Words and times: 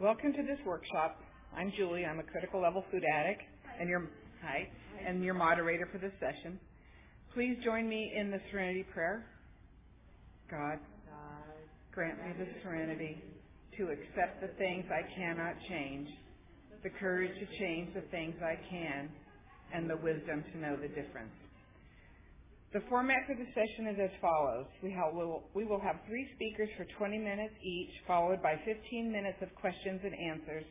Welcome 0.00 0.32
to 0.32 0.42
this 0.42 0.56
workshop. 0.64 1.20
I'm 1.54 1.70
Julie. 1.76 2.06
I'm 2.06 2.20
a 2.20 2.22
critical 2.22 2.62
level 2.62 2.82
food 2.90 3.02
addict 3.04 3.42
and 3.78 3.86
your 3.86 4.08
hi 4.42 4.66
and 5.06 5.22
your 5.22 5.34
moderator 5.34 5.86
for 5.92 5.98
this 5.98 6.12
session. 6.18 6.58
Please 7.34 7.58
join 7.62 7.86
me 7.86 8.10
in 8.16 8.30
the 8.30 8.40
serenity 8.50 8.86
prayer. 8.94 9.26
God, 10.50 10.78
grant 11.92 12.16
me 12.16 12.32
the 12.38 12.46
serenity 12.62 13.22
to 13.76 13.90
accept 13.90 14.40
the 14.40 14.48
things 14.56 14.86
I 14.88 15.02
cannot 15.14 15.56
change, 15.68 16.08
the 16.82 16.88
courage 16.88 17.38
to 17.38 17.58
change 17.58 17.92
the 17.92 18.00
things 18.10 18.36
I 18.42 18.56
can, 18.70 19.10
and 19.74 19.90
the 19.90 19.98
wisdom 19.98 20.42
to 20.50 20.58
know 20.58 20.76
the 20.76 20.88
difference. 20.88 21.36
The 22.72 22.82
format 22.88 23.26
for 23.26 23.34
the 23.34 23.50
session 23.50 23.88
is 23.90 23.98
as 23.98 24.14
follows. 24.20 24.66
We, 24.80 24.92
have, 24.92 25.10
we 25.54 25.64
will 25.64 25.80
have 25.80 25.96
three 26.06 26.28
speakers 26.36 26.68
for 26.78 26.86
20 26.98 27.18
minutes 27.18 27.54
each, 27.64 27.90
followed 28.06 28.40
by 28.42 28.54
15 28.64 29.10
minutes 29.10 29.38
of 29.42 29.52
questions 29.56 30.00
and 30.04 30.14
answers, 30.14 30.62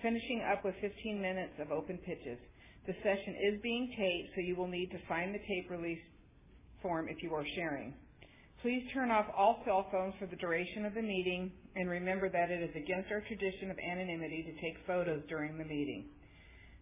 finishing 0.00 0.40
up 0.40 0.64
with 0.64 0.74
15 0.80 1.20
minutes 1.20 1.52
of 1.60 1.70
open 1.70 1.98
pitches. 1.98 2.40
The 2.86 2.96
session 3.04 3.36
is 3.52 3.60
being 3.60 3.92
taped, 3.92 4.32
so 4.34 4.40
you 4.40 4.56
will 4.56 4.68
need 4.68 4.90
to 4.92 4.98
sign 5.06 5.32
the 5.32 5.44
tape 5.44 5.70
release 5.70 6.00
form 6.80 7.08
if 7.10 7.22
you 7.22 7.34
are 7.34 7.44
sharing. 7.54 7.92
Please 8.62 8.88
turn 8.94 9.10
off 9.10 9.26
all 9.36 9.60
cell 9.66 9.86
phones 9.92 10.14
for 10.18 10.24
the 10.24 10.36
duration 10.36 10.86
of 10.86 10.94
the 10.94 11.02
meeting, 11.02 11.52
and 11.76 11.90
remember 11.90 12.30
that 12.30 12.50
it 12.50 12.62
is 12.62 12.74
against 12.74 13.12
our 13.12 13.20
tradition 13.20 13.70
of 13.70 13.76
anonymity 13.78 14.48
to 14.48 14.60
take 14.64 14.80
photos 14.86 15.20
during 15.28 15.58
the 15.58 15.64
meeting. 15.64 16.06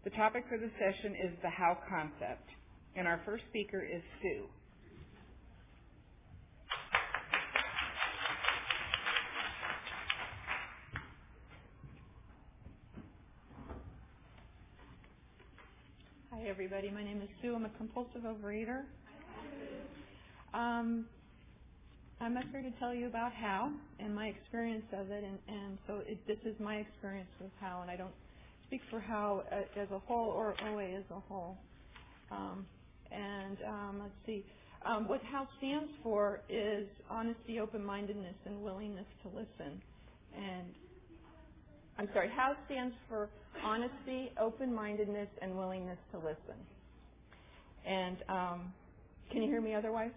The 0.05 0.11
topic 0.11 0.45
for 0.49 0.59
the 0.59 0.71
session 0.79 1.17
is 1.19 1.35
the 1.43 1.51
how 1.51 1.79
concept, 1.91 2.47
and 2.95 3.09
our 3.09 3.21
first 3.27 3.43
speaker 3.51 3.83
is 3.83 4.03
Sue. 4.23 4.47
Hi, 16.43 16.49
everybody. 16.49 16.91
My 16.91 17.05
name 17.05 17.23
is 17.23 17.29
Sue. 17.41 17.55
I'm 17.55 17.67
a 17.67 17.71
compulsive 17.79 18.23
overeater. 18.23 18.83
Um, 20.53 21.07
I'm 22.21 22.37
up 22.37 22.45
here 22.51 22.63
to 22.63 22.71
tell 22.81 22.93
you 22.93 23.07
about 23.07 23.33
how 23.33 23.71
and 24.01 24.13
my 24.13 24.27
experience 24.27 24.85
of 24.93 25.13
it, 25.13 25.23
and, 25.23 25.39
and 25.47 25.79
so 25.87 26.01
it, 26.05 26.19
this 26.27 26.39
is 26.45 26.59
my 26.59 26.77
experience 26.77 27.29
with 27.41 27.53
how, 27.61 27.83
and 27.83 27.91
I 27.93 27.97
don't 27.97 28.15
speak 28.67 28.81
for 28.91 28.99
how 28.99 29.45
as 29.77 29.89
a 29.93 30.01
whole 30.01 30.31
or 30.31 30.57
OA 30.67 30.97
as 30.99 31.05
a 31.13 31.21
whole. 31.21 31.59
Um, 32.33 32.67
and 33.13 33.59
um, 33.69 33.99
let's 34.03 34.15
see, 34.27 34.45
um, 34.85 35.07
what 35.07 35.21
how 35.31 35.47
stands 35.59 35.93
for 36.03 36.41
is 36.49 36.89
honesty, 37.09 37.61
open-mindedness, 37.61 38.35
and 38.47 38.63
willingness 38.65 39.07
to 39.23 39.29
listen. 39.29 39.81
And 40.37 40.75
I'm 41.99 42.09
sorry, 42.15 42.31
how 42.35 42.55
stands 42.67 42.95
for 43.09 43.31
honesty, 43.65 44.33
open-mindedness, 44.41 45.29
and 45.43 45.57
willingness 45.59 45.99
to 46.13 46.19
listen. 46.19 46.59
And 47.87 48.19
um, 48.29 48.75
can 49.33 49.43
you 49.43 49.51
hear 49.51 49.61
me 49.63 49.75
otherwise? 49.75 50.13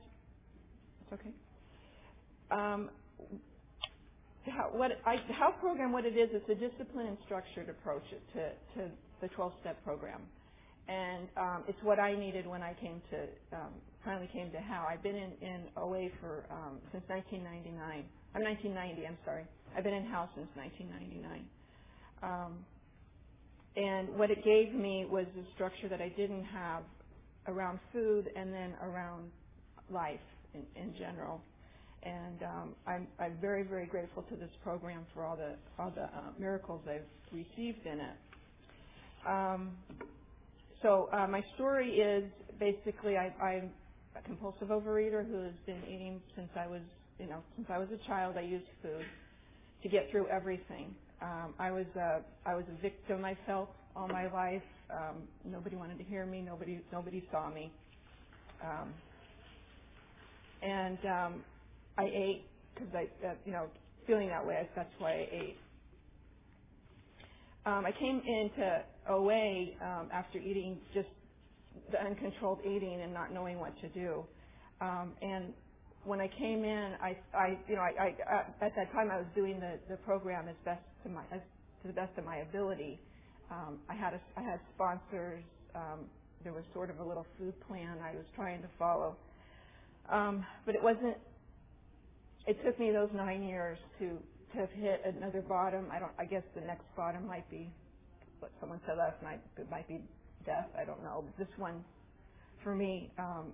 It's 1.02 1.14
okay. 1.22 1.32
Um, 2.52 2.90
how, 4.48 4.70
what 4.74 4.92
I, 5.06 5.18
how 5.34 5.52
program 5.62 5.92
what 5.94 6.06
it 6.06 6.18
is, 6.18 6.30
it's 6.34 6.50
a 6.50 6.56
discipline 6.56 7.08
and 7.08 7.18
structured 7.26 7.70
approach 7.70 8.04
to, 8.36 8.42
to 8.80 8.92
the 9.22 9.30
12-step 9.38 9.84
program. 9.84 10.22
And 10.88 11.30
um, 11.38 11.64
it's 11.68 11.80
what 11.84 12.00
I 12.00 12.16
needed 12.16 12.48
when 12.48 12.64
I 12.64 12.76
came 12.82 13.02
to, 13.12 13.58
um, 13.58 13.74
finally 14.06 14.30
came 14.34 14.52
to 14.52 14.60
HOW. 14.60 14.88
I've 14.90 15.04
been 15.04 15.16
in, 15.16 15.32
in 15.42 15.62
OA 15.78 16.10
for, 16.22 16.46
um, 16.52 16.80
since 16.92 17.04
1999. 17.08 18.06
I'm 18.36 18.44
1990, 18.44 19.08
I'm 19.08 19.18
sorry. 19.26 19.46
I've 19.78 19.84
been 19.84 19.94
in 19.96 20.06
HOW 20.08 20.30
since 20.36 20.50
1999. 20.56 21.46
Um, 22.24 22.66
and 23.76 24.10
what 24.18 24.32
it 24.32 24.44
gave 24.44 24.74
me 24.74 25.06
was 25.10 25.26
a 25.40 25.54
structure 25.56 25.90
that 25.90 26.02
I 26.02 26.10
didn't 26.10 26.46
have 26.46 26.84
around 27.48 27.80
food 27.94 28.30
and 28.36 28.54
then 28.54 28.74
around 28.82 29.32
life 29.92 30.20
in, 30.54 30.64
in 30.82 30.96
general 30.98 31.42
and 32.04 32.44
um, 32.44 32.76
I'm, 32.88 33.08
I'm 33.20 33.38
very, 33.42 33.64
very 33.64 33.88
grateful 33.88 34.24
to 34.24 34.36
this 34.36 34.50
program 34.64 35.06
for 35.14 35.26
all 35.26 35.36
the 35.36 35.56
all 35.80 35.92
the 35.96 36.04
uh, 36.04 36.32
miracles 36.40 36.82
I've 36.88 37.02
received 37.32 37.86
in 37.86 38.00
it. 38.00 38.18
Um, 39.28 39.72
so 40.82 41.10
uh, 41.12 41.28
my 41.28 41.42
story 41.56 41.94
is 41.94 42.24
basically 42.60 43.18
I, 43.18 43.34
I'm 43.44 43.72
a 44.18 44.22
compulsive 44.22 44.68
overeater 44.70 45.28
who 45.28 45.44
has 45.44 45.54
been 45.66 45.82
eating 45.88 46.22
since 46.36 46.50
I 46.56 46.68
was, 46.68 46.82
you 47.20 47.28
know, 47.28 47.44
since 47.56 47.68
I 47.72 47.80
was 47.80 47.88
a 47.94 48.08
child. 48.08 48.36
I 48.38 48.42
used 48.42 48.66
food 48.82 49.06
to 49.84 49.90
get 49.90 50.10
through 50.12 50.28
everything. 50.28 50.96
Um, 51.22 51.56
I 51.60 51.72
was 51.72 51.86
a 51.96 52.24
I 52.46 52.56
was 52.56 52.66
a 52.70 52.82
victim. 52.82 53.26
I 53.26 53.38
felt 53.46 53.70
all 53.96 54.08
my 54.08 54.32
life. 54.32 54.64
Um, 54.92 55.24
nobody 55.46 55.76
wanted 55.76 55.98
to 56.00 56.04
hear 56.04 56.26
me. 56.26 56.42
Nobody 56.42 56.82
nobody 56.92 57.24
saw 57.32 57.50
me. 57.50 57.72
Um, 58.64 58.94
and 60.62 61.00
um, 61.06 61.44
I 61.98 62.06
ate 62.06 62.46
because 62.74 62.90
I, 62.94 63.28
uh, 63.28 63.34
you 63.46 63.52
know, 63.52 63.68
feeling 64.08 64.30
that 64.30 64.46
way. 64.46 64.70
That's 64.76 64.90
why 65.00 65.12
I 65.12 65.28
ate. 65.32 65.58
Um, 67.66 67.86
I 67.86 67.92
came 68.00 68.22
into 68.26 68.84
OA 69.10 69.66
um, 69.82 70.10
after 70.14 70.40
eating 70.40 70.80
just 70.94 71.08
the 71.92 72.02
uncontrolled 72.02 72.60
eating 72.66 73.02
and 73.04 73.14
not 73.14 73.34
knowing 73.34 73.60
what 73.60 73.80
to 73.82 73.90
do. 73.90 74.24
Um, 74.82 75.14
and 75.22 75.54
when 76.04 76.22
I 76.22 76.28
came 76.40 76.64
in, 76.64 76.94
I, 77.02 77.18
I 77.36 77.60
you 77.68 77.76
know, 77.76 77.82
I, 77.82 77.94
I, 78.00 78.36
uh, 78.36 78.66
at 78.66 78.76
that 78.76 78.92
time 78.94 79.12
I 79.12 79.18
was 79.18 79.28
doing 79.36 79.60
the, 79.60 79.80
the 79.90 79.98
program 79.98 80.48
as 80.48 80.56
best 80.66 80.84
to 81.06 81.10
my, 81.10 81.24
as, 81.32 81.42
to 81.84 81.90
the 81.90 81.96
best 81.96 82.18
of 82.20 82.26
my 82.26 82.38
ability. 82.38 83.00
Um, 83.52 83.80
I 83.90 83.96
had 83.96 84.16
a, 84.16 84.22
I 84.38 84.44
had 84.44 84.60
sponsors. 84.76 85.44
Um, 85.76 86.10
there 86.44 86.54
was 86.54 86.66
sort 86.74 86.92
of 86.92 87.00
a 87.00 87.06
little 87.06 87.28
food 87.40 87.56
plan 87.68 87.98
I 88.04 88.16
was 88.18 88.26
trying 88.36 88.62
to 88.64 88.70
follow, 88.80 89.18
um, 90.12 90.46
but 90.66 90.76
it 90.76 90.84
wasn't 90.84 91.18
it 92.48 92.64
took 92.66 92.80
me 92.80 92.92
those 92.92 93.10
nine 93.16 93.44
years 93.44 93.80
to 94.00 94.18
to 94.54 94.60
have 94.62 94.72
hit 94.72 95.02
another 95.06 95.42
bottom. 95.42 95.88
I 95.92 96.00
don't. 96.00 96.14
I 96.20 96.26
guess 96.26 96.44
the 96.56 96.62
next 96.62 96.86
bottom 96.98 97.28
might 97.28 97.50
be 97.52 97.72
what 98.40 98.52
someone 98.60 98.82
said 98.88 98.98
last 98.98 99.22
night. 99.24 99.42
It 99.58 99.70
might 99.72 99.88
be 99.88 100.02
death. 100.46 100.68
I 100.80 100.86
don't 100.86 101.04
know. 101.04 101.26
But 101.26 101.38
this 101.48 101.58
one, 101.60 101.84
for 102.64 102.76
me, 102.76 103.12
um, 103.20 103.54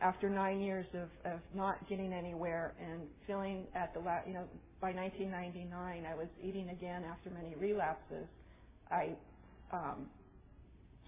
after 0.00 0.30
nine 0.30 0.60
years 0.60 0.86
of 0.94 1.32
of 1.32 1.40
not 1.54 1.88
getting 1.88 2.12
anywhere 2.12 2.74
and 2.80 3.02
feeling 3.26 3.66
at 3.74 3.94
the 3.94 4.00
last, 4.00 4.26
you 4.28 4.34
know, 4.34 4.46
by 4.80 4.92
1999, 4.92 6.06
I 6.06 6.14
was 6.14 6.28
eating 6.42 6.70
again 6.70 7.04
after 7.04 7.30
many 7.30 7.54
relapses. 7.56 8.26
I 8.90 9.16
um, 9.72 10.06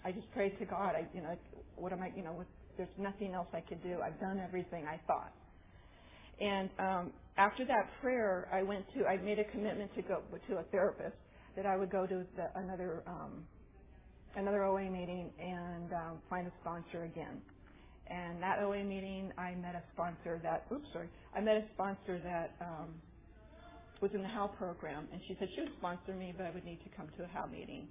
I 0.05 0.13
just 0.13 0.31
prayed 0.33 0.59
to 0.59 0.65
God. 0.65 0.95
I, 0.95 1.07
you 1.15 1.23
know, 1.23 1.37
what 1.77 1.93
am 1.93 2.03
I, 2.03 2.11
you 2.17 2.23
know, 2.23 2.33
with, 2.33 2.47
there's 2.77 2.89
nothing 2.99 3.35
else 3.35 3.49
I 3.53 3.61
could 3.61 3.83
do. 3.83 3.99
I've 4.05 4.19
done 4.21 4.41
everything 4.41 4.87
I 4.87 4.99
thought. 5.07 5.33
And 6.41 6.71
um, 6.79 7.13
after 7.37 7.65
that 7.67 7.91
prayer, 8.01 8.49
I 8.53 8.63
went 8.63 8.85
to, 8.95 9.07
I 9.07 9.17
made 9.17 9.39
a 9.39 9.45
commitment 9.45 9.95
to 9.97 10.03
go 10.03 10.23
to 10.49 10.57
a 10.59 10.63
therapist 10.71 11.17
that 11.57 11.67
I 11.67 11.77
would 11.77 11.91
go 11.91 12.07
to 12.07 12.25
the, 12.37 12.47
another 12.55 13.03
um, 13.07 13.45
another 14.37 14.65
OA 14.65 14.89
meeting 14.89 15.31
and 15.41 15.93
um, 15.93 16.19
find 16.31 16.47
a 16.47 16.53
sponsor 16.61 17.05
again. 17.05 17.43
And 18.09 18.41
that 18.43 18.61
OA 18.61 18.85
meeting, 18.85 19.33
I 19.37 19.55
met 19.57 19.75
a 19.75 19.83
sponsor 19.93 20.41
that, 20.43 20.67
oops, 20.73 20.87
sorry, 20.93 21.09
I 21.35 21.41
met 21.41 21.57
a 21.57 21.65
sponsor 21.75 22.21
that 22.23 22.55
um, 22.61 22.89
was 24.01 24.11
in 24.15 24.23
the 24.23 24.29
HOW 24.29 24.49
program, 24.59 25.09
and 25.13 25.21
she 25.29 25.37
said 25.39 25.49
she 25.55 25.63
would 25.63 25.73
sponsor 25.79 26.15
me, 26.15 26.35
but 26.37 26.47
I 26.47 26.51
would 26.51 26.65
need 26.65 26.81
to 26.85 26.91
come 26.97 27.09
to 27.19 27.25
a 27.25 27.29
HOW 27.29 27.47
meeting 27.47 27.89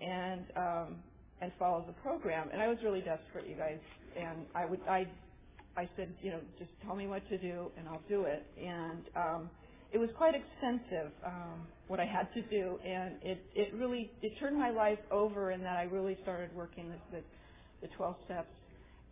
and 0.00 0.44
um, 0.56 0.96
and 1.40 1.52
follow 1.58 1.84
the 1.86 1.94
program. 1.94 2.48
And 2.52 2.62
I 2.62 2.68
was 2.68 2.78
really 2.84 3.00
desperate, 3.00 3.48
you 3.48 3.56
guys, 3.56 3.80
and 4.16 4.46
I 4.54 4.64
would 4.66 4.80
I 4.88 5.06
I 5.76 5.88
said, 5.96 6.14
you 6.22 6.30
know, 6.32 6.40
just 6.58 6.70
tell 6.84 6.96
me 6.96 7.06
what 7.06 7.28
to 7.30 7.38
do 7.38 7.70
and 7.78 7.88
I'll 7.88 8.02
do 8.08 8.24
it. 8.24 8.46
And 8.58 9.04
um, 9.16 9.50
it 9.92 9.98
was 9.98 10.10
quite 10.16 10.34
extensive 10.34 11.12
um, 11.26 11.66
what 11.88 12.00
I 12.00 12.06
had 12.06 12.32
to 12.34 12.42
do, 12.42 12.78
and 12.84 13.16
it 13.22 13.44
it 13.54 13.74
really 13.74 14.10
it 14.22 14.32
turned 14.40 14.58
my 14.58 14.70
life 14.70 14.98
over 15.10 15.52
in 15.52 15.62
that 15.62 15.76
I 15.78 15.84
really 15.84 16.18
started 16.22 16.54
working 16.54 16.90
the 16.90 17.18
the, 17.18 17.24
the 17.82 17.88
12 17.96 18.16
steps 18.26 18.52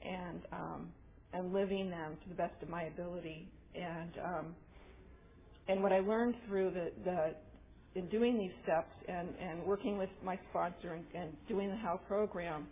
and 0.03 0.43
um, 0.53 0.89
and 1.33 1.53
living 1.53 1.91
them 1.91 2.17
to 2.23 2.29
the 2.29 2.35
best 2.37 2.55
of 2.63 2.69
my 2.69 2.85
ability. 2.85 3.49
And 3.75 4.13
um, 4.25 4.57
and 5.69 5.83
what 5.83 5.93
I 5.93 6.01
learned 6.01 6.35
through 6.47 6.71
the 6.71 6.91
the 7.05 7.35
in 7.95 8.09
doing 8.09 8.39
these 8.39 8.53
steps 8.63 8.93
and 9.09 9.29
and 9.41 9.65
working 9.65 9.99
with 9.99 10.11
my 10.25 10.39
sponsor 10.51 10.95
and, 10.95 11.05
and 11.15 11.37
doing 11.49 11.69
the 11.71 11.77
HOW 11.77 12.01
program 12.07 12.67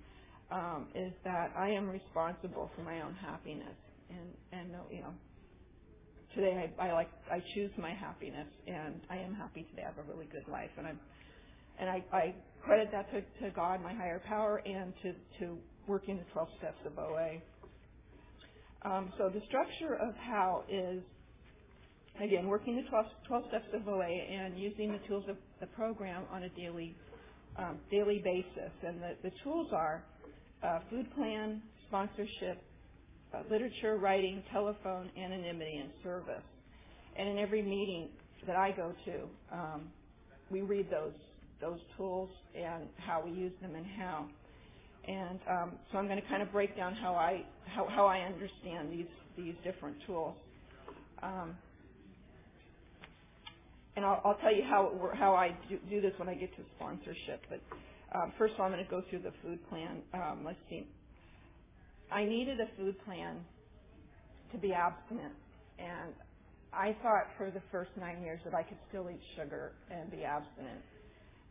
um, 0.51 0.89
is 0.95 1.13
that 1.25 1.53
I 1.57 1.69
am 1.71 1.89
responsible 1.89 2.71
for 2.75 2.83
my 2.83 3.03
own 3.03 3.15
happiness, 3.15 3.77
and 4.11 4.29
and 4.53 4.71
you 4.91 5.01
know, 5.01 5.15
today 6.35 6.71
I, 6.79 6.89
I 6.89 6.93
like 6.93 7.11
I 7.31 7.43
choose 7.55 7.71
my 7.79 7.93
happiness, 7.93 8.49
and 8.67 9.01
I 9.11 9.17
am 9.19 9.35
happy 9.35 9.67
today. 9.71 9.83
I 9.83 9.87
have 9.95 9.99
a 9.99 10.11
really 10.11 10.27
good 10.27 10.49
life, 10.51 10.71
and 10.79 10.87
I'm 10.87 11.01
and 11.79 11.89
I, 11.89 12.05
I 12.13 12.35
credit 12.65 12.89
that 12.93 13.11
to, 13.13 13.21
to 13.45 13.51
God, 13.55 13.83
my 13.83 13.95
higher 13.95 14.23
power, 14.27 14.63
and 14.65 14.93
to 15.03 15.13
to 15.41 15.59
working 15.87 16.19
the 16.19 16.25
12 16.33 16.49
steps 16.59 16.79
of 16.87 16.99
OA. 16.99 17.41
Um, 18.83 19.13
so 19.19 19.29
the 19.29 19.41
structure 19.49 19.95
of 19.95 20.15
how 20.17 20.65
is 20.69 21.03
again, 22.23 22.47
working 22.49 22.77
the 22.77 22.89
12, 22.89 23.07
12 23.27 23.45
steps 23.49 23.67
of 23.75 23.89
OA 23.89 24.07
and 24.07 24.59
using 24.59 24.93
the 24.93 24.99
tools 25.09 25.25
of 25.29 25.37
the 25.61 25.67
program 25.69 26.25
on 26.33 26.45
a 26.45 26.49
daily 26.51 26.97
um, 27.59 27.79
daily 27.91 28.21
basis. 28.25 28.73
And 28.87 29.03
the, 29.03 29.17
the 29.23 29.33
tools 29.43 29.69
are 29.73 30.05
uh, 30.63 30.81
food 30.91 31.13
plan, 31.15 31.61
sponsorship, 31.89 32.63
uh, 33.35 33.43
literature, 33.51 33.97
writing, 33.99 34.43
telephone, 34.53 35.11
anonymity, 35.19 35.79
and 35.83 35.91
service. 36.03 36.43
And 37.17 37.29
in 37.29 37.39
every 37.39 37.63
meeting 37.63 38.11
that 38.47 38.57
I 38.57 38.71
go 38.73 38.93
to, 39.05 39.57
um, 39.57 39.83
we 40.51 40.63
read 40.63 40.89
those 40.91 41.15
those 41.61 41.81
tools 41.97 42.31
and 42.55 42.85
how 42.99 43.23
we 43.25 43.33
use 43.33 43.53
them 43.61 43.75
and 43.75 43.87
how. 43.99 44.27
And 45.09 45.41
um, 45.51 45.73
so 45.91 45.99
I'm 45.99 46.07
going 46.07 46.21
to 46.21 46.29
kind 46.29 46.43
of 46.43 46.53
break 46.53 46.77
down 46.77 46.95
how 46.95 47.15
I 47.15 47.45
how, 47.67 47.87
how 47.89 48.07
I 48.07 48.21
understand 48.21 48.93
these 48.93 49.07
these 49.37 49.55
different 49.65 49.97
tools. 50.07 50.37
Um, 51.23 51.57
and 53.99 54.07
I'll, 54.07 54.23
I'll 54.25 54.39
tell 54.43 54.55
you 54.55 54.63
how 54.63 54.93
how 55.19 55.35
I 55.35 55.51
do, 55.69 55.77
do 55.91 56.01
this 56.01 56.13
when 56.19 56.29
I 56.29 56.35
get 56.35 56.55
to 56.57 56.63
sponsorship. 56.77 57.43
But 57.51 57.61
um, 58.15 58.33
first 58.39 58.55
of 58.55 58.61
all, 58.61 58.67
I'm 58.67 58.73
going 58.73 58.85
to 58.85 58.91
go 58.91 59.03
through 59.11 59.23
the 59.23 59.33
food 59.43 59.59
plan. 59.69 60.03
Um, 60.15 60.45
let's 60.47 60.59
see. 60.71 60.87
I 62.13 62.25
needed 62.25 62.61
a 62.61 62.69
food 62.79 62.95
plan 63.05 63.39
to 64.53 64.59
be 64.59 64.73
abstinent, 64.73 65.35
and 65.81 66.15
I 66.73 66.97
thought 67.03 67.27
for 67.37 67.51
the 67.51 67.63
first 67.73 67.91
nine 67.99 68.23
years 68.23 68.41
that 68.45 68.55
I 68.55 68.63
could 68.63 68.79
still 68.89 69.11
eat 69.11 69.21
sugar 69.37 69.73
and 69.91 70.11
be 70.11 70.23
abstinent, 70.23 70.81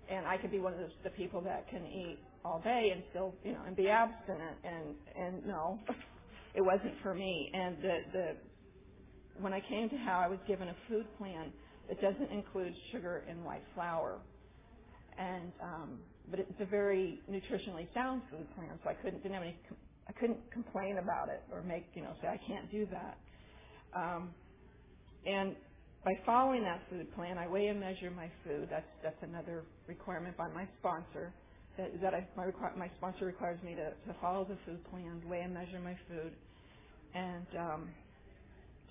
and 0.09 0.25
I 0.25 0.37
could 0.37 0.51
be 0.51 0.59
one 0.59 0.73
of 0.73 0.79
those, 0.79 0.95
the 1.03 1.11
people 1.11 1.41
that 1.41 1.69
can 1.69 1.85
eat 1.85 2.19
all 2.45 2.61
day 2.63 2.91
and 2.93 3.03
still, 3.11 3.35
you 3.43 3.51
know, 3.51 3.63
and 3.67 3.75
be 3.75 3.89
abstinent. 3.89 4.57
And 4.63 4.95
and 5.19 5.45
no, 5.45 5.79
it 6.55 6.61
wasn't 6.61 6.93
for 7.03 7.13
me. 7.13 7.51
And 7.53 7.77
the 7.83 7.97
the 8.13 8.27
when 9.41 9.53
I 9.53 9.61
came 9.69 9.89
to 9.89 9.97
how 9.97 10.19
I 10.23 10.27
was 10.29 10.39
given 10.47 10.69
a 10.69 10.75
food 10.89 11.05
plan 11.17 11.51
that 11.89 12.01
doesn't 12.01 12.31
include 12.31 12.73
sugar 12.91 13.23
and 13.29 13.43
white 13.45 13.63
flour, 13.75 14.19
and 15.17 15.51
um, 15.63 15.99
but 16.29 16.39
it's 16.39 16.59
a 16.61 16.65
very 16.65 17.21
nutritionally 17.29 17.87
sound 17.93 18.21
food 18.31 18.47
plan, 18.55 18.79
so 18.83 18.89
I 18.89 18.93
couldn't 18.95 19.23
didn't 19.23 19.35
have 19.35 19.43
any 19.43 19.57
I 20.07 20.13
couldn't 20.13 20.39
complain 20.51 20.97
about 20.99 21.29
it 21.29 21.43
or 21.51 21.63
make 21.63 21.85
you 21.93 22.03
know 22.03 22.13
say 22.21 22.27
I 22.27 22.39
can't 22.47 22.69
do 22.71 22.87
that. 22.91 23.17
Um, 23.95 24.31
and 25.25 25.55
by 26.05 26.13
following 26.25 26.63
that 26.63 26.81
food 26.89 27.13
plan, 27.15 27.37
I 27.37 27.47
weigh 27.47 27.67
and 27.67 27.79
measure 27.79 28.11
my 28.11 28.29
food. 28.45 28.67
That's 28.71 28.87
that's 29.03 29.21
another 29.23 29.65
requirement 29.87 30.37
by 30.37 30.49
my 30.49 30.67
sponsor. 30.79 31.33
That, 31.77 32.01
that 32.01 32.13
I, 32.13 32.27
my, 32.35 32.47
my 32.77 32.91
sponsor 32.97 33.25
requires 33.25 33.61
me 33.63 33.75
to, 33.75 33.91
to 34.11 34.19
follow 34.19 34.45
the 34.45 34.57
food 34.65 34.83
plan, 34.91 35.21
weigh 35.29 35.41
and 35.41 35.53
measure 35.53 35.79
my 35.79 35.95
food, 36.09 36.33
and 37.15 37.47
um, 37.59 37.89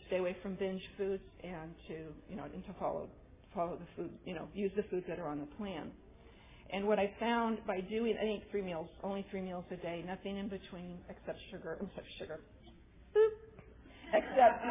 stay 0.06 0.18
away 0.18 0.36
from 0.42 0.54
binge 0.54 0.82
foods, 0.96 1.22
and 1.42 1.74
to 1.88 1.94
you 2.28 2.36
know 2.36 2.44
and 2.44 2.64
to 2.66 2.72
follow 2.78 3.08
follow 3.54 3.76
the 3.76 3.86
food 3.96 4.10
you 4.24 4.34
know 4.34 4.48
use 4.54 4.72
the 4.76 4.84
foods 4.84 5.06
that 5.08 5.18
are 5.18 5.28
on 5.28 5.40
the 5.40 5.46
plan. 5.56 5.90
And 6.72 6.86
what 6.88 6.98
I 6.98 7.12
found 7.20 7.58
by 7.66 7.80
doing, 7.80 8.16
I 8.18 8.22
think 8.22 8.44
three 8.50 8.62
meals, 8.62 8.88
only 9.04 9.24
three 9.30 9.40
meals 9.40 9.64
a 9.70 9.76
day, 9.76 10.04
nothing 10.06 10.36
in 10.36 10.48
between 10.48 10.98
except 11.08 11.38
sugar, 11.50 11.78
except 11.82 12.08
sugar, 12.18 12.40
except 14.12 14.64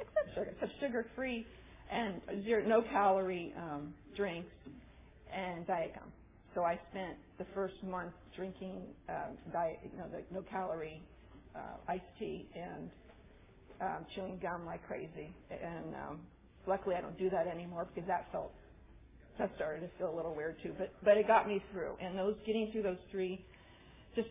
except 0.00 0.34
sugar, 0.34 0.50
except 0.52 0.72
sugar-free 0.80 1.46
and 1.90 2.20
zero, 2.44 2.64
no 2.66 2.82
calorie 2.82 3.54
um, 3.56 3.94
drinks 4.16 4.52
and 5.34 5.66
diet 5.66 5.94
gum. 5.94 6.12
So 6.54 6.62
I 6.64 6.78
spent 6.90 7.16
the 7.38 7.46
first 7.54 7.74
month 7.82 8.12
drinking 8.36 8.82
um, 9.08 9.38
diet, 9.52 9.78
you 9.84 9.98
know, 9.98 10.06
the 10.10 10.22
no 10.34 10.42
calorie 10.50 11.02
uh, 11.54 11.76
iced 11.88 12.04
tea 12.18 12.46
and 12.54 12.90
um, 13.80 14.06
chewing 14.14 14.38
gum 14.42 14.66
like 14.66 14.86
crazy. 14.86 15.34
And 15.50 15.94
um, 15.94 16.20
luckily, 16.66 16.96
I 16.96 17.00
don't 17.00 17.18
do 17.18 17.30
that 17.30 17.46
anymore 17.46 17.86
because 17.94 18.08
that 18.08 18.26
felt 18.32 18.52
that 19.38 19.52
started 19.54 19.80
to 19.80 19.88
feel 19.98 20.12
a 20.12 20.16
little 20.16 20.34
weird 20.34 20.56
too. 20.62 20.74
But 20.78 20.92
but 21.04 21.16
it 21.16 21.26
got 21.26 21.46
me 21.48 21.62
through. 21.72 21.96
And 22.00 22.18
those 22.18 22.34
getting 22.46 22.70
through 22.72 22.82
those 22.82 23.02
three, 23.10 23.44
just 24.16 24.28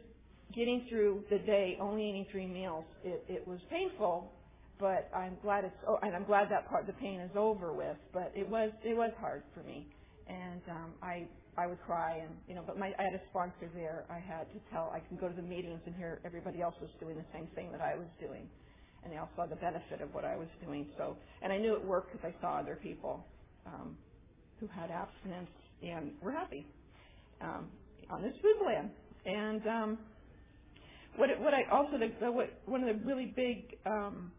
getting 0.55 0.85
through 0.89 1.23
the 1.29 1.39
day, 1.39 1.77
only 1.79 2.09
eating 2.09 2.25
three 2.31 2.47
meals, 2.47 2.85
it, 3.03 3.23
it 3.27 3.47
was 3.47 3.59
painful 3.69 4.31
but 4.79 5.09
I'm 5.15 5.37
glad 5.41 5.65
it's 5.65 5.75
oh, 5.87 5.97
and 6.01 6.15
I'm 6.15 6.25
glad 6.25 6.49
that 6.51 6.69
part 6.69 6.85
the 6.85 6.93
pain 6.93 7.19
is 7.19 7.31
over 7.35 7.73
with. 7.73 7.97
But 8.13 8.31
it 8.35 8.47
was 8.47 8.71
it 8.83 8.95
was 8.95 9.11
hard 9.19 9.43
for 9.53 9.61
me, 9.63 9.87
and 10.27 10.61
um, 10.69 10.93
I 11.01 11.25
I 11.57 11.67
would 11.67 11.81
cry 11.85 12.17
and 12.21 12.29
you 12.47 12.55
know. 12.55 12.63
But 12.65 12.77
my 12.77 12.93
I 12.99 13.03
had 13.03 13.13
a 13.13 13.21
sponsor 13.29 13.69
there. 13.73 14.05
I 14.09 14.19
had 14.19 14.45
to 14.53 14.59
tell. 14.71 14.91
I 14.93 14.99
can 14.99 15.17
go 15.17 15.27
to 15.27 15.35
the 15.35 15.41
meetings 15.41 15.81
and 15.85 15.95
hear 15.95 16.21
everybody 16.25 16.61
else 16.61 16.75
was 16.81 16.91
doing 16.99 17.15
the 17.15 17.25
same 17.33 17.47
thing 17.55 17.71
that 17.71 17.81
I 17.81 17.95
was 17.95 18.07
doing, 18.19 18.47
and 19.03 19.13
they 19.13 19.17
all 19.17 19.29
saw 19.35 19.45
the 19.45 19.55
benefit 19.55 20.01
of 20.01 20.13
what 20.13 20.25
I 20.25 20.35
was 20.35 20.47
doing. 20.65 20.87
So 20.97 21.17
and 21.41 21.51
I 21.51 21.57
knew 21.57 21.73
it 21.73 21.83
worked 21.83 22.11
because 22.11 22.33
I 22.35 22.41
saw 22.41 22.59
other 22.59 22.77
people 22.81 23.25
um, 23.65 23.97
who 24.59 24.67
had 24.67 24.91
abstinence 24.91 25.49
and 25.83 26.11
were 26.21 26.31
happy 26.31 26.65
um, 27.41 27.67
on 28.09 28.21
this 28.21 28.33
food 28.41 28.57
plan. 28.63 28.89
And 29.25 29.67
um, 29.67 29.97
what 31.15 31.29
it, 31.29 31.39
what 31.39 31.53
I 31.53 31.63
also 31.71 31.97
the, 31.97 32.31
what 32.31 32.61
one 32.65 32.83
of 32.83 32.87
the 32.87 33.05
really 33.05 33.33
big 33.35 33.77
um, 33.85 34.31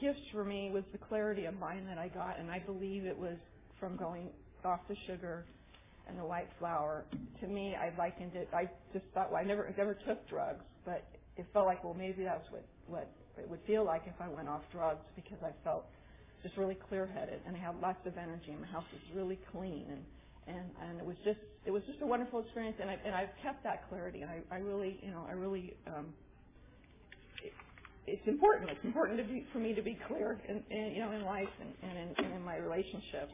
gifts 0.00 0.20
for 0.32 0.44
me 0.44 0.70
was 0.72 0.84
the 0.92 0.98
clarity 0.98 1.44
of 1.44 1.58
mind 1.58 1.86
that 1.88 1.98
I 1.98 2.08
got, 2.08 2.38
and 2.38 2.50
I 2.50 2.58
believe 2.60 3.04
it 3.04 3.18
was 3.18 3.36
from 3.78 3.96
going 3.96 4.30
off 4.64 4.80
the 4.88 4.96
sugar 5.06 5.44
and 6.08 6.18
the 6.18 6.24
white 6.24 6.48
flour. 6.58 7.04
To 7.40 7.46
me, 7.46 7.74
I 7.74 7.96
likened 7.98 8.34
it. 8.34 8.48
I 8.54 8.68
just 8.92 9.04
thought, 9.12 9.30
well, 9.30 9.40
I 9.40 9.44
never 9.44 9.72
never 9.76 9.94
took 10.06 10.26
drugs, 10.28 10.64
but 10.84 11.04
it 11.36 11.46
felt 11.52 11.66
like, 11.66 11.82
well, 11.84 11.94
maybe 11.94 12.24
that's 12.24 12.48
what 12.50 12.64
what 12.86 13.10
it 13.38 13.48
would 13.48 13.60
feel 13.66 13.84
like 13.84 14.02
if 14.06 14.20
I 14.20 14.28
went 14.28 14.48
off 14.48 14.62
drugs 14.72 15.04
because 15.16 15.38
I 15.44 15.52
felt 15.64 15.86
just 16.42 16.56
really 16.56 16.76
clear-headed 16.88 17.40
and 17.46 17.56
I 17.56 17.60
had 17.60 17.80
lots 17.80 18.04
of 18.06 18.18
energy 18.18 18.50
and 18.50 18.60
my 18.60 18.66
house 18.66 18.84
was 18.92 19.02
really 19.14 19.38
clean 19.52 19.86
and 19.90 20.04
and 20.46 20.66
and 20.82 20.98
it 20.98 21.06
was 21.06 21.16
just 21.24 21.38
it 21.66 21.70
was 21.70 21.82
just 21.86 22.02
a 22.02 22.06
wonderful 22.06 22.40
experience 22.40 22.76
and 22.80 22.90
I 22.90 22.98
and 23.04 23.14
I've 23.14 23.30
kept 23.42 23.62
that 23.64 23.88
clarity 23.88 24.22
and 24.22 24.30
I 24.30 24.42
I 24.50 24.58
really 24.58 24.98
you 25.02 25.10
know 25.10 25.26
I 25.28 25.32
really 25.32 25.74
um 25.86 26.14
it's 28.06 28.26
important. 28.26 28.70
It's 28.70 28.84
important 28.84 29.18
to 29.18 29.24
be, 29.24 29.46
for 29.52 29.58
me 29.58 29.74
to 29.74 29.82
be 29.82 29.98
clear, 30.08 30.40
in, 30.48 30.62
you 30.94 31.00
know, 31.00 31.12
in 31.12 31.24
life 31.24 31.48
and, 31.60 31.72
and, 31.90 31.98
in, 31.98 32.24
and 32.24 32.34
in 32.34 32.42
my 32.42 32.56
relationships, 32.56 33.32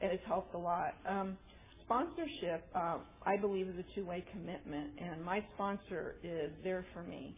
and 0.00 0.12
it's 0.12 0.24
helped 0.26 0.54
a 0.54 0.58
lot. 0.58 0.94
Um, 1.08 1.36
sponsorship, 1.84 2.64
uh, 2.74 2.98
I 3.26 3.36
believe, 3.36 3.68
is 3.68 3.76
a 3.78 3.94
two-way 3.94 4.24
commitment, 4.32 4.90
and 4.98 5.24
my 5.24 5.44
sponsor 5.54 6.16
is 6.22 6.52
there 6.62 6.86
for 6.94 7.02
me 7.02 7.34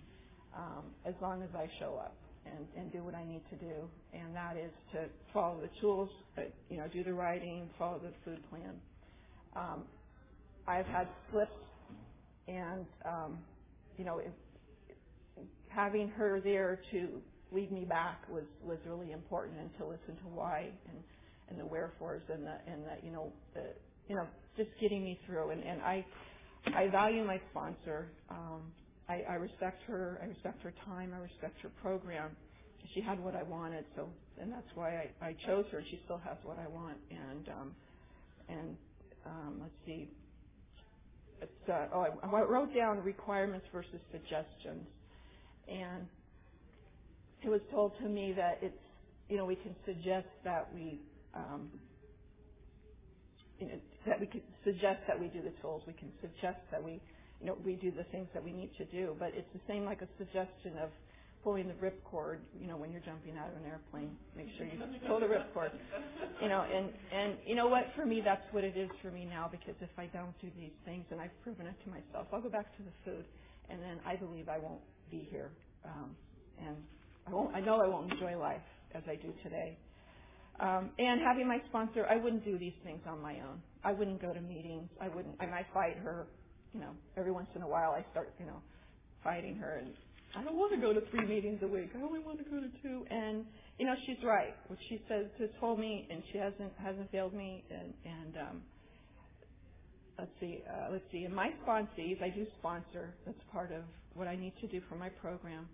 um, 0.57 0.85
as 1.05 1.15
long 1.23 1.43
as 1.43 1.51
I 1.55 1.69
show 1.79 1.97
up 2.03 2.17
and, 2.47 2.67
and 2.77 2.93
do 2.93 3.05
what 3.05 3.15
I 3.15 3.25
need 3.25 3.43
to 3.51 3.57
do, 3.57 3.89
and 4.13 4.35
that 4.35 4.57
is 4.57 4.73
to 4.93 5.07
follow 5.33 5.61
the 5.61 5.71
tools, 5.81 6.11
uh, 6.39 6.43
you 6.69 6.79
know, 6.79 6.89
do 6.89 7.05
the 7.05 7.15
writing, 7.15 7.71
follow 7.79 7.99
the 8.01 8.13
food 8.25 8.41
plan. 8.51 8.81
Um, 9.57 9.85
I've 10.67 10.87
had 10.87 11.09
slips, 11.31 11.53
and 12.49 12.87
um, 13.05 13.39
you 13.99 14.05
know, 14.05 14.19
if, 14.19 14.33
having 15.69 16.09
her 16.09 16.41
there 16.41 16.81
to 16.93 17.23
lead 17.53 17.73
me 17.73 17.85
back 17.85 18.29
was 18.29 18.45
was 18.63 18.79
really 18.87 19.13
important 19.13 19.59
and 19.61 19.71
to 19.79 19.87
listen 19.87 20.17
to 20.23 20.29
why 20.35 20.71
and 20.89 20.99
and 21.49 21.59
the 21.61 21.67
wherefores 21.67 22.23
and 22.33 22.47
the 22.47 22.57
and 22.67 22.85
the 22.85 23.07
you 23.07 23.13
know 23.13 23.33
the 23.55 23.65
you 24.09 24.17
know 24.17 24.27
just 24.57 24.71
getting 24.81 25.05
me 25.05 25.19
through 25.27 25.51
and 25.51 25.63
and 25.65 25.83
I 25.83 26.05
I 26.75 26.89
value 26.89 27.25
my 27.25 27.41
sponsor 27.51 28.09
um 28.31 28.63
I, 29.11 29.25
I 29.29 29.35
respect 29.35 29.83
her 29.89 30.19
I 30.23 30.27
respect 30.27 30.63
her 30.63 30.73
time 30.87 31.13
I 31.15 31.19
respect 31.21 31.61
her 31.63 31.71
program. 31.83 32.31
She 32.95 33.01
had 33.01 33.21
what 33.21 33.35
I 33.37 33.43
wanted 33.43 33.85
so 33.97 34.09
and 34.41 34.53
that's 34.53 34.71
why 34.75 35.11
I, 35.23 35.27
I 35.27 35.37
chose 35.47 35.67
her. 35.73 35.83
She 35.91 36.01
still 36.05 36.21
has 36.25 36.37
what 36.45 36.59
I 36.59 36.69
want 36.69 36.99
and 37.11 37.49
um 37.49 37.73
and 38.49 38.77
um 39.27 39.59
let's 39.61 39.75
see. 39.87 40.09
It's 41.43 41.69
uh, 41.69 41.87
oh 41.95 42.07
I, 42.23 42.27
I 42.37 42.43
wrote 42.43 42.75
down 42.75 43.03
requirements 43.03 43.67
versus 43.73 44.01
suggestions. 44.13 44.87
And 45.69 46.07
it 47.43 47.49
was 47.49 47.61
told 47.71 47.93
to 47.99 48.09
me 48.09 48.33
that 48.37 48.59
it's 48.63 48.75
you 49.29 49.37
know 49.37 49.45
we 49.47 49.57
can 49.57 49.75
suggest 49.87 50.29
that 50.45 50.69
we 50.75 51.01
um, 51.35 51.71
you 53.59 53.69
know 53.69 53.75
that 54.07 54.21
we 54.21 54.27
could 54.27 54.43
suggest 54.65 55.01
that 55.09 55.19
we 55.19 55.29
do 55.29 55.43
the 55.43 55.53
tools 55.63 55.83
we 55.87 55.93
can 55.95 56.11
suggest 56.21 56.59
that 56.71 56.83
we 56.83 57.01
you 57.41 57.47
know 57.47 57.57
we 57.65 57.75
do 57.77 57.93
the 57.93 58.05
things 58.13 58.29
that 58.35 58.45
we 58.45 58.53
need 58.53 58.71
to 58.79 58.85
do 58.87 59.17
but 59.19 59.31
it's 59.35 59.49
the 59.55 59.61
same 59.69 59.85
like 59.85 60.03
a 60.03 60.09
suggestion 60.19 60.79
of 60.83 60.91
pulling 61.45 61.69
the 61.69 61.75
ripcord 61.75 62.39
you 62.61 62.69
know 62.69 62.77
when 62.77 62.93
you're 62.93 63.03
jumping 63.03 63.37
out 63.39 63.49
of 63.51 63.57
an 63.57 63.67
airplane 63.67 64.17
make 64.37 64.49
sure 64.59 64.67
you 64.67 64.79
pull 65.09 65.21
the 65.21 65.27
ripcord 65.27 65.71
you 66.43 66.49
know 66.49 66.63
and 66.63 66.91
and 67.13 67.39
you 67.47 67.57
know 67.57 67.69
what 67.69 67.85
for 67.97 68.07
me 68.07 68.21
that's 68.25 68.45
what 68.53 68.65
it 68.65 68.77
is 68.77 68.91
for 69.03 69.11
me 69.11 69.25
now 69.27 69.49
because 69.51 69.77
if 69.81 69.91
I 69.99 70.07
don't 70.07 70.35
do 70.41 70.49
these 70.57 70.75
things 70.85 71.05
and 71.11 71.21
I've 71.21 71.35
proven 71.43 71.67
it 71.67 71.77
to 71.85 71.91
myself 71.91 72.29
I'll 72.33 72.43
go 72.43 72.51
back 72.51 72.77
to 72.79 72.83
the 72.85 72.93
food 73.05 73.25
and 73.71 73.83
then 73.83 74.01
I 74.07 74.17
believe 74.17 74.49
I 74.49 74.59
won't 74.59 74.83
be 75.11 75.29
here. 75.31 75.51
Um, 75.85 76.17
and 76.59 76.77
I 77.29 77.33
won't, 77.33 77.55
I 77.55 77.61
know 77.61 77.81
I 77.83 77.89
won't 77.89 78.13
enjoy 78.13 78.39
life 78.39 78.63
as 78.95 79.03
I 79.09 79.17
do 79.17 79.33
today. 79.45 79.79
Um, 80.61 80.91
and 80.99 81.21
having 81.23 81.49
my 81.49 81.59
sponsor, 81.69 82.07
I 82.11 82.17
wouldn't 82.17 82.45
do 82.45 82.59
these 82.59 82.75
things 82.85 83.01
on 83.09 83.21
my 83.23 83.35
own. 83.41 83.63
I 83.85 83.93
wouldn't 83.93 84.23
go 84.23 84.33
to 84.35 84.41
meetings. 84.41 84.89
I 85.01 85.09
wouldn't, 85.09 85.37
I 85.41 85.47
might 85.47 85.67
fight 85.75 85.97
her, 85.99 86.29
you 86.75 86.81
know, 86.81 86.93
every 87.17 87.33
once 87.33 87.49
in 87.55 87.63
a 87.63 87.69
while 87.69 87.93
I 87.93 88.05
start, 88.11 88.33
you 88.39 88.47
know, 88.47 88.61
fighting 89.23 89.57
her 89.57 89.83
and 89.85 89.95
I 90.37 90.45
don't 90.45 90.57
want 90.57 90.73
to 90.73 90.81
go 90.81 90.93
to 90.93 91.01
three 91.11 91.27
meetings 91.27 91.61
a 91.63 91.67
week. 91.67 91.91
I 91.97 92.03
only 92.03 92.21
want 92.21 92.39
to 92.39 92.45
go 92.45 92.61
to 92.61 92.69
two. 92.83 93.05
And 93.11 93.45
you 93.79 93.87
know, 93.87 93.95
she's 94.07 94.23
right. 94.23 94.55
What 94.69 94.79
she 94.89 95.03
says 95.09 95.27
has 95.39 95.51
told 95.59 95.81
me, 95.81 96.07
and 96.11 96.23
she 96.33 96.39
hasn't 96.39 96.73
hasn't 96.83 97.11
failed 97.11 97.35
me. 97.35 97.65
And, 97.71 97.93
and 98.05 98.37
um, 98.37 98.63
let's 100.19 100.31
see, 100.39 100.63
uh, 100.69 100.93
let's 100.93 101.05
see. 101.11 101.25
In 101.25 101.35
my 101.35 101.51
sponsees, 101.67 102.23
I 102.23 102.29
do 102.29 102.47
sponsor. 102.59 103.15
That's 103.27 103.41
part 103.53 103.73
of 103.73 103.83
what 104.15 104.29
I 104.29 104.37
need 104.37 104.53
to 104.61 104.69
do 104.69 104.81
for 104.89 104.95
my 104.97 105.09
program. 105.09 105.69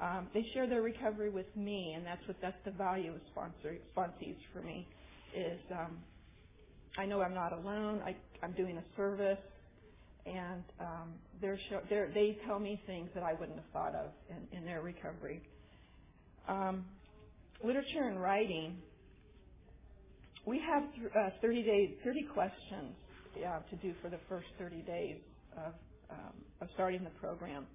Um, 0.00 0.28
they 0.32 0.44
share 0.54 0.68
their 0.68 0.82
recovery 0.82 1.30
with 1.30 1.46
me, 1.56 1.94
and 1.96 2.06
that's 2.06 2.22
what 2.28 2.36
that's 2.40 2.58
the 2.64 2.70
value 2.70 3.10
of 3.12 3.20
sponsor 3.32 3.78
sponsees 3.96 4.36
for 4.52 4.62
me. 4.62 4.86
Is 5.36 5.58
um, 5.72 5.98
I 6.96 7.06
know 7.06 7.20
I'm 7.20 7.34
not 7.34 7.52
alone. 7.52 8.00
I, 8.04 8.14
I'm 8.44 8.52
doing 8.52 8.78
a 8.78 8.84
service, 8.96 9.38
and 10.26 10.64
um, 10.80 11.14
they're 11.40 11.58
show, 11.70 11.80
they're, 11.90 12.10
they 12.14 12.38
tell 12.46 12.58
me 12.60 12.80
things 12.86 13.10
that 13.14 13.22
I 13.24 13.34
wouldn't 13.34 13.58
have 13.58 13.70
thought 13.72 13.94
of 13.94 14.10
in, 14.30 14.58
in 14.58 14.64
their 14.66 14.82
recovery. 14.82 15.42
Um, 16.48 16.84
literature 17.64 18.08
and 18.08 18.20
writing. 18.22 18.76
We 20.46 20.60
have 20.60 20.84
th- 20.94 21.12
uh, 21.16 21.30
30 21.42 21.62
days, 21.62 21.90
30 22.04 22.22
questions 22.34 22.94
to 23.70 23.76
do 23.76 23.94
for 24.02 24.10
the 24.10 24.18
first 24.28 24.46
30 24.58 24.82
days 24.82 25.18
of, 25.56 25.74
um, 26.10 26.34
of 26.62 26.68
starting 26.74 27.04
the 27.04 27.10
program 27.20 27.66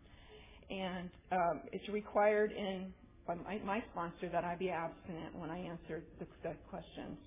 and 0.69 1.09
um, 1.31 1.61
it's 1.71 1.87
required 1.89 2.51
in 2.51 2.93
by 3.27 3.35
my, 3.35 3.59
my 3.65 3.83
sponsor 3.91 4.29
that 4.31 4.43
I 4.43 4.55
be 4.55 4.69
abstinent 4.69 5.35
when 5.35 5.49
I 5.49 5.59
answer 5.59 6.03
the, 6.19 6.27
the 6.43 6.53
questions. 6.69 7.17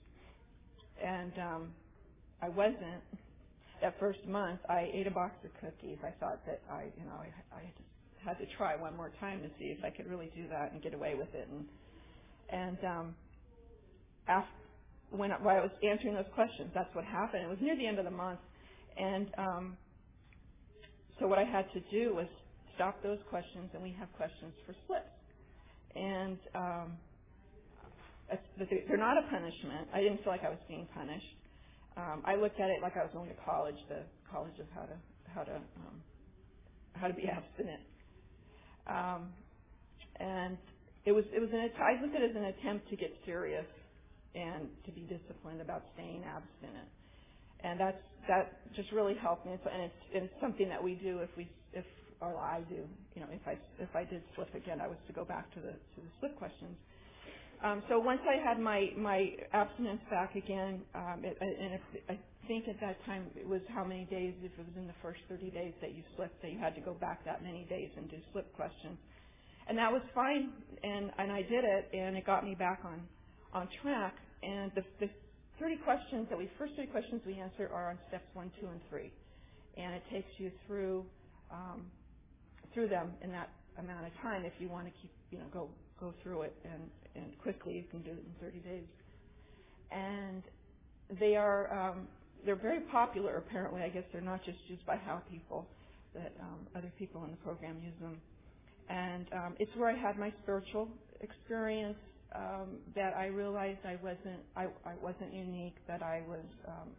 And 1.04 1.32
um, 1.40 1.68
I 2.42 2.48
wasn't. 2.50 3.02
That 3.82 3.98
first 4.00 4.20
month, 4.26 4.60
I 4.68 4.90
ate 4.92 5.06
a 5.06 5.10
box 5.10 5.34
of 5.44 5.50
cookies. 5.60 5.98
I 6.04 6.10
thought 6.20 6.40
that 6.46 6.62
I, 6.70 6.84
you 6.96 7.04
know, 7.04 7.16
I, 7.20 7.28
I 7.56 7.62
had 8.24 8.38
to 8.38 8.46
try 8.56 8.76
one 8.76 8.96
more 8.96 9.12
time 9.20 9.42
to 9.42 9.48
see 9.58 9.66
if 9.66 9.84
I 9.84 9.90
could 9.90 10.08
really 10.10 10.30
do 10.36 10.48
that 10.48 10.72
and 10.72 10.82
get 10.82 10.94
away 10.94 11.14
with 11.16 11.28
it. 11.34 11.48
And 11.50 11.66
and 12.50 12.78
um, 12.84 13.14
after, 14.28 14.50
when 15.10 15.30
while 15.42 15.56
I 15.58 15.60
was 15.60 15.72
answering 15.88 16.14
those 16.14 16.30
questions, 16.34 16.70
that's 16.74 16.94
what 16.94 17.04
happened. 17.04 17.44
It 17.44 17.48
was 17.48 17.58
near 17.60 17.76
the 17.76 17.86
end 17.86 17.98
of 17.98 18.04
the 18.04 18.10
month, 18.10 18.40
and 18.98 19.28
um, 19.38 19.76
so 21.20 21.26
what 21.26 21.38
I 21.38 21.44
had 21.44 21.66
to 21.74 21.80
do 21.90 22.14
was 22.14 22.26
stop 22.74 23.02
those 23.02 23.18
questions, 23.30 23.70
and 23.74 23.82
we 23.82 23.94
have 23.98 24.12
questions 24.16 24.52
for 24.66 24.74
slips. 24.86 25.10
And 25.96 26.38
um, 26.54 26.98
they're 28.58 28.98
not 28.98 29.16
a 29.18 29.22
punishment. 29.30 29.88
I 29.94 30.00
didn't 30.02 30.18
feel 30.24 30.32
like 30.32 30.44
I 30.44 30.50
was 30.50 30.58
being 30.68 30.86
punished. 30.94 31.36
Um, 31.96 32.22
I 32.26 32.36
looked 32.36 32.60
at 32.60 32.70
it 32.70 32.82
like 32.82 32.96
I 32.96 33.02
was 33.02 33.10
going 33.14 33.28
to 33.30 33.36
college, 33.44 33.78
the 33.88 34.02
college 34.30 34.58
of 34.60 34.66
how 34.74 34.82
to 34.86 34.96
how 35.34 35.42
to 35.44 35.56
um, 35.56 35.96
how 36.94 37.08
to 37.08 37.14
be 37.14 37.28
abstinent. 37.28 37.82
Um, 38.86 39.32
and 40.20 40.58
it 41.06 41.12
was 41.12 41.24
it 41.34 41.40
was 41.40 41.50
an 41.52 41.70
I 41.80 42.00
looked 42.02 42.16
at 42.16 42.22
it 42.22 42.30
as 42.30 42.36
an 42.36 42.46
attempt 42.46 42.90
to 42.90 42.96
get 42.96 43.12
serious 43.26 43.66
and 44.34 44.68
to 44.86 44.92
be 44.92 45.02
disciplined 45.02 45.60
about 45.62 45.82
staying 45.94 46.24
abstinent. 46.24 46.88
And 47.62 47.80
that's 47.80 48.02
that 48.28 48.52
just 48.76 48.92
really 48.92 49.14
helped 49.14 49.46
me. 49.46 49.52
And 49.54 49.82
it's, 49.82 50.02
and 50.14 50.24
it's 50.24 50.40
something 50.40 50.68
that 50.68 50.82
we 50.82 50.96
do 50.96 51.20
if 51.20 51.30
we 51.36 51.48
if 51.72 51.84
or 52.20 52.36
I 52.38 52.62
do, 52.68 52.86
you 53.14 53.20
know, 53.22 53.28
if 53.32 53.42
I 53.46 53.58
if 53.80 53.94
I 53.94 54.04
did 54.04 54.22
slip 54.36 54.54
again, 54.54 54.80
I 54.80 54.88
was 54.88 54.98
to 55.08 55.12
go 55.12 55.24
back 55.24 55.52
to 55.54 55.60
the 55.60 55.72
to 55.72 55.98
the 56.00 56.10
slip 56.20 56.36
questions. 56.38 56.76
Um, 57.62 57.82
so 57.88 57.98
once 58.00 58.20
I 58.28 58.36
had 58.42 58.60
my 58.60 58.90
my 58.98 59.30
abstinence 59.52 60.00
back 60.10 60.34
again, 60.36 60.82
um, 60.94 61.22
it, 61.24 61.38
and 61.40 61.74
if, 61.74 61.82
I 62.10 62.18
think 62.48 62.68
at 62.68 62.80
that 62.80 63.04
time 63.06 63.26
it 63.36 63.48
was 63.48 63.62
how 63.74 63.84
many 63.84 64.04
days, 64.06 64.34
if 64.42 64.52
it 64.58 64.66
was 64.66 64.76
in 64.76 64.86
the 64.86 64.98
first 65.02 65.20
30 65.28 65.50
days 65.50 65.74
that 65.80 65.94
you 65.94 66.02
slipped, 66.16 66.42
that 66.42 66.52
you 66.52 66.58
had 66.58 66.74
to 66.76 66.82
go 66.82 66.94
back 66.94 67.24
that 67.24 67.42
many 67.44 67.64
days 67.70 67.90
and 67.96 68.10
do 68.10 68.16
slip 68.32 68.52
questions, 68.56 68.98
and 69.68 69.78
that 69.78 69.92
was 69.92 70.02
fine, 70.14 70.50
and 70.82 71.10
and 71.18 71.32
I 71.32 71.42
did 71.42 71.64
it, 71.64 71.90
and 71.94 72.16
it 72.16 72.26
got 72.26 72.44
me 72.44 72.54
back 72.56 72.80
on 72.84 73.02
on 73.54 73.68
track. 73.82 74.14
And 74.42 74.72
the, 74.76 74.82
the 75.00 75.10
30 75.60 75.78
questions 75.84 76.26
that 76.30 76.38
we 76.38 76.50
first 76.58 76.74
30 76.76 76.88
questions 76.88 77.22
we 77.26 77.40
answer 77.40 77.70
are 77.72 77.90
on 77.90 77.98
steps 78.08 78.26
one, 78.34 78.52
two, 78.60 78.68
and 78.68 78.80
three, 78.90 79.12
and 79.76 79.94
it 79.94 80.02
takes 80.12 80.28
you 80.38 80.52
through 80.66 81.06
um, 81.50 81.86
through 82.74 82.88
them 82.88 83.12
in 83.22 83.32
that 83.32 83.50
amount 83.78 84.06
of 84.06 84.12
time. 84.22 84.44
If 84.44 84.54
you 84.58 84.68
want 84.68 84.86
to 84.86 84.92
keep, 85.02 85.12
you 85.30 85.38
know, 85.38 85.46
go 85.52 85.70
go 86.00 86.14
through 86.22 86.42
it 86.42 86.56
and 86.64 86.90
and 87.16 87.38
quickly, 87.38 87.74
you 87.74 87.84
can 87.90 88.02
do 88.02 88.10
it 88.10 88.24
in 88.26 88.34
30 88.40 88.58
days. 88.60 88.88
And 89.90 90.42
they 91.20 91.36
are 91.36 91.72
um, 91.72 92.08
they're 92.44 92.56
very 92.56 92.80
popular. 92.80 93.36
Apparently, 93.38 93.82
I 93.82 93.88
guess 93.88 94.04
they're 94.12 94.20
not 94.20 94.44
just 94.44 94.58
used 94.68 94.84
by 94.86 94.96
how 94.96 95.22
people, 95.30 95.66
that 96.14 96.32
um, 96.40 96.66
other 96.76 96.92
people 96.98 97.24
in 97.24 97.30
the 97.30 97.36
program 97.38 97.76
use 97.82 97.94
them. 98.00 98.20
And 98.88 99.26
um, 99.32 99.56
it's 99.58 99.74
where 99.76 99.90
I 99.90 99.96
had 99.98 100.18
my 100.18 100.32
spiritual 100.42 100.88
experience 101.20 101.98
um, 102.34 102.78
that 102.94 103.14
I 103.16 103.26
realized 103.26 103.80
I 103.84 103.96
wasn't 104.02 104.42
I, 104.56 104.64
I 104.84 104.94
wasn't 105.02 105.32
unique. 105.32 105.76
That 105.88 106.02
I 106.02 106.22
was 106.28 106.44
um, 106.68 106.90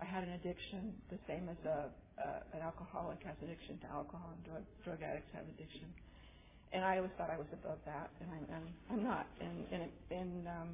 I 0.00 0.04
had 0.04 0.24
an 0.24 0.34
addiction, 0.34 0.92
the 1.10 1.18
same 1.26 1.48
as 1.48 1.56
a 1.66 1.90
uh, 2.20 2.40
an 2.54 2.62
alcoholic 2.62 3.18
has 3.24 3.36
addiction 3.42 3.78
to 3.78 3.86
alcohol 3.88 4.32
and 4.34 4.44
drug, 4.44 4.64
drug 4.84 5.02
addicts 5.02 5.28
have 5.34 5.44
addiction. 5.48 5.88
And 6.76 6.84
I 6.84 6.98
always 6.98 7.12
thought 7.16 7.30
I 7.32 7.38
was 7.38 7.48
above 7.56 7.78
that, 7.86 8.10
and 8.20 8.28
I'm, 8.36 8.44
I'm, 8.52 8.68
I'm 8.92 9.02
not. 9.02 9.26
And, 9.40 9.64
and, 9.72 9.82
it, 9.88 9.92
and 10.12 10.46
um, 10.46 10.68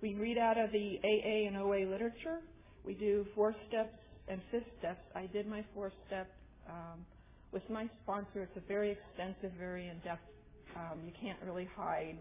we 0.00 0.14
read 0.14 0.38
out 0.38 0.56
of 0.56 0.70
the 0.70 1.00
AA 1.02 1.48
and 1.50 1.56
OA 1.56 1.82
literature. 1.90 2.38
We 2.86 2.94
do 2.94 3.26
four 3.34 3.52
steps 3.66 3.98
and 4.28 4.40
fifth 4.52 4.70
steps. 4.78 5.02
I 5.16 5.26
did 5.26 5.48
my 5.48 5.64
fourth 5.74 5.94
step 6.06 6.30
um, 6.70 7.02
with 7.50 7.68
my 7.68 7.90
sponsor. 8.04 8.46
It's 8.46 8.56
a 8.56 8.68
very 8.68 8.92
extensive, 8.94 9.50
very 9.58 9.88
in-depth. 9.88 10.22
Um, 10.76 11.00
you 11.04 11.12
can't 11.20 11.38
really 11.44 11.68
hide 11.76 12.18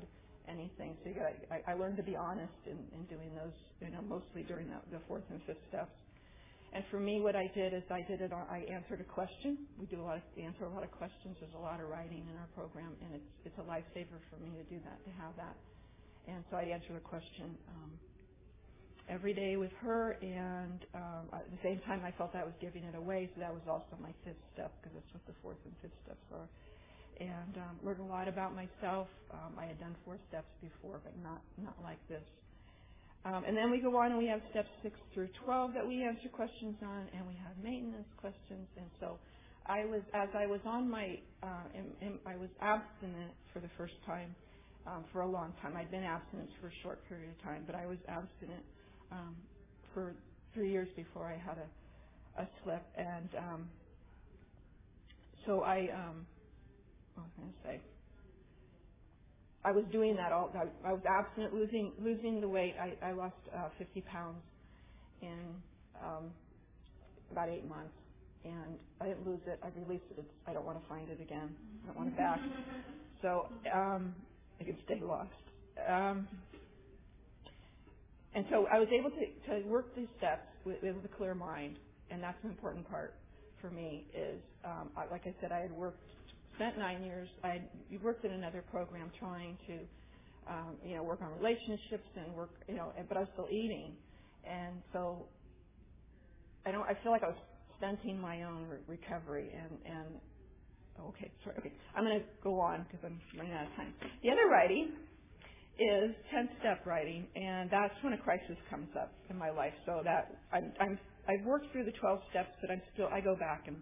anything. 0.50 0.98
So 1.04 1.10
you 1.10 1.16
got. 1.16 1.34
I, 1.54 1.74
I 1.74 1.76
learned 1.76 1.98
to 1.98 2.04
be 2.04 2.16
honest 2.16 2.58
in, 2.66 2.78
in 2.98 3.06
doing 3.06 3.30
those. 3.36 3.54
You 3.82 3.94
know, 3.94 4.02
mostly 4.02 4.42
during 4.50 4.66
the, 4.70 4.98
the 4.98 5.04
fourth 5.08 5.24
and 5.30 5.40
fifth 5.46 5.62
steps. 5.70 5.94
And 6.75 6.84
for 6.91 7.00
me, 7.00 7.22
what 7.24 7.38
I 7.39 7.48
did 7.55 7.74
is 7.74 7.88
I 7.89 8.03
did 8.03 8.20
it. 8.20 8.34
I 8.36 8.67
answered 8.67 9.00
a 9.00 9.08
question. 9.08 9.63
We 9.79 9.88
do 9.88 10.03
a 10.03 10.03
lot 10.03 10.20
of 10.20 10.24
answer 10.36 10.65
a 10.67 10.74
lot 10.75 10.84
of 10.84 10.91
questions. 10.91 11.39
There's 11.39 11.55
a 11.55 11.63
lot 11.63 11.79
of 11.79 11.88
writing 11.88 12.27
in 12.27 12.36
our 12.36 12.51
program, 12.51 12.91
and 13.00 13.15
it's 13.15 13.32
it's 13.48 13.60
a 13.60 13.63
lifesaver 13.63 14.20
for 14.27 14.36
me 14.44 14.51
to 14.60 14.65
do 14.67 14.84
that, 14.84 15.00
to 15.08 15.12
have 15.24 15.32
that. 15.39 15.55
And 16.27 16.44
so 16.51 16.58
I 16.60 16.67
answered 16.67 16.98
a 17.00 17.05
question 17.08 17.55
um, 17.72 17.91
every 19.08 19.34
day 19.34 19.55
with 19.55 19.72
her, 19.79 20.20
and 20.22 20.84
um, 20.94 21.32
at 21.32 21.48
the 21.48 21.62
same 21.63 21.79
time, 21.88 22.03
I 22.03 22.12
felt 22.12 22.36
I 22.36 22.44
was 22.44 22.58
giving 22.60 22.84
it 22.84 22.96
away. 22.96 23.32
So 23.36 23.41
that 23.41 23.53
was 23.53 23.63
also 23.72 23.96
my 24.03 24.12
fifth 24.27 24.44
step 24.53 24.75
because 24.84 25.00
that's 25.00 25.13
what 25.15 25.25
the 25.32 25.38
fourth 25.41 25.62
and 25.63 25.74
fifth 25.82 25.96
steps 26.03 26.27
are. 26.36 26.50
And 27.24 27.55
um, 27.55 27.79
learned 27.88 28.01
a 28.03 28.12
lot 28.12 28.27
about 28.27 28.51
myself. 28.51 29.08
Um, 29.32 29.55
I 29.58 29.65
had 29.65 29.79
done 29.79 29.96
four 30.03 30.20
steps 30.27 30.51
before, 30.60 31.00
but 31.08 31.15
not 31.24 31.39
not 31.55 31.79
like 31.82 32.03
this. 32.12 32.27
Um, 33.25 33.44
and 33.48 33.58
then 33.58 33.72
we 33.72 33.82
go 33.82 33.98
on 33.98 34.12
and 34.12 34.20
we 34.20 34.27
have 34.27 34.41
steps 34.51 34.70
6 34.84 34.94
through 35.13 35.29
12 35.44 35.74
that 35.74 35.86
we 35.86 36.03
answer 36.03 36.29
questions 36.29 36.75
on, 36.84 37.10
and 37.17 37.25
we 37.27 37.34
have 37.41 37.58
maintenance 37.63 38.08
questions. 38.17 38.70
And 38.77 38.86
so 39.00 39.17
I 39.65 39.84
was, 39.86 40.01
as 40.13 40.29
I 40.38 40.46
was 40.46 40.60
on 40.63 40.89
my, 40.89 41.17
uh, 41.41 41.65
in, 41.74 41.86
in, 42.05 42.20
I 42.25 42.38
was 42.38 42.50
abstinent 42.62 43.34
for 43.51 43.60
the 43.60 43.70
first 43.77 43.96
time 44.05 44.36
um, 44.86 45.05
for 45.12 45.22
a 45.22 45.27
long 45.27 45.53
time. 45.62 45.75
I'd 45.75 45.89
been 45.89 46.03
abstinent 46.03 46.50
for 46.62 46.67
a 46.67 46.75
short 46.84 47.01
period 47.10 47.29
of 47.32 47.41
time, 47.44 47.63
but 47.65 47.74
I 47.74 47.88
was 47.88 47.98
abstinent 48.08 48.63
um, 49.12 49.36
for 49.94 50.13
three 50.53 50.70
years 50.72 50.88
before 50.96 51.25
I 51.25 51.38
had 51.38 51.58
a, 51.58 52.44
a 52.44 52.48
slip. 52.63 52.86
And 52.96 53.29
um, 53.39 53.70
so 55.48 55.62
I, 55.62 55.89
um, 55.94 56.27
what 57.15 57.25
was 57.25 57.32
I 57.38 57.41
going 57.41 57.53
to 57.53 57.67
say? 57.67 57.95
I 59.65 59.74
was 59.74 59.86
doing 59.91 60.15
that 60.17 60.31
all. 60.34 60.51
I, 60.55 60.89
I 60.89 60.93
was 60.93 61.03
abstinent, 61.10 61.53
losing 61.55 61.93
losing 62.00 62.41
the 62.41 62.50
weight. 62.50 62.75
I, 62.79 62.93
I 63.10 63.13
lost 63.13 63.36
uh, 63.55 63.69
50 63.79 64.01
pounds 64.03 64.38
in 65.22 65.39
um, 66.03 66.31
about 67.31 67.50
eight 67.50 67.67
months, 67.67 67.95
and 68.45 68.77
I 69.01 69.07
didn't 69.07 69.27
lose 69.27 69.41
it. 69.48 69.60
I 69.63 69.69
released 69.88 70.05
it. 70.12 70.19
It's, 70.19 70.29
I 70.48 70.53
don't 70.53 70.65
want 70.65 70.81
to 70.81 70.89
find 70.89 71.10
it 71.10 71.22
again. 71.22 71.50
I 71.84 71.88
don't 71.88 71.98
want 71.98 72.10
it 72.10 72.17
back. 72.17 72.39
So 73.22 73.48
um, 73.74 74.15
it 74.60 74.65
can 74.65 74.77
stay 74.86 75.01
lost. 75.03 75.29
Um, 75.89 76.27
and 78.36 78.45
so 78.51 78.67
I 78.72 78.79
was 78.79 78.89
able 78.98 79.12
to, 79.12 79.62
to 79.62 79.67
work 79.67 79.95
these 79.95 80.10
steps 80.17 80.48
with, 80.65 80.77
with 80.84 81.05
a 81.05 81.17
clear 81.17 81.36
mind, 81.36 81.77
and 82.12 82.22
that's 82.24 82.38
an 82.43 82.51
important 82.51 82.89
part 82.89 83.15
for 83.62 83.72
me. 83.72 84.05
Is 84.15 84.41
um, 84.65 84.89
I, 84.98 85.12
like 85.12 85.24
I 85.25 85.34
said, 85.41 85.51
I 85.51 85.62
had 85.62 85.72
worked 85.72 86.03
spent 86.56 86.78
nine 86.80 87.04
years. 87.04 87.30
I 87.44 87.62
worked 88.04 88.26
in 88.26 88.32
another 88.34 88.64
program 88.72 89.12
trying 89.20 89.58
to, 89.68 89.76
um, 90.52 90.78
you 90.86 90.96
know, 90.96 91.04
work 91.04 91.22
on 91.22 91.32
relationships 91.40 92.08
and 92.18 92.34
work, 92.36 92.52
you 92.70 92.76
know, 92.76 92.94
but 93.10 93.18
I 93.18 93.22
was 93.22 93.30
still 93.34 93.48
eating, 93.52 93.94
and 94.46 94.82
so 94.94 95.28
I 96.66 96.72
don't. 96.72 96.84
I 96.88 96.96
feel 97.04 97.12
like 97.14 97.24
I 97.24 97.30
was 97.30 97.42
stunting 97.78 98.20
my 98.22 98.44
own 98.44 98.68
re- 98.70 98.98
recovery, 99.00 99.52
and 99.54 99.72
and 99.86 100.10
okay, 101.10 101.32
sorry. 101.44 101.58
Okay, 101.60 101.74
I'm 101.96 102.06
going 102.06 102.20
to 102.20 102.26
go 102.44 102.60
on 102.62 102.86
because 102.90 103.06
I'm 103.06 103.22
running 103.38 103.54
out 103.54 103.66
of 103.68 103.76
time. 103.78 103.94
The 104.24 104.32
other 104.32 104.48
writing 104.52 104.94
is 105.80 106.12
10 106.34 106.50
step 106.60 106.86
writing, 106.86 107.28
and 107.36 107.70
that's 107.72 107.96
when 108.04 108.14
a 108.14 108.18
crisis 108.20 108.58
comes 108.70 108.90
up 109.00 109.14
in 109.30 109.38
my 109.38 109.52
life. 109.52 109.74
So 109.86 110.02
that 110.04 110.36
I'm, 110.54 110.74
I'm 110.82 111.00
I've 111.30 111.46
worked 111.46 111.72
through 111.72 111.86
the 111.86 111.94
12 112.00 112.20
steps, 112.32 112.52
but 112.62 112.72
I'm 112.72 112.82
still 112.94 113.08
I 113.14 113.22
go 113.22 113.36
back 113.36 113.66
and 113.68 113.78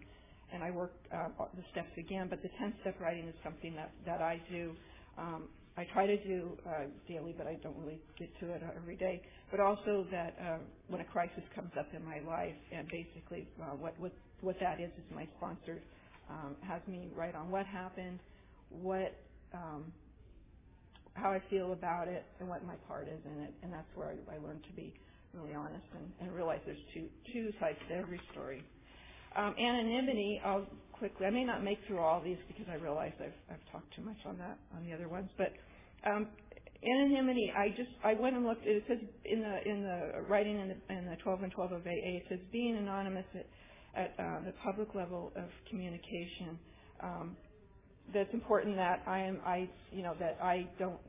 and 0.54 0.64
I 0.64 0.72
work 0.72 0.94
uh, 1.14 1.30
the 1.56 1.64
steps 1.72 1.92
again. 1.98 2.28
But 2.30 2.42
the 2.44 2.50
10 2.60 2.74
step 2.82 3.00
writing 3.02 3.28
is 3.28 3.36
something 3.44 3.76
that, 3.76 3.92
that 4.06 4.22
I 4.22 4.42
do 4.50 4.76
um, 5.18 5.50
I 5.76 5.86
try 5.94 6.06
to 6.06 6.18
do 6.24 6.58
uh, 6.68 6.86
daily, 7.08 7.34
but 7.36 7.48
I 7.48 7.56
don't 7.64 7.78
really 7.78 8.00
get 8.18 8.30
to 8.42 8.52
it 8.54 8.62
every 8.76 8.96
day. 8.96 9.22
But 9.50 9.60
also 9.60 10.06
that 10.12 10.36
uh, 10.40 10.58
when 10.88 11.02
a 11.02 11.06
crisis 11.06 11.44
comes 11.56 11.72
up 11.80 11.88
in 11.96 12.06
my 12.06 12.20
life, 12.28 12.56
and 12.72 12.88
basically 12.90 13.48
uh, 13.62 13.76
what 13.76 14.00
what 14.00 14.12
what 14.42 14.56
that 14.60 14.80
is 14.80 14.92
is 14.98 15.06
my 15.16 15.28
sponsor 15.38 15.82
um, 16.30 16.56
has 16.62 16.82
me 16.88 17.10
write 17.16 17.36
on 17.36 17.50
what 17.50 17.66
happened, 17.66 18.20
what 18.70 19.18
um, 19.54 19.92
how 21.16 21.32
I 21.32 21.42
feel 21.50 21.74
about 21.74 22.08
it, 22.08 22.24
and 22.40 22.48
what 22.48 22.64
my 22.66 22.76
part 22.88 23.08
is 23.08 23.20
in 23.26 23.44
it, 23.44 23.54
and 23.64 23.74
that's 23.74 23.90
where 23.96 24.10
I, 24.10 24.36
I 24.36 24.38
learned 24.38 24.64
to 24.70 24.74
be 24.76 24.94
really 25.34 25.56
honest 25.56 25.86
and, 25.96 26.12
and 26.22 26.36
realize 26.36 26.60
there's 26.66 26.78
two 26.94 27.08
two 27.34 27.52
sides 27.60 27.80
to 27.90 27.96
every 27.96 28.22
story. 28.32 28.64
Um, 29.36 29.56
anonymity, 29.60 30.42
I'll 30.46 30.66
quickly. 30.94 31.26
I 31.26 31.32
may 31.32 31.44
not 31.44 31.64
make 31.64 31.80
through 31.88 32.00
all 32.00 32.22
these 32.22 32.38
because 32.48 32.66
I 32.72 32.76
realize 32.76 33.14
I've, 33.20 33.34
I've 33.52 33.72
talked 33.72 33.94
too 33.96 34.04
much 34.04 34.18
on 34.26 34.38
that 34.38 34.58
on 34.76 34.86
the 34.86 34.94
other 34.94 35.10
ones, 35.10 35.30
but 35.38 35.54
um, 36.10 36.28
anonymity. 36.84 37.52
I 37.56 37.70
just 37.70 37.90
I 38.04 38.14
went 38.14 38.36
and 38.36 38.46
looked. 38.46 38.66
It 38.66 38.84
says 38.88 39.00
in 39.26 39.42
the 39.42 39.70
in 39.70 39.84
the 39.84 40.22
writing 40.30 40.60
in 40.60 40.70
the, 40.70 40.96
in 40.96 41.06
the 41.06 41.18
12 41.24 41.44
and 41.44 41.52
12 41.52 41.72
of 41.74 41.82
AA, 41.82 42.18
it 42.22 42.24
says 42.30 42.40
being 42.52 42.78
anonymous 42.78 43.26
at, 43.36 43.48
at 43.96 44.14
uh, 44.20 44.46
the 44.46 44.54
public 44.64 44.94
level 44.96 45.32
of 45.36 45.46
communication. 45.70 46.60
Um, 47.02 47.38
that's 48.14 48.34
important 48.34 48.76
that 48.78 49.04
I 49.08 49.20
am 49.20 49.40
I 49.46 49.70
you 49.92 50.04
know 50.04 50.16
that 50.20 50.38
I 50.42 50.68
don't 50.80 51.00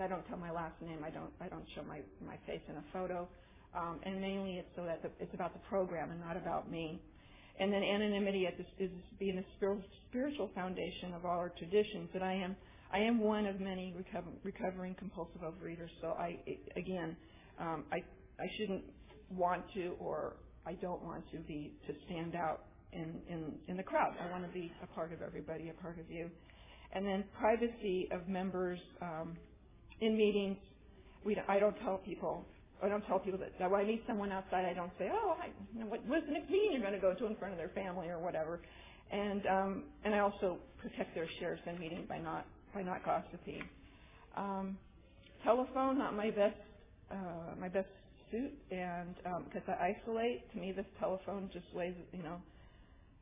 I 0.00 0.08
don't 0.08 0.26
tell 0.28 0.38
my 0.38 0.50
last 0.50 0.80
name. 0.82 1.00
I 1.04 1.10
don't 1.10 1.32
I 1.40 1.48
don't 1.48 1.66
show 1.74 1.82
my 1.82 2.00
my 2.24 2.36
face 2.46 2.62
in 2.68 2.76
a 2.76 2.84
photo. 2.92 3.28
Um, 3.74 3.98
and 4.04 4.20
mainly 4.20 4.58
it's 4.58 4.68
so 4.76 4.84
that 4.84 5.02
the, 5.02 5.10
it's 5.18 5.34
about 5.34 5.52
the 5.52 5.58
program 5.68 6.12
and 6.12 6.20
not 6.20 6.36
about 6.36 6.70
me. 6.70 7.02
And 7.60 7.72
then 7.72 7.82
anonymity 7.82 8.48
is 8.78 8.90
being 9.18 9.38
a 9.38 9.44
spiritual 10.08 10.50
foundation 10.54 11.14
of 11.14 11.24
all 11.24 11.38
our 11.38 11.52
traditions. 11.56 12.08
That 12.12 12.22
I 12.22 12.34
am, 12.34 12.56
I 12.92 12.98
am 12.98 13.20
one 13.20 13.46
of 13.46 13.60
many 13.60 13.94
recover, 13.96 14.26
recovering 14.42 14.94
compulsive 14.94 15.40
overeaters. 15.40 15.90
So 16.00 16.08
I, 16.08 16.38
again, 16.76 17.16
um, 17.60 17.84
I, 17.92 17.98
I 18.42 18.46
shouldn't 18.58 18.82
want 19.30 19.62
to, 19.74 19.94
or 20.00 20.34
I 20.66 20.72
don't 20.74 21.02
want 21.04 21.30
to 21.30 21.38
be 21.38 21.72
to 21.86 21.94
stand 22.06 22.34
out 22.34 22.64
in, 22.92 23.14
in, 23.28 23.52
in 23.68 23.76
the 23.76 23.82
crowd. 23.82 24.14
I 24.20 24.30
want 24.32 24.44
to 24.44 24.52
be 24.52 24.72
a 24.82 24.86
part 24.88 25.12
of 25.12 25.22
everybody, 25.22 25.68
a 25.68 25.82
part 25.82 25.98
of 26.00 26.10
you. 26.10 26.30
And 26.92 27.06
then 27.06 27.24
privacy 27.38 28.08
of 28.12 28.28
members 28.28 28.78
um, 29.00 29.36
in 30.00 30.16
meetings. 30.16 30.56
We, 31.24 31.36
I 31.48 31.58
don't 31.58 31.76
tell 31.84 31.98
people 31.98 32.44
I 32.82 32.88
don't 32.88 33.06
tell 33.06 33.18
people 33.18 33.38
that, 33.40 33.70
when 33.70 33.80
I 33.80 33.84
meet 33.84 34.02
someone 34.06 34.32
outside, 34.32 34.64
I 34.64 34.74
don't 34.74 34.92
say, 34.98 35.08
oh, 35.12 35.36
I, 35.40 35.48
you 35.72 35.80
know, 35.80 35.86
what, 35.86 36.04
what's 36.06 36.26
the 36.26 36.32
next 36.32 36.50
meeting 36.50 36.72
you're 36.72 36.80
going 36.80 36.92
to 36.92 37.00
go 37.00 37.14
to 37.14 37.26
in 37.26 37.36
front 37.36 37.52
of 37.52 37.58
their 37.58 37.70
family 37.70 38.08
or 38.08 38.18
whatever. 38.18 38.60
And 39.10 39.46
um, 39.46 39.82
and 40.04 40.14
I 40.14 40.20
also 40.20 40.58
protect 40.80 41.14
their 41.14 41.28
shares 41.38 41.60
in 41.66 41.78
meeting 41.78 42.06
by 42.08 42.18
not 42.18 42.46
by 42.74 42.82
not 42.82 43.04
gossiping. 43.04 43.62
Um, 44.36 44.76
telephone, 45.44 45.98
not 45.98 46.16
my 46.16 46.30
best 46.30 46.56
uh, 47.10 47.54
my 47.60 47.68
best 47.68 47.88
suit, 48.30 48.52
and 48.70 49.14
because 49.44 49.62
um, 49.68 49.74
I 49.78 49.94
isolate, 49.94 50.50
to 50.52 50.58
me 50.58 50.72
this 50.72 50.86
telephone 50.98 51.50
just 51.52 51.66
weighs 51.74 51.94
you 52.12 52.22
know 52.22 52.36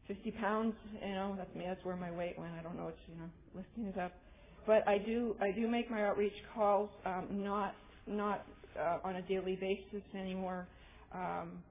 50 0.09 0.31
pounds. 0.33 0.75
You 1.05 1.15
know 1.15 1.35
that's 1.37 1.55
me. 1.55 1.65
That's 1.67 1.85
where 1.85 1.97
my 1.97 2.11
weight 2.13 2.39
went. 2.39 2.53
I 2.59 2.63
don't 2.63 2.77
know. 2.77 2.89
It's 2.89 2.99
you 3.09 3.17
know 3.17 3.31
lifting 3.55 3.87
it 3.87 3.99
up. 4.01 4.13
But 4.67 4.87
I 4.89 4.99
do 4.99 5.37
I 5.41 5.51
do 5.51 5.69
make 5.69 5.91
my 5.91 6.05
outreach 6.05 6.33
calls, 6.55 6.91
um, 7.05 7.27
not 7.31 7.75
not 8.07 8.47
uh, 8.79 8.99
on 9.05 9.17
a 9.17 9.23
daily 9.23 9.57
basis 9.57 10.03
anymore. 10.15 10.67
Um, 11.15 11.63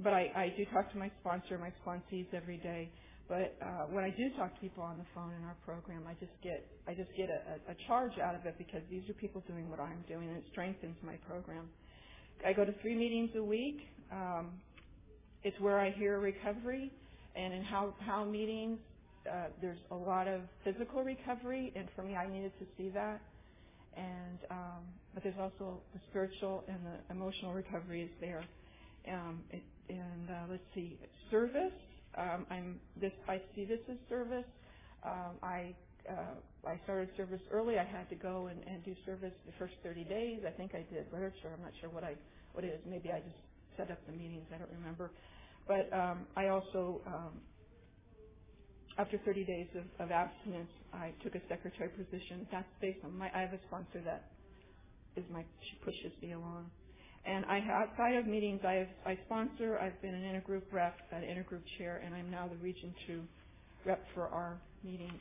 but 0.00 0.12
I, 0.12 0.30
I 0.34 0.54
do 0.56 0.64
talk 0.72 0.90
to 0.92 0.98
my 0.98 1.10
sponsor, 1.20 1.58
my 1.58 1.72
sponsees 1.84 2.26
every 2.32 2.56
day. 2.58 2.90
But 3.28 3.54
uh, 3.62 3.86
when 3.90 4.02
I 4.02 4.10
do 4.10 4.28
talk 4.36 4.52
to 4.54 4.60
people 4.60 4.82
on 4.82 4.98
the 4.98 5.04
phone 5.14 5.30
in 5.38 5.44
our 5.44 5.56
program, 5.64 6.02
I 6.08 6.14
just 6.14 6.32
get 6.42 6.66
I 6.88 6.94
just 6.94 7.10
get 7.16 7.28
a, 7.30 7.70
a 7.70 7.76
charge 7.86 8.18
out 8.18 8.34
of 8.34 8.44
it 8.44 8.56
because 8.58 8.82
these 8.90 9.08
are 9.08 9.12
people 9.14 9.42
doing 9.46 9.70
what 9.70 9.78
I'm 9.78 10.02
doing, 10.08 10.28
and 10.28 10.36
it 10.36 10.44
strengthens 10.50 10.96
my 11.02 11.14
program. 11.28 11.68
I 12.44 12.52
go 12.52 12.64
to 12.64 12.74
three 12.82 12.96
meetings 12.96 13.30
a 13.36 13.42
week. 13.42 13.86
Um, 14.10 14.50
it's 15.44 15.58
where 15.60 15.78
I 15.78 15.92
hear 15.92 16.18
recovery, 16.18 16.90
and 17.36 17.54
in 17.54 17.62
how 17.62 17.94
how 18.00 18.24
meetings 18.24 18.78
uh, 19.30 19.46
there's 19.60 19.78
a 19.92 19.94
lot 19.94 20.26
of 20.26 20.40
physical 20.64 21.04
recovery, 21.04 21.72
and 21.76 21.88
for 21.94 22.02
me, 22.02 22.16
I 22.16 22.26
needed 22.26 22.52
to 22.58 22.66
see 22.76 22.88
that 22.90 23.20
and 23.96 24.38
um, 24.50 24.82
but 25.14 25.22
there's 25.24 25.38
also 25.40 25.80
the 25.94 26.00
spiritual 26.10 26.64
and 26.68 26.78
the 26.86 27.14
emotional 27.14 27.52
recovery 27.54 28.02
is 28.02 28.10
there. 28.20 28.44
Um, 29.08 29.42
and 29.88 30.30
uh, 30.30 30.44
let's 30.50 30.64
see, 30.74 30.98
service. 31.30 31.72
Um, 32.18 32.46
I'm 32.50 32.80
this. 33.00 33.12
I 33.28 33.40
see 33.54 33.64
this 33.64 33.80
as 33.90 33.98
service. 34.08 34.46
Um, 35.04 35.36
I 35.42 35.74
uh, 36.10 36.36
I 36.68 36.80
started 36.84 37.08
service 37.16 37.40
early. 37.52 37.78
I 37.78 37.84
had 37.84 38.08
to 38.10 38.16
go 38.16 38.48
and, 38.48 38.60
and 38.66 38.84
do 38.84 38.94
service 39.06 39.32
the 39.46 39.52
first 39.58 39.74
30 39.84 40.04
days. 40.04 40.40
I 40.46 40.50
think 40.52 40.72
I 40.74 40.84
did 40.92 41.06
literature. 41.12 41.50
I'm 41.54 41.62
not 41.62 41.72
sure 41.80 41.90
what 41.90 42.04
I 42.04 42.14
what 42.52 42.64
it 42.64 42.68
is. 42.68 42.80
Maybe 42.86 43.10
I 43.10 43.20
just 43.20 43.40
set 43.76 43.90
up 43.90 43.98
the 44.06 44.12
meetings. 44.12 44.46
I 44.54 44.58
don't 44.58 44.72
remember. 44.72 45.10
But 45.68 45.92
um, 45.96 46.26
I 46.36 46.48
also 46.48 47.02
um, 47.06 47.40
after 48.98 49.18
30 49.24 49.44
days 49.44 49.68
of, 49.76 49.84
of 50.06 50.10
abstinence, 50.12 50.70
I 50.92 51.12
took 51.22 51.34
a 51.34 51.40
secretary 51.48 51.90
position. 51.90 52.46
That's 52.52 52.68
based 52.80 53.00
on 53.04 53.16
my, 53.18 53.30
I 53.34 53.40
have 53.40 53.52
a 53.52 53.60
sponsor 53.68 54.02
that 54.04 54.24
is 55.16 55.24
my, 55.32 55.44
she 55.70 55.76
pushes 55.84 56.12
me 56.22 56.32
along. 56.32 56.70
And 57.26 57.44
I, 57.46 57.60
outside 57.72 58.16
of 58.16 58.26
meetings, 58.26 58.60
I, 58.66 58.74
have, 58.74 58.88
I 59.06 59.18
sponsor, 59.26 59.78
I've 59.78 60.00
been 60.02 60.14
an 60.14 60.22
intergroup 60.24 60.62
rep, 60.72 60.96
an 61.12 61.22
intergroup 61.22 61.62
chair, 61.78 62.02
and 62.04 62.14
I'm 62.14 62.30
now 62.30 62.48
the 62.48 62.56
Region 62.56 62.94
2 63.06 63.22
rep 63.86 64.04
for 64.14 64.28
our 64.28 64.60
meeting. 64.84 65.12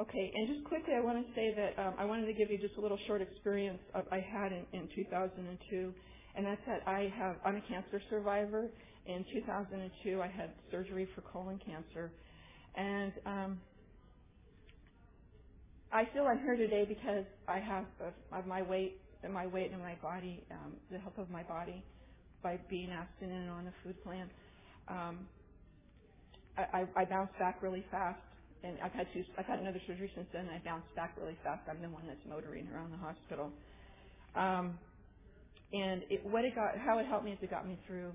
Okay, 0.00 0.32
and 0.34 0.48
just 0.48 0.64
quickly, 0.66 0.94
I 0.96 1.00
want 1.00 1.26
to 1.26 1.34
say 1.34 1.54
that 1.56 1.78
um, 1.82 1.94
I 1.98 2.06
wanted 2.06 2.26
to 2.26 2.34
give 2.34 2.50
you 2.50 2.58
just 2.58 2.76
a 2.78 2.82
little 2.82 2.98
short 3.06 3.22
experience 3.22 3.80
of, 3.94 4.04
I 4.12 4.20
had 4.20 4.52
in, 4.52 4.64
in 4.72 4.88
2002, 4.96 5.94
and 6.36 6.46
that's 6.46 6.62
that 6.66 6.82
I 6.88 7.12
have, 7.18 7.36
I'm 7.44 7.56
a 7.56 7.62
cancer 7.68 8.00
survivor. 8.10 8.68
In 9.08 9.26
2002, 9.34 10.22
I 10.22 10.28
had 10.28 10.50
surgery 10.70 11.08
for 11.16 11.22
colon 11.22 11.60
cancer, 11.66 12.12
and 12.76 13.12
um, 13.26 13.60
I 15.92 16.04
feel 16.14 16.24
I'm 16.24 16.40
here 16.40 16.56
today 16.56 16.84
because 16.88 17.24
I 17.48 17.58
have 17.60 17.86
of 18.32 18.46
my 18.46 18.62
weight, 18.62 19.00
and 19.24 19.32
my 19.34 19.46
weight 19.46 19.72
in 19.72 19.80
my 19.80 19.96
body, 20.02 20.44
um, 20.52 20.74
the 20.92 20.98
health 20.98 21.18
of 21.18 21.30
my 21.30 21.42
body, 21.44 21.84
by 22.42 22.58
being 22.70 22.90
abstinent 22.90 23.50
on 23.50 23.66
a 23.68 23.74
food 23.84 24.02
plan. 24.04 24.30
Um, 24.88 25.28
I, 26.58 26.82
I, 26.82 27.02
I 27.02 27.04
bounced 27.06 27.38
back 27.38 27.62
really 27.62 27.84
fast, 27.90 28.20
and 28.64 28.78
I've 28.84 28.92
had 28.92 29.06
two. 29.14 29.24
I've 29.38 29.46
had 29.46 29.60
another 29.60 29.80
surgery 29.86 30.10
since 30.14 30.28
then. 30.32 30.46
And 30.46 30.50
I 30.52 30.62
bounced 30.64 30.94
back 30.96 31.14
really 31.20 31.36
fast. 31.44 31.62
I'm 31.70 31.82
the 31.82 31.90
one 31.90 32.04
that's 32.06 32.20
motoring 32.28 32.68
around 32.74 32.92
the 32.92 32.98
hospital. 32.98 33.52
Um, 34.36 34.78
and 35.72 36.02
it, 36.10 36.24
what 36.26 36.44
it 36.44 36.54
got, 36.54 36.78
how 36.78 36.98
it 36.98 37.06
helped 37.06 37.24
me 37.24 37.32
is 37.32 37.38
it 37.42 37.50
got 37.50 37.66
me 37.68 37.78
through. 37.86 38.12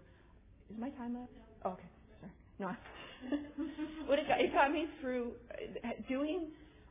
Is 0.71 0.77
my 0.79 0.89
time 0.91 1.17
up? 1.17 1.29
Oh, 1.65 1.71
okay, 1.71 1.89
sorry. 2.21 2.33
No. 2.59 2.69
what 4.07 4.19
it 4.19 4.27
got, 4.27 4.41
it 4.41 4.53
got 4.53 4.71
me 4.71 4.87
through 5.01 5.31
uh, 5.83 5.89
doing 6.09 6.47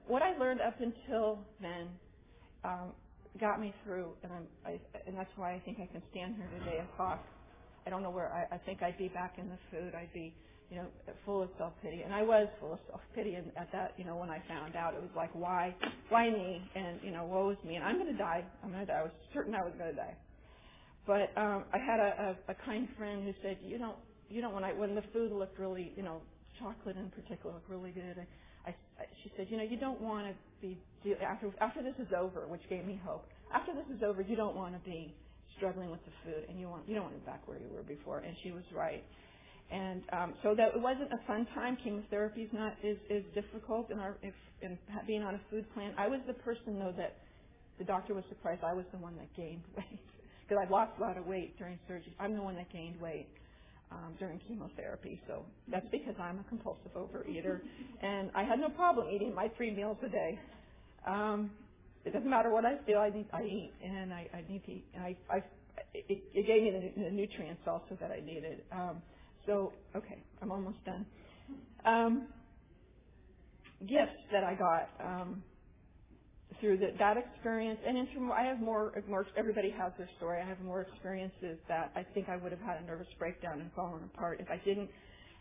what 0.09 0.23
I 0.23 0.37
learned 0.39 0.61
up 0.61 0.77
until 0.81 1.41
then 1.61 1.89
um, 2.65 2.93
got 3.41 3.61
me 3.61 3.75
through, 3.85 4.13
and 4.25 4.33
I'm, 4.33 4.47
I, 4.67 4.81
and 5.07 5.17
that's 5.17 5.31
why 5.37 5.55
I 5.55 5.61
think 5.65 5.79
I 5.81 5.87
can 5.93 6.03
stand 6.13 6.37
here 6.37 6.49
today 6.61 6.79
and 6.81 6.89
talk. 6.99 7.25
I 7.87 7.91
don't 7.91 8.03
know 8.03 8.11
where 8.11 8.33
I, 8.33 8.57
I 8.57 8.59
think 8.59 8.83
I'd 8.83 8.99
be 8.99 9.09
back 9.09 9.37
in 9.39 9.49
the 9.49 9.59
food. 9.71 9.95
I'd 9.95 10.13
be, 10.15 10.35
you 10.71 10.77
know, 10.79 10.87
full 11.27 11.43
of 11.43 11.51
self 11.59 11.75
pity, 11.83 12.03
and 12.03 12.15
I 12.15 12.23
was 12.23 12.49
full 12.61 12.75
of 12.75 12.81
self 12.91 13.03
pity. 13.15 13.37
And 13.37 13.49
at 13.57 13.73
that, 13.73 13.95
you 13.99 14.05
know, 14.05 14.17
when 14.17 14.31
I 14.31 14.43
found 14.49 14.77
out, 14.77 14.95
it 14.95 15.03
was 15.03 15.13
like, 15.17 15.31
why, 15.35 15.75
why 16.11 16.31
me? 16.31 16.63
And 16.77 17.01
you 17.03 17.13
know, 17.13 17.25
woe 17.27 17.51
is 17.51 17.59
me. 17.67 17.77
And 17.77 17.85
I'm 17.85 17.97
going 17.99 18.13
to 18.13 18.19
die. 18.19 18.45
I'm 18.65 18.73
going 18.73 18.87
to 18.87 18.93
die. 18.93 19.01
I 19.01 19.05
was 19.05 19.13
certain 19.35 19.55
I 19.55 19.63
was 19.65 19.75
going 19.79 19.91
to 19.93 19.97
die. 19.97 20.17
But 21.07 21.33
um, 21.37 21.65
I 21.73 21.79
had 21.79 22.01
a, 22.01 22.37
a, 22.49 22.53
a 22.53 22.55
kind 22.65 22.89
friend 22.97 23.25
who 23.25 23.35
said, 23.43 23.59
you 23.65 23.79
don't, 23.79 23.97
you 24.29 24.41
don't. 24.41 24.55
When 24.55 24.65
I 24.65 24.73
when 24.73 24.95
the 24.95 25.03
food 25.13 25.33
looked 25.33 25.59
really, 25.59 25.93
you 25.97 26.03
know, 26.03 26.23
chocolate 26.59 26.97
in 26.97 27.11
particular 27.11 27.55
looked 27.55 27.69
really 27.69 27.91
good. 27.91 28.27
I, 28.67 28.71
I, 28.71 29.05
she 29.23 29.33
said, 29.37 29.49
you 29.51 29.57
know, 29.57 29.65
you 29.65 29.77
don't 29.77 30.01
want 30.01 30.27
to 30.29 30.35
be 30.61 30.79
after 31.27 31.51
after 31.61 31.83
this 31.83 31.95
is 31.99 32.13
over, 32.17 32.47
which 32.47 32.63
gave 32.71 32.85
me 32.85 33.01
hope. 33.05 33.27
After 33.53 33.73
this 33.75 33.87
is 33.95 34.03
over, 34.03 34.23
you 34.23 34.37
don't 34.37 34.57
want 34.57 34.75
to 34.75 34.81
be 34.89 35.15
struggling 35.57 35.91
with 35.91 36.01
the 36.05 36.13
food, 36.25 36.47
and 36.49 36.61
you 36.61 36.69
want 36.69 36.89
you 36.89 36.95
don't 36.95 37.05
want 37.05 37.17
to 37.17 37.21
be 37.21 37.27
back 37.27 37.47
where 37.47 37.59
you 37.59 37.69
were 37.75 37.83
before. 37.83 38.19
And 38.19 38.37
she 38.43 38.53
was 38.53 38.65
right. 38.73 39.05
And 39.71 40.03
um, 40.13 40.35
so 40.43 40.55
that 40.55 40.77
it 40.77 40.81
wasn't 40.81 41.13
a 41.13 41.21
fun 41.27 41.47
time. 41.55 41.77
Chemotherapy 41.83 42.43
is 42.43 42.51
not 42.53 42.75
is 42.85 42.99
is 43.11 43.25
difficult, 43.35 43.91
and 43.91 44.01
our 44.01 44.17
if 44.23 44.35
in 44.63 44.79
being 45.07 45.23
on 45.23 45.35
a 45.35 45.41
food 45.51 45.67
plan. 45.75 45.95
I 45.99 46.09
was 46.09 46.21
the 46.27 46.35
person 46.35 46.79
though 46.79 46.95
that 46.97 47.19
the 47.79 47.85
doctor 47.85 48.15
was 48.15 48.25
surprised. 48.29 48.63
I 48.65 48.75
was 48.75 48.85
the 48.93 48.99
one 48.99 49.17
that 49.17 49.35
gained 49.37 49.63
weight 49.77 50.01
because 50.49 50.63
I'd 50.63 50.71
lost 50.71 50.93
a 50.99 51.03
lot 51.03 51.19
of 51.19 51.27
weight 51.27 51.59
during 51.59 51.79
surgery. 51.89 52.15
I'm 52.21 52.35
the 52.35 52.43
one 52.43 52.57
that 52.57 52.73
gained 52.73 53.01
weight 53.01 53.29
um, 53.91 54.15
during 54.19 54.41
chemotherapy. 54.49 55.21
So 55.27 55.45
that's 55.69 55.87
because 55.91 56.15
I'm 56.21 56.39
a 56.41 56.45
compulsive 56.45 56.93
overeater, 56.95 57.61
and 58.03 58.31
I 58.35 58.45
had 58.45 58.59
no 58.61 58.69
problem 58.71 59.09
eating 59.11 59.35
my 59.35 59.49
three 59.57 59.71
meals 59.71 59.99
a 60.05 60.09
day. 60.09 60.39
Um, 61.07 61.51
it 62.05 62.13
doesn't 62.13 62.31
matter 62.31 62.51
what 62.51 62.65
I 62.65 62.79
feel, 62.87 62.99
I 62.99 63.11
need 63.11 63.27
I 63.33 63.43
eat, 63.43 63.73
and 63.85 64.13
I, 64.13 64.29
I 64.35 64.45
need 64.51 64.65
to 64.65 64.73
eat, 64.73 64.87
and 64.95 65.05
I, 65.05 65.17
I 65.31 65.37
it, 65.95 66.23
it 66.35 66.47
gave 66.47 66.63
me 66.63 66.93
the, 66.97 67.03
the 67.05 67.11
nutrients 67.11 67.63
also 67.67 67.97
that 68.01 68.11
I 68.11 68.21
needed. 68.25 68.63
Um, 68.73 69.03
so 69.47 69.73
okay, 69.97 70.19
I'm 70.43 70.51
almost 70.53 70.79
done. 70.85 71.07
Um, 71.85 72.27
gifts 73.81 74.21
that 74.33 74.45
I 74.45 74.55
got. 74.55 74.91
Um, 75.01 75.43
through 76.61 76.79
the, 76.79 76.93
that 76.99 77.17
experience, 77.17 77.79
and 77.87 77.97
in 77.97 78.07
through, 78.09 78.33
I 78.33 78.43
have 78.43 78.61
more, 78.61 78.93
more, 79.09 79.27
everybody 79.37 79.71
has 79.71 79.93
their 79.99 80.09
story. 80.17 80.41
I 80.41 80.47
have 80.47 80.61
more 80.61 80.83
experiences 80.83 81.59
that 81.69 81.93
I 81.95 82.05
think 82.15 82.29
I 82.29 82.37
would 82.37 82.53
have 82.53 82.61
had 82.61 82.83
a 82.83 82.87
nervous 82.87 83.07
breakdown 83.19 83.61
and 83.61 83.71
fallen 83.75 84.03
apart 84.15 84.41
if 84.41 84.51
I 84.51 84.61
didn't 84.65 84.91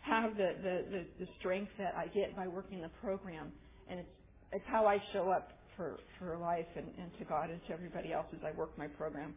have 0.02 0.36
the, 0.36 0.54
the, 0.62 0.84
the, 0.90 1.24
the 1.24 1.28
strength 1.38 1.70
that 1.78 1.94
I 1.96 2.06
get 2.08 2.34
by 2.36 2.46
working 2.48 2.80
the 2.80 2.90
program. 3.00 3.52
And 3.88 4.00
it's, 4.00 4.08
it's 4.52 4.64
how 4.66 4.86
I 4.86 4.98
show 5.12 5.30
up 5.30 5.52
for, 5.76 5.98
for 6.18 6.36
life 6.38 6.66
and, 6.76 6.86
and 6.98 7.10
to 7.18 7.24
God 7.24 7.50
and 7.50 7.60
to 7.66 7.72
everybody 7.72 8.12
else 8.12 8.26
as 8.32 8.40
I 8.44 8.56
work 8.56 8.76
my 8.78 8.86
program. 8.86 9.34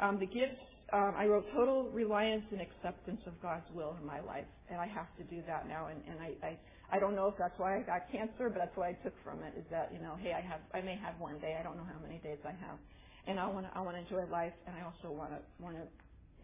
Um, 0.00 0.18
the 0.18 0.26
gifts, 0.26 0.62
um, 0.92 1.14
I 1.16 1.26
wrote 1.26 1.44
total 1.54 1.90
reliance 1.90 2.44
and 2.50 2.60
acceptance 2.60 3.20
of 3.26 3.40
God's 3.42 3.66
will 3.74 3.96
in 4.00 4.06
my 4.06 4.20
life, 4.20 4.46
and 4.70 4.80
I 4.80 4.86
have 4.86 5.06
to 5.18 5.24
do 5.24 5.42
that 5.46 5.68
now. 5.68 5.88
And, 5.88 6.00
and 6.08 6.18
I, 6.20 6.46
I, 6.46 6.58
I 6.92 6.98
don't 6.98 7.14
know 7.16 7.28
if 7.28 7.36
that's 7.38 7.58
why 7.58 7.78
I 7.78 7.82
got 7.82 8.10
cancer, 8.12 8.50
but 8.50 8.58
that's 8.58 8.76
what 8.76 8.88
I 8.88 8.94
took 9.04 9.14
from 9.24 9.42
it. 9.42 9.54
Is 9.58 9.64
that 9.70 9.90
you 9.92 10.00
know, 10.00 10.16
hey, 10.20 10.32
I 10.32 10.42
have, 10.42 10.60
I 10.74 10.80
may 10.80 10.96
have 10.98 11.18
one 11.18 11.38
day. 11.38 11.56
I 11.58 11.62
don't 11.62 11.76
know 11.76 11.86
how 11.86 12.00
many 12.02 12.18
days 12.20 12.38
I 12.44 12.52
have, 12.66 12.78
and 13.26 13.40
I 13.40 13.46
want 13.46 13.66
to, 13.66 13.72
I 13.76 13.80
want 13.80 13.96
to 13.96 14.02
enjoy 14.02 14.30
life, 14.30 14.54
and 14.66 14.76
I 14.76 14.82
also 14.84 15.14
want 15.14 15.30
to, 15.32 15.40
want 15.62 15.76
to 15.76 15.86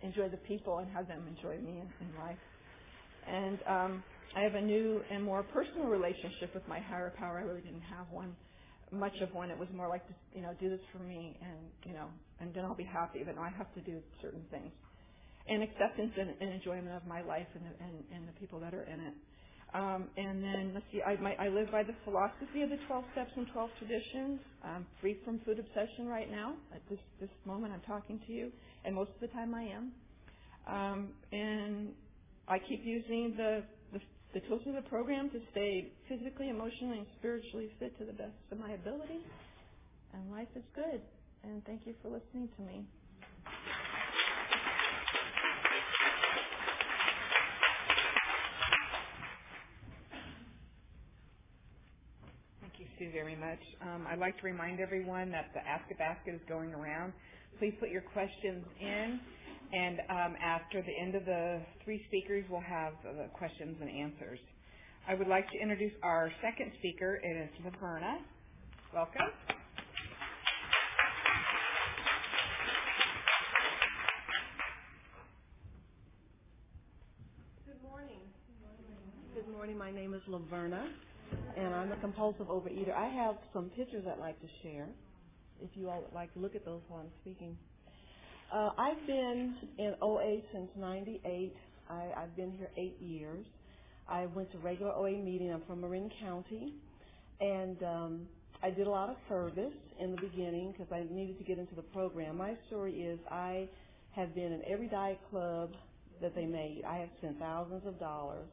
enjoy 0.07 0.29
the 0.29 0.43
people 0.49 0.79
and 0.79 0.91
have 0.93 1.09
them 1.09 1.25
enjoy 1.29 1.59
me 1.59 1.83
in, 1.83 1.89
in 2.01 2.15
life. 2.17 2.41
And 3.27 3.59
um, 3.67 4.05
I 4.37 4.43
have 4.43 4.55
a 4.55 4.61
new 4.61 5.03
and 5.11 5.25
more 5.25 5.43
personal 5.43 5.87
relationship 5.87 6.55
with 6.55 6.67
my 6.69 6.81
higher 6.81 7.13
power. 7.19 7.39
I 7.39 7.43
really 7.43 7.63
didn't 7.63 7.87
have 7.89 8.07
one 8.11 8.37
much 8.93 9.17
of 9.23 9.33
one. 9.35 9.51
It 9.51 9.59
was 9.59 9.69
more 9.75 9.89
like, 9.89 10.03
you 10.35 10.43
know, 10.43 10.53
do 10.61 10.71
this 10.71 10.81
for 10.93 10.99
me, 10.99 11.37
and 11.43 11.59
you 11.85 11.93
know, 11.93 12.07
and 12.41 12.55
then 12.55 12.65
I'll 12.65 12.77
be 12.77 12.85
happy. 12.87 13.23
But 13.25 13.37
no, 13.37 13.43
I 13.43 13.51
have 13.57 13.73
to 13.75 13.81
do 13.81 13.99
certain 14.23 14.45
things, 14.51 14.73
and 15.49 15.63
acceptance 15.63 16.13
and, 16.19 16.31
and 16.41 16.53
enjoyment 16.55 16.95
of 16.95 17.07
my 17.07 17.23
life 17.23 17.49
and 17.55 17.65
the, 17.65 17.85
and, 17.85 18.05
and 18.15 18.29
the 18.29 18.33
people 18.39 18.61
that 18.61 18.75
are 18.75 18.85
in 18.85 19.01
it. 19.01 19.15
Um, 19.77 20.09
and 20.17 20.43
then 20.45 20.73
let's 20.75 20.87
see, 20.93 21.03
I, 21.03 21.17
my, 21.21 21.35
I 21.41 21.49
live 21.51 21.71
by 21.73 21.85
the 21.85 21.95
philosophy 22.07 22.63
of 22.63 22.71
the 22.71 22.79
12 22.89 23.05
steps 23.13 23.33
and 23.37 23.47
12 23.53 23.71
traditions. 23.79 24.41
I'm 24.65 24.87
free 25.03 25.19
from 25.27 25.41
food 25.47 25.61
obsession 25.61 26.09
right 26.09 26.31
now. 26.33 26.55
At 26.75 26.83
this 26.91 27.01
this 27.21 27.31
moment, 27.47 27.75
I'm 27.75 27.83
talking 27.83 28.21
to 28.27 28.33
you, 28.33 28.53
and 28.87 28.97
most 28.97 29.11
of 29.15 29.21
the 29.21 29.29
time 29.29 29.55
I 29.55 29.65
am. 29.65 29.93
Um, 30.69 31.11
and 31.33 31.91
I 32.49 32.59
keep 32.61 32.83
using 32.85 33.35
the 33.37 33.65
the 34.35 34.41
tools 34.49 34.63
of 34.67 34.75
the 34.75 34.89
program 34.91 35.31
to 35.31 35.41
stay 35.53 35.93
physically, 36.09 36.51
emotionally, 36.51 36.99
and 36.99 37.07
spiritually 37.19 37.71
fit 37.81 37.99
to 37.99 38.05
the 38.05 38.13
best 38.13 38.37
of 38.53 38.59
my 38.59 38.73
ability. 38.73 39.21
And 40.15 40.31
life 40.33 40.49
is 40.57 40.65
good. 40.75 41.03
And 41.45 41.65
thank 41.67 41.83
you 41.87 41.95
for 42.03 42.09
listening 42.11 42.49
to 42.57 42.63
me. 42.63 42.85
You, 52.99 53.11
very 53.13 53.37
much. 53.37 53.61
Um, 53.83 54.07
I'd 54.09 54.19
like 54.19 54.39
to 54.41 54.47
remind 54.47 54.81
everyone 54.81 55.31
that 55.33 55.47
the 55.55 55.61
Ask-It 55.67 55.99
Basket 55.99 56.35
is 56.35 56.41
going 56.49 56.75
around. 56.75 57.13
Please 57.59 57.75
put 57.81 57.91
your 57.91 58.03
questions 58.03 58.65
in 58.81 59.21
and 59.73 59.99
um, 60.11 60.37
after 60.43 60.83
the 60.83 60.93
end 61.03 61.15
of 61.17 61.25
the 61.25 61.61
three 61.85 62.03
speakers, 62.09 62.45
we'll 62.51 62.61
have 62.61 62.95
the 63.03 63.29
questions 63.35 63.77
and 63.81 63.91
answers. 63.91 64.39
I 65.09 65.15
would 65.15 65.29
like 65.29 65.51
to 65.51 65.59
introduce 65.61 65.93
our 66.03 66.31
second 66.43 66.73
speaker. 66.79 67.21
It 67.23 67.37
is 67.37 67.51
Laverna. 67.67 68.19
Welcome. 68.95 69.29
Good 77.67 77.83
morning. 77.83 78.21
Good 79.35 79.49
morning. 79.53 79.79
My 79.79 79.91
name 79.91 80.15
is 80.15 80.23
Laverna, 80.31 80.87
and 81.57 81.75
I'm 81.75 81.93
a 81.93 81.97
compulsive 81.97 82.47
overeater. 82.49 82.95
I 82.95 83.09
have 83.09 83.37
some 83.53 83.71
pictures 83.77 84.05
I'd 84.11 84.21
like 84.21 84.41
to 84.41 84.49
share. 84.63 84.89
If 85.63 85.71
you 85.75 85.91
all 85.91 86.03
would 86.03 86.15
like 86.15 86.33
to 86.35 86.41
look 86.41 86.55
at 86.57 86.65
those 86.65 86.83
while 86.89 87.01
I'm 87.01 87.13
speaking. 87.23 87.57
Uh, 88.53 88.71
I've 88.79 89.07
been 89.07 89.57
in 89.79 89.95
OA 90.03 90.39
since 90.53 90.69
98. 90.79 91.55
I, 91.91 91.95
I've 92.17 92.37
been 92.37 92.53
here 92.53 92.71
eight 92.77 92.97
years. 93.01 93.47
I 94.09 94.27
went 94.27 94.53
to 94.53 94.59
regular 94.59 94.93
OA 94.93 95.13
meeting. 95.13 95.53
I'm 95.53 95.63
from 95.67 95.81
Marin 95.83 96.11
County. 96.21 96.75
And 97.41 97.83
um, 97.83 98.29
I 98.63 98.71
did 98.71 98.87
a 98.87 98.91
lot 98.91 99.11
of 99.11 99.17
service 99.29 99.75
in 100.01 100.13
the 100.13 100.19
beginning 100.21 100.73
because 100.73 100.93
I 100.93 101.05
needed 101.13 101.39
to 101.39 101.45
get 101.45 101.59
into 101.59 101.75
the 101.75 101.83
program. 101.83 102.39
My 102.39 102.55
story 102.69 102.95
is 102.95 103.19
I 103.31 103.69
have 104.15 104.35
been 104.35 104.53
in 104.53 104.63
every 104.71 104.89
diet 104.89 105.21
club 105.31 105.71
that 106.23 106.35
they 106.35 106.47
made. 106.47 106.83
I 106.89 106.99
have 106.99 107.11
spent 107.19 107.39
thousands 107.39 107.83
of 107.87 107.99
dollars 108.01 108.49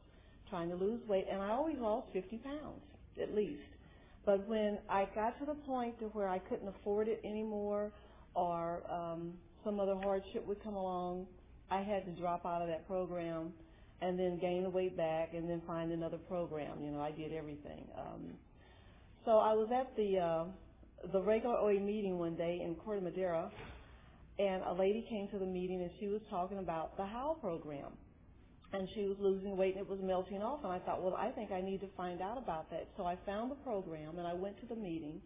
trying 0.50 0.70
to 0.70 0.76
lose 0.76 1.00
weight, 1.08 1.26
and 1.30 1.42
I 1.42 1.50
always 1.50 1.76
lost 1.78 2.08
50 2.12 2.38
pounds 2.38 2.82
at 3.20 3.34
least. 3.34 3.62
But 4.24 4.48
when 4.48 4.78
I 4.88 5.06
got 5.14 5.38
to 5.40 5.46
the 5.46 5.54
point 5.54 5.98
to 6.00 6.06
where 6.06 6.28
I 6.28 6.38
couldn't 6.38 6.68
afford 6.68 7.08
it 7.08 7.20
anymore, 7.24 7.92
or 8.34 8.82
um, 8.90 9.34
some 9.64 9.78
other 9.80 9.96
hardship 9.96 10.46
would 10.46 10.62
come 10.62 10.74
along, 10.74 11.26
I 11.70 11.82
had 11.82 12.04
to 12.06 12.10
drop 12.12 12.46
out 12.46 12.62
of 12.62 12.68
that 12.68 12.86
program 12.86 13.52
and 14.00 14.18
then 14.18 14.38
gain 14.38 14.62
the 14.62 14.70
weight 14.70 14.96
back 14.96 15.34
and 15.34 15.48
then 15.48 15.62
find 15.66 15.92
another 15.92 16.18
program. 16.18 16.82
You 16.82 16.90
know, 16.90 17.00
I 17.00 17.10
did 17.10 17.32
everything. 17.32 17.84
Um, 17.98 18.34
so 19.24 19.32
I 19.38 19.52
was 19.54 19.68
at 19.72 19.94
the 19.96 20.18
uh, 20.18 20.44
the 21.12 21.20
regular 21.20 21.56
OA 21.56 21.80
meeting 21.80 22.18
one 22.18 22.34
day 22.34 22.60
in 22.64 22.74
Corte 22.76 23.02
Madera, 23.02 23.50
and 24.38 24.62
a 24.64 24.72
lady 24.72 25.06
came 25.08 25.28
to 25.28 25.38
the 25.38 25.46
meeting 25.46 25.80
and 25.82 25.90
she 26.00 26.08
was 26.08 26.20
talking 26.30 26.58
about 26.58 26.96
the 26.96 27.04
HOW 27.04 27.36
program. 27.40 27.92
And 28.74 28.88
she 28.94 29.04
was 29.04 29.16
losing 29.20 29.56
weight 29.56 29.76
and 29.76 29.86
it 29.86 29.88
was 29.88 30.00
melting 30.02 30.42
off. 30.42 30.64
And 30.64 30.72
I 30.72 30.80
thought, 30.80 31.00
well, 31.00 31.14
I 31.14 31.30
think 31.30 31.52
I 31.52 31.60
need 31.60 31.80
to 31.82 31.88
find 31.96 32.20
out 32.20 32.36
about 32.36 32.68
that. 32.70 32.88
So 32.96 33.06
I 33.06 33.16
found 33.24 33.52
the 33.52 33.60
program 33.62 34.18
and 34.18 34.26
I 34.26 34.34
went 34.34 34.58
to 34.60 34.66
the 34.66 34.74
meeting. 34.74 35.20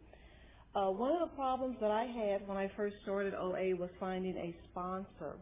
Uh, 0.75 0.91
one 0.93 1.13
of 1.13 1.21
the 1.21 1.35
problems 1.35 1.77
that 1.81 1.91
I 1.91 2.05
had 2.05 2.47
when 2.47 2.59
I 2.59 2.71
first 2.77 2.97
started 3.03 3.33
OA 3.33 3.75
was 3.75 3.89
finding 3.99 4.37
a 4.37 4.55
sponsor. 4.71 5.41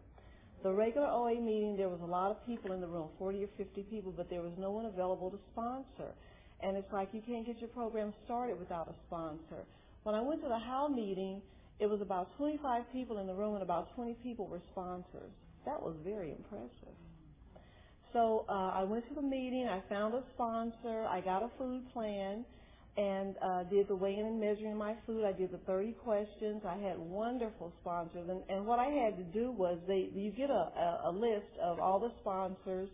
The 0.63 0.73
regular 0.73 1.09
OA 1.09 1.41
meeting, 1.41 1.77
there 1.77 1.89
was 1.89 2.01
a 2.01 2.07
lot 2.07 2.31
of 2.31 2.47
people 2.47 2.73
in 2.73 2.81
the 2.81 2.87
room, 2.87 3.09
40 3.19 3.43
or 3.43 3.49
50 3.57 3.83
people, 3.91 4.15
but 4.17 4.31
there 4.31 4.41
was 4.41 4.53
no 4.57 4.71
one 4.71 4.87
available 4.87 5.31
to 5.31 5.39
sponsor. 5.53 6.15
And 6.63 6.77
it's 6.77 6.93
like 6.93 7.09
you 7.13 7.23
can't 7.27 7.45
get 7.45 7.59
your 7.59 7.69
program 7.71 8.15
started 8.25 8.59
without 8.59 8.89
a 8.89 8.95
sponsor. 9.07 9.67
When 10.05 10.15
I 10.15 10.21
went 10.21 10.43
to 10.43 10.49
the 10.49 10.59
HOW 10.59 10.89
meeting, 10.89 11.43
it 11.81 11.87
was 11.87 12.01
about 12.01 12.31
25 12.39 12.85
people 12.93 13.19
in 13.19 13.27
the 13.27 13.35
room 13.35 13.55
and 13.55 13.63
about 13.63 13.95
20 13.95 14.15
people 14.23 14.47
were 14.47 14.63
sponsors. 14.71 15.33
That 15.67 15.83
was 15.83 15.95
very 16.05 16.31
impressive. 16.31 16.95
So 18.13 18.45
uh, 18.49 18.73
I 18.75 18.85
went 18.85 19.09
to 19.09 19.15
the 19.15 19.23
meeting, 19.23 19.69
I 19.69 19.83
found 19.89 20.15
a 20.15 20.23
sponsor, 20.35 21.05
I 21.09 21.21
got 21.21 21.43
a 21.43 21.51
food 21.59 21.83
plan, 21.93 22.45
and 22.97 23.37
uh, 23.43 23.65
did 23.65 23.89
the 23.89 23.97
weighing 23.97 24.21
and 24.21 24.41
measuring 24.41 24.77
my 24.77 24.95
food. 25.07 25.25
I 25.25 25.33
did 25.33 25.53
the 25.53 25.59
30 25.59 25.93
questions. 26.03 26.63
I 26.67 26.77
had 26.79 26.99
wonderful 26.99 27.73
sponsors, 27.81 28.29
and, 28.29 28.41
and 28.49 28.67
what 28.67 28.79
I 28.79 28.87
had 28.87 29.17
to 29.19 29.25
do 29.25 29.51
was 29.51 29.79
they 29.87 30.09
you 30.15 30.31
get 30.31 30.51
a, 30.51 30.53
a, 30.53 31.01
a 31.07 31.13
list 31.13 31.51
of 31.63 31.79
all 31.79 32.01
the 32.01 32.11
sponsors 32.21 32.89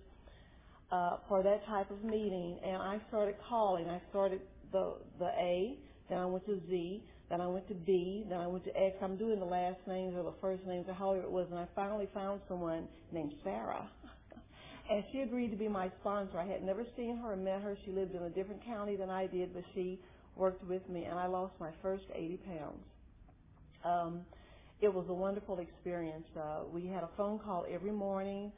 uh, 0.90 1.18
for 1.28 1.42
that 1.42 1.64
type 1.66 1.90
of 1.90 2.02
meeting, 2.02 2.58
and 2.64 2.76
I 2.76 2.98
started 3.08 3.36
calling. 3.48 3.88
I 3.88 4.00
started 4.10 4.40
the 4.72 4.96
the 5.20 5.28
A, 5.38 5.78
then 6.08 6.18
I 6.18 6.26
went 6.26 6.46
to 6.46 6.60
Z, 6.68 7.04
then 7.30 7.40
I 7.40 7.46
went 7.46 7.68
to 7.68 7.74
B, 7.74 8.24
then 8.28 8.40
I 8.40 8.48
went 8.48 8.64
to 8.64 8.70
X. 8.76 8.96
I'm 9.02 9.16
doing 9.16 9.38
the 9.38 9.46
last 9.46 9.78
names 9.86 10.14
or 10.16 10.24
the 10.24 10.34
first 10.40 10.66
names 10.66 10.86
or 10.88 10.94
however 10.94 11.22
it 11.22 11.30
was, 11.30 11.46
and 11.50 11.60
I 11.60 11.66
finally 11.76 12.08
found 12.12 12.40
someone 12.48 12.88
named 13.12 13.34
Sarah 13.44 13.88
and 14.90 15.04
she 15.12 15.20
agreed 15.20 15.50
to 15.50 15.56
be 15.56 15.68
my 15.68 15.90
sponsor. 16.00 16.38
I 16.38 16.46
had 16.46 16.62
never 16.64 16.84
seen 16.96 17.18
her 17.18 17.32
or 17.32 17.36
met 17.36 17.62
her. 17.62 17.76
She 17.84 17.92
lived 17.92 18.14
in 18.14 18.22
a 18.24 18.30
different 18.30 18.64
county 18.64 18.96
than 18.96 19.10
I 19.10 19.26
did, 19.26 19.54
but 19.54 19.64
she 19.74 20.00
worked 20.36 20.64
with 20.68 20.88
me, 20.88 21.04
and 21.04 21.18
I 21.18 21.26
lost 21.26 21.54
my 21.60 21.70
first 21.82 22.04
80 22.14 22.38
pounds. 22.38 22.84
Um, 23.84 24.20
it 24.80 24.92
was 24.92 25.06
a 25.08 25.14
wonderful 25.14 25.60
experience. 25.60 26.26
Uh, 26.38 26.62
we 26.72 26.86
had 26.86 27.02
a 27.04 27.10
phone 27.16 27.38
call 27.40 27.66
every 27.72 27.92
morning, 27.92 28.52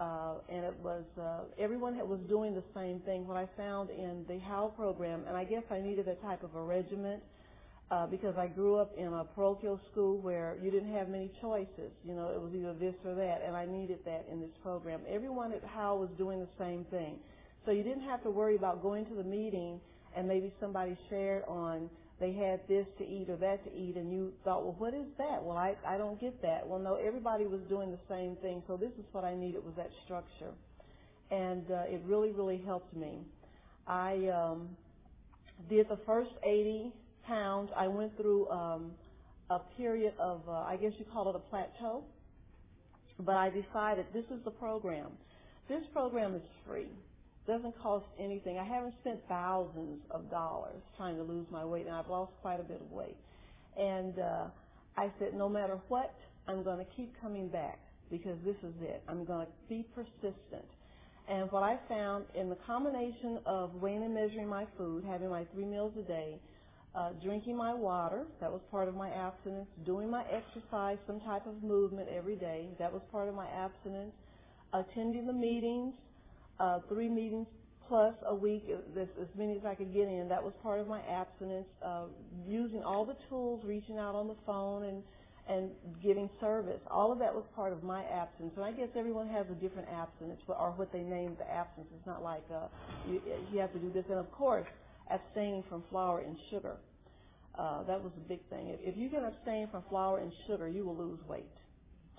uh, 0.00 0.36
and 0.48 0.64
it 0.64 0.76
was 0.82 1.04
uh, 1.20 1.44
everyone 1.58 1.96
was 2.08 2.20
doing 2.28 2.54
the 2.54 2.64
same 2.74 3.00
thing. 3.00 3.26
What 3.26 3.36
I 3.36 3.48
found 3.56 3.90
in 3.90 4.24
the 4.28 4.38
HOW 4.40 4.72
program, 4.76 5.24
and 5.28 5.36
I 5.36 5.44
guess 5.44 5.62
I 5.70 5.80
needed 5.80 6.08
a 6.08 6.16
type 6.16 6.42
of 6.44 6.54
a 6.56 6.62
regiment 6.62 7.22
because 8.10 8.36
I 8.36 8.46
grew 8.46 8.76
up 8.76 8.92
in 8.96 9.06
a 9.06 9.24
parochial 9.24 9.80
school 9.90 10.18
where 10.18 10.56
you 10.62 10.70
didn't 10.70 10.92
have 10.92 11.08
many 11.08 11.30
choices. 11.40 11.90
You 12.04 12.14
know, 12.14 12.28
it 12.28 12.40
was 12.40 12.52
either 12.54 12.74
this 12.74 12.94
or 13.04 13.14
that, 13.14 13.42
and 13.46 13.56
I 13.56 13.64
needed 13.66 14.00
that 14.04 14.26
in 14.30 14.40
this 14.40 14.50
program. 14.62 15.00
Everyone 15.08 15.52
at 15.52 15.64
HOW 15.64 15.96
was 15.96 16.10
doing 16.18 16.40
the 16.40 16.48
same 16.58 16.84
thing. 16.90 17.18
So 17.64 17.72
you 17.72 17.82
didn't 17.82 18.04
have 18.04 18.22
to 18.22 18.30
worry 18.30 18.56
about 18.56 18.82
going 18.82 19.06
to 19.06 19.14
the 19.14 19.24
meeting 19.24 19.80
and 20.16 20.26
maybe 20.26 20.52
somebody 20.60 20.96
shared 21.10 21.44
on 21.46 21.88
they 22.20 22.32
had 22.32 22.60
this 22.66 22.86
to 22.98 23.04
eat 23.06 23.30
or 23.30 23.36
that 23.36 23.64
to 23.64 23.70
eat 23.72 23.96
and 23.96 24.12
you 24.12 24.32
thought, 24.42 24.64
well, 24.64 24.74
what 24.78 24.92
is 24.92 25.06
that? 25.18 25.42
Well, 25.42 25.56
I, 25.56 25.76
I 25.86 25.96
don't 25.96 26.20
get 26.20 26.42
that. 26.42 26.66
Well, 26.66 26.80
no, 26.80 26.96
everybody 26.96 27.46
was 27.46 27.60
doing 27.68 27.92
the 27.92 27.98
same 28.08 28.36
thing. 28.36 28.62
So 28.66 28.76
this 28.76 28.90
is 28.98 29.04
what 29.12 29.24
I 29.24 29.36
needed 29.36 29.64
was 29.64 29.74
that 29.76 29.90
structure. 30.04 30.52
And 31.30 31.70
uh, 31.70 31.82
it 31.86 32.02
really, 32.04 32.32
really 32.32 32.60
helped 32.64 32.94
me. 32.96 33.20
I 33.86 34.28
um, 34.34 34.68
did 35.68 35.88
the 35.88 35.98
first 36.06 36.30
80 36.42 36.92
pounds, 37.28 37.70
I 37.76 37.86
went 37.86 38.16
through 38.16 38.48
um, 38.50 38.90
a 39.50 39.60
period 39.76 40.14
of, 40.18 40.40
uh, 40.48 40.52
I 40.52 40.76
guess 40.80 40.92
you 40.98 41.04
call 41.12 41.28
it 41.30 41.36
a 41.36 41.50
plateau. 41.50 42.04
But 43.20 43.36
I 43.36 43.50
decided 43.50 44.06
this 44.12 44.24
is 44.26 44.42
the 44.44 44.50
program. 44.50 45.10
This 45.68 45.82
program 45.92 46.34
is 46.34 46.42
free. 46.66 46.88
Doesn't 47.46 47.80
cost 47.82 48.06
anything. 48.18 48.58
I 48.58 48.64
haven't 48.64 48.94
spent 49.00 49.20
thousands 49.28 50.00
of 50.10 50.30
dollars 50.30 50.82
trying 50.96 51.16
to 51.16 51.22
lose 51.22 51.46
my 51.50 51.64
weight, 51.64 51.86
and 51.86 51.94
I've 51.94 52.08
lost 52.08 52.32
quite 52.42 52.60
a 52.60 52.62
bit 52.62 52.80
of 52.80 52.90
weight. 52.90 53.16
And 53.76 54.18
uh, 54.18 54.46
I 54.96 55.10
said, 55.18 55.34
no 55.34 55.48
matter 55.48 55.78
what, 55.88 56.14
I'm 56.46 56.62
going 56.62 56.78
to 56.78 56.86
keep 56.96 57.12
coming 57.20 57.48
back 57.48 57.78
because 58.10 58.36
this 58.44 58.56
is 58.62 58.74
it. 58.82 59.02
I'm 59.08 59.24
going 59.24 59.46
to 59.46 59.52
be 59.68 59.84
persistent. 59.94 60.66
And 61.28 61.50
what 61.52 61.62
I 61.62 61.78
found 61.88 62.24
in 62.34 62.48
the 62.48 62.56
combination 62.66 63.38
of 63.44 63.74
weighing 63.74 64.02
and 64.02 64.14
measuring 64.14 64.48
my 64.48 64.64
food, 64.78 65.04
having 65.06 65.28
my 65.28 65.44
three 65.52 65.66
meals 65.66 65.92
a 65.98 66.02
day, 66.02 66.40
uh, 66.94 67.10
drinking 67.22 67.56
my 67.56 67.74
water, 67.74 68.24
that 68.40 68.50
was 68.50 68.60
part 68.70 68.88
of 68.88 68.94
my 68.94 69.10
abstinence, 69.10 69.68
doing 69.84 70.10
my 70.10 70.24
exercise, 70.30 70.98
some 71.06 71.20
type 71.20 71.46
of 71.46 71.62
movement 71.62 72.08
every 72.08 72.36
day, 72.36 72.68
that 72.78 72.92
was 72.92 73.02
part 73.12 73.28
of 73.28 73.34
my 73.34 73.46
abstinence, 73.46 74.12
attending 74.72 75.26
the 75.26 75.32
meetings, 75.32 75.94
uh, 76.60 76.80
three 76.88 77.08
meetings 77.08 77.46
plus 77.88 78.14
a 78.26 78.34
week, 78.34 78.64
as, 78.68 79.08
as 79.20 79.28
many 79.36 79.56
as 79.56 79.64
I 79.64 79.74
could 79.74 79.92
get 79.94 80.08
in, 80.08 80.28
that 80.28 80.42
was 80.42 80.52
part 80.62 80.80
of 80.80 80.88
my 80.88 81.00
abstinence, 81.02 81.66
uh, 81.84 82.04
using 82.46 82.82
all 82.82 83.04
the 83.04 83.16
tools, 83.28 83.62
reaching 83.64 83.98
out 83.98 84.14
on 84.14 84.28
the 84.28 84.36
phone 84.46 84.84
and 84.84 85.02
and 85.48 85.70
giving 86.02 86.28
service. 86.40 86.80
All 86.90 87.10
of 87.10 87.18
that 87.20 87.34
was 87.34 87.44
part 87.56 87.72
of 87.72 87.82
my 87.82 88.04
absence. 88.04 88.52
And 88.56 88.64
I 88.64 88.70
guess 88.70 88.88
everyone 88.94 89.28
has 89.28 89.46
a 89.50 89.54
different 89.54 89.88
abstinence, 89.88 90.40
or 90.46 90.72
what 90.76 90.92
they 90.92 91.00
name 91.00 91.36
the 91.38 91.50
absence. 91.50 91.86
It's 91.96 92.06
not 92.06 92.22
like 92.22 92.44
uh, 92.52 92.66
you, 93.10 93.22
you 93.50 93.58
have 93.58 93.72
to 93.72 93.78
do 93.78 93.90
this. 93.90 94.04
And 94.10 94.18
of 94.18 94.30
course, 94.30 94.66
abstaining 95.10 95.64
from 95.68 95.82
flour 95.90 96.20
and 96.20 96.36
sugar. 96.50 96.76
Uh, 97.58 97.82
that 97.84 98.02
was 98.02 98.12
a 98.16 98.28
big 98.28 98.40
thing. 98.50 98.68
If, 98.68 98.94
if 98.94 98.96
you 98.96 99.08
can 99.08 99.24
abstain 99.24 99.68
from 99.70 99.82
flour 99.88 100.18
and 100.18 100.32
sugar, 100.46 100.68
you 100.68 100.84
will 100.84 100.96
lose 100.96 101.18
weight. 101.28 101.50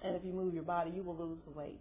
And 0.04 0.16
if 0.16 0.24
you 0.24 0.34
move 0.34 0.54
your 0.54 0.64
body, 0.64 0.92
you 0.96 1.04
will 1.04 1.16
lose 1.16 1.38
the 1.46 1.58
weight. 1.58 1.80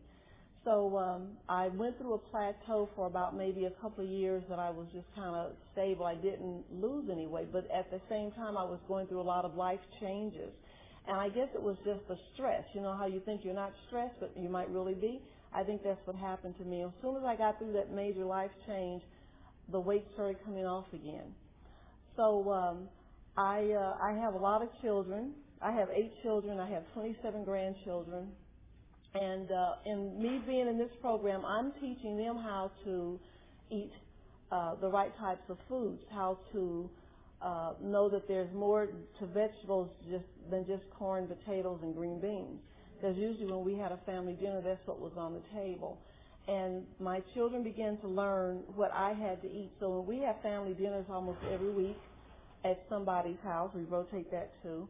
So 0.64 0.98
um, 0.98 1.28
I 1.48 1.68
went 1.68 1.98
through 1.98 2.14
a 2.14 2.18
plateau 2.18 2.88
for 2.94 3.06
about 3.06 3.36
maybe 3.36 3.64
a 3.64 3.70
couple 3.70 4.04
of 4.04 4.10
years 4.10 4.42
that 4.48 4.58
I 4.58 4.70
was 4.70 4.86
just 4.92 5.06
kind 5.14 5.34
of 5.34 5.52
stable. 5.72 6.04
I 6.04 6.16
didn't 6.16 6.64
lose 6.70 7.08
any 7.10 7.26
weight, 7.26 7.52
but 7.52 7.68
at 7.70 7.90
the 7.90 8.00
same 8.08 8.32
time, 8.32 8.56
I 8.56 8.64
was 8.64 8.78
going 8.86 9.06
through 9.06 9.20
a 9.20 9.22
lot 9.22 9.44
of 9.44 9.54
life 9.54 9.80
changes. 10.00 10.50
And 11.06 11.16
I 11.16 11.28
guess 11.30 11.48
it 11.54 11.62
was 11.62 11.76
just 11.84 12.06
the 12.08 12.18
stress. 12.34 12.64
You 12.74 12.82
know 12.82 12.94
how 12.94 13.06
you 13.06 13.22
think 13.24 13.44
you're 13.44 13.54
not 13.54 13.72
stressed, 13.86 14.16
but 14.20 14.32
you 14.36 14.48
might 14.48 14.68
really 14.68 14.94
be? 14.94 15.22
I 15.54 15.62
think 15.62 15.82
that's 15.82 16.00
what 16.04 16.16
happened 16.16 16.56
to 16.58 16.64
me. 16.64 16.82
As 16.82 16.90
soon 17.00 17.16
as 17.16 17.22
I 17.24 17.34
got 17.34 17.58
through 17.58 17.72
that 17.72 17.90
major 17.92 18.24
life 18.24 18.50
change, 18.66 19.02
the 19.70 19.80
weight 19.80 20.04
started 20.14 20.36
coming 20.44 20.66
off 20.66 20.86
again. 20.92 21.34
So 22.16 22.50
um, 22.50 22.88
I 23.36 23.70
uh, 23.72 23.96
I 24.02 24.12
have 24.20 24.34
a 24.34 24.38
lot 24.38 24.62
of 24.62 24.68
children. 24.82 25.32
I 25.60 25.72
have 25.72 25.88
eight 25.94 26.12
children. 26.22 26.60
I 26.60 26.68
have 26.70 26.82
27 26.94 27.44
grandchildren. 27.44 28.28
And 29.14 29.50
uh, 29.50 29.72
in 29.86 30.22
me 30.22 30.40
being 30.46 30.68
in 30.68 30.78
this 30.78 30.90
program, 31.00 31.44
I'm 31.44 31.72
teaching 31.80 32.16
them 32.16 32.36
how 32.36 32.70
to 32.84 33.18
eat 33.70 33.90
uh, 34.52 34.74
the 34.80 34.88
right 34.88 35.16
types 35.18 35.42
of 35.48 35.58
foods, 35.68 36.00
how 36.12 36.38
to 36.52 36.90
uh, 37.42 37.72
know 37.82 38.08
that 38.08 38.28
there's 38.28 38.52
more 38.54 38.86
to 38.86 39.26
vegetables 39.26 39.90
just 40.10 40.24
than 40.50 40.66
just 40.66 40.82
corn, 40.96 41.26
potatoes, 41.26 41.80
and 41.82 41.94
green 41.94 42.20
beans. 42.20 42.60
Because 42.96 43.16
usually 43.16 43.46
when 43.46 43.64
we 43.64 43.74
had 43.78 43.92
a 43.92 43.98
family 44.06 44.34
dinner, 44.34 44.60
that's 44.62 44.84
what 44.86 45.00
was 45.00 45.12
on 45.16 45.32
the 45.32 45.42
table. 45.54 45.98
And 46.48 46.84
my 46.98 47.20
children 47.34 47.62
began 47.62 47.98
to 47.98 48.08
learn 48.08 48.62
what 48.74 48.90
I 48.92 49.12
had 49.12 49.42
to 49.42 49.48
eat. 49.48 49.70
So 49.80 50.00
when 50.00 50.06
we 50.06 50.24
have 50.24 50.40
family 50.42 50.72
dinners 50.72 51.04
almost 51.10 51.38
every 51.52 51.70
week 51.70 51.98
at 52.64 52.82
somebody's 52.88 53.38
house, 53.44 53.70
we 53.74 53.82
rotate 53.82 54.30
that 54.32 54.50
too. 54.62 54.88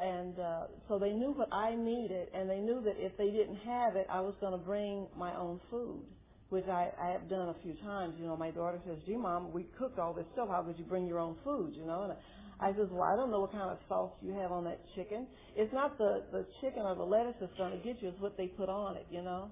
And 0.00 0.38
uh, 0.38 0.64
so 0.86 0.98
they 0.98 1.10
knew 1.10 1.32
what 1.32 1.48
I 1.52 1.74
needed, 1.74 2.28
and 2.34 2.48
they 2.48 2.58
knew 2.58 2.80
that 2.84 2.94
if 2.98 3.16
they 3.16 3.30
didn't 3.30 3.56
have 3.66 3.96
it, 3.96 4.06
I 4.10 4.20
was 4.20 4.34
going 4.40 4.52
to 4.52 4.64
bring 4.64 5.08
my 5.16 5.34
own 5.36 5.58
food 5.70 6.04
which 6.50 6.66
I, 6.66 6.88
I 7.00 7.10
have 7.12 7.28
done 7.28 7.48
a 7.48 7.56
few 7.62 7.74
times. 7.84 8.14
You 8.18 8.26
know, 8.26 8.36
my 8.36 8.50
daughter 8.50 8.78
says, 8.86 8.96
gee, 9.06 9.16
Mom, 9.16 9.52
we 9.52 9.66
cooked 9.78 9.98
all 9.98 10.14
this 10.14 10.24
stuff. 10.32 10.48
How 10.50 10.62
could 10.62 10.78
you 10.78 10.84
bring 10.84 11.06
your 11.06 11.18
own 11.18 11.36
food, 11.44 11.74
you 11.76 11.84
know? 11.84 12.04
And 12.04 12.12
I 12.60 12.76
says, 12.76 12.88
well, 12.90 13.02
I 13.02 13.16
don't 13.16 13.30
know 13.30 13.40
what 13.40 13.52
kind 13.52 13.70
of 13.70 13.78
sauce 13.88 14.12
you 14.22 14.32
have 14.34 14.50
on 14.50 14.64
that 14.64 14.80
chicken. 14.94 15.26
It's 15.56 15.72
not 15.72 15.98
the, 15.98 16.22
the 16.32 16.46
chicken 16.60 16.82
or 16.82 16.94
the 16.94 17.04
lettuce 17.04 17.34
that's 17.40 17.56
going 17.58 17.72
to 17.72 17.78
get 17.78 18.00
you. 18.00 18.08
It's 18.08 18.20
what 18.20 18.36
they 18.36 18.46
put 18.46 18.68
on 18.68 18.96
it, 18.96 19.06
you 19.10 19.22
know? 19.22 19.50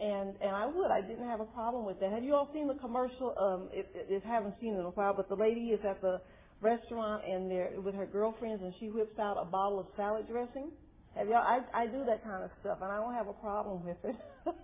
And, 0.00 0.34
and 0.42 0.50
I 0.50 0.66
would. 0.66 0.90
I 0.90 1.00
didn't 1.00 1.26
have 1.28 1.40
a 1.40 1.46
problem 1.46 1.86
with 1.86 2.00
that. 2.00 2.10
Have 2.10 2.24
you 2.24 2.34
all 2.34 2.48
seen 2.52 2.66
the 2.66 2.74
commercial? 2.74 3.34
Um, 3.38 3.68
if, 3.72 3.86
if 3.94 4.22
haven't 4.24 4.54
seen 4.60 4.74
it 4.74 4.80
in 4.80 4.84
a 4.84 4.90
while, 4.90 5.14
but 5.14 5.28
the 5.28 5.36
lady 5.36 5.70
is 5.70 5.80
at 5.88 6.00
the 6.00 6.20
restaurant 6.60 7.22
and 7.28 7.50
they're 7.50 7.70
with 7.80 7.94
her 7.94 8.06
girlfriends 8.06 8.62
and 8.62 8.72
she 8.80 8.88
whips 8.88 9.18
out 9.18 9.36
a 9.40 9.44
bottle 9.44 9.78
of 9.78 9.86
salad 9.96 10.26
dressing. 10.28 10.70
Have 11.14 11.28
y'all? 11.28 11.46
I, 11.46 11.60
I 11.72 11.86
do 11.86 12.04
that 12.06 12.24
kind 12.24 12.42
of 12.42 12.50
stuff 12.60 12.78
and 12.82 12.90
I 12.90 12.96
don't 12.96 13.14
have 13.14 13.28
a 13.28 13.32
problem 13.34 13.84
with 13.84 13.98
it. 14.02 14.16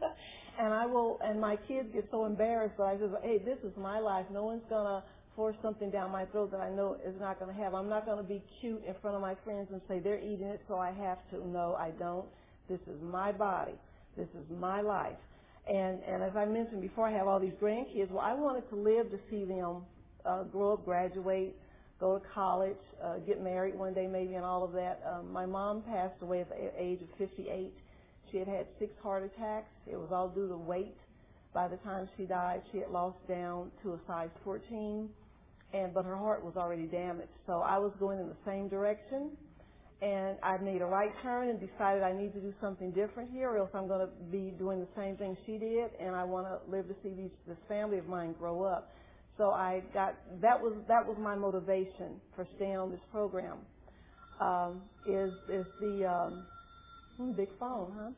and 0.58 0.74
I 0.74 0.86
will, 0.86 1.18
and 1.22 1.40
my 1.40 1.56
kids 1.68 1.88
get 1.92 2.08
so 2.10 2.24
embarrassed, 2.24 2.74
but 2.76 2.84
I 2.84 2.96
say, 2.96 3.06
hey, 3.22 3.38
this 3.38 3.58
is 3.62 3.76
my 3.76 4.00
life. 4.00 4.26
No 4.32 4.44
one's 4.44 4.64
gonna 4.68 5.04
force 5.36 5.56
something 5.62 5.90
down 5.90 6.10
my 6.10 6.24
throat 6.26 6.50
that 6.50 6.60
I 6.60 6.70
know 6.70 6.96
is 7.06 7.14
not 7.20 7.38
gonna 7.38 7.54
have. 7.54 7.74
I'm 7.74 7.88
not 7.88 8.04
gonna 8.04 8.24
be 8.24 8.42
cute 8.60 8.82
in 8.86 8.94
front 9.00 9.14
of 9.14 9.22
my 9.22 9.36
friends 9.44 9.68
and 9.70 9.80
say 9.86 10.00
they're 10.00 10.18
eating 10.18 10.48
it, 10.48 10.60
so 10.66 10.76
I 10.76 10.92
have 10.92 11.18
to. 11.30 11.46
No, 11.46 11.76
I 11.78 11.92
don't. 11.98 12.26
This 12.68 12.80
is 12.80 13.00
my 13.00 13.32
body. 13.32 13.74
This 14.16 14.28
is 14.28 14.58
my 14.58 14.80
life. 14.80 15.16
And 15.68 16.00
and 16.06 16.22
as 16.22 16.34
I 16.36 16.44
mentioned 16.46 16.82
before, 16.82 17.06
I 17.06 17.12
have 17.12 17.28
all 17.28 17.40
these 17.40 17.58
grandkids. 17.60 18.10
Well, 18.10 18.24
I 18.24 18.34
wanted 18.34 18.68
to 18.70 18.76
live 18.76 19.10
to 19.10 19.18
see 19.30 19.44
them 19.44 19.82
uh, 20.24 20.44
grow 20.44 20.74
up, 20.74 20.84
graduate, 20.84 21.56
go 21.98 22.18
to 22.18 22.24
college, 22.34 22.76
uh, 23.02 23.18
get 23.18 23.42
married 23.42 23.76
one 23.78 23.94
day 23.94 24.06
maybe, 24.06 24.34
and 24.34 24.44
all 24.44 24.64
of 24.64 24.72
that. 24.72 25.02
Um, 25.06 25.32
my 25.32 25.46
mom 25.46 25.82
passed 25.82 26.20
away 26.22 26.40
at 26.40 26.48
the 26.48 26.70
age 26.82 27.00
of 27.02 27.08
58 27.18 27.72
she 28.30 28.38
had 28.38 28.48
had 28.48 28.66
six 28.78 28.92
heart 29.02 29.24
attacks. 29.24 29.70
It 29.86 29.96
was 29.96 30.10
all 30.12 30.28
due 30.28 30.48
to 30.48 30.56
weight. 30.56 30.96
By 31.52 31.66
the 31.68 31.76
time 31.78 32.08
she 32.16 32.24
died, 32.24 32.62
she 32.70 32.78
had 32.78 32.90
lost 32.90 33.16
down 33.26 33.70
to 33.82 33.94
a 33.94 33.98
size 34.06 34.30
14, 34.44 35.08
and 35.74 35.92
but 35.92 36.04
her 36.04 36.16
heart 36.16 36.44
was 36.44 36.56
already 36.56 36.86
damaged. 36.86 37.32
So 37.46 37.60
I 37.60 37.78
was 37.78 37.92
going 37.98 38.20
in 38.20 38.28
the 38.28 38.36
same 38.46 38.68
direction, 38.68 39.30
and 40.02 40.38
I 40.42 40.58
made 40.58 40.82
a 40.82 40.86
right 40.86 41.12
turn 41.22 41.48
and 41.50 41.60
decided 41.60 42.02
I 42.02 42.12
need 42.12 42.34
to 42.34 42.40
do 42.40 42.54
something 42.60 42.92
different 42.92 43.30
here, 43.32 43.50
or 43.50 43.58
else 43.58 43.70
I'm 43.74 43.88
going 43.88 44.06
to 44.06 44.12
be 44.32 44.52
doing 44.58 44.80
the 44.80 44.88
same 44.96 45.16
thing 45.16 45.36
she 45.46 45.58
did, 45.58 45.90
and 46.00 46.16
I 46.16 46.24
want 46.24 46.46
to 46.48 46.58
live 46.70 46.88
to 46.88 46.94
see 47.02 47.10
these, 47.10 47.30
this 47.48 47.58
family 47.68 47.98
of 47.98 48.08
mine 48.08 48.34
grow 48.38 48.64
up. 48.64 48.92
So 49.38 49.50
I 49.50 49.82
got 49.94 50.16
that 50.42 50.60
was 50.60 50.74
that 50.88 51.06
was 51.06 51.16
my 51.20 51.36
motivation 51.36 52.20
for 52.36 52.46
staying 52.56 52.76
on 52.76 52.90
this 52.90 53.00
program. 53.12 53.58
Um, 54.40 54.82
is 55.06 55.32
is 55.48 55.66
the 55.80 56.06
um, 56.06 56.44
Hmm, 57.18 57.32
big 57.32 57.48
phone, 57.60 57.92
huh? 57.98 58.10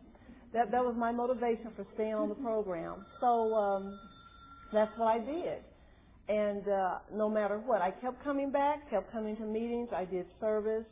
That 0.54 0.70
that 0.72 0.84
was 0.84 0.94
my 0.98 1.12
motivation 1.12 1.72
for 1.76 1.86
staying 1.94 2.14
on 2.14 2.28
the 2.28 2.34
program. 2.36 3.06
So 3.20 3.54
um, 3.54 3.98
that's 4.72 4.92
what 4.98 5.08
I 5.08 5.18
did. 5.18 5.62
And 6.28 6.68
uh, 6.68 6.98
no 7.14 7.28
matter 7.30 7.58
what, 7.58 7.82
I 7.82 7.90
kept 7.90 8.22
coming 8.24 8.52
back, 8.52 8.90
kept 8.90 9.12
coming 9.12 9.36
to 9.38 9.44
meetings. 9.44 9.90
I 9.94 10.04
did 10.06 10.26
service. 10.40 10.86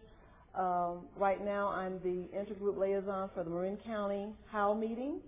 Um, 0.54 1.06
right 1.16 1.44
now, 1.44 1.68
I'm 1.68 2.00
the 2.00 2.28
intergroup 2.36 2.76
liaison 2.76 3.30
for 3.34 3.44
the 3.44 3.50
Marin 3.50 3.78
County 3.86 4.34
HOW 4.50 4.74
meeting, 4.74 5.20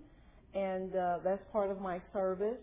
and 0.53 0.95
uh, 0.95 1.19
that's 1.23 1.41
part 1.51 1.71
of 1.71 1.79
my 1.79 2.01
service. 2.11 2.59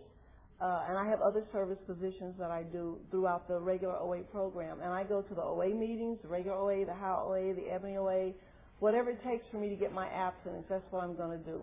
Uh, 0.61 0.85
and 0.91 0.99
I 0.99 1.09
have 1.09 1.23
other 1.23 1.43
service 1.53 1.79
positions 1.87 2.35
that 2.39 2.51
I 2.51 2.65
do 2.65 2.99
throughout 3.11 3.49
the 3.49 3.59
regular 3.59 3.97
OA 3.97 4.19
program. 4.25 4.81
And 4.83 4.93
I 4.93 5.05
go 5.05 5.23
to 5.23 5.35
the 5.35 5.41
OA 5.41 5.69
meetings, 5.75 6.19
the 6.23 6.29
regular 6.29 6.59
OA, 6.59 6.85
the 6.85 6.93
HOW 6.93 7.29
OA, 7.29 7.55
the 7.55 7.73
Ebony 7.73 7.97
OA, 7.97 8.33
whatever 8.79 9.11
it 9.11 9.25
takes 9.25 9.45
for 9.51 9.57
me 9.57 9.71
to 9.71 9.77
get 9.77 9.95
my 9.95 10.07
abstinence, 10.09 10.67
that's 10.69 10.85
what 10.91 11.03
I'm 11.03 11.17
going 11.17 11.39
to 11.39 11.45
do. 11.45 11.63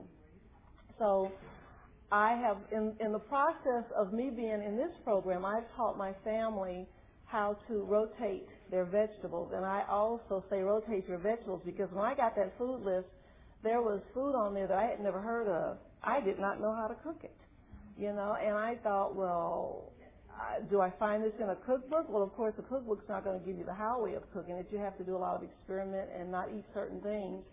So 0.97 1.31
I 2.11 2.31
have, 2.37 2.57
in, 2.71 2.95
in 2.99 3.11
the 3.11 3.19
process 3.19 3.85
of 3.95 4.13
me 4.13 4.31
being 4.35 4.63
in 4.65 4.77
this 4.77 4.95
program, 5.03 5.45
I've 5.45 5.69
taught 5.75 5.95
my 5.95 6.13
family 6.23 6.87
how 7.25 7.57
to 7.67 7.83
rotate 7.83 8.47
their 8.71 8.85
vegetables. 8.85 9.51
And 9.55 9.65
I 9.65 9.83
also 9.89 10.43
say 10.49 10.61
rotate 10.61 11.07
your 11.07 11.17
vegetables 11.17 11.61
because 11.65 11.89
when 11.91 12.05
I 12.05 12.15
got 12.15 12.35
that 12.35 12.57
food 12.57 12.81
list, 12.83 13.07
there 13.63 13.81
was 13.81 14.01
food 14.13 14.35
on 14.35 14.53
there 14.53 14.67
that 14.67 14.77
I 14.77 14.85
had 14.85 14.99
never 14.99 15.19
heard 15.19 15.47
of. 15.47 15.77
I 16.03 16.21
did 16.21 16.39
not 16.39 16.61
know 16.61 16.73
how 16.73 16.87
to 16.87 16.95
cook 17.03 17.19
it, 17.23 17.35
you 17.97 18.13
know, 18.13 18.37
and 18.39 18.55
I 18.55 18.75
thought, 18.83 19.15
well, 19.15 19.91
do 20.69 20.81
I 20.81 20.91
find 20.99 21.23
this 21.23 21.33
in 21.41 21.49
a 21.49 21.55
cookbook? 21.55 22.05
Well, 22.09 22.21
of 22.23 22.33
course, 22.33 22.53
a 22.59 22.61
cookbook's 22.61 23.09
not 23.09 23.23
going 23.23 23.39
to 23.39 23.45
give 23.45 23.57
you 23.57 23.65
the 23.65 23.73
how 23.73 24.03
way 24.03 24.13
of 24.13 24.23
cooking 24.33 24.55
it. 24.55 24.67
You 24.71 24.77
have 24.77 24.97
to 24.97 25.03
do 25.03 25.15
a 25.15 25.17
lot 25.17 25.35
of 25.35 25.43
experiment 25.43 26.09
and 26.17 26.31
not 26.31 26.49
eat 26.55 26.63
certain 26.73 27.01
things. 27.01 27.43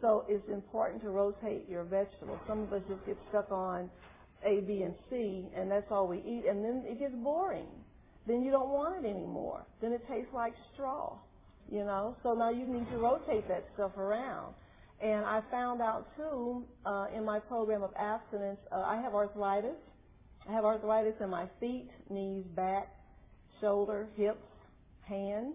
So 0.00 0.24
it's 0.28 0.48
important 0.48 1.02
to 1.02 1.10
rotate 1.10 1.68
your 1.68 1.84
vegetables. 1.84 2.38
Some 2.46 2.60
of 2.60 2.72
us 2.72 2.82
just 2.88 3.04
get 3.04 3.18
stuck 3.28 3.50
on 3.50 3.90
A, 4.46 4.60
B, 4.60 4.82
and 4.82 4.94
C, 5.10 5.46
and 5.54 5.70
that's 5.70 5.90
all 5.90 6.06
we 6.06 6.18
eat, 6.18 6.44
and 6.48 6.64
then 6.64 6.84
it 6.86 6.98
gets 6.98 7.14
boring. 7.14 7.68
Then 8.30 8.44
you 8.44 8.52
don't 8.52 8.68
want 8.68 9.04
it 9.04 9.08
anymore. 9.08 9.66
Then 9.82 9.92
it 9.92 10.06
tastes 10.06 10.32
like 10.32 10.54
straw, 10.72 11.18
you 11.68 11.84
know. 11.84 12.14
So 12.22 12.32
now 12.32 12.50
you 12.50 12.64
need 12.64 12.88
to 12.92 12.98
rotate 12.98 13.48
that 13.48 13.64
stuff 13.74 13.96
around. 13.96 14.54
And 15.02 15.24
I 15.24 15.42
found 15.50 15.82
out 15.82 16.06
too 16.16 16.64
uh, 16.86 17.06
in 17.12 17.24
my 17.24 17.40
program 17.40 17.82
of 17.82 17.90
abstinence, 17.98 18.60
uh, 18.70 18.82
I 18.82 19.00
have 19.02 19.14
arthritis. 19.14 19.74
I 20.48 20.52
have 20.52 20.64
arthritis 20.64 21.14
in 21.20 21.28
my 21.28 21.46
feet, 21.58 21.90
knees, 22.08 22.44
back, 22.54 22.94
shoulder, 23.60 24.06
hips, 24.16 24.46
hands, 25.02 25.54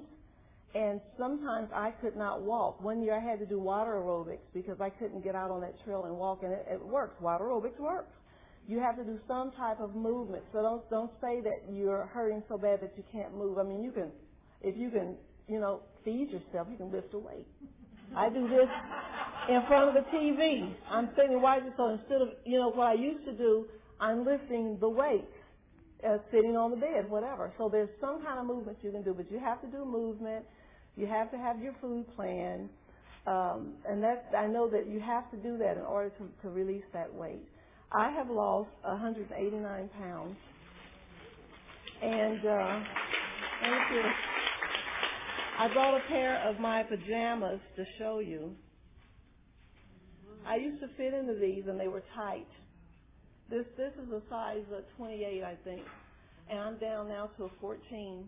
and 0.74 1.00
sometimes 1.18 1.70
I 1.74 1.92
could 2.02 2.18
not 2.18 2.42
walk. 2.42 2.84
One 2.84 3.02
year 3.02 3.16
I 3.16 3.22
had 3.22 3.40
to 3.40 3.46
do 3.46 3.58
water 3.58 3.94
aerobics 3.94 4.52
because 4.54 4.82
I 4.82 4.90
couldn't 4.90 5.24
get 5.24 5.34
out 5.34 5.50
on 5.50 5.62
that 5.62 5.82
trail 5.86 6.04
and 6.04 6.18
walk, 6.18 6.44
and 6.44 6.52
it, 6.52 6.68
it 6.70 6.86
works. 6.86 7.22
Water 7.22 7.46
aerobics 7.46 7.80
works. 7.80 8.12
You 8.68 8.80
have 8.80 8.98
to 8.98 9.04
do 9.04 9.20
some 9.28 9.52
type 9.52 9.80
of 9.80 9.96
movement. 9.96 10.44
So 10.52 10.62
don't 10.62 10.90
don't 10.90 11.12
say 11.22 11.42
that 11.42 11.72
you're 11.72 12.10
hurting 12.14 12.44
so 12.50 12.58
bad 12.58 12.82
that 12.82 12.94
you 12.98 13.04
can't 13.12 13.36
move. 13.36 13.58
I 13.60 13.64
mean, 13.64 13.84
you 13.84 13.92
can, 13.92 14.12
if 14.62 14.76
you 14.78 14.90
can 14.90 15.16
you 15.48 15.60
know, 15.60 15.82
feed 16.04 16.30
yourself. 16.32 16.68
You 16.70 16.78
can 16.78 16.92
lift 16.92 17.14
a 17.14 17.20
weight. 17.20 17.46
I 18.16 18.30
do 18.30 18.48
this 18.48 18.70
in 19.50 19.62
front 19.68 19.90
of 19.90 20.04
the 20.04 20.10
TV. 20.12 20.74
I'm 20.90 21.10
sitting 21.16 21.42
watching, 21.42 21.74
so 21.78 21.90
instead 21.90 22.22
of, 22.22 22.30
you 22.46 22.58
know, 22.58 22.70
what 22.70 22.88
I 22.88 22.94
used 22.94 23.26
to 23.26 23.34
do, 23.34 23.66
I'm 24.00 24.26
lifting 24.26 24.78
the 24.80 24.90
weight, 24.90 25.28
uh, 26.08 26.18
sitting 26.32 26.56
on 26.56 26.72
the 26.72 26.78
bed, 26.78 27.10
whatever. 27.10 27.52
So 27.58 27.70
there's 27.70 27.90
some 28.00 28.24
kind 28.24 28.40
of 28.40 28.46
movement 28.46 28.78
you 28.82 28.92
can 28.92 29.04
do, 29.04 29.14
but 29.14 29.32
you 29.32 29.40
have 29.40 29.62
to 29.62 29.68
do 29.68 29.86
movement. 29.86 30.46
You 30.96 31.08
have 31.08 31.32
to 31.32 31.38
have 31.38 31.60
your 31.62 31.74
food 31.82 32.06
plan. 32.16 32.70
Um, 33.28 33.74
and 33.90 34.04
that 34.04 34.30
I 34.38 34.46
know 34.46 34.70
that 34.70 34.88
you 34.88 35.00
have 35.00 35.30
to 35.32 35.38
do 35.38 35.58
that 35.58 35.78
in 35.78 35.84
order 35.84 36.10
to, 36.10 36.30
to 36.44 36.50
release 36.50 36.84
that 36.94 37.12
weight. 37.12 37.42
I 37.96 38.12
have 38.12 38.30
lost 38.30 38.70
189 38.82 39.90
pounds, 39.98 40.36
and 42.02 42.46
uh, 42.46 42.80
thank 43.62 43.92
you. 43.94 44.04
I 45.58 45.74
brought 45.74 45.96
a 45.96 46.02
pair 46.10 46.44
of 46.46 46.60
my 46.60 46.84
pajamas 46.84 47.62
to 47.78 47.86
show 47.98 48.20
you. 48.20 48.52
I 50.46 50.58
used 50.58 50.82
to 50.82 50.90
fit 50.98 51.14
into 51.14 51.36
these, 51.40 51.64
and 51.70 51.80
they 51.80 51.88
were 51.88 52.04
tight. 52.14 52.48
This 53.50 53.66
this 53.78 53.94
is 53.94 54.12
a 54.12 54.22
size 54.30 54.66
of 54.76 54.84
28, 54.98 55.44
I 55.44 55.56
think, 55.64 55.82
and 56.50 56.60
I'm 56.60 56.78
down 56.78 57.08
now 57.08 57.30
to 57.38 57.46
a 57.46 57.50
14 57.62 58.26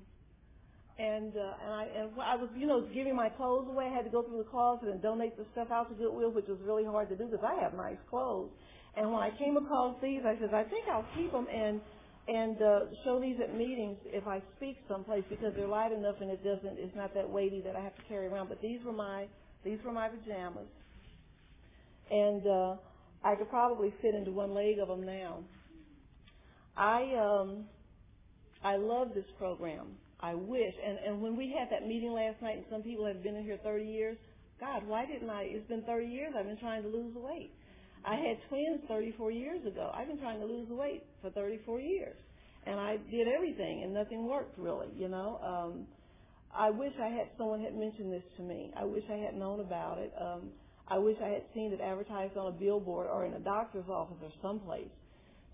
and 0.99 1.33
uh, 1.35 1.53
and 1.63 1.73
I 1.73 1.87
and 1.95 2.09
I 2.21 2.35
was 2.35 2.49
you 2.57 2.65
know 2.65 2.87
giving 2.93 3.15
my 3.15 3.29
clothes 3.29 3.67
away. 3.69 3.85
I 3.85 3.95
had 3.95 4.05
to 4.05 4.09
go 4.09 4.23
through 4.23 4.39
the 4.39 4.49
closet 4.49 4.89
and 4.89 5.01
donate 5.01 5.37
the 5.37 5.45
stuff 5.51 5.67
out 5.71 5.89
to 5.89 5.95
Goodwill, 5.95 6.31
which 6.31 6.47
was 6.47 6.57
really 6.65 6.85
hard 6.85 7.09
to 7.09 7.15
do 7.15 7.25
because 7.25 7.45
I 7.45 7.61
have 7.61 7.73
nice 7.75 7.97
clothes. 8.09 8.49
And 8.97 9.11
when 9.13 9.21
I 9.21 9.29
came 9.37 9.57
across 9.57 9.95
these, 10.01 10.21
I 10.25 10.37
said 10.39 10.53
I 10.53 10.63
think 10.63 10.85
I'll 10.91 11.05
keep 11.15 11.31
them 11.31 11.47
and 11.53 11.79
and 12.27 12.61
uh, 12.61 12.79
show 13.05 13.21
these 13.21 13.37
at 13.41 13.55
meetings 13.55 13.97
if 14.05 14.27
I 14.27 14.41
speak 14.57 14.77
someplace 14.89 15.23
because 15.29 15.53
they're 15.55 15.67
light 15.67 15.93
enough 15.93 16.15
and 16.19 16.29
it 16.29 16.43
doesn't 16.43 16.77
it's 16.79 16.95
not 16.95 17.13
that 17.13 17.29
weighty 17.29 17.61
that 17.61 17.75
I 17.75 17.81
have 17.81 17.95
to 17.95 18.01
carry 18.09 18.27
around. 18.27 18.49
But 18.49 18.61
these 18.61 18.79
were 18.83 18.93
my 18.93 19.27
these 19.63 19.79
were 19.85 19.91
my 19.91 20.09
pajamas, 20.09 20.67
and 22.09 22.45
uh, 22.47 22.75
I 23.23 23.35
could 23.35 23.49
probably 23.49 23.93
fit 24.01 24.15
into 24.15 24.31
one 24.31 24.53
leg 24.53 24.79
of 24.81 24.87
them 24.87 25.05
now. 25.05 25.39
I 26.75 27.13
um 27.15 27.65
I 28.63 28.77
love 28.77 29.09
this 29.13 29.25
program. 29.37 29.87
I 30.19 30.33
wish. 30.33 30.73
And, 30.83 30.97
and 31.05 31.21
when 31.21 31.37
we 31.37 31.53
had 31.57 31.69
that 31.69 31.87
meeting 31.87 32.11
last 32.11 32.41
night 32.41 32.57
and 32.57 32.65
some 32.71 32.81
people 32.81 33.05
have 33.05 33.21
been 33.21 33.35
in 33.35 33.43
here 33.43 33.59
30 33.63 33.85
years, 33.85 34.17
God, 34.59 34.87
why 34.87 35.05
didn't 35.05 35.29
I? 35.29 35.43
It's 35.43 35.67
been 35.69 35.83
30 35.83 36.07
years 36.07 36.33
I've 36.37 36.47
been 36.47 36.57
trying 36.57 36.81
to 36.81 36.89
lose 36.89 37.13
weight. 37.15 37.51
I 38.07 38.15
had 38.15 38.37
twins 38.49 38.81
34 38.87 39.31
years 39.31 39.65
ago. 39.67 39.91
I've 39.93 40.07
been 40.07 40.19
trying 40.19 40.39
to 40.39 40.47
lose 40.47 40.69
weight 40.69 41.03
for 41.21 41.29
34 41.31 41.81
years. 41.81 42.15
And 42.65 42.79
I 42.79 42.97
did 43.11 43.27
everything 43.27 43.83
and 43.83 43.93
nothing 43.93 44.27
worked 44.27 44.57
really, 44.57 44.87
you 44.97 45.09
know. 45.09 45.39
Um, 45.43 45.87
I 46.55 46.71
wish 46.71 46.93
I 47.01 47.09
had 47.09 47.27
someone 47.37 47.61
had 47.61 47.75
mentioned 47.75 48.13
this 48.13 48.23
to 48.37 48.43
me. 48.43 48.71
I 48.77 48.85
wish 48.85 49.03
I 49.11 49.17
had 49.17 49.35
known 49.35 49.59
about 49.59 49.99
it. 49.99 50.13
Um, 50.19 50.51
I 50.87 50.97
wish 50.99 51.17
I 51.23 51.29
had 51.29 51.43
seen 51.53 51.73
it 51.73 51.81
advertised 51.81 52.37
on 52.37 52.47
a 52.47 52.51
billboard 52.51 53.07
or 53.07 53.25
in 53.25 53.33
a 53.33 53.39
doctor's 53.39 53.89
office 53.89 54.17
or 54.23 54.31
someplace. 54.41 54.89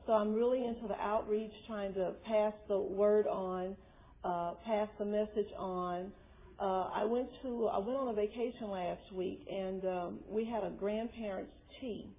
So 0.06 0.14
I'm 0.14 0.34
really 0.34 0.66
into 0.66 0.88
the 0.88 1.00
outreach, 1.02 1.52
trying 1.68 1.94
to 1.96 2.14
pass 2.26 2.54
the 2.70 2.80
word 2.80 3.28
on 3.28 3.76
uh, 4.24 4.54
pass 4.66 4.88
the 5.00 5.06
message 5.06 5.52
on. 5.58 6.12
Uh, 6.60 6.90
I 6.94 7.06
went 7.06 7.30
to 7.44 7.68
I 7.68 7.80
went 7.80 7.98
on 7.98 8.10
a 8.10 8.14
vacation 8.14 8.70
last 8.70 9.12
week, 9.14 9.46
and 9.52 9.84
um, 9.86 10.20
we 10.30 10.46
had 10.46 10.64
a 10.64 10.72
grandparents' 10.72 11.52
tea, 11.82 12.16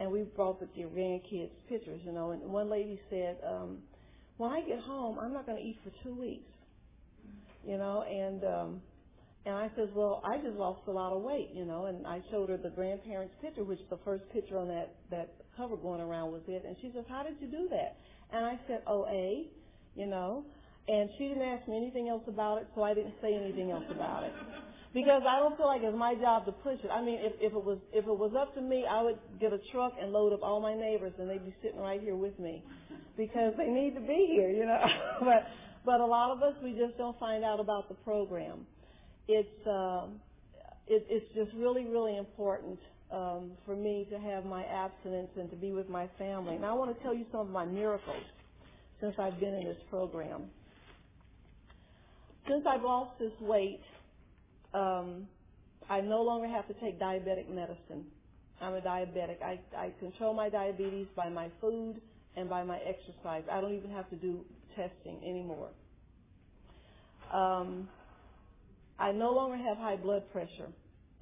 and 0.00 0.10
we 0.10 0.22
brought 0.22 0.60
the 0.60 0.66
grandkids 0.66 1.50
pictures, 1.68 2.00
you 2.04 2.12
know. 2.12 2.30
And 2.30 2.42
one 2.42 2.70
lady 2.70 3.00
said, 3.10 3.38
um, 3.46 3.78
"When 4.36 4.50
I 4.50 4.62
get 4.62 4.80
home, 4.80 5.18
I'm 5.18 5.32
not 5.32 5.46
going 5.46 5.58
to 5.58 5.64
eat 5.64 5.78
for 5.84 5.90
two 6.02 6.14
weeks," 6.14 6.50
you 7.66 7.78
know. 7.78 8.02
And 8.02 8.44
um, 8.44 8.82
and 9.46 9.54
I 9.56 9.70
said, 9.76 9.90
"Well, 9.94 10.22
I 10.24 10.38
just 10.38 10.56
lost 10.56 10.82
a 10.88 10.92
lot 10.92 11.12
of 11.12 11.22
weight, 11.22 11.50
you 11.54 11.64
know." 11.64 11.86
And 11.86 12.06
I 12.06 12.22
showed 12.30 12.48
her 12.50 12.56
the 12.56 12.70
grandparents' 12.70 13.34
picture, 13.42 13.64
which 13.64 13.80
the 13.90 13.98
first 14.04 14.24
picture 14.32 14.58
on 14.58 14.68
that 14.68 14.94
that 15.10 15.34
cover 15.56 15.76
going 15.76 16.00
around 16.00 16.32
was 16.32 16.42
it. 16.48 16.64
And 16.66 16.76
she 16.80 16.90
says, 16.94 17.04
"How 17.08 17.22
did 17.22 17.34
you 17.40 17.48
do 17.48 17.68
that?" 17.70 17.96
And 18.32 18.44
I 18.44 18.58
said, 18.66 18.82
"OA, 18.86 19.46
you 19.96 20.06
know." 20.06 20.44
And 20.88 21.10
she 21.18 21.28
didn't 21.28 21.42
ask 21.42 21.68
me 21.68 21.76
anything 21.76 22.08
else 22.08 22.22
about 22.28 22.62
it, 22.62 22.68
so 22.74 22.82
I 22.82 22.94
didn't 22.94 23.14
say 23.20 23.34
anything 23.34 23.70
else 23.70 23.84
about 23.90 24.24
it. 24.24 24.32
Because 24.94 25.22
I 25.28 25.38
don't 25.38 25.56
feel 25.56 25.66
like 25.66 25.82
it's 25.84 25.96
my 25.96 26.14
job 26.14 26.46
to 26.46 26.52
push 26.52 26.78
it. 26.82 26.90
I 26.90 27.02
mean, 27.02 27.18
if, 27.20 27.34
if 27.40 27.52
it 27.52 27.64
was 27.64 27.78
if 27.92 28.06
it 28.06 28.18
was 28.18 28.32
up 28.38 28.54
to 28.54 28.60
me, 28.60 28.86
I 28.88 29.02
would 29.02 29.18
get 29.38 29.52
a 29.52 29.58
truck 29.70 29.92
and 30.00 30.12
load 30.12 30.32
up 30.32 30.42
all 30.42 30.60
my 30.60 30.74
neighbors, 30.74 31.12
and 31.18 31.28
they'd 31.28 31.44
be 31.44 31.54
sitting 31.62 31.78
right 31.78 32.00
here 32.00 32.16
with 32.16 32.38
me, 32.38 32.64
because 33.16 33.52
they 33.58 33.66
need 33.66 33.94
to 33.94 34.00
be 34.00 34.28
here, 34.32 34.48
you 34.48 34.64
know. 34.64 34.80
but 35.20 35.46
but 35.84 36.00
a 36.00 36.06
lot 36.06 36.30
of 36.30 36.42
us 36.42 36.54
we 36.64 36.72
just 36.72 36.96
don't 36.96 37.18
find 37.20 37.44
out 37.44 37.60
about 37.60 37.88
the 37.88 37.94
program. 37.96 38.66
It's 39.28 39.66
um, 39.66 40.20
it, 40.86 41.06
it's 41.10 41.26
just 41.34 41.52
really 41.54 41.84
really 41.84 42.16
important 42.16 42.78
um, 43.12 43.50
for 43.66 43.76
me 43.76 44.06
to 44.10 44.18
have 44.18 44.46
my 44.46 44.64
abstinence 44.64 45.30
and 45.36 45.50
to 45.50 45.56
be 45.56 45.72
with 45.72 45.90
my 45.90 46.08
family. 46.18 46.56
And 46.56 46.64
I 46.64 46.72
want 46.72 46.96
to 46.96 47.02
tell 47.02 47.12
you 47.14 47.26
some 47.30 47.40
of 47.40 47.50
my 47.50 47.66
miracles 47.66 48.24
since 49.02 49.14
I've 49.18 49.38
been 49.38 49.52
in 49.52 49.64
this 49.64 49.82
program 49.90 50.44
since 52.48 52.64
I've 52.66 52.82
lost 52.82 53.18
this 53.18 53.32
weight, 53.40 53.80
um, 54.78 55.26
I 55.90 56.00
no 56.00 56.22
longer 56.22 56.48
have 56.48 56.66
to 56.68 56.74
take 56.74 57.00
diabetic 57.00 57.48
medicine. 57.48 58.04
I'm 58.60 58.74
a 58.74 58.80
diabetic. 58.80 59.42
I, 59.42 59.60
I 59.76 59.92
control 59.98 60.34
my 60.34 60.48
diabetes 60.48 61.06
by 61.16 61.28
my 61.28 61.48
food 61.60 62.00
and 62.36 62.48
by 62.48 62.62
my 62.62 62.78
exercise. 62.78 63.44
I 63.50 63.60
don't 63.60 63.74
even 63.74 63.90
have 63.90 64.08
to 64.10 64.16
do 64.16 64.44
testing 64.76 65.18
anymore. 65.22 65.70
Um, 67.32 67.88
I 68.98 69.12
no 69.12 69.32
longer 69.32 69.56
have 69.56 69.78
high 69.78 69.96
blood 69.96 70.30
pressure. 70.32 70.68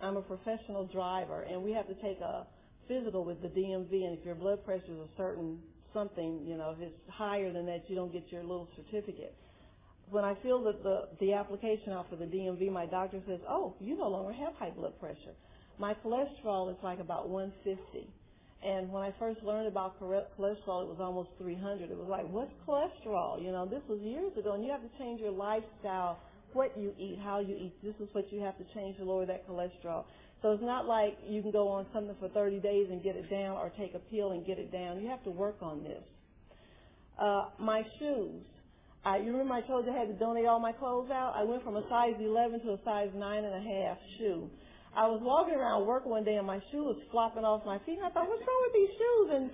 I'm 0.01 0.17
a 0.17 0.23
professional 0.23 0.87
driver, 0.87 1.43
and 1.43 1.63
we 1.63 1.73
have 1.73 1.87
to 1.89 1.95
take 1.95 2.21
a 2.21 2.47
physical 2.89 3.25
with 3.25 3.41
the 3.43 3.49
DMV. 3.49 3.93
And 3.93 4.19
if 4.19 4.25
your 4.25 4.35
blood 4.35 4.65
pressure 4.65 4.93
is 4.93 4.99
a 4.99 5.17
certain 5.17 5.59
something, 5.93 6.45
you 6.47 6.57
know, 6.57 6.75
if 6.77 6.83
it's 6.83 6.99
higher 7.09 7.53
than 7.53 7.67
that, 7.67 7.85
you 7.89 7.97
don't 7.97 8.13
get 8.13 8.31
your 8.31 8.43
little 8.43 8.69
certificate 8.77 9.35
when 10.11 10.25
I 10.25 10.35
fill 10.43 10.63
the, 10.63 10.73
the, 10.83 11.09
the 11.21 11.33
application 11.33 11.93
out 11.93 12.09
for 12.09 12.17
the 12.17 12.27
DMV, 12.27 12.71
my 12.71 12.87
doctor 12.87 13.21
says, 13.27 13.41
oh, 13.49 13.75
you 13.81 13.97
no 13.97 14.09
longer 14.09 14.33
have 14.33 14.55
high 14.55 14.71
blood 14.71 14.99
pressure. 15.01 15.35
My 15.79 15.95
cholesterol 15.95 16.71
is 16.71 16.77
like 16.83 17.01
about 17.01 17.29
150. 17.29 18.09
And 18.65 18.91
when 18.91 19.03
I 19.03 19.13
first 19.19 19.43
learned 19.43 19.69
about 19.69 20.01
cholesterol, 20.01 20.83
it 20.83 20.89
was 20.89 20.99
almost 20.99 21.31
300. 21.39 21.91
It 21.91 21.97
was 21.97 22.09
like, 22.09 22.27
what's 22.31 22.53
cholesterol? 22.67 23.43
You 23.43 23.53
know, 23.53 23.67
this 23.67 23.83
was 23.89 24.01
years 24.01 24.33
ago, 24.37 24.55
and 24.55 24.65
you 24.65 24.71
have 24.71 24.81
to 24.81 24.99
change 24.99 25.21
your 25.21 25.33
lifestyle, 25.33 26.19
what 26.53 26.77
you 26.79 26.95
eat, 26.99 27.19
how 27.23 27.41
you 27.41 27.55
eat. 27.55 27.75
This 27.83 27.95
is 28.01 28.09
what 28.13 28.33
you 28.33 28.41
have 28.41 28.57
to 28.59 28.65
change 28.75 28.97
to 28.97 29.05
lower 29.05 29.27
that 29.27 29.47
cholesterol. 29.49 30.05
So 30.43 30.53
it's 30.53 30.63
not 30.63 30.87
like 30.87 31.19
you 31.27 31.43
can 31.43 31.51
go 31.51 31.69
on 31.69 31.87
something 31.93 32.15
for 32.19 32.29
30 32.29 32.61
days 32.61 32.87
and 32.91 33.03
get 33.03 33.17
it 33.17 33.29
down 33.31 33.57
or 33.57 33.71
take 33.79 33.95
a 33.95 33.99
pill 33.99 34.33
and 34.33 34.47
get 34.47 34.59
it 34.59 34.73
down. 34.73 35.01
You 35.01 35.09
have 35.09 35.23
to 35.25 35.31
work 35.31 35.57
on 35.61 35.83
this. 35.83 36.03
Uh, 37.19 37.47
my 37.59 37.83
shoes. 37.99 38.43
I, 39.07 39.23
you 39.23 39.31
remember 39.31 39.55
I 39.55 39.63
told 39.63 39.87
you 39.87 39.95
I 39.95 39.99
had 40.03 40.09
to 40.11 40.19
donate 40.19 40.47
all 40.47 40.59
my 40.59 40.73
clothes 40.73 41.15
out? 41.15 41.39
I 41.39 41.45
went 41.45 41.63
from 41.63 41.77
a 41.77 41.87
size 41.89 42.19
11 42.19 42.67
to 42.67 42.75
a 42.75 42.79
size 42.85 43.07
nine 43.15 43.45
and 43.47 43.55
a 43.55 43.63
half 43.63 43.99
shoe. 44.19 44.51
I 44.99 45.07
was 45.07 45.23
walking 45.23 45.55
around 45.55 45.87
work 45.87 46.05
one 46.07 46.25
day 46.25 46.35
and 46.43 46.47
my 46.47 46.59
shoe 46.73 46.83
was 46.83 46.99
flopping 47.15 47.45
off 47.45 47.63
my 47.65 47.79
feet. 47.87 48.03
And 48.03 48.07
I 48.07 48.11
thought, 48.11 48.27
what's 48.27 48.43
wrong 48.43 48.63
with 48.67 48.75
these 48.75 48.95
shoes? 48.99 49.29
And 49.31 49.45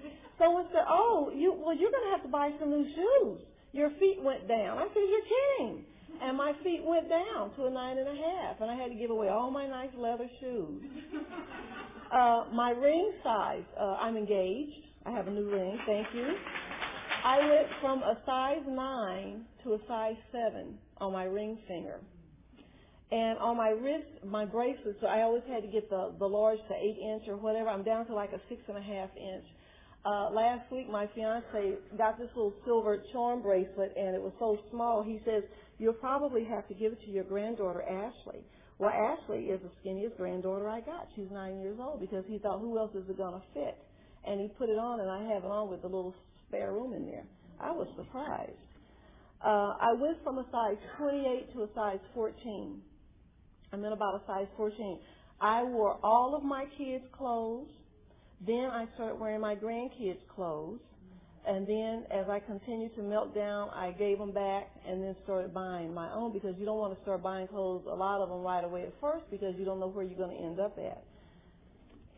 someone 0.41 0.65
said, 0.73 0.89
oh, 0.89 1.29
you, 1.37 1.53
well, 1.53 1.77
you're 1.77 1.93
going 1.93 2.09
to 2.09 2.15
have 2.17 2.25
to 2.25 2.33
buy 2.33 2.49
some 2.57 2.71
new 2.71 2.87
shoes. 2.97 3.45
Your 3.77 3.91
feet 4.01 4.25
went 4.25 4.49
down. 4.49 4.79
I 4.81 4.89
said, 4.89 5.05
you're 5.05 5.29
kidding. 5.29 5.85
And 6.23 6.33
my 6.39 6.57
feet 6.65 6.81
went 6.81 7.11
down 7.13 7.53
to 7.61 7.67
a 7.67 7.71
nine 7.71 7.99
and 7.99 8.09
a 8.09 8.17
half. 8.17 8.57
And 8.65 8.71
I 8.71 8.75
had 8.75 8.89
to 8.89 8.97
give 8.97 9.11
away 9.11 9.29
all 9.29 9.51
my 9.51 9.69
nice 9.69 9.93
leather 9.99 10.29
shoes. 10.41 10.81
Uh, 12.13 12.45
my 12.53 12.73
ring 12.73 13.11
size, 13.25 13.63
uh, 13.81 13.97
I'm 13.99 14.19
engaged. 14.19 14.85
I 15.07 15.13
have 15.13 15.29
a 15.29 15.31
new 15.31 15.51
ring. 15.51 15.79
Thank 15.87 16.09
you. 16.15 16.29
I 17.25 17.39
went 17.39 17.69
from 17.81 18.03
a 18.03 18.19
size 18.27 18.63
9 18.67 19.45
to 19.63 19.75
a 19.75 19.79
size 19.87 20.17
7 20.33 20.77
on 20.99 21.13
my 21.13 21.25
ring 21.25 21.57
finger. 21.69 22.01
And 23.13 23.39
on 23.39 23.57
my 23.57 23.69
wrist, 23.69 24.09
my 24.25 24.45
bracelets, 24.45 24.99
so 25.01 25.07
I 25.07 25.23
always 25.23 25.43
had 25.47 25.63
to 25.63 25.69
get 25.69 25.89
the, 25.89 26.13
the 26.19 26.27
large 26.27 26.59
to 26.69 26.75
8 26.75 26.97
inch 26.99 27.23
or 27.29 27.37
whatever. 27.37 27.69
I'm 27.69 27.85
down 27.85 28.07
to 28.07 28.15
like 28.15 28.31
a 28.33 28.41
6.5 28.53 28.81
inch. 29.17 29.45
Uh, 30.05 30.31
last 30.33 30.71
week, 30.73 30.91
my 30.91 31.07
fiance 31.15 31.75
got 31.97 32.19
this 32.19 32.29
little 32.35 32.55
silver 32.65 33.05
charm 33.13 33.41
bracelet, 33.41 33.93
and 33.97 34.17
it 34.17 34.21
was 34.21 34.33
so 34.41 34.59
small. 34.71 35.05
He 35.05 35.21
says, 35.25 35.45
You'll 35.79 35.93
probably 35.93 36.45
have 36.45 36.67
to 36.69 36.75
give 36.75 36.93
it 36.93 37.05
to 37.05 37.11
your 37.11 37.25
granddaughter, 37.25 37.83
Ashley. 37.83 38.43
Well, 38.79 38.91
Ashley 38.91 39.45
is 39.45 39.61
the 39.63 39.71
skinniest 39.79 40.17
granddaughter 40.17 40.69
I 40.69 40.81
got. 40.81 41.07
She's 41.15 41.31
nine 41.31 41.61
years 41.61 41.79
old 41.81 42.01
because 42.01 42.25
he 42.27 42.39
thought, 42.39 42.59
Who 42.59 42.79
else 42.79 42.91
is 42.97 43.09
it 43.09 43.17
going 43.17 43.35
to 43.35 43.43
fit? 43.55 43.79
And 44.27 44.41
he 44.41 44.49
put 44.59 44.69
it 44.69 44.79
on, 44.79 44.99
and 44.99 45.11
I 45.11 45.33
have 45.35 45.45
it 45.45 45.51
on 45.51 45.71
with 45.71 45.83
the 45.83 45.89
little 45.89 46.15
spare 46.53 46.73
room 46.73 46.93
in 46.93 47.07
there. 47.07 47.25
I 47.59 47.71
was 47.71 47.89
surprised. 47.97 48.53
Uh, 49.45 49.75
I 49.81 49.95
went 49.99 50.23
from 50.23 50.39
a 50.39 50.47
size 50.53 50.77
28 50.99 51.53
to 51.55 51.63
a 51.63 51.69
size 51.75 51.99
14. 52.15 52.81
I'm 53.73 53.85
in 53.85 53.93
about 53.93 54.17
a 54.17 54.27
size 54.27 54.47
14. 54.57 54.99
I 55.41 55.65
wore 55.65 55.99
all 56.03 56.37
of 56.37 56.45
my 56.45 56.67
kids' 56.77 57.05
clothes. 57.17 57.71
Then 58.47 58.67
I 58.67 58.87
started 58.95 59.19
wearing 59.19 59.41
my 59.41 59.57
grandkids' 59.57 60.19
clothes. 60.35 60.81
And 61.45 61.67
then 61.67 62.05
as 62.11 62.29
I 62.29 62.39
continued 62.39 62.95
to 62.97 63.03
melt 63.03 63.35
down, 63.35 63.71
I 63.71 63.91
gave 63.91 64.19
them 64.19 64.31
back 64.31 64.71
and 64.87 65.03
then 65.03 65.17
started 65.25 65.53
buying 65.53 65.93
my 65.93 66.13
own 66.13 66.33
because 66.33 66.55
you 66.59 66.65
don't 66.65 66.79
want 66.79 66.95
to 66.95 67.03
start 67.03 67.21
buying 67.23 67.49
clothes, 67.49 67.83
a 67.91 67.95
lot 67.95 68.21
of 68.21 68.29
them 68.29 68.43
right 68.43 68.63
away 68.63 68.83
at 68.83 68.93
first 69.01 69.25
because 69.29 69.55
you 69.59 69.65
don't 69.65 69.81
know 69.81 69.89
where 69.89 70.05
you're 70.05 70.19
going 70.19 70.37
to 70.37 70.43
end 70.43 70.61
up 70.61 70.79
at. 70.79 71.03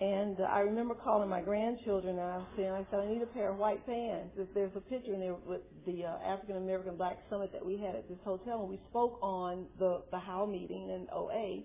And 0.00 0.40
uh, 0.40 0.44
I 0.44 0.60
remember 0.60 0.94
calling 0.96 1.28
my 1.30 1.40
grandchildren 1.42 2.18
and 2.18 2.26
I 2.74 2.86
said, 2.90 3.00
I 3.00 3.06
need 3.06 3.22
a 3.22 3.26
pair 3.26 3.50
of 3.52 3.58
white 3.58 3.86
pants. 3.86 4.34
If 4.36 4.48
there's 4.54 4.72
a 4.76 4.80
picture 4.80 5.14
in 5.14 5.20
there 5.20 5.36
with 5.46 5.62
the 5.86 6.04
uh, 6.04 6.18
African 6.26 6.56
American 6.58 6.96
Black 6.96 7.18
Summit 7.30 7.52
that 7.52 7.64
we 7.64 7.78
had 7.78 7.94
at 7.94 8.08
this 8.08 8.18
hotel, 8.24 8.62
and 8.62 8.70
we 8.70 8.80
spoke 8.90 9.20
on 9.22 9.66
the 9.78 10.02
the 10.10 10.18
How 10.18 10.46
meeting 10.46 10.90
in 10.90 11.06
OA, 11.14 11.62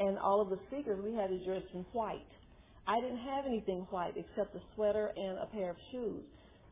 and 0.00 0.18
all 0.18 0.40
of 0.40 0.50
the 0.50 0.58
speakers 0.68 0.98
we 1.04 1.14
had 1.14 1.28
to 1.30 1.38
dress 1.44 1.62
in 1.74 1.86
white. 1.92 2.26
I 2.88 3.00
didn't 3.00 3.18
have 3.20 3.46
anything 3.46 3.86
white 3.90 4.14
except 4.16 4.56
a 4.56 4.60
sweater 4.74 5.12
and 5.16 5.38
a 5.38 5.46
pair 5.46 5.70
of 5.70 5.76
shoes. 5.92 6.24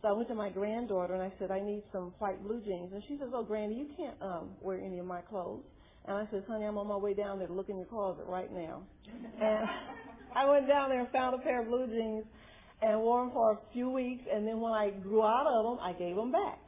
So 0.03 0.09
I 0.09 0.13
went 0.13 0.29
to 0.29 0.35
my 0.35 0.51
granddaughter 0.51 1.15
and 1.15 1.23
I 1.23 1.33
said, 1.39 1.51
I 1.53 1.61
need 1.61 1.83
some 1.93 2.15
white 2.19 2.43
blue 2.45 2.61
jeans. 2.63 2.93
And 2.93 3.03
she 3.09 3.17
says, 3.19 3.31
Oh, 3.35 3.45
Granny, 3.45 3.77
you 3.77 3.89
can't 3.97 4.17
um, 4.23 4.51
wear 4.63 4.81
any 4.81 4.99
of 4.99 5.07
my 5.07 5.21
clothes. 5.23 5.65
And 6.07 6.17
I 6.19 6.29
said, 6.33 6.45
Honey, 6.49 6.65
I'm 6.67 6.79
on 6.79 6.89
my 6.89 6.97
way 6.97 7.15
down 7.15 7.39
there 7.39 7.49
to 7.49 7.55
look 7.55 7.69
in 7.71 7.77
your 7.79 7.87
closet 7.87 8.25
right 8.27 8.53
now. 8.53 8.83
and 9.41 9.69
I 10.37 10.45
went 10.45 10.69
down 10.69 10.91
there 10.91 11.01
and 11.01 11.09
found 11.11 11.35
a 11.35 11.39
pair 11.39 11.63
of 11.63 11.69
blue 11.69 11.87
jeans 11.87 12.25
and 12.83 13.01
wore 13.01 13.25
them 13.25 13.33
for 13.33 13.53
a 13.53 13.59
few 13.73 13.89
weeks. 13.89 14.23
And 14.31 14.47
then 14.47 14.61
when 14.61 14.73
I 14.73 14.91
grew 14.91 15.23
out 15.23 15.47
of 15.47 15.65
them, 15.65 15.79
I 15.83 15.93
gave 15.93 16.15
them 16.15 16.31
back 16.31 16.59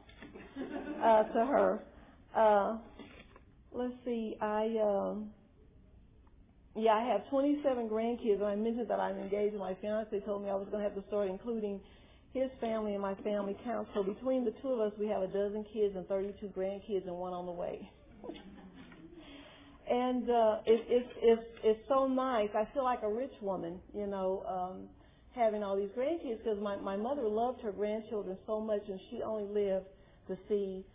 uh, 1.03 1.23
to 1.23 1.45
her. 1.45 1.79
Uh, 2.35 2.77
let's 3.71 3.93
see, 4.05 4.35
I. 4.41 4.75
Um, 4.81 5.29
yeah, 6.75 6.93
I 6.93 7.03
have 7.11 7.27
27 7.29 7.89
grandkids, 7.89 8.35
and 8.35 8.45
I 8.45 8.55
mentioned 8.55 8.89
that 8.89 8.99
I'm 8.99 9.17
engaged. 9.17 9.53
And 9.53 9.59
my 9.59 9.75
fiance 9.81 10.17
told 10.21 10.43
me 10.43 10.49
I 10.49 10.55
was 10.55 10.67
going 10.71 10.83
to 10.83 10.89
have 10.89 10.95
to 11.01 11.07
start 11.07 11.27
including 11.27 11.81
his 12.33 12.49
family 12.61 12.93
and 12.93 13.01
my 13.01 13.15
family 13.15 13.57
count. 13.65 13.87
So 13.93 14.03
between 14.03 14.45
the 14.45 14.53
two 14.61 14.69
of 14.69 14.79
us, 14.79 14.93
we 14.99 15.07
have 15.07 15.21
a 15.21 15.27
dozen 15.27 15.65
kids 15.73 15.95
and 15.95 16.07
32 16.07 16.47
grandkids, 16.57 17.05
and 17.05 17.15
one 17.15 17.33
on 17.33 17.45
the 17.45 17.51
way. 17.51 17.89
And 19.89 20.29
uh, 20.29 20.55
it, 20.65 20.85
it's 20.87 21.11
it's 21.21 21.47
it's 21.63 21.79
so 21.89 22.07
nice. 22.07 22.49
I 22.55 22.67
feel 22.73 22.83
like 22.83 23.03
a 23.03 23.09
rich 23.11 23.33
woman, 23.41 23.79
you 23.95 24.07
know, 24.07 24.43
um, 24.47 24.87
having 25.35 25.63
all 25.63 25.75
these 25.75 25.89
grandkids 25.97 26.37
because 26.43 26.61
my 26.61 26.75
my 26.77 26.95
mother 26.95 27.23
loved 27.27 27.61
her 27.61 27.71
grandchildren 27.71 28.37
so 28.47 28.61
much, 28.61 28.81
and 28.87 28.99
she 29.09 29.21
only 29.23 29.45
lived 29.45 29.87
to 30.27 30.37
see 30.47 30.85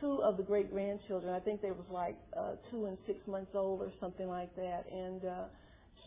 two 0.00 0.20
of 0.24 0.36
the 0.36 0.42
great 0.42 0.72
grandchildren. 0.72 1.32
I 1.32 1.40
think 1.40 1.62
they 1.62 1.70
was 1.70 1.86
like 1.92 2.16
uh, 2.36 2.52
two 2.70 2.86
and 2.86 2.98
six 3.06 3.18
months 3.26 3.52
old 3.54 3.82
or 3.82 3.92
something 4.00 4.28
like 4.28 4.54
that. 4.56 4.84
And 4.92 5.24
uh, 5.24 5.44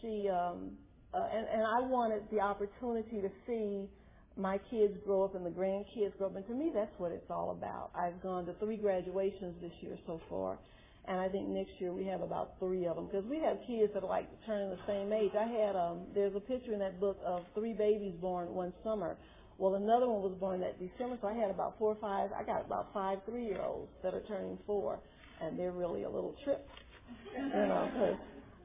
she 0.01 0.27
um, 0.29 0.71
uh, 1.13 1.27
and 1.33 1.47
and 1.47 1.63
I 1.63 1.87
wanted 1.87 2.23
the 2.31 2.41
opportunity 2.41 3.21
to 3.21 3.29
see 3.47 3.87
my 4.35 4.57
kids 4.69 4.95
grow 5.05 5.23
up 5.23 5.35
and 5.35 5.45
the 5.45 5.49
grandkids 5.51 6.17
grow 6.17 6.27
up. 6.27 6.35
And 6.35 6.47
to 6.47 6.53
me, 6.53 6.71
that's 6.73 6.91
what 6.97 7.11
it's 7.11 7.29
all 7.29 7.51
about. 7.51 7.91
I've 7.95 8.21
gone 8.21 8.45
to 8.47 8.53
three 8.55 8.77
graduations 8.77 9.55
this 9.61 9.71
year 9.81 9.97
so 10.07 10.19
far. 10.29 10.57
And 11.05 11.19
I 11.19 11.27
think 11.27 11.49
next 11.49 11.73
year 11.79 11.91
we 11.91 12.05
have 12.05 12.21
about 12.21 12.53
three 12.59 12.85
of 12.85 12.95
them 12.95 13.07
because 13.07 13.25
we 13.25 13.39
have 13.39 13.57
kids 13.67 13.93
that 13.93 14.03
are 14.03 14.09
like 14.09 14.29
turning 14.45 14.69
the 14.69 14.79
same 14.87 15.11
age. 15.11 15.31
I 15.37 15.43
had 15.43 15.75
um, 15.75 16.01
there's 16.15 16.35
a 16.35 16.39
picture 16.39 16.71
in 16.71 16.79
that 16.79 16.99
book 16.99 17.19
of 17.25 17.43
three 17.53 17.73
babies 17.73 18.13
born 18.21 18.53
one 18.53 18.71
summer. 18.83 19.17
Well, 19.57 19.75
another 19.75 20.07
one 20.07 20.21
was 20.21 20.33
born 20.39 20.61
that 20.61 20.79
December, 20.79 21.17
so 21.21 21.27
I 21.27 21.33
had 21.33 21.49
about 21.51 21.77
four 21.77 21.91
or 21.91 21.97
five. 22.01 22.31
I 22.33 22.43
got 22.43 22.65
about 22.65 22.91
five 22.93 23.19
three-year-olds 23.25 23.91
that 24.01 24.13
are 24.13 24.23
turning 24.27 24.57
four, 24.65 24.99
and 25.41 25.59
they're 25.59 25.71
really 25.71 26.03
a 26.03 26.09
little 26.09 26.35
trip, 26.43 26.67
you 27.35 27.39
know. 27.39 27.89
Because 27.93 28.17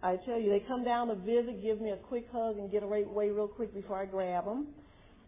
I 0.03 0.17
tell 0.25 0.41
you, 0.41 0.49
they 0.49 0.61
come 0.61 0.85
down 0.85 1.09
to 1.09 1.15
visit, 1.17 1.63
give 1.63 1.81
me 1.81 1.91
a 1.91 1.97
quick 1.97 2.27
hug, 2.33 2.57
and 2.57 2.71
get 2.71 2.83
away 2.83 3.05
real 3.05 3.49
quick 3.49 3.75
before 3.75 4.01
I 4.01 4.07
grab 4.07 4.45
them. 4.47 4.69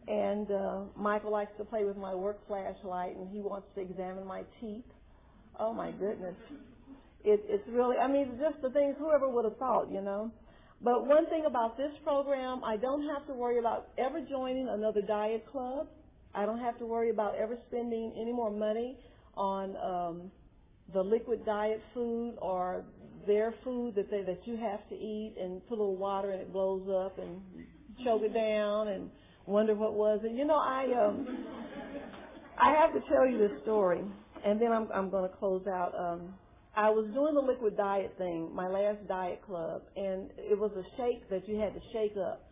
And 0.09 0.51
uh, 0.51 0.81
Michael 0.97 1.31
likes 1.31 1.53
to 1.59 1.65
play 1.65 1.85
with 1.85 1.97
my 1.97 2.15
work 2.15 2.45
flashlight, 2.47 3.17
and 3.17 3.29
he 3.31 3.41
wants 3.41 3.69
to 3.75 3.81
examine 3.83 4.27
my 4.27 4.43
teeth. 4.61 4.85
Oh 5.59 5.75
my 5.75 5.91
goodness, 5.91 6.37
it, 7.25 7.45
it's 7.49 7.68
really. 7.68 7.97
I 7.97 8.09
mean, 8.09 8.39
just 8.41 8.61
the 8.62 8.71
things 8.71 8.97
whoever 8.99 9.29
would 9.29 9.45
have 9.45 9.57
thought, 9.57 9.91
you 9.91 10.01
know. 10.01 10.31
But 10.83 11.07
one 11.07 11.27
thing 11.27 11.45
about 11.47 11.77
this 11.77 11.93
program, 12.03 12.64
I 12.64 12.77
don't 12.77 13.07
have 13.09 13.27
to 13.27 13.35
worry 13.35 13.59
about 13.59 13.89
ever 13.99 14.21
joining 14.21 14.68
another 14.68 15.03
diet 15.03 15.45
club. 15.51 15.89
I 16.35 16.47
don't 16.47 16.61
have 16.61 16.79
to 16.79 16.87
worry 16.87 17.11
about 17.11 17.35
ever 17.35 17.59
spending 17.68 18.12
any 18.18 18.33
more 18.33 18.51
money 18.51 18.97
on 19.37 19.77
um, 19.77 20.31
the 20.95 21.03
liquid 21.03 21.45
diet 21.45 21.83
food 21.93 22.37
or 22.41 22.85
their 23.27 23.55
food 23.62 23.95
that 23.97 24.11
they, 24.11 24.23
that 24.23 24.41
you 24.45 24.57
have 24.57 24.89
to 24.89 24.95
eat 24.95 25.35
and 25.39 25.61
put 25.68 25.79
a 25.79 25.81
little 25.81 25.97
water 25.97 26.31
and 26.31 26.41
it 26.41 26.53
blows 26.53 26.89
up 26.89 27.18
and 27.18 27.41
choke 28.05 28.23
it 28.23 28.33
down 28.33 28.89
and 28.89 29.11
wonder 29.47 29.75
what 29.75 29.95
was 29.95 30.21
it. 30.25 30.33
You 30.33 30.47
know, 30.47 30.57
I 30.57 30.87
um, 31.07 31.45
I 32.59 32.75
have 32.81 32.93
to 32.93 33.01
tell 33.09 33.29
you 33.29 33.39
this 33.39 33.62
story, 33.62 34.01
and 34.45 34.61
then 34.61 34.73
I'm 34.73 34.89
I'm 34.95 35.11
going 35.11 35.29
to 35.29 35.37
close 35.37 35.66
out. 35.66 35.93
Um, 35.99 36.35
I 36.77 36.91
was 36.91 37.07
doing 37.12 37.35
the 37.35 37.41
liquid 37.41 37.77
diet 37.77 38.14
thing, 38.16 38.55
my 38.55 38.68
last 38.68 39.07
diet 39.09 39.43
club, 39.45 39.83
and 39.97 40.31
it 40.39 40.59
was 40.59 40.71
a 40.77 40.85
shake 40.97 41.29
that 41.29 41.49
you 41.49 41.59
had 41.59 41.75
to 41.75 41.81
shake 41.93 42.16
up. 42.16 42.47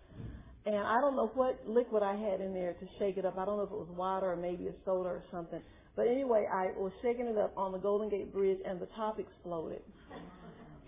And 0.66 0.76
I 0.76 1.00
don't 1.00 1.16
know 1.16 1.30
what 1.34 1.60
liquid 1.66 2.02
I 2.02 2.16
had 2.16 2.40
in 2.40 2.52
there 2.52 2.74
to 2.74 2.86
shake 2.98 3.16
it 3.16 3.24
up. 3.24 3.38
I 3.38 3.44
don't 3.44 3.56
know 3.56 3.62
if 3.62 3.70
it 3.70 3.78
was 3.78 3.88
water 3.96 4.32
or 4.32 4.36
maybe 4.36 4.66
a 4.66 4.72
soda 4.84 5.08
or 5.08 5.22
something. 5.30 5.60
But 5.96 6.08
anyway, 6.08 6.46
I 6.52 6.66
was 6.76 6.92
shaking 7.02 7.26
it 7.26 7.38
up 7.38 7.52
on 7.56 7.72
the 7.72 7.78
Golden 7.78 8.08
Gate 8.08 8.32
Bridge 8.32 8.58
and 8.66 8.80
the 8.80 8.88
top 8.96 9.18
exploded. 9.18 9.82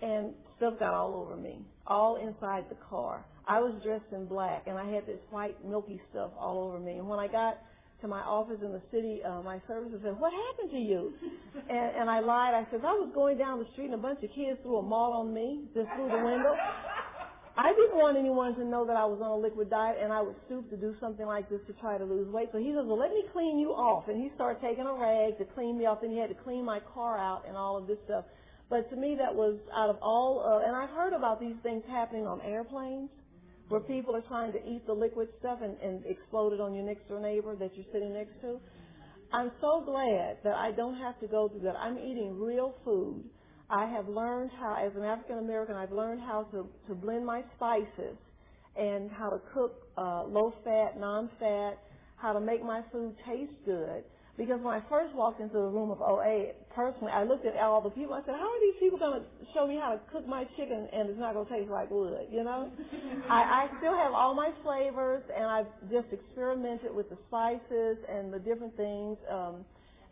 And 0.01 0.33
stuff 0.57 0.77
got 0.79 0.93
all 0.93 1.15
over 1.15 1.35
me, 1.35 1.59
all 1.87 2.17
inside 2.17 2.65
the 2.69 2.77
car. 2.89 3.25
I 3.47 3.59
was 3.59 3.73
dressed 3.83 4.11
in 4.11 4.25
black 4.25 4.63
and 4.67 4.77
I 4.77 4.89
had 4.91 5.05
this 5.07 5.19
white 5.29 5.57
milky 5.65 5.99
stuff 6.11 6.31
all 6.37 6.67
over 6.67 6.79
me. 6.79 6.93
And 6.93 7.07
when 7.07 7.19
I 7.19 7.27
got 7.27 7.57
to 8.01 8.07
my 8.07 8.21
office 8.21 8.59
in 8.63 8.71
the 8.71 8.81
city, 8.91 9.21
uh, 9.23 9.41
my 9.41 9.61
services 9.67 9.99
said, 10.03 10.19
what 10.19 10.33
happened 10.33 10.71
to 10.71 10.81
you? 10.81 11.13
And, 11.69 11.95
and 12.01 12.09
I 12.09 12.19
lied. 12.19 12.53
I 12.53 12.65
said, 12.71 12.81
I 12.81 12.93
was 12.97 13.11
going 13.13 13.37
down 13.37 13.59
the 13.59 13.69
street 13.73 13.85
and 13.85 13.95
a 13.95 14.01
bunch 14.01 14.23
of 14.23 14.29
kids 14.33 14.59
threw 14.63 14.77
a 14.77 14.81
mall 14.81 15.13
on 15.13 15.33
me 15.33 15.63
just 15.73 15.87
through 15.95 16.09
the 16.09 16.23
window. 16.23 16.55
I 17.57 17.73
didn't 17.75 17.99
want 17.99 18.17
anyone 18.17 18.55
to 18.55 18.65
know 18.65 18.85
that 18.87 18.95
I 18.95 19.05
was 19.05 19.19
on 19.21 19.29
a 19.29 19.37
liquid 19.37 19.69
diet 19.69 19.97
and 20.01 20.11
I 20.11 20.21
would 20.21 20.35
stoop 20.47 20.69
to 20.71 20.77
do 20.77 20.95
something 20.99 21.25
like 21.25 21.49
this 21.49 21.59
to 21.67 21.73
try 21.73 21.97
to 21.97 22.05
lose 22.05 22.27
weight. 22.31 22.49
So 22.51 22.57
he 22.57 22.73
says, 22.73 22.87
well, 22.87 22.97
let 22.97 23.11
me 23.11 23.23
clean 23.31 23.59
you 23.59 23.69
off. 23.75 24.07
And 24.07 24.17
he 24.17 24.31
started 24.35 24.61
taking 24.63 24.87
a 24.87 24.93
rag 24.93 25.37
to 25.37 25.45
clean 25.53 25.77
me 25.77 25.85
off 25.85 26.01
and 26.01 26.11
he 26.11 26.17
had 26.17 26.29
to 26.29 26.39
clean 26.43 26.65
my 26.65 26.79
car 26.93 27.19
out 27.19 27.43
and 27.47 27.55
all 27.55 27.77
of 27.77 27.87
this 27.87 27.99
stuff. 28.05 28.25
But 28.69 28.89
to 28.89 28.95
me, 28.95 29.19
that 29.19 29.35
was 29.35 29.59
out 29.75 29.89
of 29.89 29.97
all, 30.01 30.39
uh, 30.47 30.65
and 30.65 30.75
I've 30.75 30.95
heard 30.95 31.11
about 31.11 31.41
these 31.41 31.59
things 31.61 31.83
happening 31.91 32.25
on 32.25 32.39
airplanes 32.41 33.09
where 33.71 33.79
people 33.81 34.15
are 34.15 34.21
trying 34.27 34.51
to 34.51 34.59
eat 34.69 34.85
the 34.85 34.93
liquid 34.93 35.29
stuff 35.39 35.59
and, 35.63 35.77
and 35.79 36.05
explode 36.05 36.51
it 36.53 36.59
on 36.59 36.75
your 36.75 36.83
next 36.83 37.07
door 37.07 37.21
neighbor 37.21 37.55
that 37.55 37.71
you're 37.75 37.85
sitting 37.93 38.13
next 38.13 38.39
to. 38.41 38.59
I'm 39.31 39.49
so 39.61 39.81
glad 39.85 40.37
that 40.43 40.55
I 40.55 40.71
don't 40.71 40.97
have 40.97 41.17
to 41.21 41.27
go 41.27 41.47
through 41.47 41.61
that. 41.61 41.77
I'm 41.77 41.97
eating 41.97 42.37
real 42.37 42.75
food. 42.83 43.23
I 43.69 43.85
have 43.85 44.09
learned 44.09 44.51
how, 44.59 44.75
as 44.75 44.91
an 44.97 45.03
African 45.03 45.39
American, 45.39 45.75
I've 45.77 45.93
learned 45.93 46.19
how 46.19 46.43
to, 46.51 46.67
to 46.89 46.95
blend 46.95 47.25
my 47.25 47.43
spices 47.55 48.17
and 48.75 49.09
how 49.09 49.29
to 49.29 49.39
cook 49.53 49.87
uh, 49.97 50.23
low 50.25 50.53
fat, 50.65 50.99
non 50.99 51.29
fat, 51.39 51.79
how 52.17 52.33
to 52.33 52.41
make 52.41 52.61
my 52.61 52.81
food 52.91 53.15
taste 53.25 53.53
good. 53.65 54.03
Because 54.37 54.61
when 54.61 54.73
I 54.73 54.81
first 54.89 55.13
walked 55.13 55.41
into 55.41 55.53
the 55.53 55.67
room 55.67 55.91
of 55.91 56.01
OA, 56.01 56.53
personally, 56.73 57.11
I 57.11 57.23
looked 57.23 57.45
at 57.45 57.55
all 57.57 57.81
the 57.81 57.89
people. 57.89 58.13
I 58.13 58.21
said, 58.25 58.35
"How 58.35 58.47
are 58.47 58.61
these 58.61 58.79
people 58.79 58.97
going 58.97 59.19
to 59.19 59.25
show 59.53 59.67
me 59.67 59.75
how 59.75 59.91
to 59.91 59.99
cook 60.11 60.27
my 60.27 60.45
chicken 60.55 60.87
and 60.93 61.09
it's 61.09 61.19
not 61.19 61.33
going 61.33 61.45
to 61.47 61.53
taste 61.53 61.69
like 61.69 61.91
wood?" 61.91 62.27
You 62.31 62.43
know, 62.43 62.71
I, 63.29 63.67
I 63.67 63.77
still 63.79 63.95
have 63.95 64.13
all 64.13 64.33
my 64.33 64.51
flavors, 64.63 65.23
and 65.35 65.45
I've 65.45 65.67
just 65.91 66.07
experimented 66.11 66.95
with 66.95 67.09
the 67.09 67.17
spices 67.27 67.97
and 68.07 68.33
the 68.33 68.39
different 68.39 68.75
things, 68.77 69.17
um, 69.29 69.65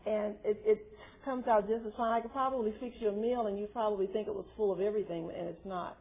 and 0.05 0.35
it, 0.43 0.61
it 0.65 0.85
comes 1.23 1.47
out 1.47 1.67
just 1.67 1.85
as 1.85 1.93
fine. 1.95 2.11
I 2.11 2.19
could 2.19 2.33
probably 2.33 2.73
fix 2.79 2.97
you 2.99 3.09
a 3.09 3.13
meal, 3.13 3.47
and 3.47 3.57
you 3.57 3.67
probably 3.67 4.07
think 4.07 4.27
it 4.27 4.35
was 4.35 4.45
full 4.57 4.71
of 4.71 4.81
everything, 4.81 5.31
and 5.35 5.47
it's 5.47 5.65
not. 5.65 5.97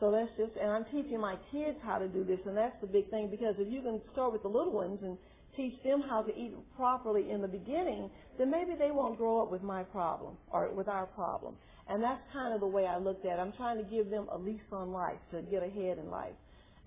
So 0.00 0.10
that's 0.12 0.30
just, 0.38 0.52
and 0.60 0.70
I'm 0.70 0.84
teaching 0.86 1.20
my 1.20 1.36
kids 1.50 1.76
how 1.82 1.98
to 1.98 2.08
do 2.08 2.24
this, 2.24 2.38
and 2.46 2.56
that's 2.56 2.76
the 2.80 2.86
big 2.86 3.10
thing 3.10 3.28
because 3.28 3.56
if 3.58 3.70
you 3.70 3.82
can 3.82 4.00
start 4.12 4.32
with 4.32 4.42
the 4.42 4.48
little 4.48 4.72
ones 4.72 5.00
and 5.02 5.18
teach 5.58 5.74
them 5.82 6.02
how 6.08 6.22
to 6.22 6.30
eat 6.38 6.54
properly 6.76 7.30
in 7.30 7.42
the 7.42 7.48
beginning, 7.48 8.10
then 8.38 8.50
maybe 8.50 8.72
they 8.78 8.92
won't 8.92 9.18
grow 9.18 9.42
up 9.42 9.50
with 9.50 9.62
my 9.62 9.82
problem 9.82 10.36
or 10.52 10.72
with 10.72 10.88
our 10.88 11.06
problem. 11.06 11.56
And 11.90 12.02
that's 12.02 12.22
kind 12.32 12.54
of 12.54 12.60
the 12.60 12.66
way 12.66 12.86
I 12.86 12.98
looked 12.98 13.26
at 13.26 13.38
it. 13.38 13.42
I'm 13.42 13.52
trying 13.52 13.76
to 13.78 13.84
give 13.84 14.08
them 14.08 14.28
a 14.32 14.38
lease 14.38 14.60
on 14.72 14.92
life 14.92 15.18
to 15.32 15.42
get 15.42 15.62
ahead 15.62 15.98
in 15.98 16.10
life 16.10 16.38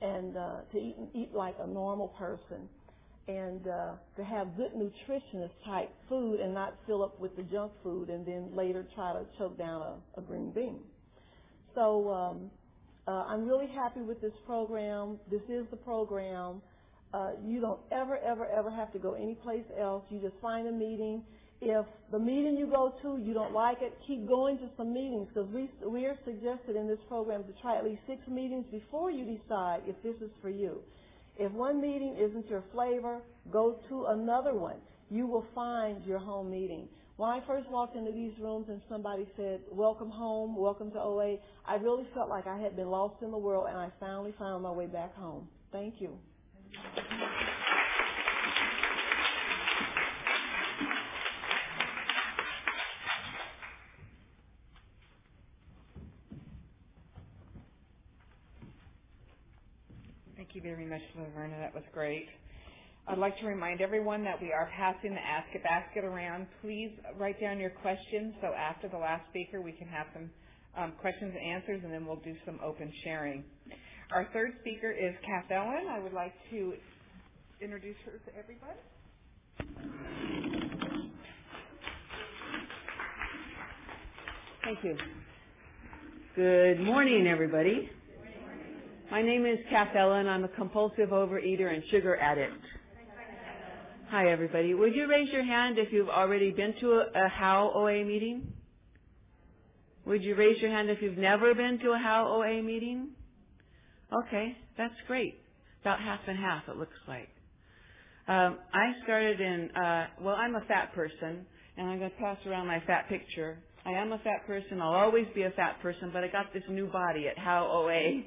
and 0.01 0.37
uh, 0.37 0.61
to 0.71 0.77
eat, 0.79 0.95
eat 1.13 1.33
like 1.33 1.55
a 1.61 1.67
normal 1.67 2.07
person 2.09 2.69
and 3.27 3.67
uh, 3.67 3.91
to 4.17 4.23
have 4.23 4.55
good 4.57 4.71
nutritionist 4.73 5.51
type 5.65 5.89
food 6.09 6.39
and 6.39 6.53
not 6.53 6.75
fill 6.87 7.03
up 7.03 7.19
with 7.19 7.35
the 7.35 7.43
junk 7.43 7.71
food 7.83 8.09
and 8.09 8.25
then 8.25 8.49
later 8.55 8.85
try 8.95 9.13
to 9.13 9.25
choke 9.37 9.57
down 9.57 9.81
a, 9.81 10.19
a 10.19 10.23
green 10.23 10.51
bean. 10.51 10.79
So 11.75 12.09
um, 12.11 12.51
uh, 13.07 13.25
I'm 13.27 13.47
really 13.47 13.67
happy 13.67 14.01
with 14.01 14.21
this 14.21 14.33
program. 14.45 15.17
This 15.29 15.41
is 15.49 15.65
the 15.71 15.77
program. 15.77 16.61
Uh, 17.13 17.31
you 17.45 17.59
don't 17.59 17.79
ever, 17.91 18.17
ever, 18.17 18.47
ever 18.47 18.71
have 18.71 18.91
to 18.93 18.99
go 18.99 19.13
anyplace 19.13 19.65
else. 19.79 20.03
You 20.09 20.19
just 20.19 20.35
find 20.41 20.67
a 20.67 20.71
meeting. 20.71 21.23
If 21.61 21.85
the 22.11 22.19
meeting 22.19 22.57
you 22.57 22.67
go 22.67 22.93
to, 23.03 23.21
you 23.23 23.33
don't 23.33 23.53
like 23.53 23.81
it, 23.81 23.97
keep 24.07 24.27
going 24.27 24.57
to 24.59 24.69
some 24.77 24.93
meetings 24.93 25.27
because 25.33 25.49
we, 25.53 25.69
we 25.87 26.05
are 26.05 26.17
suggested 26.25 26.75
in 26.75 26.87
this 26.87 26.99
program 27.07 27.43
to 27.43 27.53
try 27.61 27.77
at 27.77 27.83
least 27.83 28.01
six 28.07 28.21
meetings 28.27 28.65
before 28.71 29.11
you 29.11 29.25
decide 29.25 29.81
if 29.85 29.95
this 30.01 30.15
is 30.21 30.31
for 30.41 30.49
you. 30.49 30.79
If 31.37 31.51
one 31.51 31.79
meeting 31.81 32.15
isn't 32.19 32.49
your 32.49 32.63
flavor, 32.71 33.19
go 33.51 33.77
to 33.89 34.05
another 34.07 34.53
one. 34.55 34.77
you 35.09 35.27
will 35.27 35.45
find 35.53 36.03
your 36.05 36.19
home 36.19 36.49
meeting. 36.49 36.87
When 37.17 37.29
I 37.29 37.41
first 37.45 37.69
walked 37.69 37.95
into 37.95 38.11
these 38.11 38.31
rooms 38.39 38.67
and 38.69 38.81
somebody 38.89 39.27
said, 39.37 39.59
Welcome 39.69 40.09
home, 40.09 40.55
welcome 40.55 40.89
to 40.91 40.99
OA, 40.99 41.37
I 41.67 41.75
really 41.75 42.05
felt 42.15 42.29
like 42.29 42.47
I 42.47 42.57
had 42.57 42.75
been 42.75 42.89
lost 42.89 43.21
in 43.21 43.29
the 43.31 43.37
world 43.37 43.67
and 43.69 43.77
I 43.77 43.89
finally 43.99 44.33
found 44.39 44.63
my 44.63 44.71
way 44.71 44.87
back 44.87 45.15
home. 45.15 45.47
Thank 45.71 45.95
you. 45.99 46.17
Thank 60.37 60.55
you 60.55 60.61
very 60.61 60.85
much, 60.85 61.01
Laverna. 61.17 61.59
That 61.59 61.73
was 61.75 61.83
great. 61.93 62.27
I'd 63.07 63.17
like 63.17 63.37
to 63.39 63.47
remind 63.47 63.81
everyone 63.81 64.23
that 64.25 64.41
we 64.41 64.53
are 64.53 64.69
passing 64.77 65.11
the 65.15 65.21
Ask-It 65.21 65.63
Basket 65.63 66.05
around. 66.05 66.47
Please 66.61 66.91
write 67.17 67.41
down 67.41 67.59
your 67.59 67.71
questions 67.71 68.35
so 68.41 68.49
after 68.53 68.87
the 68.89 68.97
last 68.97 69.27
speaker 69.29 69.61
we 69.61 69.71
can 69.73 69.87
have 69.87 70.07
some 70.13 70.29
um, 70.77 70.93
questions 71.01 71.33
and 71.35 71.43
answers 71.55 71.81
and 71.83 71.91
then 71.93 72.05
we'll 72.05 72.21
do 72.23 72.35
some 72.45 72.59
open 72.63 72.93
sharing. 73.03 73.43
Our 74.13 74.27
third 74.33 74.53
speaker 74.59 74.91
is 74.91 75.15
Kath 75.25 75.49
Ellen. 75.49 75.87
I 75.89 75.99
would 75.99 76.11
like 76.11 76.33
to 76.49 76.73
introduce 77.61 77.95
her 78.05 78.11
to 78.11 78.37
everybody. 78.37 78.77
Thank 84.65 84.83
you. 84.83 84.97
Good 86.35 86.81
morning, 86.81 87.25
everybody. 87.25 87.89
My 89.09 89.21
name 89.21 89.45
is 89.45 89.59
Kath 89.69 89.95
Ellen. 89.95 90.27
I'm 90.27 90.43
a 90.43 90.49
compulsive 90.49 91.09
overeater 91.09 91.73
and 91.73 91.81
sugar 91.89 92.17
addict. 92.17 92.63
Hi, 94.09 94.29
everybody. 94.29 94.73
Would 94.73 94.93
you 94.93 95.07
raise 95.09 95.29
your 95.29 95.43
hand 95.43 95.77
if 95.77 95.93
you've 95.93 96.09
already 96.09 96.51
been 96.51 96.73
to 96.81 96.91
a, 96.95 97.25
a 97.27 97.29
HOW 97.29 97.71
OA 97.73 98.03
meeting? 98.03 98.51
Would 100.05 100.21
you 100.21 100.35
raise 100.35 100.61
your 100.61 100.71
hand 100.71 100.89
if 100.89 101.01
you've 101.01 101.17
never 101.17 101.55
been 101.55 101.79
to 101.79 101.91
a 101.91 101.97
HOW 101.97 102.27
OA 102.41 102.61
meeting? 102.61 103.11
Okay, 104.13 104.57
that's 104.77 104.93
great. 105.07 105.39
About 105.81 105.99
half 105.99 106.19
and 106.27 106.37
half, 106.37 106.63
it 106.67 106.77
looks 106.77 106.97
like. 107.07 107.29
Um, 108.27 108.57
I 108.73 108.91
started 109.03 109.41
in, 109.41 109.69
uh, 109.75 110.07
well, 110.21 110.35
I'm 110.35 110.55
a 110.55 110.61
fat 110.67 110.93
person, 110.93 111.45
and 111.77 111.89
I'm 111.89 111.99
going 111.99 112.11
to 112.11 112.17
pass 112.17 112.37
around 112.45 112.67
my 112.67 112.81
fat 112.85 113.09
picture. 113.09 113.57
I 113.85 113.91
am 113.91 114.11
a 114.11 114.19
fat 114.19 114.45
person. 114.45 114.81
I'll 114.81 114.93
always 114.93 115.25
be 115.33 115.43
a 115.43 115.51
fat 115.51 115.81
person, 115.81 116.11
but 116.13 116.23
I 116.23 116.27
got 116.27 116.53
this 116.53 116.63
new 116.69 116.87
body 116.87 117.27
at 117.27 117.37
HOW 117.37 117.69
OA. 117.71 118.23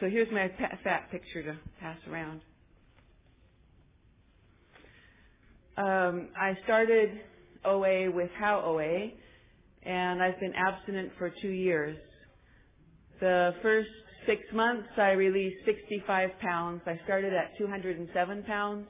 So 0.00 0.08
here's 0.08 0.30
my 0.32 0.50
fat 0.84 1.10
picture 1.10 1.42
to 1.44 1.56
pass 1.80 1.98
around. 2.10 2.40
Um, 5.76 6.28
I 6.40 6.56
started 6.64 7.10
OA 7.64 8.10
with 8.10 8.30
How 8.38 8.60
OA, 8.64 9.10
and 9.84 10.22
I've 10.22 10.38
been 10.40 10.54
abstinent 10.54 11.12
for 11.18 11.32
two 11.42 11.48
years. 11.50 11.96
The 13.20 13.54
first 13.62 13.88
six 14.28 14.42
months, 14.54 14.88
I 14.98 15.12
released 15.12 15.64
65 15.66 16.30
pounds. 16.40 16.82
I 16.86 17.00
started 17.06 17.34
at 17.34 17.58
207 17.58 18.44
pounds, 18.44 18.86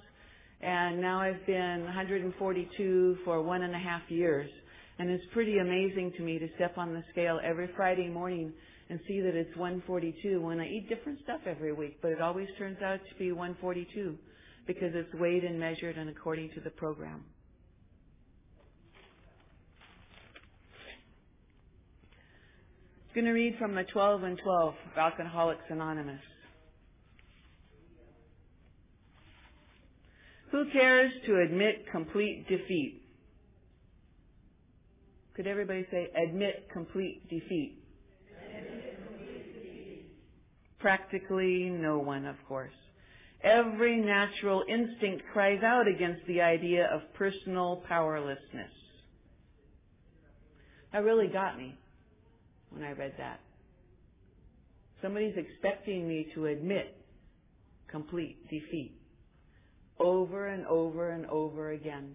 and 0.60 1.00
now 1.00 1.20
I've 1.22 1.46
been 1.46 1.84
142 1.84 3.18
for 3.24 3.42
one 3.42 3.62
and 3.62 3.74
a 3.74 3.78
half 3.78 4.02
years. 4.10 4.50
And 4.98 5.10
it's 5.10 5.24
pretty 5.32 5.58
amazing 5.60 6.12
to 6.18 6.24
me 6.24 6.40
to 6.40 6.48
step 6.56 6.76
on 6.76 6.92
the 6.92 7.04
scale 7.12 7.40
every 7.44 7.70
Friday 7.76 8.08
morning 8.10 8.52
and 8.90 9.00
see 9.08 9.20
that 9.22 9.36
it's 9.36 9.56
142 9.56 10.42
when 10.42 10.60
I 10.60 10.68
eat 10.68 10.90
different 10.90 11.20
stuff 11.24 11.40
every 11.46 11.72
week, 11.72 11.98
but 12.02 12.10
it 12.10 12.20
always 12.20 12.48
turns 12.58 12.82
out 12.82 13.00
to 13.08 13.18
be 13.18 13.32
142 13.32 14.16
because 14.66 14.92
it's 14.94 15.14
weighed 15.14 15.44
and 15.44 15.58
measured 15.60 15.96
and 15.98 16.10
according 16.10 16.50
to 16.56 16.60
the 16.60 16.70
program. 16.70 17.24
I'm 23.08 23.14
going 23.14 23.24
to 23.24 23.32
read 23.32 23.56
from 23.58 23.74
the 23.74 23.84
12 23.84 24.22
and 24.22 24.38
12 24.38 24.74
of 24.92 24.98
Alcoholics 24.98 25.64
Anonymous. 25.70 26.20
Who 30.52 30.70
cares 30.70 31.10
to 31.26 31.40
admit 31.40 31.86
complete 31.90 32.46
defeat? 32.48 33.02
Could 35.34 35.46
everybody 35.46 35.86
say, 35.90 36.08
admit 36.22 36.68
complete 36.70 37.22
defeat? 37.30 37.78
Admit 38.46 38.98
complete 39.08 39.54
defeat. 39.54 40.06
Practically 40.78 41.70
no 41.70 41.98
one, 41.98 42.26
of 42.26 42.36
course. 42.46 42.74
Every 43.42 44.00
natural 44.00 44.64
instinct 44.68 45.24
cries 45.32 45.62
out 45.62 45.88
against 45.88 46.26
the 46.26 46.42
idea 46.42 46.86
of 46.92 47.00
personal 47.14 47.82
powerlessness. 47.88 48.70
That 50.92 51.04
really 51.04 51.28
got 51.28 51.56
me 51.56 51.74
when 52.78 52.88
I 52.88 52.92
read 52.92 53.14
that. 53.18 53.40
Somebody's 55.02 55.34
expecting 55.36 56.08
me 56.08 56.28
to 56.34 56.46
admit 56.46 56.96
complete 57.90 58.42
defeat 58.48 58.94
over 59.98 60.48
and 60.48 60.66
over 60.66 61.10
and 61.10 61.26
over 61.26 61.72
again. 61.72 62.14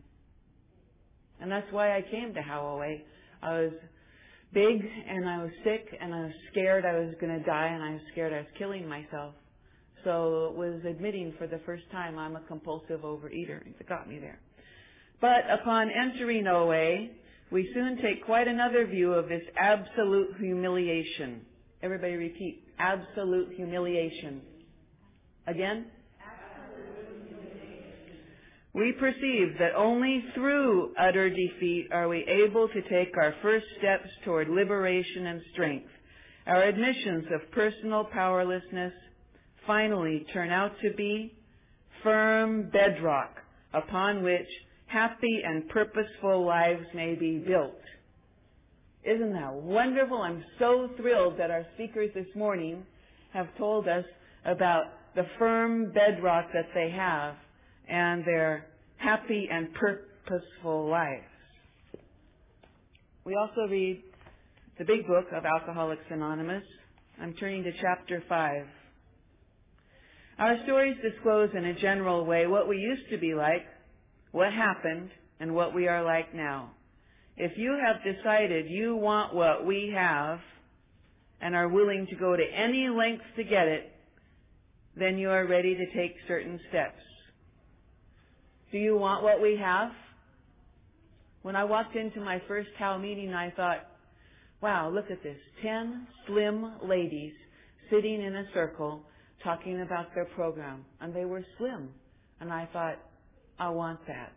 And 1.41 1.51
that's 1.51 1.71
why 1.71 1.97
I 1.97 2.01
came 2.01 2.33
to 2.33 2.39
OA. 2.39 2.97
I 3.41 3.51
was 3.59 3.71
big 4.53 4.81
and 5.07 5.27
I 5.27 5.43
was 5.43 5.51
sick 5.63 5.87
and 5.99 6.13
I 6.13 6.21
was 6.21 6.33
scared 6.51 6.85
I 6.85 6.99
was 6.99 7.13
going 7.19 7.37
to 7.37 7.43
die 7.45 7.67
and 7.67 7.83
I 7.83 7.91
was 7.91 8.01
scared 8.11 8.31
I 8.31 8.37
was 8.37 8.47
killing 8.57 8.87
myself. 8.87 9.33
So 10.03 10.49
it 10.51 10.55
was 10.55 10.81
admitting 10.87 11.33
for 11.37 11.47
the 11.47 11.59
first 11.65 11.83
time 11.91 12.17
I'm 12.17 12.35
a 12.35 12.41
compulsive 12.41 13.01
overeater. 13.01 13.65
It 13.65 13.89
got 13.89 14.07
me 14.07 14.19
there. 14.19 14.39
But 15.19 15.49
upon 15.49 15.89
entering 15.89 16.47
OA, 16.47 17.07
we 17.53 17.69
soon 17.75 17.97
take 18.01 18.25
quite 18.25 18.47
another 18.47 18.87
view 18.87 19.13
of 19.13 19.29
this 19.29 19.43
absolute 19.59 20.35
humiliation. 20.39 21.41
Everybody 21.83 22.15
repeat, 22.15 22.63
absolute 22.79 23.53
humiliation. 23.55 24.41
Again? 25.45 25.85
We 28.73 28.91
perceive 28.99 29.59
that 29.59 29.75
only 29.77 30.23
through 30.33 30.95
utter 30.99 31.29
defeat 31.29 31.89
are 31.91 32.09
we 32.09 32.25
able 32.27 32.69
to 32.69 32.81
take 32.89 33.15
our 33.15 33.35
first 33.43 33.67
steps 33.77 34.09
toward 34.25 34.49
liberation 34.49 35.27
and 35.27 35.39
strength. 35.53 35.89
Our 36.47 36.63
admissions 36.63 37.25
of 37.35 37.51
personal 37.51 38.05
powerlessness, 38.05 38.93
finally 39.67 40.25
turn 40.33 40.49
out 40.49 40.71
to 40.81 40.91
be 40.97 41.37
firm 42.01 42.71
bedrock 42.71 43.35
upon 43.75 44.23
which 44.23 44.47
happy 44.93 45.41
and 45.43 45.67
purposeful 45.69 46.45
lives 46.45 46.85
may 46.93 47.15
be 47.15 47.39
built. 47.39 47.73
Isn't 49.03 49.33
that 49.33 49.53
wonderful? 49.53 50.21
I'm 50.21 50.43
so 50.59 50.89
thrilled 50.97 51.39
that 51.39 51.49
our 51.49 51.65
speakers 51.73 52.11
this 52.13 52.27
morning 52.35 52.85
have 53.33 53.47
told 53.57 53.87
us 53.87 54.05
about 54.45 54.83
the 55.15 55.25
firm 55.39 55.91
bedrock 55.91 56.45
that 56.53 56.67
they 56.75 56.91
have 56.91 57.33
and 57.89 58.23
their 58.23 58.67
happy 58.97 59.49
and 59.51 59.69
purposeful 59.73 60.87
lives. 60.89 61.23
We 63.25 63.35
also 63.35 63.69
read 63.69 64.03
the 64.77 64.85
big 64.85 65.07
book 65.07 65.25
of 65.35 65.43
Alcoholics 65.43 66.05
Anonymous. 66.11 66.63
I'm 67.19 67.33
turning 67.33 67.63
to 67.63 67.71
chapter 67.81 68.23
5. 68.29 68.65
Our 70.39 70.57
stories 70.63 70.97
disclose 71.01 71.49
in 71.55 71.65
a 71.65 71.79
general 71.79 72.25
way 72.25 72.47
what 72.47 72.67
we 72.67 72.77
used 72.77 73.09
to 73.11 73.17
be 73.17 73.33
like, 73.33 73.65
what 74.33 74.51
happened, 74.51 75.11
and 75.39 75.53
what 75.53 75.75
we 75.75 75.87
are 75.87 76.03
like 76.03 76.33
now. 76.33 76.71
If 77.37 77.51
you 77.55 77.77
have 77.85 78.03
decided 78.03 78.65
you 78.67 78.95
want 78.95 79.33
what 79.33 79.65
we 79.65 79.93
have 79.95 80.39
and 81.39 81.55
are 81.55 81.69
willing 81.69 82.07
to 82.07 82.15
go 82.15 82.35
to 82.35 82.43
any 82.43 82.89
lengths 82.89 83.25
to 83.37 83.43
get 83.43 83.67
it, 83.67 83.91
then 84.95 85.19
you 85.19 85.29
are 85.29 85.45
ready 85.45 85.75
to 85.75 85.85
take 85.95 86.15
certain 86.27 86.59
steps. 86.69 86.99
Do 88.71 88.79
you 88.79 88.97
want 88.97 89.23
what 89.23 89.39
we 89.39 89.55
have? 89.57 89.91
When 91.43 91.55
I 91.55 91.63
walked 91.65 91.95
into 91.95 92.19
my 92.19 92.41
first 92.47 92.69
How 92.79 92.97
meeting, 92.97 93.35
I 93.35 93.51
thought, 93.51 93.85
wow, 94.61 94.89
look 94.89 95.11
at 95.11 95.21
this. 95.21 95.37
Ten 95.61 96.07
slim 96.25 96.73
ladies 96.83 97.33
sitting 97.91 98.23
in 98.23 98.35
a 98.35 98.45
circle 98.51 99.03
talking 99.43 99.81
about 99.81 100.15
their 100.15 100.25
program, 100.25 100.85
and 101.01 101.13
they 101.13 101.25
were 101.25 101.45
slim. 101.59 101.89
And 102.39 102.51
I 102.51 102.67
thought, 102.73 102.97
I 103.59 103.69
want 103.69 103.99
that. 104.07 104.33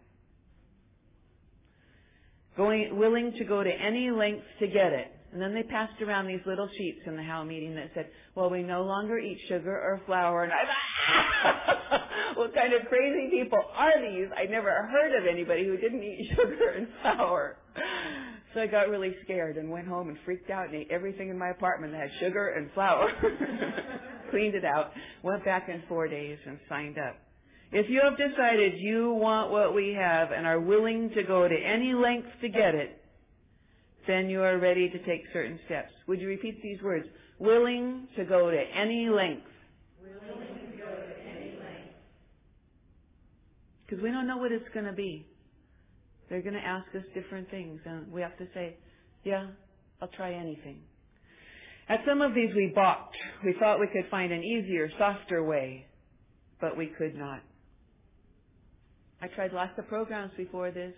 Going, 2.56 2.96
willing 2.96 3.32
to 3.38 3.44
go 3.44 3.62
to 3.62 3.70
any 3.70 4.10
lengths 4.10 4.46
to 4.60 4.66
get 4.66 4.92
it. 4.92 5.12
And 5.32 5.42
then 5.42 5.54
they 5.54 5.64
passed 5.64 6.00
around 6.00 6.26
these 6.26 6.40
little 6.46 6.68
sheets 6.78 7.00
in 7.06 7.16
the 7.16 7.22
How 7.22 7.44
meeting 7.44 7.74
that 7.74 7.90
said, 7.94 8.08
well, 8.34 8.48
we 8.48 8.62
no 8.62 8.82
longer 8.82 9.18
eat 9.18 9.38
sugar 9.48 9.70
or 9.70 10.00
flour. 10.06 10.44
And 10.44 10.52
I 10.52 10.64
thought, 10.64 12.00
what 12.36 12.54
kind 12.54 12.72
of 12.72 12.86
crazy 12.88 13.28
people 13.30 13.62
are 13.74 14.00
these? 14.00 14.28
I 14.34 14.44
never 14.44 14.70
heard 14.70 15.20
of 15.20 15.26
anybody 15.30 15.66
who 15.66 15.76
didn't 15.76 16.02
eat 16.02 16.30
sugar 16.36 16.70
and 16.76 16.88
flour. 17.02 17.58
So 18.54 18.62
I 18.62 18.66
got 18.66 18.88
really 18.88 19.14
scared 19.24 19.58
and 19.58 19.70
went 19.70 19.86
home 19.86 20.08
and 20.08 20.16
freaked 20.24 20.48
out 20.48 20.68
and 20.68 20.74
ate 20.74 20.88
everything 20.90 21.28
in 21.28 21.36
my 21.36 21.50
apartment 21.50 21.92
that 21.92 22.08
had 22.08 22.10
sugar 22.18 22.54
and 22.56 22.70
flour. 22.72 23.10
Cleaned 24.30 24.54
it 24.54 24.64
out, 24.64 24.92
went 25.22 25.44
back 25.44 25.68
in 25.68 25.82
four 25.86 26.08
days 26.08 26.38
and 26.46 26.58
signed 26.66 26.96
up. 26.96 27.16
If 27.78 27.90
you 27.90 28.00
have 28.02 28.16
decided 28.16 28.78
you 28.78 29.12
want 29.12 29.50
what 29.50 29.74
we 29.74 29.92
have 29.92 30.30
and 30.30 30.46
are 30.46 30.58
willing 30.58 31.10
to 31.10 31.22
go 31.22 31.46
to 31.46 31.54
any 31.54 31.92
length 31.92 32.28
to 32.40 32.48
get 32.48 32.74
it, 32.74 33.02
then 34.06 34.30
you 34.30 34.42
are 34.42 34.58
ready 34.58 34.88
to 34.88 34.98
take 35.04 35.24
certain 35.30 35.60
steps. 35.66 35.92
Would 36.08 36.22
you 36.22 36.28
repeat 36.28 36.62
these 36.62 36.80
words? 36.80 37.04
Willing 37.38 38.08
to 38.16 38.24
go 38.24 38.50
to 38.50 38.58
any 38.58 39.10
length. 39.10 39.44
Willing 40.00 40.70
to 40.70 40.76
go 40.78 40.86
to 40.86 41.20
any 41.28 41.50
length. 41.50 41.92
Because 43.84 44.02
we 44.02 44.10
don't 44.10 44.26
know 44.26 44.38
what 44.38 44.52
it's 44.52 44.72
going 44.72 44.86
to 44.86 44.94
be. 44.94 45.26
They're 46.30 46.40
going 46.40 46.54
to 46.54 46.66
ask 46.66 46.86
us 46.94 47.04
different 47.12 47.50
things, 47.50 47.78
and 47.84 48.10
we 48.10 48.22
have 48.22 48.38
to 48.38 48.46
say, 48.54 48.78
yeah, 49.22 49.48
I'll 50.00 50.08
try 50.08 50.32
anything. 50.32 50.78
At 51.90 52.00
some 52.08 52.22
of 52.22 52.34
these 52.34 52.54
we 52.56 52.72
balked. 52.74 53.18
We 53.44 53.54
thought 53.60 53.80
we 53.80 53.88
could 53.88 54.10
find 54.10 54.32
an 54.32 54.42
easier, 54.42 54.88
softer 54.98 55.44
way, 55.44 55.84
but 56.58 56.74
we 56.78 56.86
could 56.86 57.14
not. 57.14 57.42
I 59.20 59.28
tried 59.28 59.52
lots 59.52 59.78
of 59.78 59.88
programs 59.88 60.32
before 60.36 60.70
this. 60.70 60.92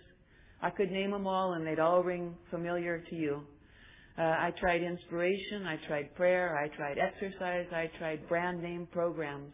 I 0.61 0.69
could 0.69 0.91
name 0.91 1.11
them 1.11 1.25
all 1.25 1.53
and 1.53 1.65
they'd 1.65 1.79
all 1.79 2.03
ring 2.03 2.35
familiar 2.49 3.03
to 3.09 3.15
you. 3.15 3.41
Uh, 4.17 4.23
I 4.23 4.53
tried 4.59 4.83
inspiration, 4.83 5.65
I 5.65 5.77
tried 5.87 6.13
prayer, 6.15 6.57
I 6.57 6.67
tried 6.75 6.97
exercise, 6.97 7.67
I 7.71 7.89
tried 7.97 8.27
brand 8.27 8.61
name 8.61 8.87
programs. 8.91 9.53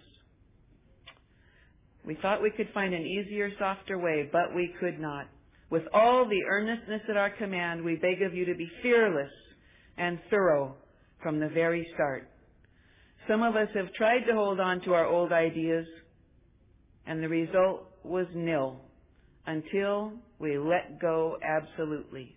We 2.03 2.15
thought 2.21 2.41
we 2.41 2.51
could 2.51 2.69
find 2.73 2.93
an 2.93 3.05
easier, 3.05 3.51
softer 3.59 3.99
way, 3.99 4.29
but 4.31 4.55
we 4.55 4.73
could 4.79 4.99
not. 4.99 5.27
With 5.69 5.83
all 5.93 6.27
the 6.27 6.43
earnestness 6.47 7.01
at 7.09 7.17
our 7.17 7.31
command, 7.31 7.83
we 7.83 7.95
beg 7.95 8.21
of 8.23 8.33
you 8.33 8.45
to 8.45 8.55
be 8.55 8.69
fearless 8.81 9.31
and 9.97 10.19
thorough 10.29 10.75
from 11.21 11.39
the 11.39 11.49
very 11.49 11.87
start. 11.93 12.29
Some 13.27 13.41
of 13.41 13.55
us 13.55 13.69
have 13.75 13.91
tried 13.93 14.25
to 14.27 14.33
hold 14.33 14.59
on 14.59 14.81
to 14.81 14.93
our 14.93 15.05
old 15.05 15.31
ideas, 15.31 15.87
and 17.07 17.21
the 17.21 17.29
result 17.29 17.87
was 18.05 18.27
nil 18.33 18.79
until 19.47 20.13
we 20.39 20.57
let 20.57 20.99
go 20.99 21.37
absolutely. 21.43 22.35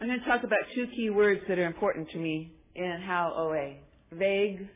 I'm 0.00 0.08
going 0.08 0.20
to 0.20 0.26
talk 0.26 0.44
about 0.44 0.58
two 0.74 0.86
key 0.94 1.10
words 1.10 1.40
that 1.48 1.58
are 1.58 1.66
important 1.66 2.10
to 2.10 2.18
me 2.18 2.52
in 2.74 3.02
How 3.06 3.32
OA. 3.36 3.76
Vague, 4.12 4.68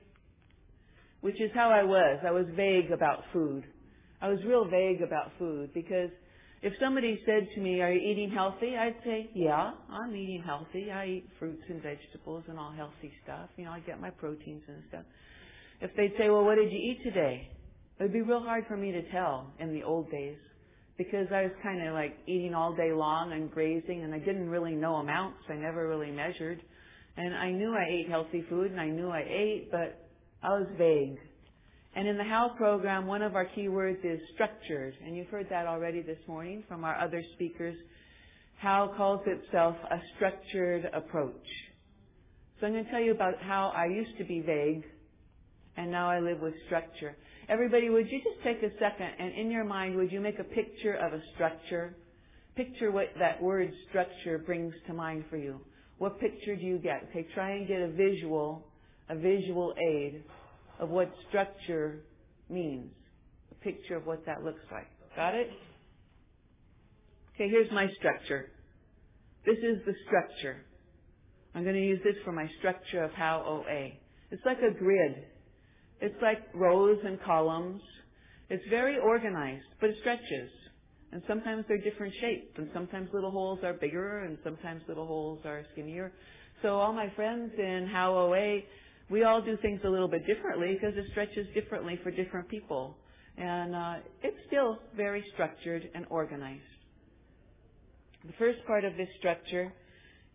which 1.20 1.40
is 1.40 1.50
how 1.54 1.70
I 1.70 1.84
was. 1.84 2.18
I 2.26 2.30
was 2.30 2.46
vague 2.56 2.90
about 2.90 3.22
food. 3.32 3.64
I 4.22 4.28
was 4.28 4.38
real 4.46 4.64
vague 4.64 5.02
about 5.02 5.30
food 5.38 5.72
because 5.72 6.10
if 6.62 6.74
somebody 6.78 7.18
said 7.24 7.48
to 7.54 7.60
me, 7.60 7.80
are 7.80 7.90
you 7.90 8.10
eating 8.10 8.30
healthy? 8.30 8.76
I'd 8.76 8.96
say, 9.04 9.30
yeah, 9.34 9.72
I'm 9.88 10.14
eating 10.14 10.42
healthy. 10.44 10.90
I 10.90 11.06
eat 11.06 11.28
fruits 11.38 11.62
and 11.68 11.82
vegetables 11.82 12.44
and 12.48 12.58
all 12.58 12.72
healthy 12.72 13.12
stuff. 13.24 13.48
You 13.56 13.64
know, 13.64 13.70
I 13.70 13.80
get 13.80 14.00
my 14.00 14.10
proteins 14.10 14.62
and 14.68 14.82
stuff. 14.88 15.04
If 15.80 15.90
they'd 15.96 16.12
say, 16.18 16.28
well, 16.28 16.44
what 16.44 16.56
did 16.56 16.70
you 16.70 16.78
eat 16.78 16.98
today? 17.02 17.48
It 17.98 18.02
would 18.02 18.12
be 18.12 18.20
real 18.20 18.42
hard 18.42 18.64
for 18.68 18.76
me 18.76 18.92
to 18.92 19.10
tell 19.10 19.52
in 19.58 19.72
the 19.72 19.82
old 19.82 20.10
days 20.10 20.36
because 20.98 21.28
I 21.34 21.42
was 21.44 21.52
kind 21.62 21.86
of 21.86 21.94
like 21.94 22.18
eating 22.26 22.54
all 22.54 22.74
day 22.74 22.92
long 22.92 23.32
and 23.32 23.50
grazing 23.50 24.02
and 24.04 24.14
I 24.14 24.18
didn't 24.18 24.50
really 24.50 24.74
know 24.74 24.96
amounts. 24.96 25.38
I 25.48 25.54
never 25.54 25.88
really 25.88 26.10
measured. 26.10 26.60
And 27.16 27.34
I 27.34 27.50
knew 27.50 27.74
I 27.74 27.86
ate 27.90 28.10
healthy 28.10 28.44
food 28.50 28.70
and 28.70 28.80
I 28.80 28.88
knew 28.88 29.08
I 29.08 29.24
ate, 29.26 29.70
but 29.70 30.08
I 30.42 30.48
was 30.50 30.66
vague. 30.76 31.16
And 31.94 32.06
in 32.06 32.16
the 32.16 32.24
HOW 32.24 32.54
program, 32.56 33.06
one 33.06 33.22
of 33.22 33.34
our 33.34 33.44
key 33.44 33.68
words 33.68 33.98
is 34.04 34.20
structured. 34.34 34.94
And 35.04 35.16
you've 35.16 35.28
heard 35.28 35.48
that 35.50 35.66
already 35.66 36.02
this 36.02 36.18
morning 36.28 36.62
from 36.68 36.84
our 36.84 36.96
other 36.96 37.22
speakers. 37.34 37.76
HOW 38.60 38.94
calls 38.96 39.20
itself 39.26 39.76
a 39.90 39.98
structured 40.16 40.88
approach. 40.94 41.46
So 42.60 42.66
I'm 42.66 42.74
going 42.74 42.84
to 42.84 42.90
tell 42.90 43.00
you 43.00 43.12
about 43.12 43.40
how 43.40 43.72
I 43.74 43.86
used 43.86 44.16
to 44.18 44.24
be 44.24 44.40
vague 44.40 44.84
and 45.76 45.90
now 45.90 46.10
I 46.10 46.20
live 46.20 46.40
with 46.40 46.54
structure. 46.66 47.16
Everybody, 47.48 47.88
would 47.88 48.10
you 48.10 48.20
just 48.22 48.42
take 48.44 48.62
a 48.62 48.70
second 48.78 49.10
and 49.18 49.34
in 49.34 49.50
your 49.50 49.64
mind, 49.64 49.96
would 49.96 50.12
you 50.12 50.20
make 50.20 50.38
a 50.38 50.44
picture 50.44 50.94
of 50.94 51.12
a 51.12 51.22
structure? 51.34 51.96
Picture 52.54 52.90
what 52.90 53.06
that 53.18 53.42
word 53.42 53.72
structure 53.88 54.38
brings 54.38 54.74
to 54.86 54.92
mind 54.92 55.24
for 55.30 55.38
you. 55.38 55.60
What 55.98 56.20
picture 56.20 56.54
do 56.54 56.62
you 56.62 56.78
get? 56.78 57.08
Okay, 57.10 57.26
try 57.34 57.52
and 57.52 57.66
get 57.66 57.80
a 57.80 57.88
visual, 57.88 58.66
a 59.08 59.16
visual 59.16 59.74
aid 59.78 60.22
of 60.80 60.88
what 60.88 61.12
structure 61.28 62.00
means. 62.48 62.90
A 63.52 63.54
picture 63.62 63.96
of 63.96 64.06
what 64.06 64.26
that 64.26 64.42
looks 64.42 64.62
like. 64.72 64.88
Got 65.14 65.34
it? 65.34 65.50
Okay, 67.34 67.48
here's 67.48 67.70
my 67.70 67.88
structure. 67.98 68.50
This 69.46 69.58
is 69.58 69.78
the 69.86 69.94
structure. 70.06 70.64
I'm 71.54 71.62
going 71.62 71.76
to 71.76 71.80
use 71.80 72.00
this 72.04 72.16
for 72.24 72.32
my 72.32 72.48
structure 72.58 73.04
of 73.04 73.12
how 73.12 73.44
OA. 73.46 73.90
It's 74.30 74.44
like 74.44 74.58
a 74.58 74.76
grid. 74.76 75.24
It's 76.00 76.20
like 76.22 76.38
rows 76.54 76.98
and 77.04 77.22
columns. 77.22 77.82
It's 78.48 78.64
very 78.70 78.98
organized, 78.98 79.66
but 79.80 79.90
it 79.90 79.96
stretches. 80.00 80.50
And 81.12 81.22
sometimes 81.26 81.64
they're 81.68 81.78
different 81.78 82.14
shapes, 82.20 82.52
and 82.56 82.68
sometimes 82.72 83.08
little 83.12 83.30
holes 83.30 83.58
are 83.64 83.74
bigger, 83.74 84.20
and 84.20 84.38
sometimes 84.44 84.82
little 84.86 85.06
holes 85.06 85.40
are 85.44 85.64
skinnier. 85.72 86.12
So 86.62 86.76
all 86.76 86.92
my 86.92 87.12
friends 87.16 87.52
in 87.58 87.88
How 87.90 88.14
OA, 88.14 88.60
we 89.10 89.24
all 89.24 89.42
do 89.42 89.56
things 89.60 89.80
a 89.84 89.88
little 89.88 90.08
bit 90.08 90.26
differently 90.26 90.74
because 90.74 90.96
it 90.96 91.04
stretches 91.10 91.46
differently 91.54 91.98
for 92.02 92.10
different 92.10 92.48
people. 92.48 92.96
And 93.36 93.74
uh, 93.74 93.94
it's 94.22 94.36
still 94.46 94.78
very 94.96 95.24
structured 95.34 95.88
and 95.94 96.06
organized. 96.10 96.62
The 98.24 98.32
first 98.38 98.58
part 98.66 98.84
of 98.84 98.96
this 98.96 99.08
structure 99.18 99.72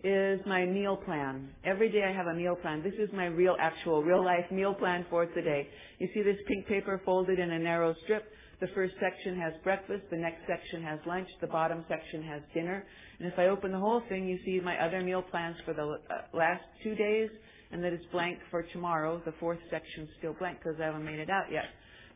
is 0.03 0.39
my 0.45 0.65
meal 0.65 0.97
plan. 0.97 1.49
Every 1.63 1.89
day 1.91 2.03
I 2.03 2.11
have 2.11 2.27
a 2.27 2.33
meal 2.33 2.55
plan. 2.55 2.83
This 2.83 2.93
is 2.99 3.09
my 3.13 3.25
real, 3.27 3.55
actual, 3.59 4.03
real 4.03 4.23
life 4.23 4.45
meal 4.51 4.73
plan 4.73 5.05
for 5.09 5.25
today. 5.25 5.67
You 5.99 6.09
see 6.13 6.21
this 6.21 6.37
pink 6.47 6.67
paper 6.67 7.01
folded 7.05 7.39
in 7.39 7.51
a 7.51 7.59
narrow 7.59 7.95
strip. 8.03 8.25
The 8.59 8.67
first 8.73 8.93
section 9.01 9.39
has 9.39 9.53
breakfast, 9.63 10.03
the 10.09 10.17
next 10.17 10.41
section 10.47 10.81
has 10.81 10.99
lunch, 11.05 11.27
the 11.41 11.47
bottom 11.47 11.83
section 11.89 12.23
has 12.23 12.41
dinner. 12.53 12.85
And 13.19 13.27
if 13.31 13.37
I 13.37 13.47
open 13.47 13.71
the 13.71 13.79
whole 13.79 14.01
thing, 14.07 14.27
you 14.27 14.39
see 14.45 14.61
my 14.63 14.77
other 14.77 15.01
meal 15.01 15.21
plans 15.21 15.57
for 15.65 15.73
the 15.73 15.83
uh, 15.83 16.37
last 16.37 16.63
two 16.81 16.95
days 16.95 17.29
and 17.75 17.83
that 17.83 17.91
it's 17.91 18.05
blank 18.13 18.39
for 18.49 18.63
tomorrow. 18.71 19.21
The 19.25 19.33
fourth 19.37 19.59
section's 19.69 20.07
still 20.17 20.33
blank 20.39 20.59
because 20.63 20.79
I 20.79 20.85
haven't 20.85 21.03
made 21.03 21.19
it 21.19 21.29
out 21.29 21.51
yet. 21.51 21.65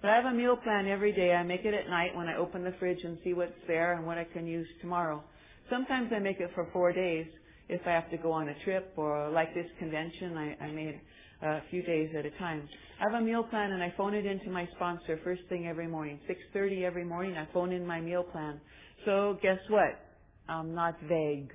But 0.01 0.11
I 0.11 0.15
have 0.15 0.25
a 0.25 0.33
meal 0.33 0.55
plan 0.55 0.87
every 0.87 1.11
day. 1.11 1.33
I 1.33 1.43
make 1.43 1.65
it 1.65 1.73
at 1.73 1.89
night 1.89 2.15
when 2.15 2.27
I 2.27 2.37
open 2.37 2.63
the 2.63 2.73
fridge 2.79 3.03
and 3.03 3.17
see 3.25 3.33
what's 3.33 3.51
there 3.67 3.93
and 3.93 4.05
what 4.05 4.17
I 4.17 4.23
can 4.23 4.47
use 4.47 4.67
tomorrow. 4.79 5.21
Sometimes 5.69 6.11
I 6.15 6.19
make 6.19 6.39
it 6.39 6.49
for 6.55 6.69
four 6.71 6.93
days 6.93 7.27
if 7.67 7.81
I 7.85 7.91
have 7.91 8.09
to 8.11 8.17
go 8.17 8.31
on 8.31 8.47
a 8.47 8.53
trip 8.63 8.93
or 8.95 9.29
like 9.29 9.53
this 9.53 9.67
convention, 9.77 10.37
I, 10.37 10.63
I 10.63 10.71
made 10.71 11.01
a 11.41 11.59
few 11.69 11.83
days 11.83 12.09
at 12.17 12.25
a 12.25 12.31
time. 12.31 12.67
I 13.01 13.11
have 13.11 13.21
a 13.21 13.23
meal 13.23 13.43
plan 13.43 13.73
and 13.73 13.83
I 13.83 13.93
phone 13.97 14.13
it 14.13 14.25
into 14.25 14.49
my 14.49 14.67
sponsor 14.77 15.19
first 15.25 15.41
thing 15.49 15.67
every 15.67 15.87
morning. 15.87 16.19
6.30 16.55 16.83
every 16.83 17.03
morning 17.03 17.35
I 17.35 17.47
phone 17.53 17.73
in 17.73 17.85
my 17.85 17.99
meal 17.99 18.23
plan. 18.23 18.61
So 19.05 19.37
guess 19.41 19.59
what? 19.69 19.99
I'm 20.47 20.73
not 20.73 20.95
vague. 21.09 21.51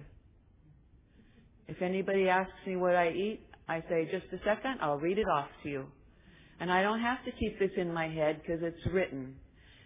If 1.67 1.81
anybody 1.81 2.29
asks 2.29 2.53
me 2.67 2.77
what 2.77 2.95
I 2.95 3.09
eat, 3.09 3.41
I 3.69 3.81
say, 3.89 4.09
just 4.11 4.27
a 4.33 4.39
second, 4.45 4.79
I'll 4.81 4.99
read 4.99 5.19
it 5.19 5.29
off 5.29 5.49
to 5.63 5.69
you. 5.69 5.87
And 6.61 6.71
I 6.71 6.83
don't 6.83 7.01
have 7.01 7.25
to 7.25 7.33
keep 7.33 7.59
this 7.59 7.71
in 7.77 7.93
my 7.93 8.09
head 8.09 8.41
because 8.41 8.63
it's 8.63 8.93
written. 8.93 9.35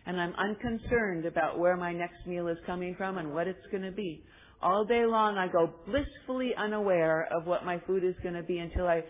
And 0.06 0.20
I'm 0.20 0.34
unconcerned 0.34 1.26
about 1.26 1.58
where 1.58 1.76
my 1.76 1.92
next 1.92 2.26
meal 2.26 2.48
is 2.48 2.58
coming 2.66 2.94
from 2.96 3.18
and 3.18 3.32
what 3.32 3.46
it's 3.46 3.66
going 3.70 3.84
to 3.84 3.92
be. 3.92 4.24
All 4.60 4.84
day 4.84 5.04
long 5.06 5.38
I 5.38 5.46
go 5.46 5.72
blissfully 5.86 6.52
unaware 6.56 7.28
of 7.30 7.46
what 7.46 7.64
my 7.64 7.80
food 7.86 8.04
is 8.04 8.14
going 8.22 8.34
to 8.34 8.42
be 8.42 8.58
until 8.58 8.86
I 8.86 9.02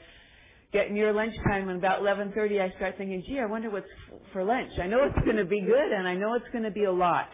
get 0.73 0.93
near 0.93 1.12
lunchtime 1.12 1.69
and 1.69 1.79
about 1.79 2.03
11.30 2.03 2.61
I 2.61 2.77
start 2.77 2.97
thinking, 2.99 3.23
gee, 3.27 3.39
I 3.39 3.47
wonder 3.47 3.71
what's 3.71 3.87
for 4.33 4.45
lunch. 4.45 4.73
I 4.81 4.87
know 4.87 5.05
it's 5.05 5.25
going 5.25 5.37
to 5.37 5.47
be 5.47 5.61
good 5.61 5.93
and 5.93 6.07
I 6.07 6.14
know 6.14 6.35
it's 6.35 6.49
going 6.53 6.64
to 6.64 6.71
be 6.71 6.85
a 6.85 6.93
lot. 6.93 7.31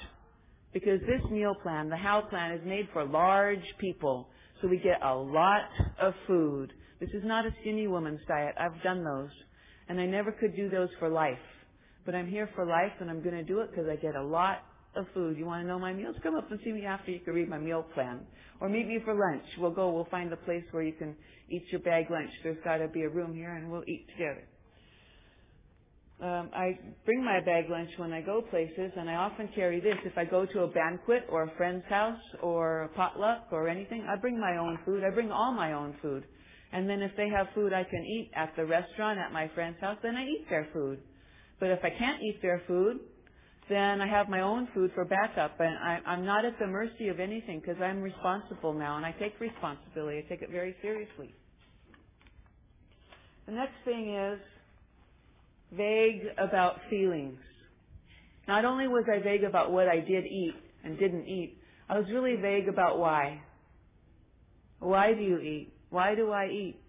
Because 0.73 1.01
this 1.01 1.31
meal 1.31 1.55
plan, 1.63 1.89
the 1.89 1.97
HOW 1.97 2.23
plan, 2.31 2.53
is 2.53 2.61
made 2.67 2.89
for 2.93 3.05
large 3.05 3.65
people. 3.79 4.29
So 4.61 4.69
we 4.69 4.79
get 4.79 5.03
a 5.03 5.15
lot 5.15 5.69
of 6.01 6.15
food. 6.27 6.73
This 7.05 7.21
is 7.21 7.27
not 7.27 7.45
a 7.45 7.51
skinny 7.61 7.87
woman's 7.87 8.21
diet. 8.27 8.55
I've 8.59 8.83
done 8.83 9.05
those. 9.05 9.29
And 9.91 10.01
I 10.01 10.07
never 10.07 10.33
could 10.33 10.57
do 10.57 10.71
those 10.71 10.89
for 10.99 11.11
life. 11.11 11.37
But 12.07 12.15
I'm 12.15 12.27
here 12.27 12.49
for 12.55 12.65
life 12.65 12.93
and 13.01 13.11
I'm 13.11 13.23
going 13.23 13.35
to 13.35 13.43
do 13.43 13.61
it 13.61 13.71
because 13.71 13.87
I 13.91 13.97
get 13.97 14.17
a 14.17 14.23
lot 14.23 14.63
of 14.97 15.05
food. 15.13 15.37
You 15.37 15.45
want 15.45 15.63
to 15.63 15.69
know 15.69 15.79
my 15.79 15.93
meals? 15.93 16.17
Come 16.23 16.35
up 16.35 16.51
and 16.51 16.59
see 16.65 16.73
me 16.73 16.87
after 16.87 17.11
you 17.11 17.21
can 17.21 17.35
read 17.35 17.49
my 17.49 17.59
meal 17.59 17.85
plan. 17.93 18.21
Or 18.61 18.71
meet 18.71 18.87
me 18.87 19.01
for 19.05 19.13
lunch. 19.13 19.45
We'll 19.59 19.73
go, 19.73 19.91
we'll 19.91 20.09
find 20.11 20.33
a 20.33 20.37
place 20.37 20.65
where 20.71 20.83
you 20.83 20.95
can 20.95 21.15
eat 21.51 21.65
your 21.71 21.83
bag 21.83 22.07
lunch. 22.11 22.31
There's 22.43 22.57
got 22.65 22.79
to 22.79 22.89
be 22.89 23.03
a 23.03 23.09
room 23.11 23.35
here 23.35 23.53
and 23.55 23.71
we'll 23.71 23.85
eat 23.87 24.07
together. 24.13 24.45
Um, 26.23 26.49
I 26.55 26.79
bring 27.05 27.23
my 27.23 27.41
bag 27.45 27.69
lunch 27.69 27.91
when 27.99 28.13
I 28.13 28.23
go 28.23 28.41
places, 28.41 28.93
and 28.97 29.11
I 29.11 29.17
often 29.17 29.49
carry 29.55 29.81
this. 29.81 29.97
If 30.05 30.17
I 30.17 30.25
go 30.25 30.47
to 30.47 30.61
a 30.61 30.69
banquet 30.69 31.25
or 31.29 31.43
a 31.43 31.51
friend's 31.57 31.85
house 31.87 32.21
or 32.41 32.85
a 32.85 32.89
potluck 32.91 33.49
or 33.51 33.69
anything, 33.69 34.07
I 34.09 34.17
bring 34.17 34.41
my 34.41 34.57
own 34.57 34.79
food. 34.87 35.03
I 35.05 35.11
bring 35.11 35.33
all 35.33 35.53
my 35.53 35.73
own 35.73 35.97
food. 36.01 36.25
And 36.75 36.91
then 36.91 37.03
if 37.03 37.13
they 37.17 37.29
have 37.29 37.47
food 37.55 37.73
I 37.73 37.85
can 37.85 38.05
eat 38.05 38.33
at 38.35 38.53
the 38.57 38.67
restaurant 38.67 39.21
at 39.21 39.33
my 39.33 39.49
friend's 39.55 39.81
house, 39.81 39.97
then 40.03 40.17
I 40.17 40.25
eat 40.25 40.47
their 40.51 40.67
food. 40.73 40.99
But 41.61 41.71
if 41.71 41.79
I 41.85 41.91
can't 41.91 42.21
eat 42.21 42.43
their 42.43 42.63
food, 42.67 42.99
then 43.69 44.01
I 44.01 44.09
have 44.09 44.29
my 44.29 44.41
own 44.41 44.67
food 44.75 44.91
for 44.93 45.05
backup, 45.05 45.59
and 45.61 45.79
I, 45.79 46.01
I'm 46.05 46.27
not 46.27 46.45
at 46.45 46.59
the 46.59 46.67
mercy 46.67 47.09
of 47.09 47.21
anything 47.21 47.61
because 47.61 47.81
I'm 47.81 48.03
responsible 48.03 48.75
now, 48.75 48.97
and 48.97 49.07
I 49.07 49.13
take 49.13 49.39
responsibility. 49.41 50.19
I 50.19 50.29
take 50.29 50.43
it 50.43 50.51
very 50.51 50.75
seriously. 50.83 51.33
The 53.47 53.53
next 53.53 53.75
thing 53.85 54.13
is 54.13 54.41
vague 55.77 56.23
about 56.39 56.81
feelings. 56.91 57.39
Not 58.49 58.65
only 58.65 58.89
was 58.89 59.05
I 59.09 59.23
vague 59.23 59.45
about 59.45 59.71
what 59.71 59.87
I 59.89 60.01
did 60.01 60.25
eat 60.25 60.55
and 60.83 60.99
didn't 60.99 61.29
eat, 61.29 61.57
I 61.89 61.99
was 61.99 62.07
really 62.11 62.35
vague 62.35 62.69
about 62.69 62.99
why. 62.99 63.41
Why 64.81 65.15
do 65.15 65.23
you 65.23 65.39
eat? 65.39 65.74
Why 65.95 66.17
do 66.17 66.33
I 66.33 66.47
eat? 66.47 66.81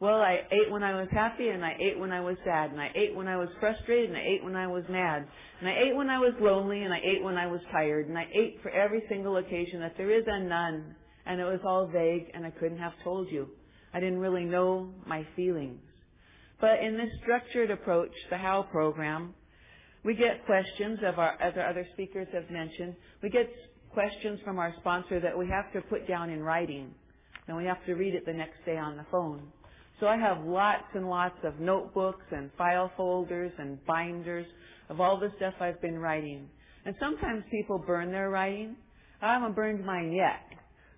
Well, 0.00 0.22
I 0.22 0.40
ate 0.50 0.70
when 0.70 0.82
I 0.82 0.98
was 0.98 1.08
happy 1.10 1.50
and 1.50 1.62
I 1.62 1.76
ate 1.78 1.98
when 1.98 2.12
I 2.12 2.20
was 2.22 2.38
sad 2.46 2.70
and 2.70 2.80
I 2.80 2.90
ate 2.94 3.14
when 3.14 3.28
I 3.28 3.36
was 3.36 3.50
frustrated 3.60 4.08
and 4.08 4.16
I 4.16 4.22
ate 4.22 4.42
when 4.42 4.56
I 4.56 4.66
was 4.66 4.84
mad 4.88 5.28
and 5.60 5.68
I 5.68 5.72
ate 5.72 5.94
when 5.94 6.08
I 6.08 6.18
was 6.18 6.32
lonely 6.40 6.82
and 6.82 6.94
I 6.94 6.96
ate 7.04 7.22
when 7.22 7.36
I 7.36 7.46
was 7.46 7.60
tired 7.70 8.08
and 8.08 8.16
I 8.16 8.26
ate 8.34 8.58
for 8.62 8.70
every 8.70 9.02
single 9.06 9.36
occasion 9.36 9.80
that 9.80 9.98
there 9.98 10.10
is 10.10 10.24
and 10.26 10.48
none 10.48 10.96
and 11.26 11.42
it 11.42 11.44
was 11.44 11.60
all 11.62 11.88
vague 11.88 12.30
and 12.32 12.46
I 12.46 12.50
couldn't 12.52 12.78
have 12.78 12.94
told 13.04 13.30
you. 13.30 13.50
I 13.92 14.00
didn't 14.00 14.18
really 14.18 14.46
know 14.46 14.94
my 15.06 15.26
feelings. 15.36 15.82
But 16.58 16.78
in 16.82 16.96
this 16.96 17.10
structured 17.20 17.70
approach, 17.70 18.12
the 18.30 18.38
HOW 18.38 18.62
program, 18.72 19.34
we 20.04 20.14
get 20.14 20.46
questions 20.46 21.00
of 21.04 21.18
our, 21.18 21.36
as 21.42 21.52
our 21.58 21.68
other 21.68 21.86
speakers 21.92 22.28
have 22.32 22.48
mentioned, 22.48 22.94
we 23.22 23.28
get 23.28 23.50
questions 23.92 24.40
from 24.42 24.58
our 24.58 24.72
sponsor 24.80 25.20
that 25.20 25.36
we 25.36 25.46
have 25.48 25.70
to 25.74 25.82
put 25.90 26.08
down 26.08 26.30
in 26.30 26.42
writing. 26.42 26.94
And 27.48 27.56
we 27.56 27.64
have 27.64 27.84
to 27.86 27.94
read 27.94 28.14
it 28.14 28.24
the 28.26 28.32
next 28.32 28.64
day 28.64 28.76
on 28.76 28.96
the 28.96 29.06
phone. 29.10 29.42
So 30.00 30.06
I 30.06 30.16
have 30.16 30.44
lots 30.44 30.84
and 30.94 31.08
lots 31.08 31.38
of 31.42 31.58
notebooks 31.58 32.24
and 32.30 32.50
file 32.56 32.92
folders 32.96 33.50
and 33.58 33.84
binders 33.86 34.46
of 34.88 35.00
all 35.00 35.18
the 35.18 35.32
stuff 35.36 35.54
I've 35.60 35.80
been 35.82 35.98
writing. 35.98 36.48
And 36.84 36.94
sometimes 37.00 37.42
people 37.50 37.82
burn 37.84 38.12
their 38.12 38.30
writing. 38.30 38.76
I 39.20 39.34
haven't 39.34 39.56
burned 39.56 39.84
mine 39.84 40.12
yet. 40.12 40.40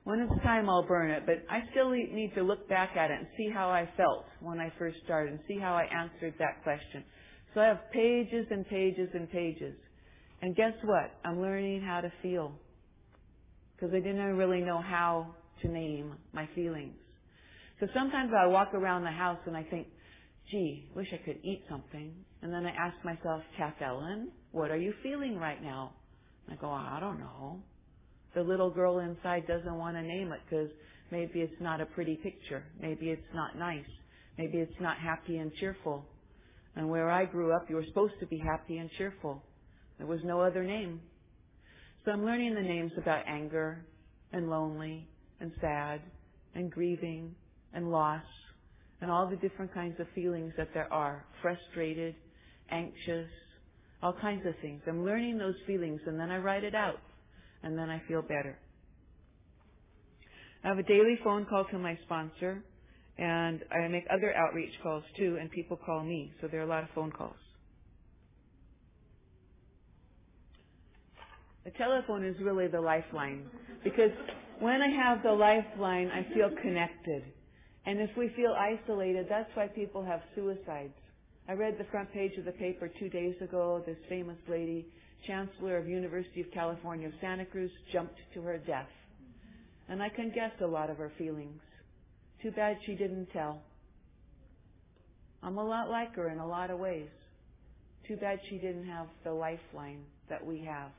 When 0.05 0.21
it's 0.21 0.43
time, 0.43 0.69
I'll 0.69 0.87
burn 0.87 1.11
it, 1.11 1.25
but 1.27 1.45
I 1.51 1.61
still 1.71 1.91
need 1.91 2.33
to 2.35 2.43
look 2.43 2.69
back 2.69 2.97
at 2.97 3.11
it 3.11 3.19
and 3.19 3.27
see 3.37 3.51
how 3.53 3.69
I 3.69 3.89
felt 3.97 4.25
when 4.41 4.59
I 4.59 4.73
first 4.79 4.97
started 5.05 5.33
and 5.33 5.41
see 5.47 5.59
how 5.59 5.75
I 5.75 5.85
answered 5.85 6.35
that 6.39 6.63
question. 6.63 7.05
So 7.55 7.61
I 7.61 7.67
have 7.67 7.81
pages 7.93 8.47
and 8.51 8.67
pages 8.67 9.09
and 9.15 9.31
pages. 9.31 9.75
And 10.43 10.57
guess 10.57 10.73
what? 10.85 11.11
I'm 11.25 11.41
learning 11.41 11.83
how 11.83 12.01
to 12.01 12.13
feel. 12.23 12.53
Because 13.77 13.95
I 13.95 13.99
didn't 13.99 14.37
really 14.37 14.61
know 14.61 14.81
how 14.81 15.35
to 15.63 15.69
name 15.69 16.15
my 16.33 16.49
feelings. 16.55 16.97
So 17.81 17.87
sometimes 17.95 18.33
I 18.37 18.47
walk 18.47 18.75
around 18.75 19.05
the 19.05 19.11
house 19.11 19.39
and 19.47 19.57
I 19.57 19.63
think, 19.65 19.87
gee, 20.51 20.89
wish 20.95 21.09
I 21.13 21.25
could 21.25 21.39
eat 21.43 21.63
something. 21.69 22.13
And 22.43 22.53
then 22.53 22.67
I 22.67 22.71
ask 22.71 22.97
myself, 23.05 23.43
Kath 23.57 23.81
Ellen, 23.81 24.31
what 24.53 24.71
are 24.71 24.77
you 24.77 24.93
feeling 25.03 25.39
right 25.39 25.63
now? 25.63 25.93
And 26.47 26.59
I 26.59 26.61
go, 26.61 26.71
I 26.71 26.99
don't 27.01 27.19
know. 27.19 27.61
The 28.35 28.43
little 28.43 28.71
girl 28.71 28.99
inside 28.99 29.47
doesn't 29.47 29.75
want 29.75 29.97
to 29.97 30.03
name 30.03 30.33
it 30.33 30.41
because 30.49 30.69
maybe 31.11 31.41
it's 31.41 31.61
not 31.61 31.81
a 31.81 31.87
pretty 31.87 32.17
picture. 32.17 32.65
Maybe 32.81 33.11
it's 33.11 33.23
not 33.35 33.59
nice. 33.59 33.85
Maybe 34.39 34.59
it's 34.59 34.81
not 34.81 34.99
happy 34.99 35.39
and 35.39 35.53
cheerful. 35.55 36.05
And 36.77 36.89
where 36.89 37.11
I 37.11 37.25
grew 37.25 37.53
up, 37.53 37.69
you 37.69 37.77
were 37.77 37.85
supposed 37.89 38.15
to 38.21 38.27
be 38.27 38.39
happy 38.39 38.79
and 38.79 38.91
cheerful. 38.97 39.43
There 39.99 40.07
was 40.07 40.21
no 40.25 40.41
other 40.41 40.65
name. 40.65 41.01
So 42.05 42.13
I'm 42.13 42.25
learning 42.25 42.55
the 42.55 42.63
names 42.63 42.93
about 42.97 43.25
anger 43.27 43.85
and 44.33 44.49
lonely 44.49 45.07
and 45.41 45.53
sad 45.61 46.01
and 46.55 46.71
grieving 46.71 47.35
and 47.73 47.91
loss 47.91 48.23
and 49.01 49.11
all 49.11 49.29
the 49.29 49.37
different 49.37 49.73
kinds 49.73 49.99
of 49.99 50.07
feelings 50.15 50.53
that 50.57 50.69
there 50.75 50.93
are. 50.93 51.25
Frustrated, 51.43 52.15
anxious, 52.71 53.29
all 54.03 54.15
kinds 54.21 54.47
of 54.47 54.55
things. 54.61 54.81
I'm 54.87 55.05
learning 55.05 55.39
those 55.39 55.55
feelings 55.67 56.01
and 56.07 56.19
then 56.19 56.31
I 56.31 56.39
write 56.39 56.65
it 56.65 56.75
out 56.75 57.01
and 57.63 57.79
then 57.79 57.91
I 57.91 58.03
feel 58.09 58.23
better. 58.23 58.59
I 60.65 60.69
have 60.69 60.79
a 60.79 60.83
daily 60.83 61.19
phone 61.25 61.47
call 61.47 61.65
to 61.71 61.79
my 61.79 61.99
sponsor 62.05 62.63
and 63.19 63.61
I 63.71 63.89
make 63.89 64.05
other 64.13 64.35
outreach 64.35 64.73
calls 64.83 65.05
too 65.17 65.39
and 65.41 65.51
people 65.51 65.79
call 65.85 66.05
me. 66.05 66.33
So 66.41 66.49
there 66.49 66.61
are 66.61 66.65
a 66.65 66.69
lot 66.69 66.83
of 66.83 66.91
phone 66.95 67.11
calls. 67.11 67.37
The 71.65 71.71
telephone 71.73 72.25
is 72.25 72.37
really 72.41 72.69
the 72.69 72.81
lifeline 72.81 73.45
because 73.85 74.11
when 74.61 74.83
I 74.83 74.89
have 74.89 75.23
the 75.23 75.33
lifeline, 75.33 76.11
I 76.11 76.27
feel 76.35 76.51
connected. 76.63 77.25
And 77.87 78.01
if 78.01 78.11
we 78.17 78.29
feel 78.37 78.55
isolated, 78.59 79.27
that's 79.29 79.51
why 79.55 79.67
people 79.69 80.05
have 80.05 80.21
suicides. 80.35 80.93
I 81.49 81.55
read 81.55 81.77
the 81.79 81.91
front 81.91 82.13
page 82.13 82.33
of 82.39 82.45
the 82.45 82.53
paper 82.53 82.89
two 83.01 83.09
days 83.09 83.35
ago. 83.41 83.83
This 83.85 83.97
famous 84.09 84.37
lady, 84.49 84.87
Chancellor 85.27 85.79
of 85.79 85.89
University 85.89 86.43
of 86.43 86.51
California 86.53 87.11
Santa 87.21 87.47
Cruz, 87.47 87.71
jumped 87.93 88.17
to 88.35 88.43
her 88.43 88.59
death. 88.59 88.89
And 89.89 90.03
I 90.03 90.09
can 90.11 90.31
guess 90.31 90.53
a 90.63 90.67
lot 90.67 90.91
of 90.91 90.99
her 90.99 91.11
feelings. 91.19 91.61
Too 92.43 92.51
bad 92.53 92.77
she 92.87 92.95
didn't 92.95 93.29
tell. 93.33 93.63
I'm 95.43 95.57
a 95.57 95.65
lot 95.65 95.89
like 95.89 96.15
her 96.17 96.29
in 96.29 96.39
a 96.39 96.47
lot 96.47 96.71
of 96.71 96.79
ways. 96.79 97.09
Too 98.07 98.17
bad 98.17 98.39
she 98.49 98.59
didn't 98.59 98.87
have 98.87 99.07
the 99.25 99.33
lifeline 99.33 100.05
that 100.29 100.45
we 100.45 100.61
have. 100.65 100.91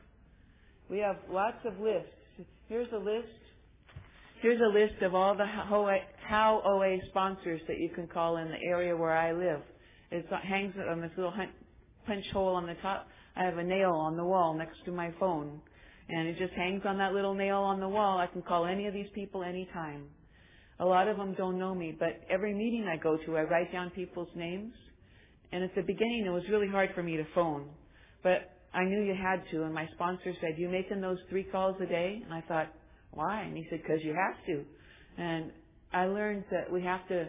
We 0.90 1.00
have 1.00 1.18
lots 1.32 1.58
of 1.64 1.80
lists. 1.80 2.10
Here's 2.68 2.92
a 2.92 2.98
list 2.98 3.28
Here's 4.42 4.60
a 4.60 4.74
list 4.74 5.04
of 5.04 5.14
all 5.14 5.38
the 5.38 5.46
How 5.46 6.62
OA 6.66 6.98
sponsors 7.10 7.62
that 7.68 7.78
you 7.78 7.90
can 7.90 8.08
call 8.08 8.38
in 8.38 8.48
the 8.48 8.58
area 8.68 8.98
where 8.98 9.16
I 9.16 9.34
live. 9.34 9.62
It 10.10 10.26
hangs 10.44 10.74
on 10.90 11.00
this 11.00 11.12
little 11.16 11.32
punch 12.08 12.26
hole 12.34 12.56
on 12.56 12.66
the 12.66 12.74
top. 12.82 13.08
I 13.36 13.44
have 13.44 13.60
a 13.60 13.64
nail 13.64 13.92
on 13.92 14.18
the 14.18 14.24
wall 14.24 14.56
next 14.56 14.78
to 14.86 14.92
my 14.92 15.14
phone. 15.20 15.62
And 16.10 16.28
it 16.28 16.40
just 16.40 16.54
hangs 16.54 16.82
on 16.88 16.98
that 16.98 17.14
little 17.14 17.36
nail 17.36 17.58
on 17.58 17.80
the 17.80 17.88
wall. 17.88 18.18
I 18.18 18.26
can 18.26 18.42
call 18.42 18.66
any 18.66 18.88
of 18.88 18.96
these 18.96 19.10
people 19.14 19.44
anytime. 19.44 20.06
A 20.80 20.86
lot 20.86 21.08
of 21.08 21.18
them 21.18 21.36
don't 21.38 21.60
know 21.60 21.76
me, 21.76 21.96
but 21.98 22.20
every 22.28 22.56
meeting 22.56 22.88
I 22.92 22.98
go 22.98 23.18
to, 23.18 23.38
I 23.38 23.44
write 23.44 23.72
down 23.72 23.92
people's 23.92 24.30
names. 24.36 24.74
And 25.52 25.64
at 25.64 25.76
the 25.76 25.84
beginning, 25.84 26.26
it 26.26 26.32
was 26.32 26.44
really 26.50 26.68
hard 26.68 26.90
for 26.96 27.04
me 27.04 27.16
to 27.16 27.26
phone. 27.36 27.70
But 28.24 28.58
I 28.74 28.86
knew 28.86 29.04
you 29.04 29.14
had 29.14 29.44
to, 29.52 29.66
and 29.66 29.74
my 29.74 29.86
sponsor 29.94 30.34
said, 30.42 30.56
you 30.58 30.68
making 30.68 31.00
those 31.00 31.20
three 31.30 31.44
calls 31.44 31.76
a 31.80 31.86
day? 31.86 32.24
And 32.26 32.34
I 32.34 32.42
thought, 32.48 32.74
why? 33.14 33.42
And 33.42 33.56
he 33.58 33.66
said, 33.70 33.82
because 33.82 34.04
you 34.04 34.14
have 34.14 34.36
to. 34.46 34.64
And 35.18 35.52
I 35.94 36.06
learned 36.06 36.46
that 36.52 36.72
we 36.72 36.82
have 36.84 37.08
to 37.10 37.28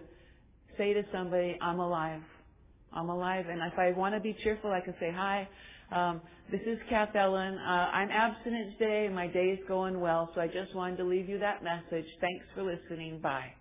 say 0.79 0.93
to 0.95 1.03
somebody, 1.13 1.59
I'm 1.61 1.81
alive. 1.81 2.23
I'm 2.93 3.09
alive. 3.09 3.47
And 3.49 3.61
if 3.73 3.79
I 3.79 3.93
want 3.99 4.15
to 4.15 4.21
be 4.21 4.37
cheerful, 4.43 4.71
I 4.71 4.81
can 4.81 4.95
say, 5.01 5.11
hi, 5.15 5.49
um, 5.91 6.21
this 6.51 6.61
is 6.67 6.79
Kath 6.89 7.15
Ellen. 7.15 7.59
Uh, 7.59 7.91
I'm 7.93 8.11
abstinent 8.11 8.79
today. 8.79 9.09
My 9.13 9.27
day 9.27 9.47
is 9.47 9.61
going 9.69 10.01
well, 10.01 10.31
so 10.35 10.41
I 10.41 10.47
just 10.47 10.75
wanted 10.75 10.97
to 10.99 11.05
leave 11.05 11.29
you 11.29 11.39
that 11.39 11.63
message. 11.63 12.07
Thanks 12.21 12.45
for 12.55 12.63
listening. 12.63 13.21
Bye. 13.21 13.53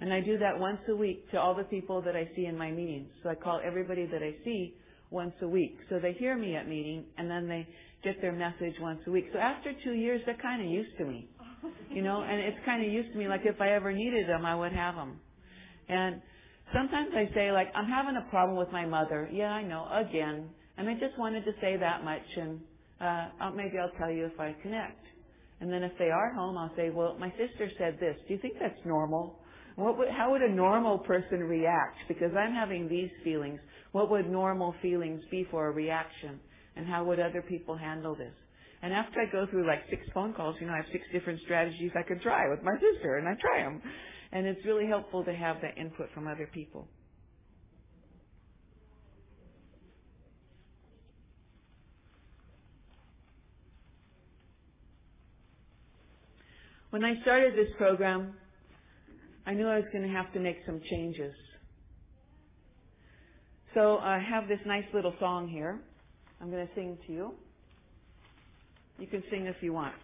And 0.00 0.12
I 0.12 0.20
do 0.20 0.38
that 0.38 0.58
once 0.58 0.78
a 0.88 0.94
week 0.94 1.30
to 1.32 1.40
all 1.40 1.54
the 1.54 1.64
people 1.64 2.00
that 2.02 2.14
I 2.14 2.28
see 2.36 2.46
in 2.46 2.56
my 2.56 2.70
meetings. 2.70 3.08
So 3.22 3.30
I 3.30 3.34
call 3.34 3.60
everybody 3.64 4.06
that 4.06 4.22
I 4.22 4.34
see 4.44 4.74
once 5.10 5.34
a 5.42 5.48
week. 5.48 5.78
So 5.90 5.98
they 6.00 6.12
hear 6.14 6.36
me 6.36 6.56
at 6.56 6.68
meeting, 6.68 7.04
and 7.18 7.30
then 7.30 7.48
they 7.48 7.66
get 8.04 8.20
their 8.20 8.32
message 8.32 8.74
once 8.80 9.00
a 9.06 9.10
week. 9.10 9.26
So 9.32 9.38
after 9.38 9.72
two 9.84 9.94
years, 9.94 10.22
they're 10.26 10.36
kind 10.42 10.62
of 10.64 10.70
used 10.70 10.96
to 10.98 11.04
me, 11.04 11.28
you 11.90 12.02
know, 12.02 12.22
and 12.22 12.40
it's 12.40 12.58
kind 12.66 12.84
of 12.84 12.92
used 12.92 13.12
to 13.12 13.18
me. 13.18 13.28
Like 13.28 13.42
if 13.44 13.60
I 13.60 13.70
ever 13.72 13.92
needed 13.92 14.28
them, 14.28 14.46
I 14.46 14.54
would 14.56 14.72
have 14.72 14.96
them. 14.96 15.20
And 15.88 16.22
sometimes 16.74 17.10
I 17.14 17.30
say 17.34 17.52
like, 17.52 17.68
I'm 17.74 17.88
having 17.88 18.16
a 18.16 18.30
problem 18.30 18.58
with 18.58 18.70
my 18.72 18.86
mother. 18.86 19.28
Yeah, 19.32 19.50
I 19.52 19.62
know, 19.62 19.88
again. 19.92 20.48
And 20.78 20.88
I 20.88 20.94
just 20.94 21.18
wanted 21.18 21.44
to 21.44 21.52
say 21.60 21.76
that 21.78 22.04
much, 22.04 22.22
and 22.36 22.60
uh, 23.00 23.28
I'll, 23.40 23.52
maybe 23.54 23.78
I'll 23.80 23.96
tell 23.98 24.10
you 24.10 24.26
if 24.26 24.40
I 24.40 24.56
connect. 24.62 25.04
And 25.60 25.72
then 25.72 25.82
if 25.84 25.92
they 25.98 26.10
are 26.10 26.32
home, 26.34 26.56
I'll 26.58 26.72
say, 26.76 26.90
well, 26.90 27.16
my 27.18 27.30
sister 27.32 27.70
said 27.78 27.98
this. 28.00 28.16
Do 28.28 28.34
you 28.34 28.40
think 28.40 28.54
that's 28.60 28.78
normal? 28.86 29.38
What 29.76 29.98
would, 29.98 30.08
how 30.10 30.32
would 30.32 30.42
a 30.42 30.50
normal 30.52 30.98
person 30.98 31.40
react? 31.40 31.96
Because 32.08 32.32
I'm 32.38 32.52
having 32.52 32.88
these 32.88 33.10
feelings. 33.24 33.60
What 33.92 34.10
would 34.10 34.30
normal 34.30 34.74
feelings 34.82 35.22
be 35.30 35.46
for 35.50 35.68
a 35.68 35.72
reaction? 35.72 36.40
and 36.78 36.86
how 36.86 37.04
would 37.04 37.20
other 37.20 37.42
people 37.42 37.76
handle 37.76 38.14
this? 38.14 38.32
And 38.82 38.94
after 38.94 39.20
I 39.20 39.30
go 39.30 39.46
through 39.50 39.66
like 39.66 39.80
six 39.90 40.02
phone 40.14 40.32
calls, 40.32 40.56
you 40.60 40.66
know, 40.68 40.72
I 40.72 40.76
have 40.76 40.86
six 40.92 41.04
different 41.12 41.40
strategies 41.44 41.90
I 41.98 42.02
could 42.02 42.22
try 42.22 42.48
with 42.48 42.62
my 42.62 42.74
sister, 42.74 43.16
and 43.16 43.28
I 43.28 43.34
try 43.40 43.62
them. 43.62 43.82
And 44.30 44.46
it's 44.46 44.64
really 44.64 44.86
helpful 44.86 45.24
to 45.24 45.34
have 45.34 45.56
that 45.62 45.76
input 45.76 46.08
from 46.14 46.28
other 46.28 46.48
people. 46.54 46.86
When 56.90 57.04
I 57.04 57.20
started 57.22 57.54
this 57.54 57.68
program, 57.76 58.34
I 59.46 59.54
knew 59.54 59.66
I 59.66 59.76
was 59.76 59.86
going 59.92 60.06
to 60.06 60.14
have 60.14 60.32
to 60.34 60.40
make 60.40 60.58
some 60.64 60.80
changes. 60.88 61.34
So 63.74 63.98
I 63.98 64.18
have 64.18 64.48
this 64.48 64.60
nice 64.64 64.84
little 64.94 65.14
song 65.20 65.46
here. 65.46 65.78
I'm 66.40 66.50
going 66.50 66.66
to 66.66 66.74
sing 66.74 66.96
to 67.06 67.12
you. 67.12 67.32
You 68.98 69.06
can 69.06 69.22
sing 69.30 69.46
if 69.46 69.56
you 69.60 69.74
want. 69.74 69.94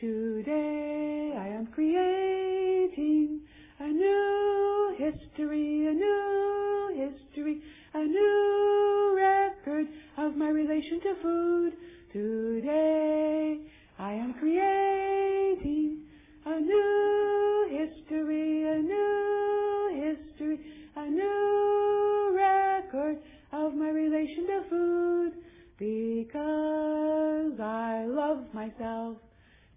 Today 0.00 1.34
I 1.38 1.48
am 1.48 1.66
creating 1.66 3.40
a 3.78 3.86
new 3.86 4.96
history, 4.98 5.86
a 5.86 5.92
new 5.92 6.90
history, 6.94 7.60
a 7.92 8.04
new 8.04 9.14
record 9.16 9.86
of 10.16 10.36
my 10.36 10.48
relation 10.48 11.00
to 11.02 11.14
food. 11.22 11.72
Today 12.12 13.58
I 13.98 14.12
am 14.12 14.34
creating 14.40 16.00
a 16.46 16.60
new 16.60 17.68
history, 17.70 18.64
a 18.68 18.78
new 18.78 20.16
history, 20.38 20.60
a 20.96 21.10
new 21.10 22.36
record 22.36 23.18
of 23.52 23.74
my 23.74 23.88
relation 23.88 24.46
to 24.46 24.62
food. 24.70 25.32
Because 25.78 27.60
I 27.60 28.04
love 28.06 28.44
myself. 28.52 29.16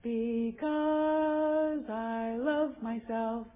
Because 0.03 1.83
I 1.89 2.37
love 2.39 2.71
myself. 2.81 3.47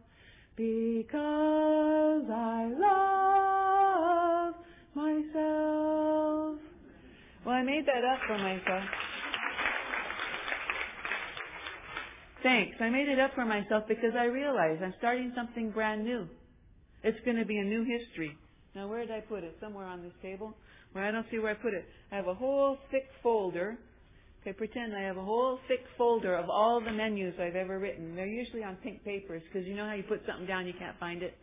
Because 0.55 2.23
I 2.29 2.71
love 2.77 4.55
myself. 4.95 6.57
Well, 7.45 7.55
I 7.55 7.63
made 7.63 7.85
that 7.85 8.03
up 8.03 8.19
for 8.27 8.37
myself. 8.37 8.83
Thanks. 12.43 12.75
I 12.79 12.89
made 12.89 13.07
it 13.07 13.19
up 13.19 13.33
for 13.35 13.45
myself 13.45 13.83
because 13.87 14.13
I 14.17 14.25
realized 14.25 14.81
I'm 14.81 14.95
starting 14.97 15.31
something 15.35 15.69
brand 15.69 16.03
new. 16.03 16.27
It's 17.03 17.19
going 17.25 17.37
to 17.37 17.45
be 17.45 17.57
a 17.57 17.63
new 17.63 17.83
history. 17.83 18.37
Now, 18.75 18.87
where 18.87 19.01
did 19.01 19.11
I 19.11 19.21
put 19.21 19.43
it? 19.43 19.57
Somewhere 19.59 19.85
on 19.85 20.01
this 20.01 20.13
table? 20.21 20.53
Well, 20.93 21.03
I 21.03 21.11
don't 21.11 21.25
see 21.31 21.39
where 21.39 21.51
I 21.51 21.55
put 21.55 21.73
it. 21.73 21.85
I 22.11 22.15
have 22.15 22.27
a 22.27 22.33
whole 22.33 22.77
thick 22.91 23.05
folder. 23.23 23.77
Okay, 24.41 24.53
pretend 24.53 24.95
I 24.95 25.01
have 25.01 25.17
a 25.17 25.23
whole 25.23 25.59
thick 25.67 25.81
folder 25.97 26.35
of 26.35 26.49
all 26.49 26.81
the 26.81 26.91
menus 26.91 27.35
I've 27.39 27.55
ever 27.55 27.79
written. 27.79 28.15
They're 28.15 28.25
usually 28.27 28.63
on 28.63 28.75
pink 28.77 29.03
papers 29.03 29.41
because 29.51 29.67
you 29.67 29.75
know 29.75 29.85
how 29.85 29.93
you 29.93 30.03
put 30.03 30.21
something 30.27 30.47
down 30.47 30.65
you 30.65 30.73
can't 30.79 30.97
find 30.99 31.21
it? 31.21 31.35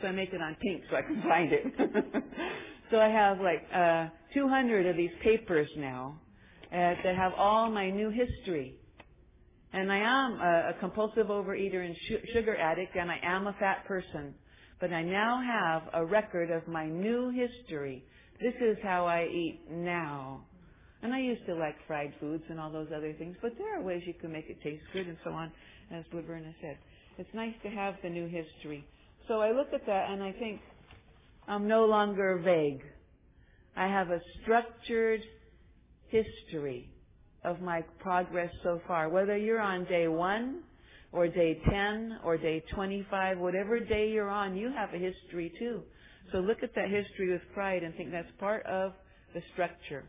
So 0.00 0.08
I 0.08 0.12
make 0.12 0.32
it 0.32 0.40
on 0.40 0.56
pink 0.60 0.82
so 0.90 0.96
I 0.96 1.02
can 1.02 1.22
find 1.28 1.52
it. 1.52 1.64
so 2.90 3.00
I 3.00 3.08
have 3.08 3.40
like 3.40 3.64
uh, 3.74 4.08
200 4.34 4.86
of 4.86 4.96
these 4.96 5.10
papers 5.22 5.68
now 5.76 6.20
uh, 6.72 6.76
that 7.02 7.16
have 7.16 7.32
all 7.36 7.70
my 7.70 7.90
new 7.90 8.10
history. 8.10 8.76
And 9.72 9.90
I 9.90 9.98
am 9.98 10.32
a, 10.40 10.70
a 10.70 10.74
compulsive 10.80 11.26
overeater 11.26 11.84
and 11.84 11.96
sh- 11.96 12.32
sugar 12.32 12.56
addict, 12.56 12.94
and 12.96 13.10
I 13.10 13.18
am 13.24 13.48
a 13.48 13.52
fat 13.54 13.84
person. 13.86 14.34
But 14.80 14.92
I 14.92 15.02
now 15.02 15.40
have 15.42 15.82
a 15.94 16.04
record 16.04 16.50
of 16.50 16.66
my 16.68 16.86
new 16.86 17.30
history. 17.30 18.04
This 18.40 18.54
is 18.60 18.76
how 18.82 19.06
I 19.06 19.24
eat 19.24 19.60
now. 19.70 20.44
And 21.02 21.14
I 21.14 21.20
used 21.20 21.46
to 21.46 21.54
like 21.54 21.76
fried 21.86 22.12
foods 22.20 22.44
and 22.48 22.58
all 22.58 22.70
those 22.70 22.88
other 22.96 23.12
things, 23.14 23.36
but 23.42 23.52
there 23.58 23.78
are 23.78 23.82
ways 23.82 24.02
you 24.06 24.14
can 24.14 24.32
make 24.32 24.46
it 24.48 24.62
taste 24.62 24.82
good 24.92 25.06
and 25.06 25.16
so 25.24 25.30
on, 25.30 25.52
as 25.92 26.04
Laverna 26.14 26.54
said. 26.60 26.78
It's 27.18 27.28
nice 27.34 27.54
to 27.62 27.68
have 27.70 27.94
the 28.02 28.10
new 28.10 28.26
history. 28.26 28.84
So 29.28 29.40
I 29.40 29.52
look 29.52 29.68
at 29.74 29.86
that 29.86 30.10
and 30.10 30.22
I 30.22 30.32
think, 30.32 30.60
I'm 31.46 31.68
no 31.68 31.84
longer 31.84 32.40
vague. 32.42 32.82
I 33.76 33.86
have 33.86 34.10
a 34.10 34.20
structured 34.42 35.20
history 36.08 36.88
of 37.44 37.60
my 37.60 37.82
progress 38.00 38.50
so 38.62 38.80
far. 38.86 39.08
Whether 39.10 39.36
you're 39.36 39.60
on 39.60 39.84
day 39.84 40.08
one, 40.08 40.62
or 41.14 41.28
day 41.28 41.60
10, 41.70 42.18
or 42.24 42.36
day 42.36 42.62
25, 42.74 43.38
whatever 43.38 43.78
day 43.78 44.10
you're 44.10 44.28
on, 44.28 44.56
you 44.56 44.70
have 44.76 44.92
a 44.92 44.98
history 44.98 45.52
too. 45.60 45.80
So 46.32 46.38
look 46.38 46.64
at 46.64 46.74
that 46.74 46.90
history 46.90 47.30
with 47.30 47.40
pride 47.54 47.84
and 47.84 47.94
think 47.94 48.10
that's 48.10 48.30
part 48.40 48.66
of 48.66 48.92
the 49.32 49.40
structure. 49.52 50.04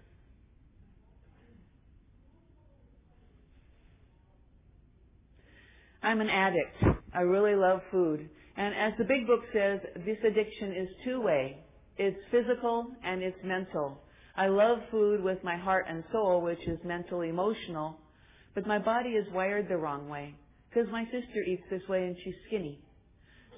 I'm 6.02 6.22
an 6.22 6.30
addict. 6.30 7.00
I 7.14 7.22
really 7.22 7.56
love 7.56 7.82
food. 7.92 8.28
And 8.58 8.74
as 8.74 8.94
the 8.98 9.04
big 9.04 9.28
book 9.28 9.42
says, 9.54 9.80
this 10.06 10.18
addiction 10.28 10.72
is 10.72 10.88
two-way. 11.04 11.58
It's 11.98 12.18
physical 12.32 12.88
and 13.04 13.22
it's 13.22 13.38
mental. 13.44 14.02
I 14.36 14.48
love 14.48 14.80
food 14.90 15.24
with 15.24 15.44
my 15.44 15.56
heart 15.56 15.86
and 15.88 16.04
soul, 16.12 16.42
which 16.42 16.68
is 16.68 16.80
mental 16.84 17.22
emotional, 17.22 17.98
but 18.56 18.66
my 18.66 18.80
body 18.80 19.10
is 19.10 19.26
wired 19.32 19.70
the 19.70 19.78
wrong 19.78 20.10
way. 20.10 20.34
Because 20.76 20.92
my 20.92 21.06
sister 21.06 21.42
eats 21.48 21.64
this 21.72 21.82
way 21.88 22.04
and 22.04 22.18
she's 22.24 22.34
skinny. 22.48 22.82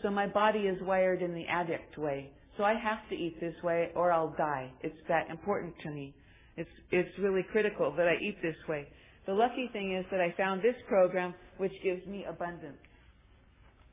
So 0.04 0.12
my 0.12 0.28
body 0.28 0.60
is 0.60 0.80
wired 0.84 1.24
in 1.24 1.34
the 1.34 1.46
addict 1.48 1.98
way. 1.98 2.30
So 2.58 2.64
I 2.64 2.76
have 2.76 3.00
to 3.10 3.16
eat 3.16 3.40
this 3.42 3.56
way 3.64 3.90
or 3.96 4.12
I'll 4.12 4.36
die. 4.38 4.70
It's 4.82 4.96
that 5.08 5.30
important 5.32 5.74
to 5.82 5.90
me. 5.90 6.14
It's, 6.58 6.70
it's 6.92 7.10
really 7.18 7.44
critical 7.52 7.92
that 7.98 8.08
I 8.08 8.14
eat 8.22 8.38
this 8.44 8.56
way. 8.70 8.88
The 9.26 9.34
lucky 9.34 9.68
thing 9.74 9.96
is 9.98 10.06
that 10.12 10.22
I 10.22 10.32
found 10.38 10.62
this 10.62 10.76
program 10.88 11.34
which 11.58 11.72
gives 11.84 12.06
me 12.06 12.24
abundance. 12.30 12.78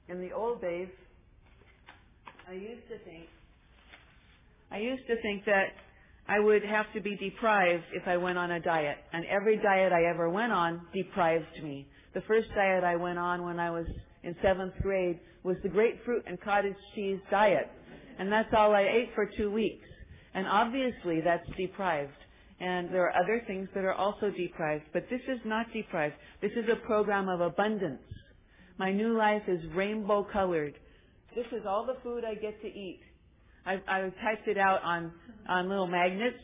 In 0.09 0.21
the 0.21 0.33
old 0.33 0.61
days, 0.61 0.89
I 2.47 2.53
used 2.53 2.87
to 2.91 2.99
think, 3.05 3.25
I 4.71 4.79
used 4.79 5.07
to 5.07 5.21
think 5.23 5.47
that 5.47 5.69
I 6.29 6.41
would 6.41 6.63
have 6.63 6.87
to 6.95 7.01
be 7.01 7.17
deprived 7.17 7.85
if 7.95 8.07
I 8.07 8.19
went 8.19 8.37
on 8.37 8.51
a 8.51 8.61
diet. 8.61 8.99
And 9.15 9.25
every 9.27 9.57
diet 9.57 9.93
I 9.93 10.11
ever 10.11 10.29
went 10.29 10.53
on 10.53 10.83
deprived 10.93 11.63
me. 11.63 11.87
The 12.15 12.23
first 12.23 12.49
diet 12.55 12.85
I 12.85 12.97
went 12.97 13.19
on 13.19 13.45
when 13.45 13.59
I 13.59 13.71
was 13.71 13.87
in 14.23 14.37
seventh 14.41 14.75
grade 14.81 15.19
was 15.43 15.57
the 15.63 15.69
grapefruit 15.69 16.25
and 16.27 16.41
cottage 16.41 16.77
cheese 16.95 17.19
diet. 17.31 17.71
And 18.19 18.31
that's 18.31 18.49
all 18.57 18.73
I 18.73 18.83
ate 18.83 19.11
for 19.15 19.29
two 19.37 19.51
weeks. 19.51 19.87
And 20.35 20.47
obviously 20.47 21.21
that's 21.21 21.47
deprived. 21.57 22.13
And 22.61 22.89
there 22.95 23.03
are 23.03 23.17
other 23.23 23.43
things 23.47 23.69
that 23.75 23.85
are 23.85 23.93
also 23.93 24.31
deprived. 24.31 24.85
But 24.93 25.07
this 25.11 25.21
is 25.29 25.41
not 25.45 25.67
deprived. 25.73 26.15
This 26.41 26.53
is 26.53 26.65
a 26.73 26.77
program 26.87 27.29
of 27.29 27.41
abundance. 27.41 28.03
My 28.79 28.93
new 28.93 29.17
life 29.17 29.43
is 29.49 29.61
rainbow 29.75 30.27
colored. 30.33 30.75
This 31.35 31.47
is 31.53 31.67
all 31.67 31.85
the 31.85 31.97
food 32.03 32.25
I 32.25 32.35
get 32.35 32.61
to 32.63 32.69
eat. 32.69 33.01
I, 33.67 33.81
I 33.89 34.01
typed 34.23 34.47
it 34.47 34.59
out 34.59 34.83
on, 34.83 35.13
on 35.49 35.69
little 35.69 35.87
magnets, 35.87 36.43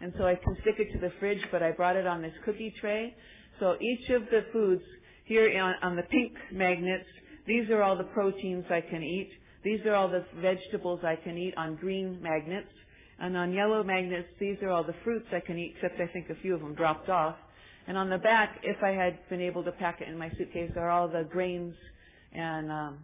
and 0.00 0.12
so 0.18 0.26
I 0.26 0.34
can 0.34 0.56
stick 0.62 0.76
it 0.78 0.92
to 0.94 0.98
the 0.98 1.12
fridge, 1.20 1.42
but 1.52 1.62
I 1.62 1.70
brought 1.70 1.96
it 1.96 2.06
on 2.06 2.22
this 2.22 2.32
cookie 2.44 2.74
tray. 2.80 3.14
So 3.60 3.76
each 3.80 4.08
of 4.10 4.22
the 4.26 4.44
foods 4.52 4.82
here 5.24 5.60
on, 5.60 5.74
on 5.82 5.96
the 5.96 6.02
pink 6.02 6.32
magnets, 6.52 7.06
these 7.46 7.68
are 7.70 7.82
all 7.82 7.96
the 7.96 8.04
proteins 8.04 8.64
I 8.70 8.80
can 8.80 9.02
eat. 9.02 9.30
These 9.64 9.80
are 9.86 9.94
all 9.94 10.08
the 10.08 10.24
vegetables 10.40 11.00
I 11.04 11.16
can 11.16 11.38
eat 11.38 11.54
on 11.56 11.76
green 11.76 12.20
magnets. 12.20 12.68
And 13.18 13.36
on 13.36 13.52
yellow 13.52 13.84
magnets, 13.84 14.28
these 14.40 14.56
are 14.62 14.70
all 14.70 14.84
the 14.84 14.94
fruits 15.04 15.26
I 15.32 15.40
can 15.40 15.58
eat, 15.58 15.74
except 15.76 16.00
I 16.00 16.12
think 16.12 16.30
a 16.30 16.40
few 16.42 16.54
of 16.54 16.60
them 16.60 16.74
dropped 16.74 17.08
off. 17.08 17.36
And 17.86 17.96
on 17.96 18.10
the 18.10 18.18
back, 18.18 18.60
if 18.62 18.82
I 18.82 18.90
had 18.90 19.18
been 19.28 19.40
able 19.40 19.64
to 19.64 19.72
pack 19.72 20.00
it 20.00 20.08
in 20.08 20.18
my 20.18 20.30
suitcase, 20.36 20.72
are 20.76 20.90
all 20.90 21.08
the 21.08 21.24
grains 21.30 21.74
and 22.32 22.70
um, 22.70 22.98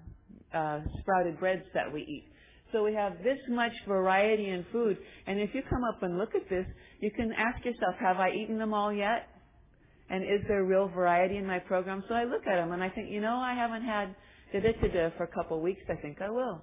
uh, 0.54 0.80
sprouted 1.00 1.38
breads 1.38 1.64
that 1.74 1.92
we 1.92 2.02
eat. 2.02 2.24
So 2.72 2.84
we 2.84 2.94
have 2.94 3.18
this 3.24 3.38
much 3.48 3.72
variety 3.86 4.50
in 4.50 4.64
food. 4.70 4.98
And 5.26 5.40
if 5.40 5.54
you 5.54 5.62
come 5.68 5.84
up 5.84 6.02
and 6.02 6.18
look 6.18 6.34
at 6.34 6.48
this, 6.50 6.66
you 7.00 7.10
can 7.10 7.32
ask 7.32 7.64
yourself, 7.64 7.94
have 7.98 8.18
I 8.18 8.30
eaten 8.30 8.58
them 8.58 8.74
all 8.74 8.92
yet? 8.92 9.28
And 10.10 10.24
is 10.24 10.40
there 10.48 10.64
real 10.64 10.88
variety 10.88 11.36
in 11.36 11.46
my 11.46 11.58
program? 11.58 12.02
So 12.08 12.14
I 12.14 12.24
look 12.24 12.46
at 12.46 12.56
them 12.56 12.72
and 12.72 12.82
I 12.82 12.88
think, 12.88 13.10
you 13.10 13.20
know, 13.20 13.36
I 13.36 13.54
haven't 13.54 13.82
had 13.82 14.14
da-da-da-da 14.52 15.10
for 15.16 15.24
a 15.24 15.28
couple 15.28 15.58
of 15.58 15.62
weeks. 15.62 15.82
I 15.88 15.94
think 15.96 16.22
I 16.22 16.30
will. 16.30 16.62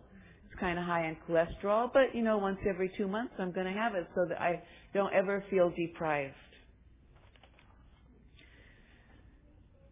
It's 0.50 0.60
kind 0.60 0.80
of 0.80 0.86
high 0.86 1.08
in 1.08 1.18
cholesterol, 1.28 1.92
but 1.94 2.16
you 2.16 2.24
know, 2.24 2.38
once 2.38 2.58
every 2.68 2.92
two 2.98 3.08
months 3.08 3.34
I'm 3.38 3.52
going 3.52 3.68
to 3.68 3.74
have 3.74 3.94
it 3.96 4.08
so 4.16 4.26
that 4.30 4.42
I 4.42 4.62
don't 4.94 5.14
ever 5.14 5.44
feel 5.50 5.72
deprived. 5.76 6.34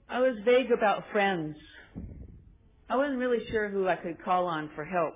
I 0.10 0.20
was 0.20 0.36
vague 0.46 0.72
about 0.72 1.04
friends. 1.12 1.56
I 2.90 2.98
wasn't 2.98 3.18
really 3.18 3.46
sure 3.52 3.70
who 3.70 3.88
I 3.88 3.96
could 3.96 4.24
call 4.24 4.46
on 4.46 4.70
for 4.76 4.86
help. 4.86 5.16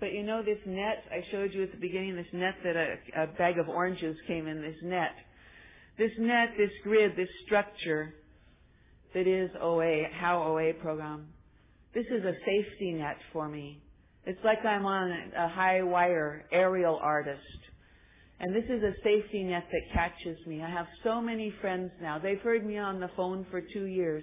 But 0.00 0.12
you 0.12 0.22
know 0.22 0.42
this 0.42 0.58
net 0.64 1.04
I 1.10 1.24
showed 1.30 1.52
you 1.52 1.64
at 1.64 1.72
the 1.72 1.78
beginning, 1.78 2.14
this 2.16 2.26
net 2.32 2.54
that 2.62 2.76
a, 2.76 3.22
a 3.22 3.26
bag 3.26 3.58
of 3.58 3.68
oranges 3.68 4.16
came 4.26 4.46
in, 4.46 4.62
this 4.62 4.76
net. 4.82 5.12
This 5.98 6.12
net, 6.16 6.50
this 6.56 6.70
grid, 6.84 7.16
this 7.16 7.28
structure 7.44 8.14
that 9.14 9.26
is 9.26 9.50
OA, 9.60 10.04
How 10.20 10.42
OA 10.44 10.72
program. 10.74 11.26
This 11.92 12.06
is 12.06 12.24
a 12.24 12.34
safety 12.46 12.92
net 12.92 13.16
for 13.32 13.48
me. 13.48 13.82
It's 14.24 14.38
like 14.44 14.64
I'm 14.64 14.86
on 14.86 15.10
a 15.36 15.48
high 15.48 15.82
wire 15.82 16.44
aerial 16.52 17.00
artist. 17.02 17.40
And 18.38 18.54
this 18.54 18.64
is 18.66 18.80
a 18.84 18.92
safety 19.02 19.42
net 19.42 19.64
that 19.72 19.92
catches 19.92 20.38
me. 20.46 20.62
I 20.62 20.70
have 20.70 20.86
so 21.02 21.20
many 21.20 21.52
friends 21.60 21.90
now. 22.00 22.20
They've 22.20 22.40
heard 22.40 22.64
me 22.64 22.78
on 22.78 23.00
the 23.00 23.10
phone 23.16 23.44
for 23.50 23.60
two 23.60 23.86
years. 23.86 24.22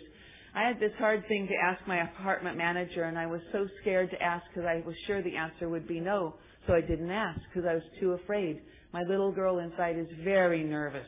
I 0.55 0.65
had 0.65 0.79
this 0.79 0.93
hard 0.97 1.27
thing 1.27 1.45
to 1.47 1.55
ask 1.55 1.85
my 1.85 2.03
apartment 2.03 2.57
manager, 2.57 3.03
and 3.03 3.19
I 3.19 3.25
was 3.25 3.41
so 3.51 3.67
scared 3.81 4.11
to 4.11 4.23
ask 4.23 4.45
because 4.47 4.65
I 4.65 4.81
was 4.87 4.95
sure 5.05 5.21
the 5.21 5.35
answer 5.35 5.67
would 5.67 5.89
be 5.89 5.99
no. 5.99 6.35
So 6.67 6.73
I 6.73 6.79
didn't 6.79 7.11
ask 7.11 7.41
because 7.49 7.67
I 7.69 7.73
was 7.73 7.83
too 7.99 8.13
afraid. 8.13 8.61
My 8.93 9.01
little 9.09 9.33
girl 9.33 9.59
inside 9.59 9.97
is 9.99 10.07
very 10.23 10.63
nervous. 10.63 11.07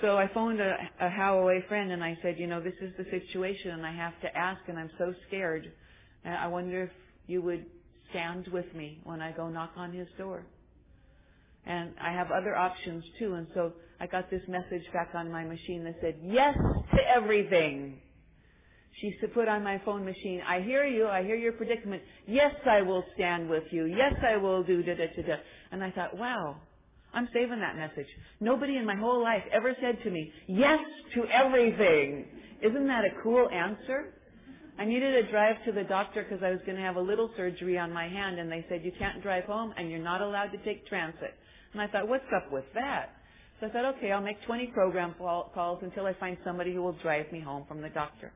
So 0.00 0.16
I 0.16 0.28
phoned 0.32 0.60
a, 0.60 0.76
a 1.00 1.08
How 1.10 1.48
friend 1.68 1.92
and 1.92 2.02
I 2.02 2.18
said, 2.22 2.38
you 2.38 2.46
know, 2.46 2.60
this 2.60 2.74
is 2.80 2.92
the 2.98 3.04
situation 3.10 3.72
and 3.72 3.86
I 3.86 3.92
have 3.94 4.18
to 4.22 4.36
ask 4.36 4.60
and 4.68 4.78
I'm 4.78 4.90
so 4.98 5.14
scared. 5.28 5.70
I 6.24 6.48
wonder 6.48 6.84
if 6.84 6.90
you 7.26 7.42
would 7.42 7.66
stand 8.10 8.48
with 8.48 8.72
me 8.74 9.00
when 9.04 9.20
I 9.20 9.32
go 9.32 9.48
knock 9.48 9.72
on 9.76 9.92
his 9.92 10.08
door. 10.18 10.46
And 11.66 11.92
I 12.02 12.12
have 12.12 12.30
other 12.30 12.56
options 12.56 13.04
too. 13.18 13.34
And 13.34 13.46
so 13.54 13.72
I 14.00 14.06
got 14.06 14.30
this 14.30 14.42
message 14.48 14.84
back 14.92 15.10
on 15.14 15.30
my 15.30 15.44
machine 15.44 15.84
that 15.84 15.96
said, 16.00 16.16
yes 16.22 16.54
to 16.94 17.00
everything. 17.16 18.00
She 19.00 19.16
said, 19.20 19.32
put 19.34 19.48
on 19.48 19.62
my 19.64 19.80
phone 19.84 20.04
machine, 20.04 20.42
I 20.46 20.60
hear 20.60 20.84
you, 20.84 21.06
I 21.06 21.22
hear 21.22 21.36
your 21.36 21.52
predicament. 21.52 22.02
Yes, 22.26 22.54
I 22.68 22.82
will 22.82 23.04
stand 23.14 23.48
with 23.48 23.64
you. 23.70 23.86
Yes, 23.86 24.14
I 24.26 24.36
will 24.36 24.62
do 24.64 24.82
da 24.82 24.94
da 24.94 25.06
da 25.16 25.22
da. 25.22 25.36
And 25.72 25.82
I 25.84 25.90
thought, 25.92 26.16
wow, 26.18 26.56
I'm 27.14 27.28
saving 27.32 27.60
that 27.60 27.76
message. 27.76 28.06
Nobody 28.40 28.76
in 28.76 28.86
my 28.86 28.96
whole 28.96 29.22
life 29.22 29.42
ever 29.52 29.74
said 29.80 30.02
to 30.04 30.10
me, 30.10 30.32
yes 30.46 30.80
to 31.14 31.24
everything. 31.26 32.26
Isn't 32.62 32.86
that 32.86 33.04
a 33.04 33.22
cool 33.22 33.48
answer? 33.50 34.14
I 34.78 34.84
needed 34.84 35.14
a 35.14 35.30
drive 35.30 35.56
to 35.66 35.72
the 35.72 35.84
doctor 35.84 36.22
because 36.22 36.42
I 36.42 36.50
was 36.50 36.60
going 36.64 36.76
to 36.76 36.82
have 36.82 36.96
a 36.96 37.00
little 37.00 37.30
surgery 37.36 37.78
on 37.78 37.92
my 37.92 38.08
hand 38.08 38.38
and 38.38 38.50
they 38.50 38.64
said 38.68 38.82
you 38.84 38.92
can't 38.98 39.22
drive 39.22 39.44
home 39.44 39.74
and 39.76 39.90
you're 39.90 39.98
not 40.00 40.22
allowed 40.22 40.52
to 40.52 40.58
take 40.64 40.86
transit. 40.88 41.34
And 41.72 41.82
I 41.82 41.86
thought, 41.88 42.08
what's 42.08 42.24
up 42.34 42.50
with 42.52 42.64
that? 42.74 43.10
So 43.60 43.66
I 43.66 43.70
thought, 43.70 43.84
okay, 43.96 44.10
I'll 44.12 44.22
make 44.22 44.42
20 44.46 44.68
program 44.68 45.14
calls 45.18 45.80
until 45.82 46.06
I 46.06 46.14
find 46.14 46.38
somebody 46.44 46.72
who 46.72 46.82
will 46.82 46.96
drive 47.02 47.30
me 47.30 47.40
home 47.40 47.64
from 47.68 47.82
the 47.82 47.90
doctor. 47.90 48.32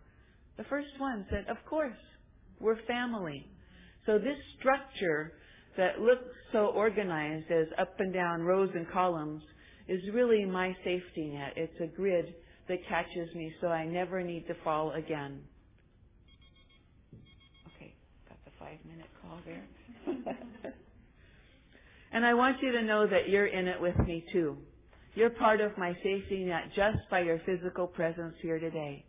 The 0.59 0.65
first 0.65 0.89
one 0.99 1.27
said, 1.31 1.47
of 1.49 1.57
course, 1.69 1.97
we're 2.61 2.77
family. 2.87 3.47
So 4.07 4.19
this 4.19 4.37
structure 4.59 5.33
that 5.77 6.01
looks 6.01 6.25
so 6.53 6.67
organized 6.67 7.51
as 7.51 7.67
up 7.79 7.95
and 7.99 8.13
down 8.13 8.43
rows 8.43 8.71
and 8.75 8.91
columns 8.91 9.43
is 9.89 10.01
really 10.13 10.45
my 10.45 10.75
safety 10.85 11.31
net. 11.35 11.53
It's 11.57 11.81
a 11.81 11.87
grid 11.87 12.35
that 12.69 12.79
catches 12.89 13.35
me 13.35 13.53
so 13.61 13.69
I 13.69 13.85
never 13.85 14.23
need 14.23 14.47
to 14.49 14.55
fall 14.65 14.93
again. 14.93 15.41
Okay, 17.77 17.95
got 18.29 18.39
the 18.45 18.51
five 18.59 18.79
minute 18.87 19.07
call 19.21 19.39
there. 19.45 19.65
and 22.13 22.25
I 22.25 22.35
want 22.35 22.57
you 22.63 22.73
to 22.73 22.83
know 22.83 23.07
that 23.07 23.29
you're 23.29 23.47
in 23.47 23.67
it 23.69 23.81
with 23.81 23.99
me 24.07 24.25
too. 24.33 24.57
You're 25.15 25.31
part 25.31 25.61
of 25.61 25.77
my 25.79 25.95
safety 26.03 26.45
net 26.45 26.71
just 26.75 26.99
by 27.11 27.21
your 27.21 27.41
physical 27.47 27.87
presence 27.87 28.35
here 28.43 28.59
today. 28.59 29.05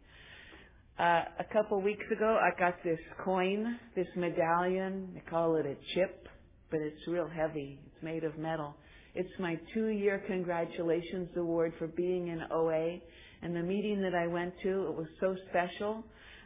Uh, 1.00 1.24
a 1.40 1.44
couple 1.52 1.82
weeks 1.82 2.06
ago, 2.12 2.40
I 2.42 2.58
got 2.58 2.76
this 2.84 3.00
coin, 3.24 3.78
this 3.96 4.08
medallion. 4.16 5.10
They 5.14 5.20
call 5.30 5.56
it 5.56 5.66
a 5.66 5.76
chip, 5.94 6.28
but 6.72 6.80
it's 6.82 7.08
real 7.08 7.28
heavy. 7.28 7.80
It's 7.86 8.04
made 8.04 8.24
of 8.24 8.38
metal. 8.38 8.76
It's 9.14 9.30
my 9.40 9.60
two-year 9.74 10.24
congratulations 10.28 11.30
award 11.38 11.74
for 11.80 11.88
being 11.88 12.28
in 12.28 12.42
OA. 12.52 12.98
And 13.42 13.56
the 13.56 13.62
meeting 13.64 14.02
that 14.02 14.16
I 14.16 14.28
went 14.28 14.54
to, 14.64 14.88
it 14.88 14.96
was 14.96 15.08
so 15.22 15.36
special. 15.50 16.04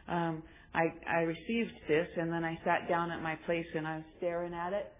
Um, 0.08 0.42
I, 0.74 0.84
I 1.08 1.20
received 1.22 1.72
this, 1.88 2.06
and 2.16 2.32
then 2.32 2.44
I 2.44 2.58
sat 2.64 2.88
down 2.88 3.10
at 3.10 3.22
my 3.22 3.34
place 3.46 3.66
and 3.74 3.86
I 3.86 3.96
was 3.96 4.04
staring 4.18 4.54
at 4.54 4.72
it. 4.72 4.92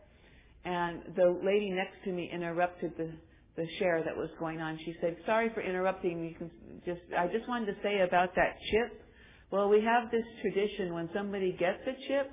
And 0.65 1.03
the 1.17 1.41
lady 1.45 1.71
next 1.71 2.05
to 2.05 2.13
me 2.13 2.31
interrupted 2.33 2.93
the 2.97 3.11
the 3.57 3.67
share 3.79 4.03
that 4.05 4.17
was 4.17 4.29
going 4.39 4.61
on. 4.61 4.79
She 4.85 4.95
said, 5.01 5.17
"Sorry 5.27 5.51
for 5.55 5.61
interrupting. 5.61 6.25
You 6.25 6.35
can 6.35 6.51
just 6.85 7.01
I 7.17 7.27
just 7.27 7.49
wanted 7.49 7.67
to 7.67 7.83
say 7.83 8.01
about 8.01 8.35
that 8.37 8.57
chip. 8.71 9.03
Well, 9.51 9.69
we 9.69 9.83
have 9.83 10.11
this 10.11 10.25
tradition 10.43 10.95
when 10.95 11.09
somebody 11.15 11.53
gets 11.53 11.81
a 11.87 11.95
chip, 12.09 12.31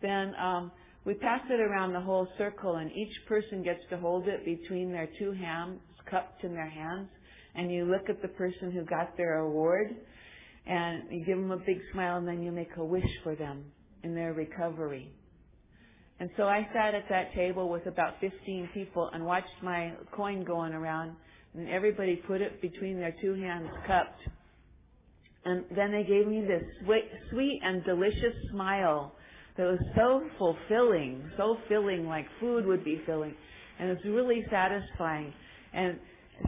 then 0.00 0.34
um, 0.36 0.72
we 1.04 1.14
pass 1.14 1.40
it 1.48 1.60
around 1.60 1.92
the 1.92 2.00
whole 2.00 2.28
circle, 2.36 2.76
and 2.76 2.90
each 2.92 3.14
person 3.26 3.62
gets 3.62 3.80
to 3.90 3.96
hold 3.96 4.28
it 4.28 4.44
between 4.44 4.92
their 4.92 5.08
two 5.18 5.32
hands, 5.32 5.80
cupped 6.10 6.44
in 6.44 6.52
their 6.52 6.68
hands, 6.68 7.08
and 7.54 7.72
you 7.72 7.84
look 7.84 8.08
at 8.08 8.20
the 8.20 8.28
person 8.28 8.70
who 8.70 8.84
got 8.84 9.16
their 9.16 9.38
award, 9.38 9.94
and 10.66 11.04
you 11.10 11.24
give 11.24 11.38
them 11.38 11.50
a 11.50 11.56
big 11.56 11.80
smile, 11.92 12.18
and 12.18 12.28
then 12.28 12.42
you 12.42 12.52
make 12.52 12.76
a 12.76 12.84
wish 12.84 13.08
for 13.22 13.34
them 13.34 13.64
in 14.02 14.14
their 14.14 14.34
recovery. 14.34 15.10
And 16.20 16.28
so 16.36 16.42
I 16.42 16.68
sat 16.74 16.94
at 16.94 17.08
that 17.08 17.32
table 17.34 17.70
with 17.70 17.86
about 17.86 18.20
15 18.20 18.68
people 18.74 19.08
and 19.14 19.24
watched 19.24 19.62
my 19.62 19.92
coin 20.12 20.44
going 20.44 20.74
around, 20.74 21.16
and 21.54 21.66
everybody 21.68 22.16
put 22.16 22.42
it 22.42 22.60
between 22.60 22.98
their 22.98 23.14
two 23.22 23.34
hands 23.34 23.68
cupped. 23.86 24.20
And 25.46 25.64
then 25.74 25.92
they 25.92 26.04
gave 26.04 26.26
me 26.26 26.42
this 26.42 26.62
sweet, 27.30 27.60
and 27.64 27.82
delicious 27.84 28.34
smile 28.50 29.14
that 29.56 29.64
was 29.64 29.80
so 29.96 30.22
fulfilling, 30.38 31.30
so 31.36 31.56
filling 31.68 32.06
like 32.06 32.26
food 32.40 32.66
would 32.66 32.84
be 32.84 33.02
filling. 33.06 33.34
And 33.78 33.90
it 33.90 33.98
was 34.04 34.12
really 34.12 34.44
satisfying. 34.50 35.32
And 35.72 35.98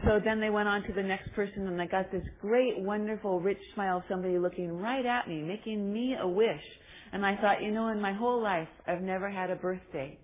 so 0.05 0.19
then 0.23 0.39
they 0.39 0.49
went 0.49 0.67
on 0.67 0.83
to 0.83 0.93
the 0.93 1.03
next 1.03 1.31
person 1.33 1.67
and 1.67 1.81
I 1.81 1.85
got 1.85 2.11
this 2.11 2.23
great, 2.41 2.79
wonderful, 2.79 3.39
rich 3.39 3.59
smile 3.73 3.97
of 3.97 4.03
somebody 4.09 4.37
looking 4.37 4.77
right 4.77 5.05
at 5.05 5.27
me, 5.27 5.41
making 5.41 5.91
me 5.91 6.15
a 6.19 6.27
wish. 6.27 6.63
And 7.11 7.25
I 7.25 7.35
thought, 7.37 7.61
you 7.61 7.71
know, 7.71 7.89
in 7.89 8.01
my 8.01 8.13
whole 8.13 8.41
life, 8.41 8.67
I've 8.87 9.01
never 9.01 9.29
had 9.29 9.51
a 9.51 9.55
birthday 9.55 10.17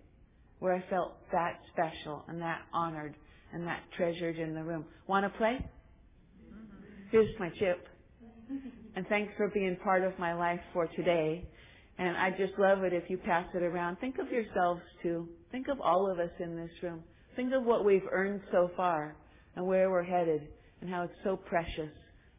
where 0.57 0.75
I 0.75 0.83
felt 0.89 1.17
that 1.31 1.59
special 1.71 2.25
and 2.27 2.41
that 2.41 2.61
honored 2.73 3.15
and 3.53 3.65
that 3.67 3.81
treasured 3.95 4.37
in 4.37 4.53
the 4.53 4.63
room. 4.63 4.85
Want 5.07 5.31
to 5.31 5.37
play? 5.37 5.57
Mm-hmm. 6.51 6.83
Here's 7.11 7.39
my 7.39 7.49
chip. 7.59 7.87
And 8.95 9.07
thanks 9.07 9.31
for 9.37 9.49
being 9.49 9.77
part 9.83 10.03
of 10.03 10.17
my 10.17 10.33
life 10.33 10.59
for 10.73 10.87
today. 10.95 11.47
And 11.99 12.15
I 12.15 12.29
just 12.31 12.57
love 12.57 12.83
it 12.83 12.93
if 12.93 13.09
you 13.09 13.17
pass 13.17 13.45
it 13.53 13.61
around. 13.61 13.97
Think 13.97 14.19
of 14.19 14.31
yourselves 14.31 14.81
too. 15.03 15.27
Think 15.51 15.67
of 15.67 15.81
all 15.81 16.09
of 16.09 16.17
us 16.17 16.31
in 16.39 16.55
this 16.55 16.71
room. 16.81 17.03
Think 17.35 17.53
of 17.53 17.65
what 17.65 17.83
we've 17.83 18.07
earned 18.09 18.39
so 18.53 18.71
far 18.77 19.17
and 19.57 19.67
where 19.67 19.91
we're 19.91 20.03
headed 20.03 20.47
and 20.79 20.89
how 20.89 21.03
it's 21.03 21.13
so 21.25 21.35
precious. 21.35 21.91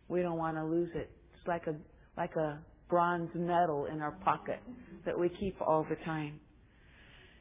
We 0.09 0.23
don't 0.23 0.39
want 0.39 0.57
to 0.57 0.65
lose 0.65 0.89
it. 0.95 1.11
It's 1.35 1.47
like 1.47 1.67
a 1.67 1.75
like 2.17 2.35
a 2.37 2.59
bronze 2.89 3.29
medal 3.35 3.85
in 3.85 4.01
our 4.01 4.13
pocket 4.25 4.61
that 5.05 5.19
we 5.19 5.29
keep 5.29 5.57
all 5.61 5.87
the 5.89 5.97
time. 6.07 6.41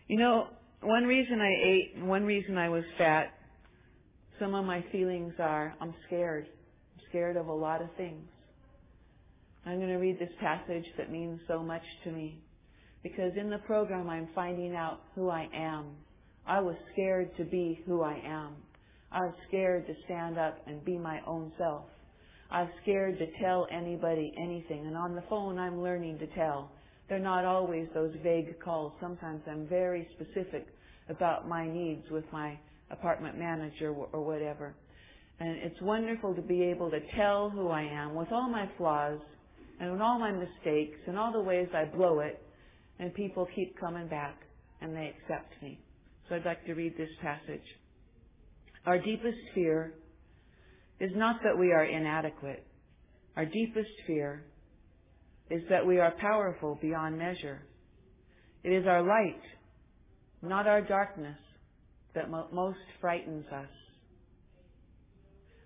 You 0.08 0.20
know, 0.20 0.48
one 0.82 1.06
reason 1.06 1.40
I 1.40 1.54
ate, 1.66 2.04
one 2.04 2.26
reason 2.26 2.58
I 2.58 2.68
was 2.68 2.84
fat, 2.98 3.34
some 4.40 4.56
of 4.56 4.66
my 4.66 4.84
feelings 4.92 5.34
are 5.40 5.74
I'm 5.80 5.94
scared. 6.06 6.48
I'm 6.48 7.04
scared 7.08 7.38
of 7.38 7.48
a 7.48 7.54
lot 7.54 7.82
of 7.82 7.88
things. 7.96 8.28
I'm 9.70 9.78
going 9.78 9.90
to 9.90 9.98
read 9.98 10.18
this 10.18 10.34
passage 10.40 10.86
that 10.98 11.12
means 11.12 11.40
so 11.48 11.62
much 11.62 11.84
to 12.04 12.12
me 12.12 12.42
because 13.04 13.34
in 13.40 13.52
the 13.52 13.60
program 13.60 14.10
I'm 14.10 14.28
finding 14.34 14.76
out 14.76 15.02
who 15.14 15.30
I 15.30 15.48
am. 15.54 15.92
I 16.48 16.60
was 16.60 16.76
scared 16.92 17.38
to 17.38 17.44
be 17.44 17.80
who 17.86 18.02
I 18.02 18.20
am. 18.26 18.54
I 19.12 19.20
was 19.20 19.36
scared 19.48 19.86
to 19.86 19.94
stand 20.06 20.40
up 20.40 20.58
and 20.66 20.84
be 20.84 20.98
my 20.98 21.20
own 21.28 21.52
self. 21.60 21.84
I'm 22.50 22.68
scared 22.82 23.20
to 23.20 23.28
tell 23.40 23.68
anybody 23.72 24.34
anything. 24.42 24.88
And 24.88 24.98
on 24.98 25.14
the 25.14 25.22
phone, 25.30 25.60
I'm 25.60 25.84
learning 25.84 26.18
to 26.18 26.28
tell. 26.34 26.72
They're 27.08 27.20
not 27.20 27.46
always 27.46 27.88
those 27.94 28.16
vague 28.24 28.60
calls. 28.60 28.94
Sometimes 29.00 29.44
I'm 29.48 29.68
very 29.68 30.08
specific 30.16 30.66
about 31.10 31.48
my 31.48 31.72
needs 31.72 32.10
with 32.10 32.26
my 32.34 32.58
apartment 32.90 33.38
manager 33.38 33.94
or 33.94 34.26
whatever. 34.26 34.74
And 35.40 35.58
it's 35.58 35.80
wonderful 35.80 36.34
to 36.34 36.42
be 36.42 36.64
able 36.64 36.90
to 36.90 37.00
tell 37.16 37.52
who 37.52 37.68
I 37.68 37.84
am 37.84 38.16
with 38.16 38.32
all 38.32 38.50
my 38.50 38.68
flaws 38.76 39.20
and 39.80 40.02
all 40.02 40.20
my 40.20 40.32
mistakes 40.32 41.00
and 41.08 41.18
all 41.18 41.32
the 41.32 41.42
ways 41.42 41.68
I 41.74 41.86
blow 41.86 42.20
it. 42.20 42.42
And 43.00 43.14
people 43.14 43.48
keep 43.56 43.80
coming 43.80 44.08
back 44.08 44.36
and 44.82 44.96
they 44.96 45.14
accept 45.16 45.54
me. 45.62 45.80
So 46.28 46.36
I'd 46.36 46.46
like 46.46 46.66
to 46.66 46.74
read 46.74 46.98
this 46.98 47.10
passage. 47.22 47.66
Our 48.86 49.00
deepest 49.00 49.38
fear 49.56 49.94
is 51.00 51.12
not 51.16 51.38
that 51.44 51.58
we 51.58 51.72
are 51.72 51.86
inadequate. 51.86 52.66
Our 53.36 53.46
deepest 53.46 53.90
fear 54.06 54.44
is 55.50 55.62
that 55.70 55.86
we 55.86 56.00
are 56.00 56.14
powerful 56.20 56.78
beyond 56.82 57.18
measure. 57.18 57.62
It 58.64 58.70
is 58.70 58.86
our 58.86 59.02
light, 59.02 59.42
not 60.42 60.68
our 60.68 60.82
darkness, 60.82 61.38
that 62.16 62.30
mo- 62.30 62.50
most 62.52 62.80
frightens 63.00 63.46
us. 63.52 63.70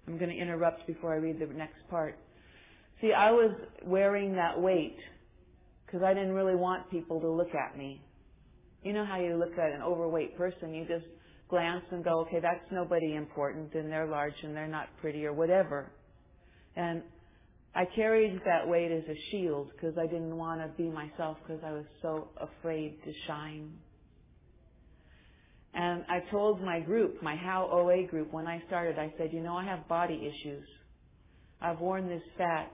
I'm 0.07 0.17
going 0.17 0.29
to 0.29 0.37
interrupt 0.37 0.85
before 0.85 1.13
I 1.13 1.17
read 1.17 1.39
the 1.39 1.47
next 1.53 1.79
part. 1.89 2.17
See, 3.03 3.11
I 3.11 3.31
was 3.31 3.51
wearing 3.85 4.35
that 4.37 4.61
weight 4.61 4.95
because 5.85 6.01
I 6.03 6.13
didn't 6.13 6.31
really 6.31 6.55
want 6.55 6.89
people 6.89 7.19
to 7.19 7.29
look 7.29 7.53
at 7.53 7.77
me. 7.77 8.01
You 8.81 8.93
know 8.93 9.03
how 9.03 9.19
you 9.19 9.35
look 9.35 9.51
at 9.59 9.73
an 9.73 9.81
overweight 9.81 10.37
person, 10.37 10.73
you 10.73 10.85
just 10.85 11.05
glance 11.49 11.83
and 11.91 12.01
go, 12.01 12.21
okay, 12.21 12.39
that's 12.41 12.63
nobody 12.71 13.15
important 13.15 13.73
and 13.73 13.91
they're 13.91 14.07
large 14.07 14.35
and 14.43 14.55
they're 14.55 14.69
not 14.69 14.87
pretty 15.01 15.25
or 15.25 15.33
whatever. 15.33 15.91
And 16.77 17.01
I 17.75 17.83
carried 17.93 18.39
that 18.45 18.65
weight 18.65 18.89
as 18.89 19.03
a 19.09 19.19
shield 19.31 19.71
because 19.73 19.97
I 19.97 20.07
didn't 20.07 20.37
want 20.37 20.61
to 20.61 20.69
be 20.81 20.89
myself 20.89 21.35
because 21.45 21.61
I 21.61 21.73
was 21.73 21.85
so 22.01 22.29
afraid 22.39 23.03
to 23.03 23.11
shine. 23.27 23.69
And 25.73 26.05
I 26.07 26.21
told 26.31 26.61
my 26.61 26.79
group, 26.79 27.21
my 27.21 27.35
How 27.35 27.67
OA 27.69 28.07
group, 28.07 28.31
when 28.31 28.47
I 28.47 28.63
started, 28.67 28.97
I 28.97 29.13
said, 29.17 29.33
you 29.33 29.41
know, 29.41 29.57
I 29.57 29.65
have 29.65 29.89
body 29.89 30.21
issues. 30.21 30.65
I've 31.59 31.79
worn 31.79 32.07
this 32.07 32.23
fat, 32.37 32.71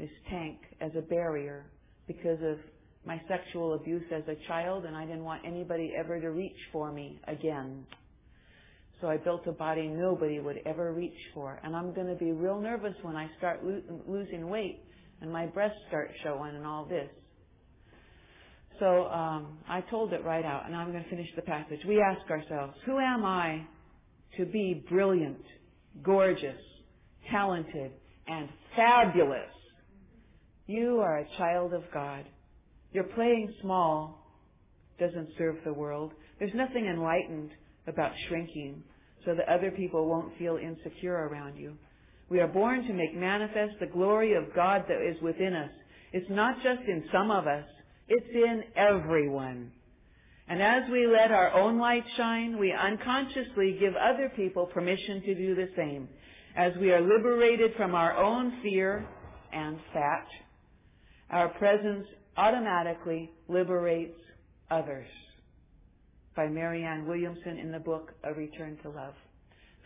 this 0.00 0.10
tank 0.30 0.58
as 0.80 0.90
a 0.96 1.02
barrier 1.02 1.66
because 2.06 2.38
of 2.42 2.56
my 3.04 3.20
sexual 3.28 3.74
abuse 3.74 4.04
as 4.14 4.22
a 4.28 4.48
child 4.48 4.84
and 4.86 4.96
I 4.96 5.04
didn't 5.04 5.24
want 5.24 5.42
anybody 5.46 5.92
ever 5.96 6.18
to 6.20 6.30
reach 6.30 6.56
for 6.72 6.90
me 6.90 7.20
again. 7.28 7.84
So 9.00 9.08
I 9.08 9.16
built 9.18 9.46
a 9.46 9.52
body 9.52 9.88
nobody 9.88 10.40
would 10.40 10.58
ever 10.66 10.92
reach 10.92 11.16
for. 11.34 11.60
And 11.62 11.76
I'm 11.76 11.94
going 11.94 12.06
to 12.06 12.14
be 12.14 12.32
real 12.32 12.60
nervous 12.60 12.94
when 13.02 13.16
I 13.16 13.28
start 13.38 13.64
lo- 13.64 13.82
losing 14.06 14.48
weight 14.48 14.80
and 15.20 15.30
my 15.32 15.46
breasts 15.46 15.78
start 15.88 16.10
showing 16.22 16.56
and 16.56 16.66
all 16.66 16.86
this. 16.86 17.08
So 18.78 19.06
um, 19.08 19.58
I 19.68 19.82
told 19.82 20.14
it 20.14 20.24
right 20.24 20.44
out, 20.44 20.64
and 20.64 20.74
I'm 20.74 20.90
going 20.90 21.04
to 21.04 21.10
finish 21.10 21.28
the 21.36 21.42
passage. 21.42 21.80
We 21.86 22.00
ask 22.00 22.28
ourselves, 22.30 22.72
who 22.86 22.98
am 22.98 23.26
I 23.26 23.66
to 24.38 24.46
be 24.46 24.82
brilliant, 24.88 25.42
gorgeous, 26.02 26.56
talented, 27.30 27.92
and 28.26 28.48
fabulous? 28.74 29.50
You 30.70 31.00
are 31.00 31.18
a 31.18 31.36
child 31.36 31.74
of 31.74 31.82
God. 31.92 32.24
Your 32.92 33.02
playing 33.02 33.52
small 33.60 34.24
doesn't 35.00 35.30
serve 35.36 35.56
the 35.64 35.72
world. 35.72 36.12
There's 36.38 36.54
nothing 36.54 36.86
enlightened 36.86 37.50
about 37.88 38.12
shrinking. 38.28 38.84
so 39.24 39.34
that 39.34 39.52
other 39.52 39.72
people 39.72 40.08
won't 40.08 40.38
feel 40.38 40.56
insecure 40.56 41.28
around 41.28 41.56
you. 41.56 41.74
We 42.30 42.38
are 42.38 42.48
born 42.48 42.86
to 42.86 42.92
make 42.94 43.14
manifest 43.14 43.80
the 43.80 43.86
glory 43.86 44.34
of 44.34 44.54
God 44.54 44.84
that 44.88 45.04
is 45.04 45.20
within 45.20 45.54
us. 45.54 45.72
It's 46.12 46.30
not 46.30 46.54
just 46.62 46.88
in 46.88 47.04
some 47.12 47.32
of 47.32 47.46
us, 47.48 47.66
it's 48.08 48.32
in 48.32 48.62
everyone. 48.76 49.72
And 50.48 50.62
as 50.62 50.88
we 50.90 51.06
let 51.06 51.32
our 51.32 51.52
own 51.52 51.78
light 51.78 52.04
shine, 52.16 52.58
we 52.58 52.72
unconsciously 52.72 53.76
give 53.78 53.94
other 53.96 54.32
people 54.36 54.66
permission 54.66 55.20
to 55.22 55.34
do 55.34 55.54
the 55.56 55.68
same. 55.76 56.08
As 56.56 56.72
we 56.80 56.92
are 56.92 57.02
liberated 57.02 57.72
from 57.76 57.94
our 57.94 58.16
own 58.16 58.62
fear 58.62 59.06
and 59.52 59.76
fat, 59.92 60.26
our 61.30 61.48
presence 61.48 62.06
automatically 62.36 63.30
liberates 63.48 64.18
others. 64.70 65.06
By 66.36 66.48
Marianne 66.48 67.06
Williamson 67.06 67.58
in 67.58 67.72
the 67.72 67.78
book 67.78 68.12
A 68.24 68.32
Return 68.32 68.78
to 68.82 68.90
Love. 68.90 69.14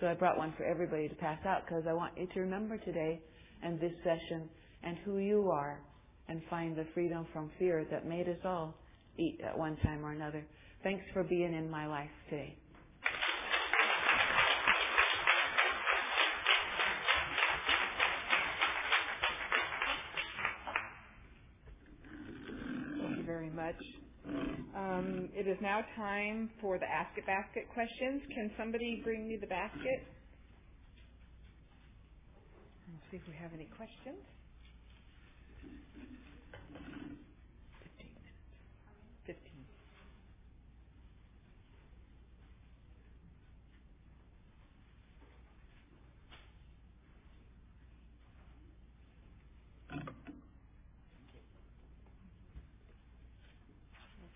So 0.01 0.07
I 0.07 0.15
brought 0.15 0.37
one 0.37 0.55
for 0.57 0.65
everybody 0.65 1.09
to 1.09 1.15
pass 1.15 1.39
out 1.47 1.63
because 1.67 1.85
I 1.89 1.93
want 1.93 2.17
you 2.19 2.27
to 2.35 2.41
remember 2.41 2.79
today 2.79 3.21
and 3.63 3.81
this 3.81 3.93
session 4.03 4.49
and 4.83 4.99
who 5.05 5.19
you 5.19 5.51
are 5.51 5.81
and 6.29 6.43
find 6.51 6.77
the 6.77 6.87
freedom 6.95 7.27
from 7.33 7.51
fear 7.59 7.87
that 7.91 8.07
made 8.07 8.29
us 8.29 8.39
all 8.45 8.75
eat 9.19 9.41
at 9.47 9.57
one 9.57 9.77
time 9.79 10.05
or 10.05 10.13
another. 10.13 10.45
Thanks 10.83 11.05
for 11.13 11.23
being 11.23 11.55
in 11.55 11.71
my 11.71 11.87
life 11.87 12.11
today. 12.29 12.57
Much. 23.77 23.87
Um, 24.77 25.31
it 25.35 25.49
is 25.49 25.59
now 25.63 25.83
time 25.97 26.51
for 26.61 26.79
the 26.79 26.87
Ask-It 26.87 27.27
Basket 27.27 27.69
questions. 27.75 28.23
Can 28.35 28.51
somebody 28.59 29.01
bring 29.05 29.29
me 29.29 29.37
the 29.41 29.47
basket? 29.49 30.05
Let's 32.89 33.05
see 33.11 33.19
if 33.19 33.27
we 33.29 33.35
have 33.41 33.53
any 33.55 33.69
questions. 33.77 34.21
Fifteen 37.83 38.13
minutes. 38.15 38.43
Fifteen. 39.27 39.65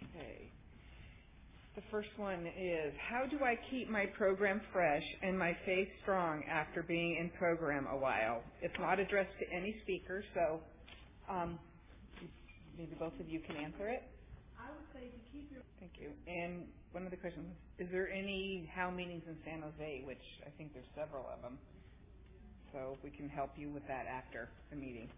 Okay. 0.02 0.50
The 1.76 1.77
first 1.90 2.08
one 2.16 2.46
is, 2.46 2.92
how 3.10 3.24
do 3.26 3.38
I 3.44 3.54
keep 3.70 3.90
my 3.90 4.06
program 4.06 4.60
fresh 4.72 5.02
and 5.22 5.38
my 5.38 5.56
faith 5.66 5.88
strong 6.02 6.42
after 6.50 6.82
being 6.82 7.16
in 7.20 7.30
program 7.38 7.86
a 7.90 7.96
while? 7.96 8.42
It's 8.62 8.74
not 8.78 8.98
addressed 9.00 9.32
to 9.40 9.46
any 9.54 9.76
speaker, 9.82 10.24
so 10.34 10.60
um, 11.28 11.58
maybe 12.76 12.94
both 12.98 13.14
of 13.20 13.28
you 13.28 13.40
can 13.40 13.56
answer 13.56 13.88
it. 13.88 14.02
I 14.58 14.70
would 14.70 14.86
say 14.92 15.08
to 15.08 15.18
keep 15.32 15.50
your 15.50 15.62
Thank 15.80 15.92
you. 16.00 16.10
And 16.26 16.66
one 16.92 17.06
other 17.06 17.16
question, 17.16 17.54
is 17.78 17.88
there 17.92 18.10
any 18.10 18.68
HOW 18.74 18.90
meetings 18.90 19.22
in 19.28 19.36
San 19.44 19.62
Jose, 19.62 20.02
which 20.04 20.22
I 20.46 20.50
think 20.58 20.72
there's 20.74 20.90
several 20.96 21.26
of 21.32 21.40
them, 21.42 21.58
so 22.72 22.98
we 23.04 23.10
can 23.10 23.28
help 23.28 23.52
you 23.56 23.70
with 23.70 23.86
that 23.88 24.06
after 24.06 24.50
the 24.70 24.76
meeting. 24.76 25.08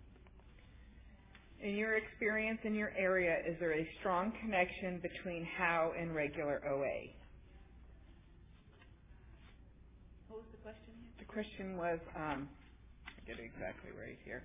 In 1.62 1.76
your 1.76 1.96
experience 1.96 2.58
in 2.64 2.74
your 2.74 2.90
area, 2.96 3.36
is 3.46 3.54
there 3.61 3.74
a 3.74 3.86
strong 4.00 4.32
connection 4.40 4.98
between 4.98 5.46
HOW 5.58 5.92
and 5.98 6.14
regular 6.14 6.62
OA? 6.64 7.12
What 10.28 10.40
was 10.40 10.48
the 10.52 10.62
question? 10.64 10.96
The 11.18 11.26
question 11.26 11.76
was, 11.76 11.98
um, 12.16 12.48
I 13.04 13.12
get 13.28 13.38
it 13.38 13.44
exactly 13.44 13.90
right 13.92 14.16
here. 14.24 14.42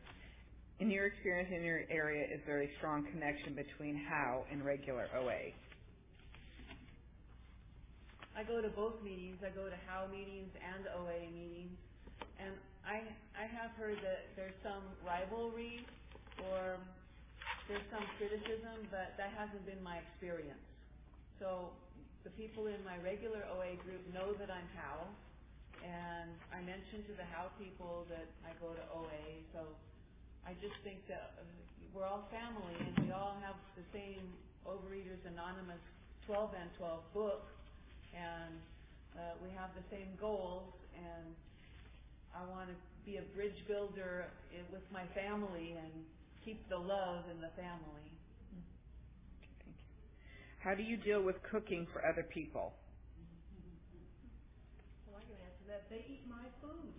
In 0.80 0.92
your 0.92 1.06
experience 1.08 1.48
in 1.56 1.64
your 1.64 1.84
area, 1.90 2.26
is 2.28 2.42
there 2.46 2.64
a 2.64 2.70
strong 2.80 3.08
connection 3.08 3.56
between 3.56 3.96
HOW 3.96 4.44
and 4.52 4.66
regular 4.66 5.08
OA? 5.16 5.56
I 8.36 8.44
go 8.44 8.62
to 8.62 8.68
both 8.68 9.00
meetings. 9.02 9.40
I 9.40 9.56
go 9.56 9.72
to 9.72 9.78
HOW 9.88 10.12
meetings 10.12 10.52
and 10.60 10.84
OA 11.00 11.32
meetings. 11.32 11.80
And 12.44 12.52
I, 12.84 13.08
I 13.40 13.48
have 13.48 13.72
heard 13.80 13.96
that 14.04 14.36
there's 14.36 14.60
some 14.62 14.84
rivalry 15.08 15.80
or 16.52 16.76
there's 17.68 17.86
some 17.90 18.06
criticism, 18.22 18.86
but 18.94 19.18
that 19.18 19.34
hasn't 19.34 19.66
been 19.66 19.82
my 19.82 19.98
experience. 19.98 20.62
So 21.42 21.74
the 22.24 22.34
people 22.38 22.70
in 22.70 22.78
my 22.86 22.98
regular 23.02 23.42
OA 23.54 23.78
group 23.82 24.02
know 24.14 24.34
that 24.38 24.50
I'm 24.54 24.70
HOW. 24.78 25.10
And 25.86 26.34
I 26.50 26.66
mentioned 26.66 27.06
to 27.10 27.14
the 27.14 27.26
HOW 27.30 27.54
people 27.62 28.10
that 28.10 28.26
I 28.42 28.54
go 28.58 28.74
to 28.74 28.86
OA. 28.94 29.46
So 29.54 29.62
I 30.46 30.54
just 30.62 30.78
think 30.86 31.06
that 31.10 31.38
uh, 31.38 31.46
we're 31.94 32.06
all 32.06 32.30
family 32.30 32.78
and 32.82 32.94
we 33.06 33.14
all 33.14 33.38
have 33.42 33.58
the 33.78 33.86
same 33.94 34.26
Overeaters 34.66 35.22
Anonymous 35.30 35.82
12 36.26 36.58
and 36.58 36.70
12 36.78 37.14
book 37.14 37.46
and 38.18 38.58
uh, 39.14 39.38
we 39.46 39.54
have 39.54 39.70
the 39.78 39.86
same 39.94 40.10
goals 40.18 40.74
and 40.98 41.38
I 42.34 42.42
want 42.50 42.74
to 42.74 42.78
be 43.06 43.22
a 43.22 43.26
bridge 43.38 43.58
builder 43.70 44.26
with 44.74 44.84
my 44.90 45.06
family 45.14 45.78
and 45.78 45.94
keep 46.46 46.62
the 46.70 46.78
love 46.78 47.26
in 47.34 47.42
the 47.42 47.50
family. 47.58 48.06
Thank 49.42 49.58
you. 49.66 49.74
How 50.62 50.78
do 50.78 50.86
you 50.86 50.94
deal 50.96 51.26
with 51.26 51.42
cooking 51.42 51.90
for 51.90 52.06
other 52.06 52.22
people? 52.22 52.78
Well, 55.10 55.18
I 55.18 55.26
can 55.26 55.42
answer 55.42 55.66
that. 55.74 55.90
They 55.90 56.06
eat 56.06 56.30
my 56.30 56.46
food. 56.62 56.94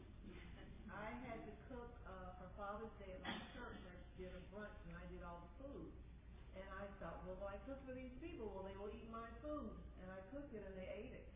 I 0.91 1.15
had 1.31 1.39
to 1.47 1.55
cook 1.71 1.95
uh, 2.11 2.35
for 2.43 2.51
Father's 2.59 2.91
Day 2.99 3.15
at 3.15 3.23
my 3.23 3.39
church. 3.55 3.79
I 3.87 3.95
did 4.19 4.35
a 4.35 4.43
brunch 4.51 4.83
and 4.91 4.99
I 4.99 5.07
did 5.15 5.23
all 5.23 5.47
the 5.47 5.53
food. 5.63 5.95
And 6.59 6.67
I 6.75 6.91
thought, 6.99 7.23
well, 7.23 7.39
when 7.39 7.55
I 7.55 7.59
cook 7.71 7.79
for 7.87 7.95
these 7.95 8.15
people, 8.19 8.51
well, 8.51 8.67
they 8.67 8.75
will 8.75 8.91
eat 8.91 9.07
my 9.15 9.31
food. 9.47 9.71
And 10.03 10.11
I 10.11 10.19
cooked 10.35 10.51
it 10.51 10.67
and 10.67 10.75
they 10.75 10.91
ate 10.91 11.15
it. 11.15 11.27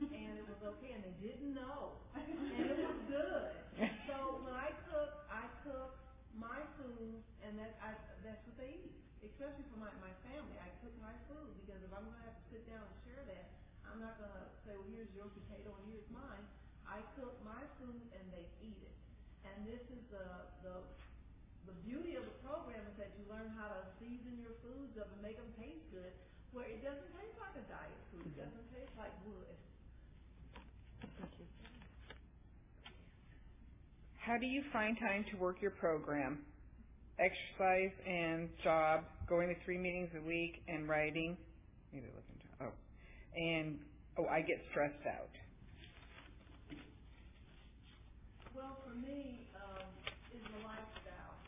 and 0.00 0.32
it 0.36 0.46
was 0.48 0.60
okay, 0.76 0.92
and 0.92 1.04
they 1.04 1.16
didn't 1.22 1.54
know. 1.54 1.96
And 2.16 2.68
it 2.68 2.84
was 2.84 3.00
good. 3.08 3.48
So 4.08 4.44
when 4.44 4.52
I 4.52 4.70
cook, 4.88 5.24
I 5.32 5.48
cook 5.64 5.96
my 6.38 6.60
food, 6.78 7.22
and 7.46 7.58
that 7.58 7.78
I 7.82 7.94
that's 8.22 8.42
what 8.46 8.56
they 8.58 8.76
eat. 8.84 8.94
Especially 9.34 9.66
for 9.66 9.82
my 9.82 9.90
my 9.98 10.14
family, 10.22 10.54
I 10.62 10.70
cook 10.78 10.94
my 11.02 11.10
food 11.26 11.58
because 11.58 11.82
if 11.82 11.90
I'm 11.90 12.06
gonna 12.06 12.22
have 12.22 12.38
to 12.38 12.46
sit 12.54 12.62
down 12.70 12.86
and 12.86 12.94
share 13.02 13.26
that, 13.26 13.50
I'm 13.82 13.98
not 13.98 14.14
gonna 14.14 14.46
say, 14.62 14.78
well, 14.78 14.86
here's 14.86 15.10
your 15.10 15.26
potato 15.26 15.74
and 15.74 15.90
here's 15.90 16.06
mine. 16.14 16.46
I 16.86 17.02
cook 17.18 17.34
my 17.42 17.66
food 17.82 18.06
and 18.14 18.22
they 18.30 18.46
eat 18.62 18.78
it. 18.78 18.94
And 19.42 19.66
this 19.66 19.82
is 19.90 20.06
the 20.06 20.46
the 20.62 20.86
the 21.66 21.74
beauty 21.82 22.14
of 22.14 22.22
the 22.30 22.36
program 22.46 22.86
is 22.86 22.94
that 22.94 23.10
you 23.18 23.26
learn 23.26 23.50
how 23.58 23.66
to 23.74 23.82
season 23.98 24.38
your 24.38 24.54
foods 24.62 24.94
up 24.94 25.10
and 25.10 25.18
make 25.18 25.34
them 25.34 25.50
taste 25.58 25.82
good, 25.90 26.14
where 26.54 26.70
it 26.70 26.78
doesn't 26.78 27.10
taste 27.18 27.34
like 27.42 27.58
a 27.58 27.64
diet 27.66 28.00
food. 28.14 28.22
It 28.22 28.38
mm-hmm. 28.38 28.46
doesn't 28.46 28.66
taste 28.70 28.94
like 28.94 29.12
wood. 29.26 29.58
How 34.22 34.38
do 34.38 34.46
you 34.46 34.62
find 34.72 34.96
time 34.98 35.24
to 35.32 35.36
work 35.36 35.60
your 35.60 35.72
program? 35.72 36.46
Exercise 37.14 37.94
and 38.06 38.50
job, 38.64 39.04
going 39.28 39.46
to 39.46 39.54
three 39.64 39.78
meetings 39.78 40.10
a 40.18 40.26
week 40.26 40.62
and 40.66 40.88
writing. 40.88 41.36
Maybe 41.92 42.10
looking 42.10 42.38
to, 42.42 42.66
oh. 42.66 42.74
And, 43.38 43.78
oh, 44.18 44.26
I 44.26 44.42
get 44.42 44.58
stressed 44.70 45.06
out. 45.06 45.30
Well, 48.50 48.82
for 48.82 48.98
me, 48.98 49.46
um, 49.54 49.86
is 50.34 50.42
the 50.42 50.62
lifestyle. 50.66 51.38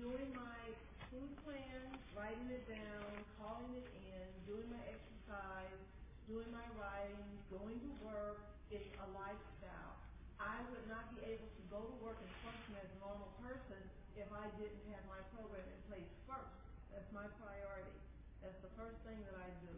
Doing 0.00 0.32
my 0.32 0.72
food 1.12 1.36
plan, 1.44 2.00
writing 2.16 2.48
it 2.48 2.64
down, 2.64 3.12
calling 3.36 3.76
it 3.76 3.88
in, 3.92 4.24
doing 4.48 4.64
my 4.72 4.80
exercise, 4.88 5.84
doing 6.24 6.48
my 6.48 6.64
writing, 6.80 7.28
going 7.52 7.76
to 7.76 7.92
work 8.08 8.40
is 8.72 8.80
a 9.04 9.06
lifestyle. 9.12 10.00
I 10.40 10.64
would 10.72 10.88
not 10.88 11.12
be 11.12 11.28
able 11.28 11.44
to 11.44 11.62
go 11.68 11.84
to 11.84 11.96
work 12.00 12.16
and 12.16 12.32
function 12.40 12.80
as 12.80 12.88
a 12.88 12.98
normal 13.04 13.28
person 13.44 14.00
if 14.20 14.28
I 14.36 14.52
didn't 14.60 14.84
have 14.92 15.00
my 15.08 15.24
program 15.32 15.64
in 15.64 15.80
place 15.88 16.12
first. 16.28 16.52
That's 16.92 17.08
my 17.08 17.24
priority. 17.40 17.96
That's 18.44 18.60
the 18.60 18.68
first 18.76 19.00
thing 19.08 19.16
that 19.24 19.36
I 19.40 19.48
do. 19.64 19.72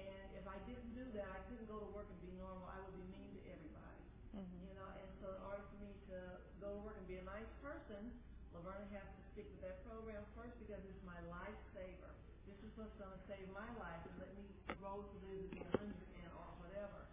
And 0.00 0.26
if 0.32 0.48
I 0.48 0.56
didn't 0.64 0.96
do 0.96 1.04
that, 1.20 1.28
I 1.28 1.40
couldn't 1.52 1.68
go 1.68 1.76
to 1.76 1.88
work 1.92 2.08
and 2.08 2.20
be 2.24 2.32
normal. 2.40 2.64
I 2.64 2.80
would 2.80 2.96
be 2.96 3.04
mean 3.12 3.36
to 3.36 3.42
everybody. 3.44 4.00
You 4.32 4.72
know, 4.72 4.88
and 4.88 5.08
so 5.20 5.36
in 5.36 5.42
order 5.44 5.64
for 5.68 5.78
me 5.84 5.92
to 6.10 6.16
go 6.64 6.72
to 6.72 6.80
work 6.80 6.96
and 6.96 7.06
be 7.06 7.20
a 7.20 7.26
nice 7.28 7.46
person, 7.60 8.08
Laverna 8.56 8.88
has 8.96 9.04
to 9.04 9.22
stick 9.36 9.46
with 9.52 9.60
that 9.68 9.84
program 9.84 10.24
first 10.32 10.56
because 10.64 10.80
it's 10.88 11.04
my 11.04 11.20
lifesaver. 11.28 12.12
This 12.48 12.56
is 12.64 12.72
what's 12.80 12.96
gonna 12.96 13.20
save 13.28 13.46
my 13.52 13.68
life 13.76 14.00
and 14.08 14.16
let 14.16 14.32
me 14.32 14.48
grow 14.80 15.04
to 15.04 15.16
live 15.28 15.52
to 15.60 15.64
hundred 15.76 16.08
and 16.24 16.32
or 16.34 16.50
whatever. 16.64 17.04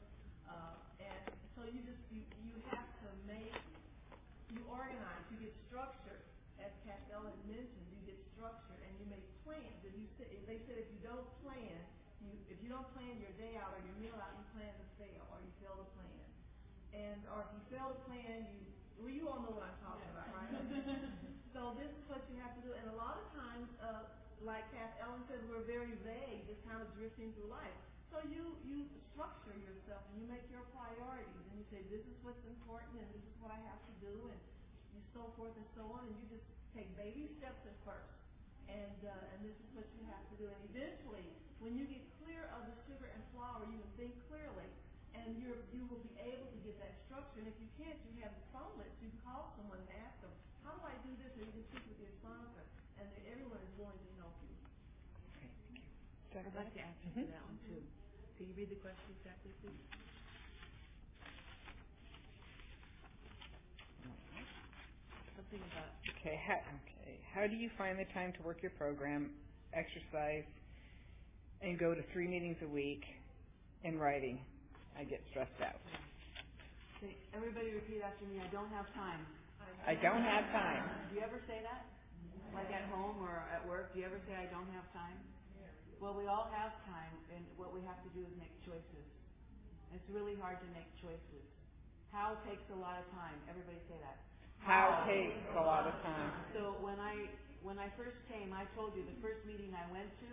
Uh, 0.47 0.79
and 1.03 1.35
so 1.53 1.67
you 1.67 1.83
just, 1.83 1.99
you, 2.09 2.23
you 2.47 2.55
have 2.71 2.87
to 3.03 3.09
make, 3.27 3.53
you 4.55 4.63
organize, 4.71 5.23
you 5.35 5.45
get 5.45 5.53
structured. 5.67 6.30
As 6.61 6.73
Castell 6.85 7.25
had 7.25 7.37
mentioned, 7.49 7.87
you 7.91 7.99
get 8.05 8.17
structured 8.33 8.81
and 8.85 8.93
you 9.01 9.05
make 9.09 9.25
plans. 9.43 9.81
If 9.83 9.93
you, 9.97 10.07
sa- 10.17 10.29
if 10.29 10.45
they 10.45 10.61
said 10.65 10.77
if 10.77 10.87
you 10.93 11.01
don't 11.03 11.25
plan, 11.41 11.81
You, 12.21 12.37
if 12.53 12.61
you 12.61 12.69
don't 12.69 12.85
plan 12.93 13.17
your 13.17 13.33
day 13.41 13.57
out 13.57 13.73
or 13.73 13.81
your 13.81 13.97
meal 13.97 14.13
out, 14.21 14.29
you 14.37 14.45
plan 14.53 14.69
to 14.77 14.85
fail 15.01 15.25
or 15.33 15.41
you 15.41 15.49
fail 15.57 15.73
to 15.73 15.87
plan. 15.97 16.21
And, 16.93 17.17
or 17.33 17.41
if 17.41 17.49
you 17.57 17.61
fail 17.73 17.89
to 17.89 17.97
plan, 18.05 18.45
you, 18.45 18.61
well, 19.01 19.09
you 19.09 19.25
all 19.25 19.41
know 19.41 19.53
what 19.57 19.65
I'm 19.65 19.79
talking 19.81 20.05
about, 20.13 20.29
right? 20.37 20.53
so 21.53 21.73
this 21.81 21.89
is 21.89 22.03
what 22.05 22.21
you 22.29 22.37
have 22.45 22.53
to 22.53 22.61
do. 22.61 22.77
And 22.77 22.85
a 22.93 22.97
lot 22.97 23.17
of 23.17 23.25
times, 23.33 23.69
uh, 23.81 24.05
like 24.45 24.69
Kath 24.69 24.93
Ellen 25.01 25.25
said, 25.25 25.41
we're 25.49 25.65
very 25.65 25.97
vague, 26.05 26.45
just 26.45 26.61
kind 26.69 26.77
of 26.77 26.87
drifting 26.93 27.33
through 27.33 27.49
life. 27.49 27.73
So 28.13 28.21
you, 28.29 28.53
you 28.61 28.85
structure 29.09 29.55
yourself 29.57 30.05
and 30.13 30.21
you 30.21 30.27
make 30.29 30.45
your 30.53 30.61
priorities 30.77 31.41
and 31.49 31.55
you 31.57 31.65
say, 31.73 31.81
this 31.89 32.05
is 32.05 32.17
what's 32.21 32.43
important 32.45 33.01
and 33.01 33.09
this 33.17 33.23
is 33.25 33.33
what 33.41 33.49
I 33.49 33.59
have 33.65 33.81
to 33.87 33.93
do 33.97 34.13
and 34.29 34.37
so 35.11 35.31
forth 35.35 35.55
and 35.55 35.67
so 35.75 35.83
on 35.91 36.07
and 36.07 36.13
you 36.15 36.25
just 36.31 36.47
take 36.75 36.87
baby 36.95 37.27
steps 37.39 37.61
at 37.67 37.75
first. 37.83 38.15
And, 38.71 38.99
uh, 39.03 39.33
and 39.35 39.43
this 39.43 39.55
is 39.59 39.69
what 39.75 39.87
you 39.99 40.03
have 40.07 40.23
to 40.31 40.35
do. 40.39 40.47
And 40.47 40.61
eventually, 40.71 41.27
when 41.59 41.75
you 41.75 41.83
get 41.85 42.01
clear 42.23 42.47
of 42.55 42.63
the 42.65 42.75
sugar 42.87 43.11
and 43.11 43.21
flour, 43.35 43.67
you 43.67 43.77
can 43.83 43.91
think 43.99 44.13
clearly 44.31 44.71
and 45.11 45.35
you're, 45.35 45.59
you 45.75 45.83
will 45.91 45.99
be 45.99 46.15
able 46.23 46.47
to 46.47 46.59
get 46.63 46.79
that 46.79 46.95
structure. 47.03 47.43
And 47.43 47.51
if 47.51 47.57
you 47.59 47.67
can't, 47.75 47.99
you 48.07 48.23
have 48.23 48.31
the 48.31 48.47
phone 48.55 48.71
list. 48.79 48.95
You 49.03 49.11
can 49.11 49.19
call 49.27 49.51
someone 49.59 49.83
and 49.83 49.91
ask 50.07 50.15
them, 50.23 50.31
how 50.63 50.71
do 50.79 50.83
I 50.87 50.95
do 51.03 51.11
this? 51.19 51.35
And 51.35 51.43
you 51.51 51.51
can 51.51 51.65
speak 51.67 51.83
with 51.91 51.99
your 51.99 52.13
sponsor. 52.23 52.63
And 52.95 53.07
everyone 53.27 53.59
is 53.59 53.73
willing 53.75 53.99
to 53.99 54.11
help 54.23 54.35
you. 54.39 54.55
Okay, 55.35 55.51
thank 55.67 55.83
you. 55.83 56.39
I'd 56.47 56.55
like 56.55 56.71
to 56.71 56.81
answer 56.81 57.11
to 57.11 57.27
that 57.27 57.43
one 57.43 57.59
too. 57.67 57.83
Can 58.39 58.47
you 58.47 58.55
read 58.55 58.71
the 58.71 58.79
question 58.79 59.11
exactly, 59.19 59.51
please? 59.61 59.83
Something 65.35 65.61
about, 65.69 66.01
Okay, 66.21 66.37
how, 66.37 66.61
okay. 66.85 67.17
How 67.33 67.49
do 67.49 67.57
you 67.57 67.73
find 67.81 67.97
the 67.97 68.05
time 68.13 68.29
to 68.37 68.45
work 68.45 68.61
your 68.61 68.69
program, 68.77 69.33
exercise, 69.73 70.45
and 71.65 71.81
go 71.81 71.97
to 71.97 72.01
three 72.13 72.29
meetings 72.29 72.61
a 72.61 72.69
week 72.69 73.01
in 73.81 73.97
writing? 73.97 74.37
I 74.93 75.01
get 75.01 75.17
stressed 75.33 75.57
out. 75.65 75.81
Say, 77.01 77.17
everybody 77.33 77.73
repeat 77.73 78.05
after 78.05 78.29
me, 78.29 78.37
I 78.37 78.45
don't 78.53 78.69
have 78.69 78.85
time. 78.93 79.25
I 79.81 79.97
don't 79.97 80.21
have 80.21 80.45
time. 80.53 81.09
Do 81.09 81.17
you 81.17 81.25
ever 81.25 81.41
say 81.49 81.65
that? 81.65 81.89
Like 82.53 82.69
at 82.69 82.85
home 82.93 83.17
or 83.17 83.41
at 83.49 83.65
work, 83.65 83.89
do 83.97 83.99
you 83.99 84.05
ever 84.05 84.21
say, 84.29 84.37
I 84.37 84.45
don't 84.53 84.69
have 84.77 84.85
time? 84.93 85.17
Well, 85.97 86.13
we 86.13 86.29
all 86.29 86.53
have 86.53 86.69
time, 86.85 87.13
and 87.33 87.41
what 87.57 87.73
we 87.73 87.81
have 87.89 87.97
to 88.05 88.09
do 88.13 88.21
is 88.21 88.33
make 88.37 88.53
choices. 88.61 89.05
It's 89.89 90.05
really 90.13 90.37
hard 90.37 90.61
to 90.61 90.69
make 90.69 90.89
choices. 91.01 91.45
How 92.13 92.37
takes 92.45 92.65
a 92.69 92.77
lot 92.77 93.01
of 93.01 93.09
time. 93.09 93.41
Everybody 93.49 93.81
say 93.89 93.97
that. 94.05 94.21
How 94.61 95.03
takes 95.09 95.41
a 95.57 95.61
lot 95.61 95.89
of 95.89 95.93
time. 96.05 96.31
So 96.53 96.77
when 96.81 96.99
I 97.01 97.29
when 97.61 97.77
I 97.77 97.89
first 97.97 98.17
came, 98.29 98.53
I 98.53 98.65
told 98.73 98.93
you 98.97 99.05
the 99.05 99.17
first 99.21 99.41
meeting 99.45 99.73
I 99.73 99.85
went 99.91 100.09
to 100.25 100.29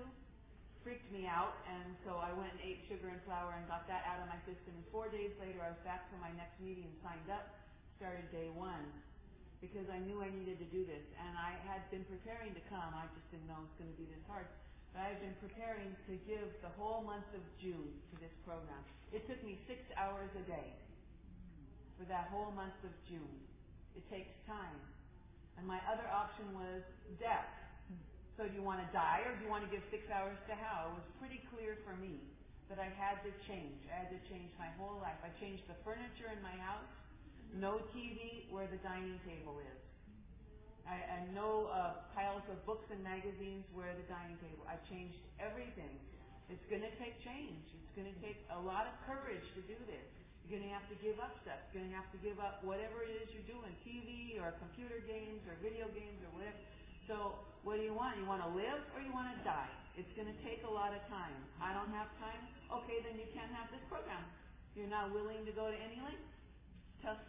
freaked 0.89 1.13
me 1.13 1.29
out, 1.29 1.61
and 1.69 1.93
so 2.01 2.17
I 2.17 2.33
went 2.33 2.49
and 2.57 2.65
ate 2.65 2.81
sugar 2.89 3.13
and 3.13 3.21
flour 3.29 3.53
and 3.53 3.69
got 3.69 3.85
that 3.93 4.09
out 4.09 4.25
of 4.25 4.27
my 4.31 4.41
system. 4.49 4.73
And 4.73 4.87
four 4.89 5.13
days 5.13 5.37
later, 5.37 5.61
I 5.61 5.69
was 5.75 5.83
back 5.85 6.09
for 6.09 6.17
my 6.17 6.33
next 6.33 6.57
meeting 6.65 6.89
and 6.89 6.97
signed 7.05 7.29
up. 7.29 7.45
Started 8.01 8.31
day 8.31 8.49
one 8.49 8.89
because 9.61 9.91
I 9.91 9.99
knew 9.99 10.23
I 10.23 10.31
needed 10.31 10.63
to 10.63 10.69
do 10.71 10.87
this, 10.87 11.03
and 11.19 11.35
I 11.35 11.59
had 11.67 11.83
been 11.91 12.07
preparing 12.07 12.55
to 12.55 12.63
come. 12.71 12.95
I 12.95 13.11
just 13.11 13.27
didn't 13.35 13.51
know 13.51 13.59
it 13.59 13.67
was 13.67 13.77
going 13.77 13.91
to 13.91 13.99
be 13.99 14.07
this 14.07 14.23
hard. 14.31 14.47
But 14.95 15.03
I 15.03 15.07
had 15.13 15.21
been 15.21 15.35
preparing 15.43 15.99
to 16.07 16.15
give 16.25 16.47
the 16.63 16.71
whole 16.79 17.03
month 17.03 17.27
of 17.35 17.43
June 17.59 17.91
to 18.09 18.15
this 18.23 18.31
program. 18.47 18.81
It 19.11 19.27
took 19.27 19.43
me 19.43 19.59
six 19.67 19.83
hours 19.99 20.31
a 20.39 20.45
day 20.47 20.79
for 21.99 22.07
that 22.07 22.31
whole 22.31 22.55
month 22.55 22.79
of 22.87 22.95
June. 23.11 23.48
It 23.99 24.07
takes 24.07 24.31
time. 24.47 24.79
And 25.59 25.67
my 25.67 25.83
other 25.91 26.07
option 26.07 26.47
was 26.55 26.87
death. 27.19 27.51
So 28.39 28.47
do 28.47 28.55
you 28.55 28.63
want 28.63 28.79
to 28.79 28.87
die 28.95 29.27
or 29.27 29.35
do 29.35 29.43
you 29.43 29.51
want 29.51 29.67
to 29.67 29.71
give 29.75 29.83
six 29.91 30.07
hours 30.07 30.39
to 30.47 30.55
hell? 30.55 30.95
It 30.95 31.03
was 31.03 31.09
pretty 31.19 31.43
clear 31.51 31.75
for 31.83 31.99
me 31.99 32.23
that 32.71 32.79
I 32.79 32.87
had 32.95 33.19
to 33.27 33.35
change. 33.51 33.83
I 33.91 34.07
had 34.07 34.11
to 34.15 34.21
change 34.31 34.55
my 34.55 34.71
whole 34.79 35.03
life. 35.03 35.19
I 35.27 35.35
changed 35.43 35.67
the 35.67 35.75
furniture 35.83 36.31
in 36.31 36.39
my 36.39 36.55
house. 36.63 36.87
No 37.51 37.83
TV 37.91 38.47
where 38.55 38.71
the 38.71 38.79
dining 38.87 39.19
table 39.27 39.59
is. 39.59 39.83
I, 40.87 41.03
and 41.19 41.35
no 41.35 41.67
uh, 41.75 42.07
piles 42.15 42.47
of 42.47 42.63
books 42.63 42.87
and 42.95 43.03
magazines 43.03 43.67
where 43.75 43.91
the 43.99 44.07
dining 44.07 44.39
table. 44.39 44.63
I 44.71 44.79
changed 44.87 45.19
everything. 45.43 45.99
It's 46.47 46.65
going 46.71 46.87
to 46.87 46.95
take 47.03 47.19
change. 47.27 47.67
It's 47.75 47.95
going 47.99 48.07
to 48.07 48.19
take 48.23 48.39
a 48.55 48.61
lot 48.63 48.87
of 48.87 48.95
courage 49.03 49.45
to 49.59 49.61
do 49.67 49.77
this. 49.91 50.07
You're 50.49 50.65
going 50.65 50.73
to 50.73 50.81
have 50.81 50.89
to 50.89 50.97
give 51.05 51.21
up 51.21 51.37
stuff. 51.45 51.61
You're 51.77 51.85
going 51.85 51.93
to 51.93 52.01
have 52.01 52.09
to 52.17 52.21
give 52.25 52.41
up 52.41 52.65
whatever 52.65 53.05
it 53.05 53.13
is 53.21 53.29
you're 53.37 53.45
doing, 53.45 53.69
TV 53.85 54.41
or 54.41 54.57
computer 54.57 55.05
games 55.05 55.45
or 55.45 55.53
video 55.61 55.93
games 55.93 56.25
or 56.25 56.33
whatever. 56.33 56.57
So 57.05 57.37
what 57.69 57.77
do 57.77 57.85
you 57.85 57.93
want? 57.93 58.17
You 58.17 58.25
want 58.25 58.41
to 58.41 58.49
live 58.57 58.81
or 58.97 59.05
you 59.05 59.13
want 59.13 59.29
to 59.29 59.37
die? 59.45 59.69
It's 60.01 60.09
going 60.17 60.25
to 60.25 60.39
take 60.41 60.65
a 60.65 60.73
lot 60.73 60.97
of 60.97 61.05
time. 61.13 61.37
I 61.61 61.77
don't 61.77 61.93
have 61.93 62.09
time. 62.17 62.41
Okay, 62.81 63.05
then 63.05 63.21
you 63.21 63.29
can't 63.37 63.53
have 63.53 63.69
this 63.69 63.85
program. 63.93 64.25
You're 64.73 64.89
not 64.89 65.13
willing 65.13 65.45
to 65.45 65.53
go 65.53 65.69
to 65.69 65.79
any 65.85 66.01
length. 66.01 66.25
Tough, 67.05 67.21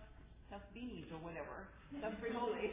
tough 0.47 0.63
beanies 0.71 1.11
or 1.11 1.19
whatever. 1.19 1.67
Tough 1.99 2.15
frijoles. 2.23 2.55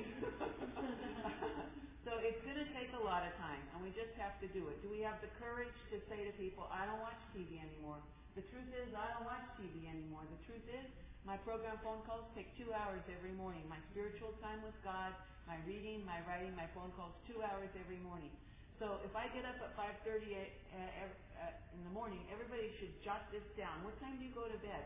so 2.07 2.23
it's 2.23 2.39
going 2.47 2.63
to 2.63 2.71
take 2.71 2.95
a 2.95 3.03
lot 3.03 3.27
of 3.27 3.35
time, 3.43 3.67
and 3.75 3.83
we 3.83 3.91
just 3.99 4.15
have 4.15 4.39
to 4.39 4.47
do 4.55 4.71
it. 4.71 4.79
Do 4.79 4.95
we 4.95 5.03
have 5.03 5.19
the 5.27 5.31
courage 5.43 5.75
to 5.91 5.99
say 6.07 6.23
to 6.23 6.31
people, 6.39 6.71
"I 6.71 6.87
don't 6.87 7.03
watch 7.03 7.19
TV 7.35 7.59
anymore"? 7.59 7.99
The 8.37 8.45
truth 8.53 8.69
is, 8.69 8.93
I 8.93 9.17
don't 9.17 9.25
watch 9.25 9.49
TV 9.57 9.89
anymore. 9.89 10.21
The 10.29 10.37
truth 10.45 10.69
is, 10.69 10.85
my 11.25 11.41
program 11.41 11.81
phone 11.81 12.05
calls 12.05 12.29
take 12.37 12.53
two 12.61 12.69
hours 12.69 13.01
every 13.09 13.33
morning. 13.33 13.65
My 13.65 13.81
spiritual 13.89 14.37
time 14.45 14.61
with 14.61 14.77
God, 14.85 15.17
my 15.49 15.57
reading, 15.65 16.05
my 16.05 16.21
writing, 16.29 16.53
my 16.53 16.69
phone 16.77 16.93
calls, 17.01 17.17
two 17.25 17.41
hours 17.41 17.73
every 17.81 17.97
morning. 18.05 18.29
So 18.77 19.01
if 19.09 19.17
I 19.17 19.33
get 19.33 19.49
up 19.49 19.57
at 19.65 19.73
5.30 20.05 20.37
uh, 20.37 20.37
uh, 20.37 21.49
in 21.73 21.81
the 21.81 21.95
morning, 21.97 22.21
everybody 22.29 22.69
should 22.77 22.93
jot 23.01 23.25
this 23.33 23.43
down. 23.57 23.81
What 23.89 23.97
time 24.05 24.21
do 24.21 24.29
you 24.29 24.37
go 24.37 24.45
to 24.45 24.59
bed? 24.61 24.85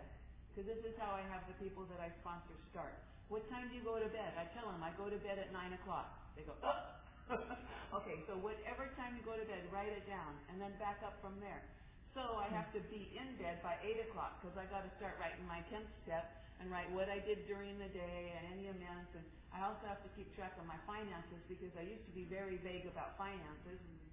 Because 0.55 0.71
this 0.71 0.87
is 0.87 0.95
how 0.95 1.11
I 1.11 1.27
have 1.27 1.43
the 1.51 1.59
people 1.59 1.91
that 1.91 1.99
I 1.99 2.15
sponsor 2.23 2.55
start. 2.71 2.95
What 3.35 3.43
time 3.51 3.67
do 3.67 3.75
you 3.75 3.83
go 3.83 3.99
to 3.99 4.07
bed? 4.15 4.31
I 4.39 4.47
tell 4.55 4.71
them 4.71 4.79
I 4.79 4.95
go 4.95 5.11
to 5.11 5.19
bed 5.27 5.43
at 5.43 5.51
9 5.51 5.59
o'clock. 5.75 6.23
They 6.39 6.47
go, 6.47 6.55
oh! 6.63 6.87
okay, 7.99 8.23
so 8.31 8.39
whatever 8.39 8.87
time 8.95 9.19
you 9.19 9.27
go 9.27 9.35
to 9.35 9.47
bed, 9.47 9.67
write 9.75 9.91
it 9.91 10.07
down, 10.07 10.39
and 10.51 10.63
then 10.63 10.71
back 10.79 11.03
up 11.03 11.19
from 11.19 11.35
there. 11.43 11.67
So 12.15 12.23
I 12.43 12.51
hmm. 12.51 12.59
have 12.59 12.71
to 12.75 12.83
be 12.91 13.11
in 13.15 13.39
bed 13.39 13.63
by 13.63 13.79
8 13.83 14.11
o'clock 14.11 14.43
because 14.43 14.57
I 14.59 14.67
got 14.67 14.83
to 14.83 14.93
start 14.99 15.15
writing 15.23 15.47
my 15.47 15.63
10th 15.71 15.91
step 16.03 16.27
and 16.59 16.69
write 16.69 16.91
what 16.93 17.09
I 17.09 17.23
did 17.23 17.47
during 17.49 17.79
the 17.79 17.89
day 17.89 18.35
and 18.37 18.53
any 18.53 18.69
amends. 18.69 19.11
And 19.15 19.25
I 19.55 19.65
also 19.65 19.87
have 19.87 20.03
to 20.03 20.11
keep 20.19 20.29
track 20.35 20.59
of 20.59 20.67
my 20.67 20.79
finances 20.85 21.41
because 21.47 21.73
I 21.79 21.87
used 21.87 22.05
to 22.11 22.15
be 22.15 22.27
very 22.27 22.59
vague 22.61 22.91
about 22.91 23.15
finances. 23.15 23.79
Hmm. 23.79 24.09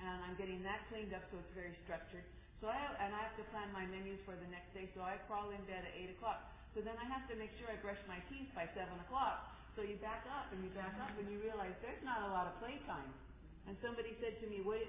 And 0.00 0.16
I'm 0.24 0.36
getting 0.40 0.64
that 0.64 0.88
cleaned 0.88 1.12
up 1.12 1.22
so 1.28 1.36
it's 1.38 1.52
very 1.52 1.76
structured. 1.84 2.24
So 2.64 2.68
I 2.68 2.76
have, 2.76 2.96
and 3.00 3.12
I 3.16 3.20
have 3.24 3.36
to 3.40 3.44
plan 3.52 3.72
my 3.72 3.88
menus 3.88 4.20
for 4.24 4.36
the 4.36 4.48
next 4.48 4.72
day. 4.76 4.88
So 4.92 5.04
I 5.04 5.20
crawl 5.28 5.52
in 5.52 5.60
bed 5.68 5.84
at 5.84 5.92
8 5.96 6.16
o'clock. 6.16 6.40
So 6.72 6.80
then 6.80 6.96
I 6.96 7.04
have 7.08 7.28
to 7.28 7.34
make 7.36 7.52
sure 7.60 7.68
I 7.68 7.76
brush 7.80 8.00
my 8.08 8.20
teeth 8.32 8.48
by 8.56 8.68
7 8.72 8.84
o'clock. 9.04 9.56
So 9.76 9.84
you 9.84 9.96
back 10.00 10.24
up 10.28 10.52
and 10.52 10.60
you 10.64 10.72
back 10.76 10.92
up 11.00 11.12
and 11.16 11.28
you 11.28 11.40
realize 11.40 11.72
there's 11.84 12.00
not 12.04 12.24
a 12.24 12.30
lot 12.32 12.48
of 12.48 12.56
playtime. 12.60 13.12
And 13.68 13.76
somebody 13.84 14.16
said 14.20 14.40
to 14.40 14.46
me, 14.48 14.60
Wait, 14.64 14.88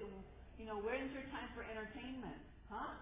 you 0.62 0.70
know, 0.70 0.78
where's 0.78 1.10
your 1.10 1.26
time 1.34 1.50
for 1.58 1.66
entertainment? 1.66 2.38
Huh? 2.70 2.94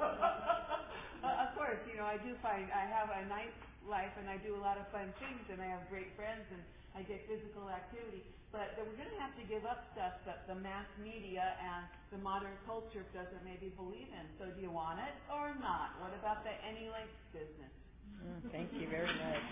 uh, 0.00 1.44
of 1.44 1.52
course, 1.52 1.76
you 1.84 2.00
know, 2.00 2.08
I 2.08 2.16
do 2.16 2.32
find 2.40 2.72
I 2.72 2.88
have 2.88 3.12
a 3.12 3.28
nice 3.28 3.52
life 3.84 4.16
and 4.16 4.24
I 4.24 4.40
do 4.40 4.56
a 4.56 4.62
lot 4.64 4.80
of 4.80 4.88
fun 4.88 5.12
things 5.20 5.44
and 5.52 5.60
I 5.60 5.68
have 5.68 5.84
great 5.92 6.16
friends 6.16 6.48
and 6.48 6.64
I 6.96 7.04
get 7.04 7.20
physical 7.28 7.68
activity. 7.68 8.24
But 8.48 8.72
we're 8.80 8.96
going 8.96 9.12
to 9.12 9.20
have 9.20 9.36
to 9.36 9.44
give 9.44 9.68
up 9.68 9.84
stuff 9.92 10.16
that 10.24 10.48
the 10.48 10.56
mass 10.56 10.88
media 10.96 11.44
and 11.60 11.84
the 12.08 12.24
modern 12.24 12.56
culture 12.64 13.04
doesn't 13.12 13.44
maybe 13.44 13.68
believe 13.76 14.08
in. 14.08 14.24
So 14.40 14.48
do 14.48 14.64
you 14.64 14.72
want 14.72 14.96
it 15.04 15.12
or 15.28 15.52
not? 15.60 16.00
What 16.00 16.16
about 16.16 16.40
the 16.40 16.56
any 16.64 16.88
length 16.88 17.12
business? 17.36 17.74
Mm, 18.24 18.40
thank 18.48 18.72
you 18.80 18.88
very 18.88 19.12
much. 19.12 19.44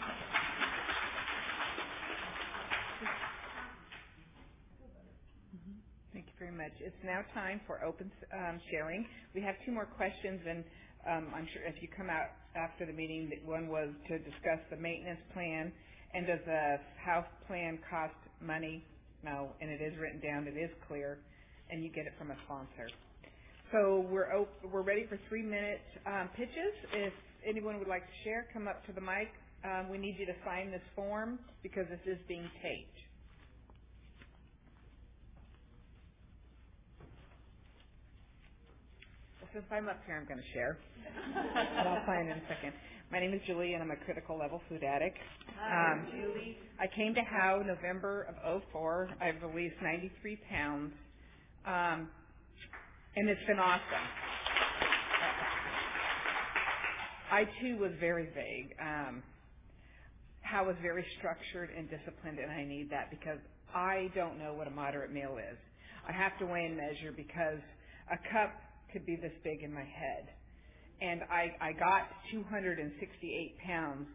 Thank 6.15 6.25
you 6.25 6.31
very 6.43 6.51
much. 6.55 6.75
It's 6.83 6.99
now 7.07 7.23
time 7.35 7.63
for 7.71 7.85
open 7.87 8.11
um, 8.35 8.59
sharing. 8.73 9.07
We 9.35 9.43
have 9.43 9.55
two 9.67 9.71
more 9.73 9.87
questions, 9.87 10.43
and 10.43 10.65
um, 11.07 11.31
I'm 11.39 11.47
sure 11.55 11.63
if 11.71 11.79
you 11.83 11.89
come 11.97 12.11
out 12.11 12.35
after 12.59 12.87
the 12.87 12.93
meeting, 12.95 13.31
one 13.47 13.69
was 13.71 13.91
to 14.11 14.19
discuss 14.19 14.59
the 14.71 14.79
maintenance 14.79 15.23
plan, 15.35 15.73
and 16.15 16.27
does 16.27 16.41
the 16.47 16.79
house 16.99 17.31
plan 17.47 17.79
cost 17.91 18.19
money? 18.43 18.85
No, 19.23 19.55
and 19.63 19.71
it 19.71 19.83
is 19.83 19.95
written 20.03 20.21
down. 20.21 20.49
It 20.49 20.59
is 20.59 20.71
clear, 20.89 21.21
and 21.71 21.85
you 21.85 21.91
get 21.95 22.07
it 22.11 22.15
from 22.19 22.33
a 22.33 22.39
sponsor. 22.47 22.91
So 23.73 24.07
we're 24.11 24.35
op- 24.35 24.59
we're 24.73 24.83
ready 24.83 25.07
for 25.09 25.19
three 25.31 25.45
minute 25.45 25.83
um, 26.07 26.31
pitches. 26.37 26.75
If 26.95 27.15
anyone 27.49 27.79
would 27.79 27.89
like 27.89 28.03
to 28.07 28.17
share, 28.25 28.47
come 28.53 28.69
up 28.69 28.85
to 28.87 28.93
the 28.93 29.03
mic. 29.03 29.31
Um, 29.65 29.91
we 29.91 29.99
need 29.99 30.17
you 30.19 30.27
to 30.27 30.35
sign 30.45 30.73
this 30.73 30.83
form 30.97 31.39
because 31.63 31.87
this 31.91 32.03
is 32.07 32.19
being 32.29 32.51
taped. 32.63 32.99
Since 39.53 39.65
I'm 39.71 39.89
up 39.89 40.01
here, 40.07 40.17
I'm 40.17 40.27
going 40.27 40.41
to 40.41 40.53
share. 40.55 40.79
and 41.79 41.89
I'll 41.89 42.07
sign 42.07 42.27
in 42.27 42.39
a 42.39 42.43
second. 42.49 42.73
My 43.11 43.21
name 43.21 43.35
is 43.35 43.41
Julie, 43.47 43.75
and 43.75 43.83
I'm 43.83 43.91
a 43.91 43.97
critical 43.97 44.39
level 44.39 44.63
food 44.69 44.83
addict. 44.83 45.19
Hi, 45.61 45.93
um, 45.93 46.07
Julie. 46.11 46.57
I 46.81 46.87
came 46.97 47.15
to 47.15 47.21
HOW 47.21 47.63
November 47.67 48.27
of 48.45 48.63
04. 48.73 49.11
I've 49.21 49.43
released 49.43 49.77
93 49.83 50.39
pounds. 50.51 50.93
Um, 51.67 52.09
and 53.17 53.29
it's 53.29 53.45
been 53.47 53.59
awesome. 53.59 54.07
I 57.31 57.45
too 57.61 57.79
was 57.79 57.93
very 58.01 58.29
vague. 58.35 58.75
Um, 58.81 59.23
how 60.43 60.65
was 60.67 60.77
very 60.83 61.05
structured 61.19 61.71
and 61.77 61.89
disciplined, 61.91 62.39
and 62.39 62.51
I 62.51 62.65
need 62.65 62.91
that 62.91 63.11
because 63.11 63.39
I 63.75 64.11
don't 64.15 64.39
know 64.39 64.55
what 64.55 64.67
a 64.67 64.71
moderate 64.71 65.13
meal 65.13 65.39
is. 65.39 65.59
I 66.09 66.13
have 66.13 66.39
to 66.41 66.47
weigh 66.47 66.65
and 66.65 66.77
measure 66.77 67.13
because 67.17 67.61
a 68.11 68.17
cup 68.33 68.53
could 68.93 69.07
be 69.07 69.17
this 69.17 69.33
big 69.45 69.63
in 69.63 69.73
my 69.73 69.85
head. 69.85 70.29
And 71.01 71.23
I, 71.31 71.57
I 71.61 71.73
got 71.73 72.09
268 72.31 73.59
pounds 73.67 74.07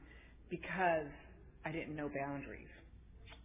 because 0.49 1.11
I 1.65 1.71
didn't 1.71 1.95
know 1.95 2.09
boundaries. 2.09 2.71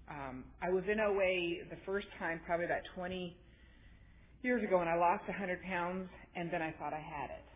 Um, 0.09 0.45
I 0.63 0.71
was 0.71 0.85
in 0.91 1.01
OA 1.01 1.67
the 1.71 1.81
first 1.87 2.07
time, 2.19 2.41
probably 2.47 2.67
about 2.67 2.83
20 2.95 3.37
years 4.43 4.63
ago, 4.63 4.81
and 4.81 4.89
I 4.89 4.97
lost 4.97 5.27
100 5.27 5.63
pounds, 5.63 6.09
and 6.37 6.51
then 6.53 6.63
I 6.63 6.73
thought 6.79 6.93
I 6.93 7.03
had 7.03 7.31
it. 7.31 7.47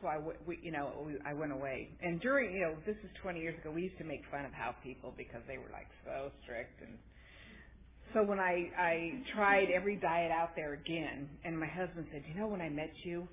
So 0.00 0.08
I, 0.08 0.18
we, 0.46 0.58
you 0.62 0.72
know, 0.72 0.92
we, 1.06 1.14
I 1.24 1.32
went 1.32 1.52
away. 1.52 1.88
And 2.02 2.20
during, 2.20 2.52
you 2.54 2.62
know, 2.62 2.74
this 2.86 2.96
is 3.02 3.10
20 3.22 3.40
years 3.40 3.58
ago. 3.60 3.70
We 3.70 3.82
used 3.82 3.98
to 3.98 4.04
make 4.04 4.22
fun 4.30 4.44
of 4.44 4.52
house 4.52 4.76
people 4.84 5.14
because 5.16 5.40
they 5.48 5.58
were 5.58 5.70
like 5.72 5.88
so 6.04 6.30
strict. 6.44 6.80
And 6.82 6.98
so 8.14 8.22
when 8.22 8.38
I, 8.40 8.70
I 8.78 9.22
tried 9.34 9.68
every 9.74 9.96
diet 9.96 10.30
out 10.30 10.56
there 10.56 10.74
again, 10.74 11.28
and 11.44 11.58
my 11.58 11.66
husband 11.66 12.06
said, 12.12 12.22
you 12.28 12.38
know, 12.40 12.46
when 12.46 12.60
I 12.60 12.68
met 12.68 12.92
you, 13.04 13.28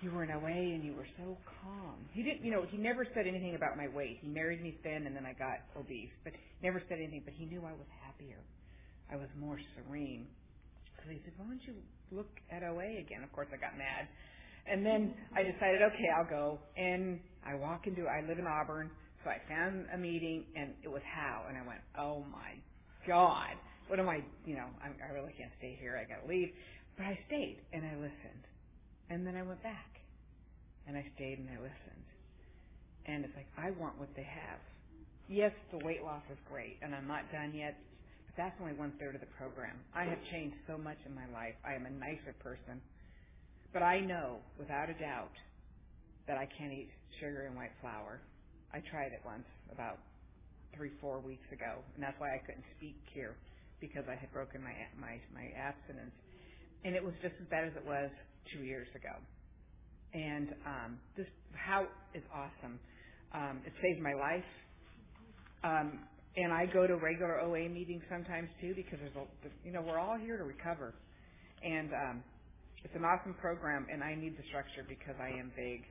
you 0.00 0.10
were 0.10 0.24
in 0.24 0.30
OA 0.30 0.50
and 0.50 0.84
you 0.84 0.94
were 0.94 1.06
so 1.16 1.38
calm. 1.62 2.04
He 2.12 2.22
didn't, 2.22 2.44
you 2.44 2.50
know, 2.50 2.66
he 2.68 2.76
never 2.76 3.06
said 3.14 3.26
anything 3.26 3.54
about 3.54 3.76
my 3.76 3.88
weight. 3.88 4.18
He 4.20 4.28
married 4.28 4.62
me 4.62 4.76
thin, 4.82 5.06
and 5.06 5.14
then 5.14 5.24
I 5.24 5.32
got 5.32 5.62
obese, 5.78 6.10
but 6.24 6.32
never 6.62 6.82
said 6.88 6.98
anything. 6.98 7.22
But 7.24 7.34
he 7.34 7.46
knew 7.46 7.60
I 7.62 7.72
was 7.72 7.86
happier. 8.04 8.42
I 9.10 9.16
was 9.16 9.28
more 9.38 9.58
serene. 9.76 10.26
So 11.04 11.10
he 11.10 11.20
said, 11.24 11.34
why 11.36 11.46
don't 11.46 11.62
you 11.66 11.74
look 12.10 12.30
at 12.50 12.62
OA 12.62 12.98
again? 12.98 13.22
Of 13.22 13.32
course, 13.32 13.48
I 13.54 13.56
got 13.56 13.78
mad. 13.78 14.08
And 14.66 14.84
then 14.86 15.14
I 15.36 15.42
decided, 15.42 15.82
okay, 15.82 16.08
I'll 16.16 16.28
go. 16.28 16.58
And 16.76 17.20
I 17.46 17.54
walk 17.54 17.86
into, 17.86 18.06
I 18.06 18.26
live 18.26 18.38
in 18.38 18.46
Auburn, 18.46 18.90
so 19.24 19.30
I 19.30 19.38
found 19.48 19.86
a 19.94 19.98
meeting, 19.98 20.44
and 20.56 20.74
it 20.82 20.88
was 20.88 21.02
How. 21.06 21.46
And 21.48 21.56
I 21.56 21.66
went, 21.66 21.80
oh 21.98 22.24
my 22.32 22.58
God, 23.06 23.56
what 23.88 23.98
am 23.98 24.08
I, 24.08 24.22
you 24.46 24.54
know, 24.54 24.66
I, 24.82 24.88
I 25.04 25.12
really 25.12 25.34
can't 25.36 25.52
stay 25.58 25.76
here. 25.80 25.98
I 25.98 26.08
got 26.08 26.22
to 26.22 26.28
leave. 26.28 26.50
But 26.96 27.06
I 27.06 27.18
stayed, 27.26 27.58
and 27.72 27.84
I 27.84 27.94
listened. 27.96 28.44
And 29.10 29.26
then 29.26 29.36
I 29.36 29.42
went 29.42 29.62
back. 29.62 30.00
And 30.86 30.96
I 30.96 31.04
stayed 31.14 31.38
and 31.38 31.48
I 31.48 31.60
listened. 31.60 32.06
And 33.06 33.24
it's 33.24 33.34
like, 33.36 33.46
I 33.58 33.70
want 33.80 33.98
what 33.98 34.08
they 34.14 34.26
have. 34.26 34.58
Yes, 35.28 35.52
the 35.70 35.84
weight 35.84 36.02
loss 36.02 36.22
is 36.30 36.38
great, 36.50 36.78
and 36.82 36.94
I'm 36.94 37.06
not 37.06 37.30
done 37.32 37.54
yet, 37.54 37.78
but 38.26 38.34
that's 38.36 38.54
only 38.60 38.74
one 38.74 38.92
third 38.98 39.14
of 39.14 39.20
the 39.20 39.32
program. 39.38 39.78
I 39.94 40.04
have 40.04 40.18
changed 40.30 40.56
so 40.66 40.76
much 40.76 40.98
in 41.06 41.14
my 41.14 41.26
life. 41.32 41.54
I 41.64 41.74
am 41.74 41.86
a 41.86 41.90
nicer 41.90 42.34
person. 42.42 42.82
But 43.72 43.82
I 43.82 44.00
know, 44.00 44.38
without 44.58 44.90
a 44.90 44.94
doubt, 44.94 45.32
that 46.26 46.36
I 46.36 46.46
can't 46.58 46.72
eat 46.72 46.90
sugar 47.18 47.46
and 47.46 47.56
white 47.56 47.72
flour. 47.80 48.20
I 48.74 48.80
tried 48.90 49.12
it 49.12 49.22
once 49.24 49.46
about 49.72 49.98
three, 50.76 50.90
four 51.00 51.20
weeks 51.20 51.46
ago, 51.52 51.80
and 51.94 52.02
that's 52.02 52.18
why 52.18 52.34
I 52.34 52.40
couldn't 52.44 52.64
speak 52.76 52.96
here 53.14 53.36
because 53.80 54.04
I 54.08 54.16
had 54.16 54.32
broken 54.32 54.62
my 54.62 54.74
my 54.98 55.18
my 55.34 55.46
abstinence, 55.58 56.14
and 56.84 56.94
it 56.94 57.02
was 57.02 57.14
just 57.22 57.34
as 57.40 57.46
bad 57.50 57.64
as 57.68 57.74
it 57.76 57.84
was 57.86 58.10
two 58.52 58.62
years 58.64 58.88
ago. 58.94 59.14
And 60.14 60.48
um, 60.66 60.90
this 61.16 61.26
HOW 61.56 61.86
is 62.14 62.22
awesome. 62.34 62.78
Um, 63.34 63.62
it 63.64 63.72
saved 63.80 64.00
my 64.02 64.14
life. 64.14 64.50
Um, 65.64 66.04
and 66.36 66.52
I 66.52 66.66
go 66.66 66.86
to 66.86 66.96
regular 66.96 67.40
OA 67.40 67.68
meetings 67.68 68.02
sometimes 68.10 68.48
too 68.60 68.72
because 68.74 68.98
there's 69.00 69.16
a 69.16 69.26
you 69.64 69.72
know 69.72 69.82
we're 69.82 69.98
all 69.98 70.18
here 70.18 70.36
to 70.36 70.44
recover, 70.44 70.94
and 71.62 71.90
um, 71.92 72.24
it's 72.84 72.94
an 72.94 73.04
awesome 73.04 73.34
program, 73.34 73.86
and 73.92 74.02
I 74.02 74.14
need 74.14 74.36
the 74.36 74.44
structure 74.48 74.84
because 74.88 75.14
I 75.20 75.28
am 75.28 75.52
vague 75.56 75.84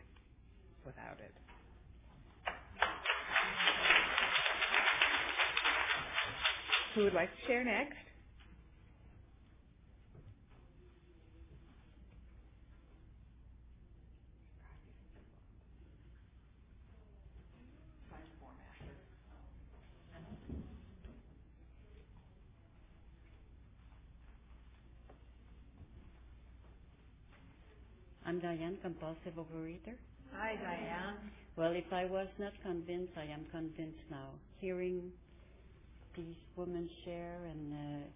without 0.86 1.20
it. 1.22 1.34
Who 6.96 7.06
would 7.06 7.14
like 7.16 7.30
to 7.30 7.48
share 7.48 7.64
next? 7.66 7.98
I'm 28.26 28.40
Diane, 28.40 28.78
compulsive 28.82 29.36
overeater. 29.38 29.96
Hi, 30.34 30.56
Diane. 30.56 31.32
Well, 31.58 31.74
if 31.74 31.86
I 31.94 32.06
was 32.06 32.28
not 32.40 32.54
convinced, 32.64 33.14
I 33.18 33.26
am 33.26 33.46
convinced 33.52 34.04
now. 34.12 34.30
Hearing 34.60 35.12
these 36.18 36.38
women 36.58 36.90
share 37.06 37.46
and 37.46 37.74
uh, 37.74 38.08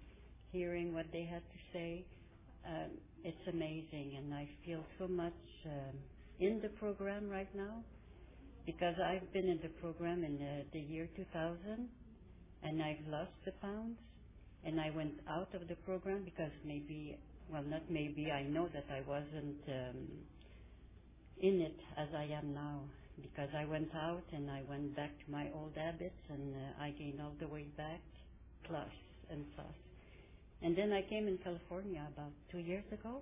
hearing 0.52 0.94
what 0.94 1.08
they 1.14 1.26
had 1.26 1.42
to 1.44 1.60
say, 1.74 2.06
um, 2.68 2.92
it's 3.24 3.48
amazing, 3.50 4.16
and 4.18 4.34
I 4.34 4.50
feel 4.66 4.84
so 5.00 5.08
much 5.08 5.34
um, 5.66 5.96
in 6.40 6.62
the 6.62 6.70
program 6.80 7.30
right 7.30 7.54
now 7.56 7.84
because 8.66 8.96
I've 9.04 9.32
been 9.34 9.48
in 9.50 9.60
the 9.64 9.70
program 9.82 10.24
in 10.24 10.38
the, 10.40 10.64
the 10.74 10.80
year 10.80 11.10
2000, 11.16 11.90
and 12.64 12.84
I've 12.84 13.08
lost 13.10 13.32
the 13.46 13.54
pounds, 13.62 13.98
and 14.66 14.82
I 14.82 14.92
went 14.96 15.14
out 15.30 15.54
of 15.56 15.68
the 15.68 15.76
program 15.86 16.24
because 16.26 16.52
maybe 16.66 17.18
well, 17.52 17.64
not 17.64 17.84
maybe, 17.90 18.32
I 18.32 18.44
know 18.44 18.70
that 18.74 18.86
I 18.92 19.02
wasn't 19.08 19.58
um, 19.70 20.08
in 21.42 21.62
it 21.62 21.78
as 21.98 22.10
I 22.16 22.26
am 22.26 22.54
now 22.54 22.82
because 23.22 23.50
I 23.58 23.66
went 23.66 23.90
out 23.96 24.24
and 24.34 24.50
I 24.52 24.64
went 24.70 24.96
back 24.96 25.12
to 25.26 25.32
my 25.32 25.48
old 25.56 25.74
habits 25.76 26.22
and 26.30 26.56
uh, 26.56 26.84
I 26.84 26.92
gained 26.92 27.22
all 27.22 27.34
the 27.40 27.48
way 27.48 27.66
back, 27.78 28.02
plus 28.68 28.92
and 29.32 29.46
plus. 29.56 29.76
And 30.62 30.78
then 30.78 30.94
I 30.94 31.02
came 31.10 31.28
in 31.28 31.38
California 31.40 32.08
about 32.14 32.32
two 32.52 32.60
years 32.60 32.86
ago 32.92 33.22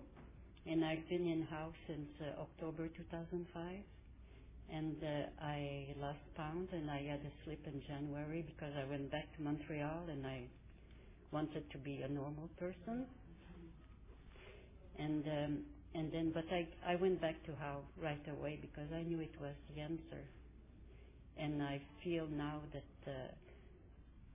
and 0.67 0.85
I've 0.85 1.07
been 1.09 1.27
in 1.27 1.43
house 1.43 1.75
since 1.87 2.09
uh, 2.21 2.41
October 2.41 2.87
2005 2.89 3.65
and 4.71 4.97
uh, 5.03 5.43
I 5.45 5.87
lost 5.99 6.19
pounds 6.37 6.69
and 6.73 6.89
I 6.91 7.03
had 7.03 7.21
a 7.21 7.33
slip 7.43 7.61
in 7.67 7.81
January 7.87 8.43
because 8.47 8.73
I 8.77 8.89
went 8.89 9.11
back 9.11 9.25
to 9.37 9.43
Montreal 9.43 10.07
and 10.09 10.25
I 10.25 10.43
wanted 11.31 11.69
to 11.71 11.77
be 11.79 12.01
a 12.03 12.09
normal 12.09 12.49
person 12.59 13.05
and 14.99 15.25
um, 15.27 15.59
and 15.95 16.11
then 16.11 16.31
but 16.33 16.45
I 16.51 16.67
I 16.87 16.95
went 16.95 17.21
back 17.21 17.43
to 17.45 17.53
HOW 17.59 17.81
right 18.01 18.25
away 18.39 18.59
because 18.61 18.89
I 18.95 19.03
knew 19.03 19.19
it 19.21 19.35
was 19.41 19.55
the 19.73 19.81
answer, 19.81 20.23
and 21.37 21.63
I 21.63 21.81
feel 22.03 22.27
now 22.27 22.61
that 22.73 23.11
uh, 23.11 23.31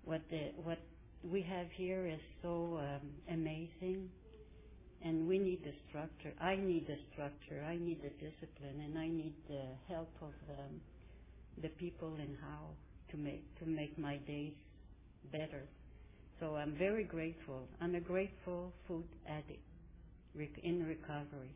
what 0.05 0.22
the 0.30 0.52
what 0.64 0.78
we 1.24 1.43
have 1.43 1.68
here 1.76 2.06
is 2.09 2.20
so 2.43 2.78
um, 2.80 3.10
amazing, 3.32 4.10
and 5.05 5.28
we 5.28 5.39
need 5.39 5.64
the 5.64 5.74
structure. 5.89 6.32
I 6.40 6.56
need 6.56 6.86
the 6.86 6.98
structure. 7.12 7.64
I 7.64 7.76
need 7.78 8.02
the 8.02 8.10
discipline, 8.10 8.80
and 8.85 8.98
I 8.98 9.09
need 9.09 9.35
the 9.48 9.64
help 9.89 10.10
of 10.22 10.35
um, 10.59 10.80
the 11.62 11.70
people 11.70 12.14
and 12.20 12.36
how 12.40 12.70
to 13.10 13.16
make 13.18 13.44
to 13.60 13.66
make 13.66 13.98
my 13.98 14.16
days 14.18 14.55
better. 15.32 15.64
So 16.40 16.56
I'm 16.56 16.76
very 16.78 17.05
grateful. 17.05 17.68
I'm 17.80 17.94
a 17.97 18.01
grateful 18.01 18.72
food 18.89 19.06
addict 19.28 19.68
in 20.62 20.86
recovery. 20.86 21.55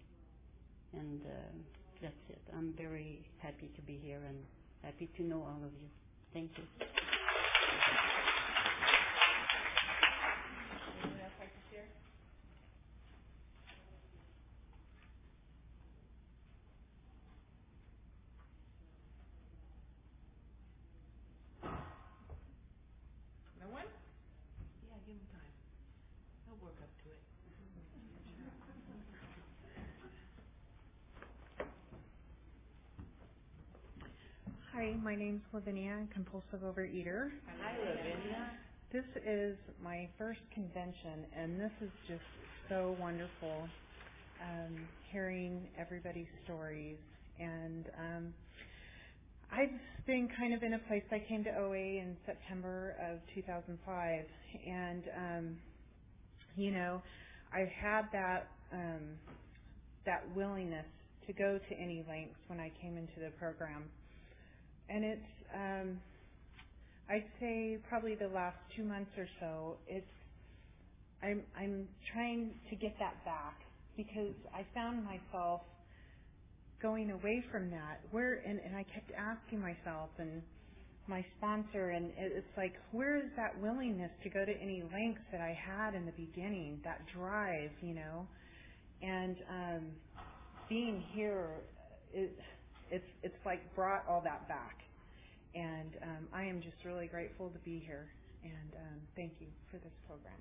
And 0.93 1.23
uh, 1.24 1.28
that's 2.01 2.15
it. 2.28 2.40
I'm 2.57 2.74
very 2.77 3.24
happy 3.39 3.70
to 3.77 3.82
be 3.82 3.99
here 4.03 4.20
and 4.28 4.39
happy 4.82 5.09
to 5.16 5.23
know 5.23 5.39
all 5.43 5.61
of 5.65 5.73
you. 5.81 5.89
Thank 6.32 6.51
you. 6.59 6.65
No 23.61 23.69
one? 23.70 23.85
Yeah, 24.89 24.99
give 25.07 25.15
him 25.15 25.20
time. 25.32 25.53
He'll 26.47 26.59
work 26.65 26.77
up 26.82 26.90
to 27.05 27.11
it. 27.11 27.23
Hi, 34.73 34.97
my 35.13 35.19
name's 35.19 35.43
Lavinia, 35.53 36.07
compulsive 36.15 36.61
overeater. 36.65 37.29
Hi, 37.61 37.77
Lavinia. 37.79 38.51
This 38.91 39.05
is 39.27 39.59
my 39.85 40.09
first 40.17 40.41
convention, 40.55 41.27
and 41.37 41.61
this 41.61 41.71
is 41.83 41.91
just 42.09 42.23
so 42.71 42.97
wonderful. 42.99 43.69
Um, 44.41 44.75
hearing 45.13 45.69
everybody's 45.79 46.33
stories, 46.45 46.97
and 47.39 47.85
um, 47.99 48.35
I've 49.53 50.07
been 50.07 50.31
kind 50.39 50.55
of 50.55 50.63
in 50.63 50.73
a 50.73 50.79
place. 50.89 51.03
I 51.13 51.23
came 51.29 51.45
to 51.45 51.51
OA 51.59 52.01
in 52.01 52.17
September 52.25 52.97
of 52.99 53.19
2005, 53.35 54.25
and 54.67 55.03
um, 55.15 55.57
you 56.57 56.71
know, 56.71 57.03
I've 57.53 57.69
had 57.69 58.05
that 58.13 58.49
um, 58.73 59.03
that 60.07 60.25
willingness 60.35 60.87
to 61.27 61.35
go 61.35 61.59
to 61.69 61.75
any 61.75 62.03
lengths 62.09 62.41
when 62.47 62.61
I 62.61 62.73
came 62.81 62.97
into 62.97 63.21
the 63.21 63.31
program. 63.39 63.85
And 64.93 65.05
it's, 65.05 65.32
um, 65.55 66.01
I'd 67.10 67.24
say 67.40 67.78
probably 67.89 68.14
the 68.14 68.28
last 68.28 68.59
two 68.77 68.85
months 68.85 69.10
or 69.16 69.28
so, 69.40 69.77
it's, 69.89 70.06
I'm, 71.23 71.43
I'm 71.59 71.89
trying 72.12 72.52
to 72.70 72.77
get 72.77 72.94
that 72.98 73.24
back 73.24 73.56
because 73.97 74.35
I 74.55 74.66
found 74.74 75.05
myself 75.05 75.62
going 76.82 77.10
away 77.10 77.44
from 77.51 77.70
that. 77.70 78.01
Where, 78.10 78.43
and, 78.47 78.60
and 78.64 78.77
I 78.77 78.85
kept 78.85 79.12
asking 79.16 79.60
myself 79.60 80.10
and 80.19 80.43
my 81.09 81.24
sponsor, 81.39 81.90
and 81.90 82.12
it's 82.19 82.47
like, 82.56 82.74
where 82.93 83.16
is 83.19 83.31
that 83.36 83.59
willingness 83.60 84.10
to 84.24 84.31
go 84.31 84.44
to 84.44 84.52
any 84.52 84.82
lengths 84.93 85.23
that 85.32 85.40
I 85.40 85.56
had 85.59 85.94
in 85.94 86.06
the 86.06 86.12
beginning, 86.12 86.81
that 86.85 87.01
drive, 87.14 87.70
you 87.82 87.94
know? 87.94 88.27
And 89.02 89.36
um, 89.51 89.82
being 90.69 91.02
here, 91.14 91.48
it, 92.14 92.32
it's 92.90 93.05
it's 93.23 93.36
like 93.47 93.60
brought 93.74 94.05
all 94.09 94.23
that 94.24 94.48
back, 94.48 94.77
and 95.83 95.97
um, 96.03 96.29
I 96.33 96.45
am 96.45 96.61
just 96.61 96.77
really 96.85 97.07
grateful 97.07 97.49
to 97.51 97.59
be 97.61 97.83
here. 97.85 98.07
And 98.45 98.73
um, 98.77 99.01
thank 99.17 99.33
you 99.41 99.47
for 99.71 99.79
this 99.79 99.93
program. 100.07 100.35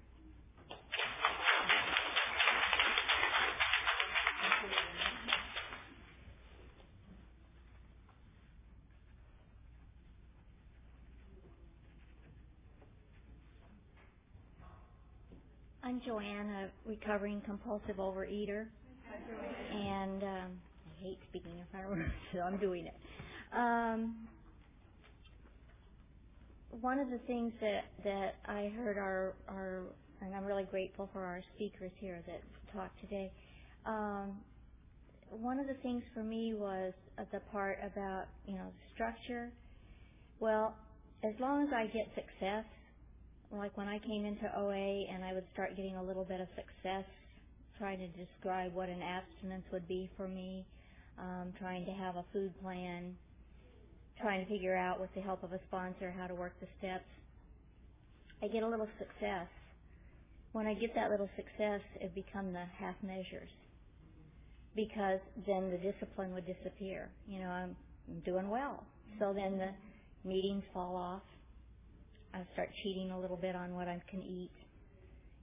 I'm 15.83 16.01
Joanne, 16.05 16.49
a 16.49 16.89
recovering 16.89 17.41
compulsive 17.45 17.97
overeater. 17.97 18.65
And 19.73 20.23
um, 20.23 20.51
I 20.85 21.03
hate 21.03 21.17
speaking 21.29 21.53
in 21.57 21.65
front 21.71 21.85
of 21.87 21.97
her, 21.97 22.13
so 22.33 22.39
I'm 22.39 22.57
doing 22.57 22.85
it. 22.85 22.93
Um, 23.55 24.15
one 26.71 26.99
of 26.99 27.09
the 27.09 27.19
things 27.27 27.53
that 27.61 27.85
that 28.03 28.35
I 28.47 28.71
heard 28.75 28.97
our 28.97 29.35
our 29.49 29.83
and 30.21 30.35
I'm 30.35 30.45
really 30.45 30.65
grateful 30.65 31.09
for 31.13 31.23
our 31.25 31.41
speakers 31.55 31.91
here 31.99 32.23
that 32.27 32.41
talked 32.73 32.99
today. 33.01 33.31
Um, 33.85 34.39
one 35.29 35.59
of 35.59 35.67
the 35.67 35.75
things 35.83 36.03
for 36.13 36.23
me 36.23 36.53
was 36.55 36.93
the 37.31 37.39
part 37.51 37.79
about 37.85 38.25
you 38.45 38.55
know 38.55 38.71
structure. 38.93 39.51
Well, 40.39 40.75
as 41.23 41.33
long 41.39 41.63
as 41.63 41.69
I 41.73 41.87
get 41.87 42.07
success, 42.15 42.65
like 43.51 43.77
when 43.77 43.87
I 43.87 43.99
came 43.99 44.25
into 44.25 44.45
OA 44.57 45.05
and 45.13 45.23
I 45.23 45.33
would 45.33 45.45
start 45.53 45.75
getting 45.77 45.95
a 45.97 46.03
little 46.03 46.25
bit 46.25 46.41
of 46.41 46.47
success 46.55 47.05
trying 47.77 47.99
to 47.99 48.07
describe 48.09 48.73
what 48.73 48.89
an 48.89 49.01
abstinence 49.01 49.65
would 49.71 49.87
be 49.87 50.09
for 50.17 50.27
me, 50.27 50.65
um, 51.19 51.53
trying 51.59 51.85
to 51.85 51.91
have 51.91 52.15
a 52.15 52.25
food 52.33 52.53
plan, 52.61 53.15
trying 54.21 54.45
to 54.45 54.51
figure 54.51 54.75
out 54.75 54.99
with 54.99 55.09
the 55.15 55.21
help 55.21 55.43
of 55.43 55.53
a 55.53 55.59
sponsor 55.67 56.13
how 56.17 56.27
to 56.27 56.35
work 56.35 56.53
the 56.61 56.67
steps. 56.79 57.05
I 58.43 58.47
get 58.47 58.63
a 58.63 58.67
little 58.67 58.89
success. 58.97 59.47
When 60.53 60.67
I 60.67 60.73
get 60.73 60.95
that 60.95 61.11
little 61.11 61.29
success, 61.35 61.81
it 61.99 62.13
become 62.15 62.53
the 62.53 62.65
half 62.79 62.95
measures 63.03 63.49
because 64.75 65.19
then 65.47 65.71
the 65.71 65.77
discipline 65.77 66.33
would 66.33 66.45
disappear. 66.45 67.09
You 67.27 67.39
know, 67.39 67.49
I'm, 67.49 67.75
doing 68.25 68.49
well. 68.49 68.83
So 69.19 69.33
then 69.33 69.57
the 69.57 70.29
meetings 70.29 70.63
fall 70.73 70.95
off 70.95 71.21
I 72.33 72.43
start 72.53 72.69
cheating 72.83 73.11
a 73.11 73.19
little 73.19 73.37
bit 73.37 73.55
on 73.55 73.75
what 73.75 73.87
I 73.87 74.01
can 74.09 74.21
eat. 74.21 74.51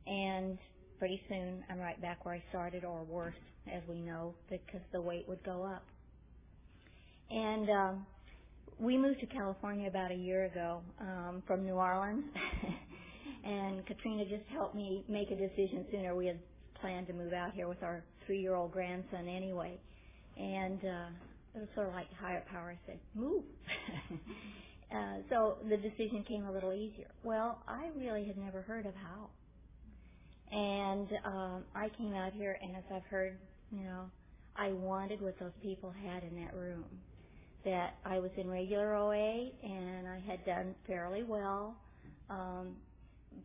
And 0.07 0.59
pretty 0.99 1.21
soon 1.29 1.65
I'm 1.71 1.79
right 1.79 2.01
back 2.01 2.25
where 2.25 2.35
I 2.35 2.43
started 2.51 2.85
or 2.85 3.05
worse, 3.05 3.35
as 3.73 3.83
we 3.89 4.01
know, 4.01 4.35
because 4.51 4.81
the 4.93 5.01
weight 5.01 5.29
would 5.29 5.43
go 5.45 5.65
up. 5.65 5.85
And 7.31 7.69
um, 7.71 8.07
we 8.78 8.97
moved 8.97 9.20
to 9.20 9.27
California 9.27 9.89
about 9.89 10.11
a 10.11 10.15
year 10.15 10.45
ago 10.45 10.81
um, 11.01 11.43
from 11.47 11.65
New 11.65 11.74
Orleans. 11.74 12.24
and 13.45 13.85
Katrina 13.86 14.24
just 14.24 14.49
helped 14.53 14.74
me 14.74 15.05
make 15.09 15.31
a 15.31 15.36
decision 15.36 15.86
sooner. 15.90 16.15
We 16.15 16.27
had 16.27 16.39
planned 16.81 17.07
to 17.09 17.12
move 17.12 17.32
out 17.32 17.53
here 17.55 17.69
with 17.69 17.82
our 17.82 18.05
three-year-old 18.27 18.73
grandson 18.73 19.28
anyway. 19.28 19.78
And 20.36 20.78
uh, 20.85 21.09
it 21.55 21.59
was 21.59 21.69
sort 21.74 21.89
of 21.89 21.95
like 21.95 22.07
higher 22.20 22.45
power 22.51 22.77
said, 22.86 22.99
move. 23.15 23.43
Uh, 24.90 25.19
so 25.28 25.59
the 25.69 25.77
decision 25.77 26.24
came 26.27 26.47
a 26.47 26.51
little 26.51 26.73
easier. 26.73 27.09
Well, 27.23 27.62
I 27.69 27.89
really 27.95 28.24
had 28.24 28.39
never 28.39 28.62
heard 28.62 28.86
of 28.86 28.95
HOW. 28.95 29.28
And 30.51 31.09
um, 31.27 31.65
I 31.74 31.90
came 31.99 32.15
out 32.15 32.32
here, 32.32 32.59
and 32.62 32.74
as 32.74 32.85
I've 32.95 33.05
heard, 33.11 33.36
you 33.70 33.85
know, 33.85 34.05
I 34.57 34.73
wanted 34.73 35.20
what 35.20 35.39
those 35.39 35.53
people 35.62 35.93
had 36.05 36.23
in 36.24 36.43
that 36.43 36.55
room. 36.55 36.86
That 37.64 37.94
I 38.05 38.18
was 38.18 38.30
in 38.36 38.48
regular 38.48 38.94
OA, 38.94 39.51
and 39.62 40.09
I 40.09 40.20
had 40.26 40.44
done 40.47 40.74
fairly 40.86 41.24
well, 41.24 41.74
um, 42.30 42.76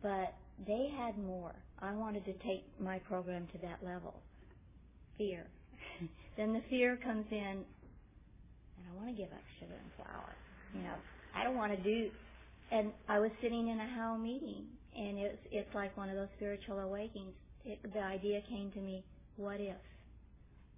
but 0.02 0.34
they 0.66 0.90
had 0.96 1.18
more. 1.18 1.54
I 1.80 1.92
wanted 1.94 2.24
to 2.26 2.32
take 2.34 2.64
my 2.80 2.98
program 3.00 3.46
to 3.52 3.58
that 3.58 3.84
level. 3.84 4.14
Fear. 5.18 5.46
then 6.36 6.52
the 6.52 6.62
fear 6.70 6.96
comes 7.02 7.26
in, 7.30 7.38
and 7.38 8.84
I 8.90 8.96
want 8.96 9.08
to 9.08 9.14
give 9.20 9.32
up 9.32 9.42
sugar 9.60 9.74
and 9.74 9.90
flour. 9.96 10.34
You 10.74 10.82
know, 10.82 10.94
I 11.34 11.44
don't 11.44 11.56
want 11.56 11.72
to 11.76 11.82
do. 11.82 12.10
And 12.70 12.92
I 13.08 13.20
was 13.20 13.30
sitting 13.42 13.68
in 13.68 13.78
a 13.80 13.86
How 13.86 14.16
meeting, 14.16 14.64
and 14.96 15.18
it's 15.18 15.38
it's 15.50 15.74
like 15.74 15.96
one 15.96 16.08
of 16.08 16.16
those 16.16 16.28
spiritual 16.36 16.78
awakenings. 16.78 17.34
It, 17.64 17.78
the 17.92 18.00
idea 18.00 18.40
came 18.48 18.70
to 18.72 18.80
me: 18.80 19.04
What 19.36 19.60
if? 19.60 19.76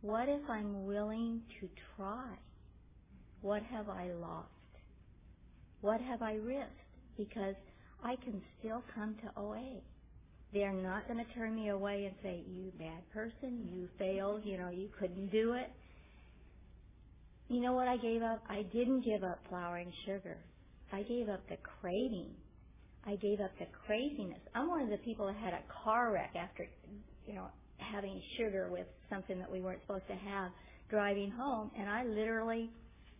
What 0.02 0.28
if 0.28 0.42
I'm 0.48 0.86
willing 0.86 1.42
to 1.60 1.68
try? 1.96 2.36
What 3.46 3.62
have 3.70 3.88
I 3.88 4.10
lost? 4.20 4.48
What 5.80 6.00
have 6.00 6.20
I 6.20 6.34
risked? 6.34 6.82
Because 7.16 7.54
I 8.02 8.16
can 8.16 8.42
still 8.58 8.82
come 8.92 9.14
to 9.22 9.40
OA. 9.40 9.78
They're 10.52 10.72
not 10.72 11.06
going 11.06 11.24
to 11.24 11.32
turn 11.32 11.54
me 11.54 11.68
away 11.68 12.06
and 12.06 12.14
say, 12.24 12.42
you 12.50 12.72
bad 12.76 13.08
person, 13.14 13.68
you 13.72 13.88
failed, 14.00 14.42
you 14.44 14.58
know, 14.58 14.70
you 14.70 14.88
couldn't 14.98 15.30
do 15.30 15.52
it. 15.52 15.70
You 17.48 17.60
know 17.60 17.72
what 17.72 17.86
I 17.86 17.98
gave 17.98 18.20
up? 18.20 18.42
I 18.50 18.62
didn't 18.72 19.04
give 19.04 19.22
up 19.22 19.38
flour 19.48 19.76
and 19.76 19.92
sugar. 20.06 20.38
I 20.92 21.02
gave 21.02 21.28
up 21.28 21.48
the 21.48 21.58
craving. 21.80 22.30
I 23.06 23.14
gave 23.14 23.38
up 23.38 23.52
the 23.60 23.66
craziness. 23.86 24.40
I'm 24.56 24.68
one 24.68 24.82
of 24.82 24.90
the 24.90 24.98
people 25.04 25.28
that 25.28 25.36
had 25.36 25.52
a 25.52 25.62
car 25.84 26.12
wreck 26.12 26.34
after, 26.34 26.66
you 27.28 27.34
know, 27.34 27.46
having 27.78 28.20
sugar 28.38 28.70
with 28.72 28.88
something 29.08 29.38
that 29.38 29.52
we 29.52 29.60
weren't 29.60 29.82
supposed 29.86 30.08
to 30.08 30.16
have 30.16 30.50
driving 30.90 31.30
home, 31.30 31.70
and 31.78 31.88
I 31.88 32.04
literally 32.04 32.70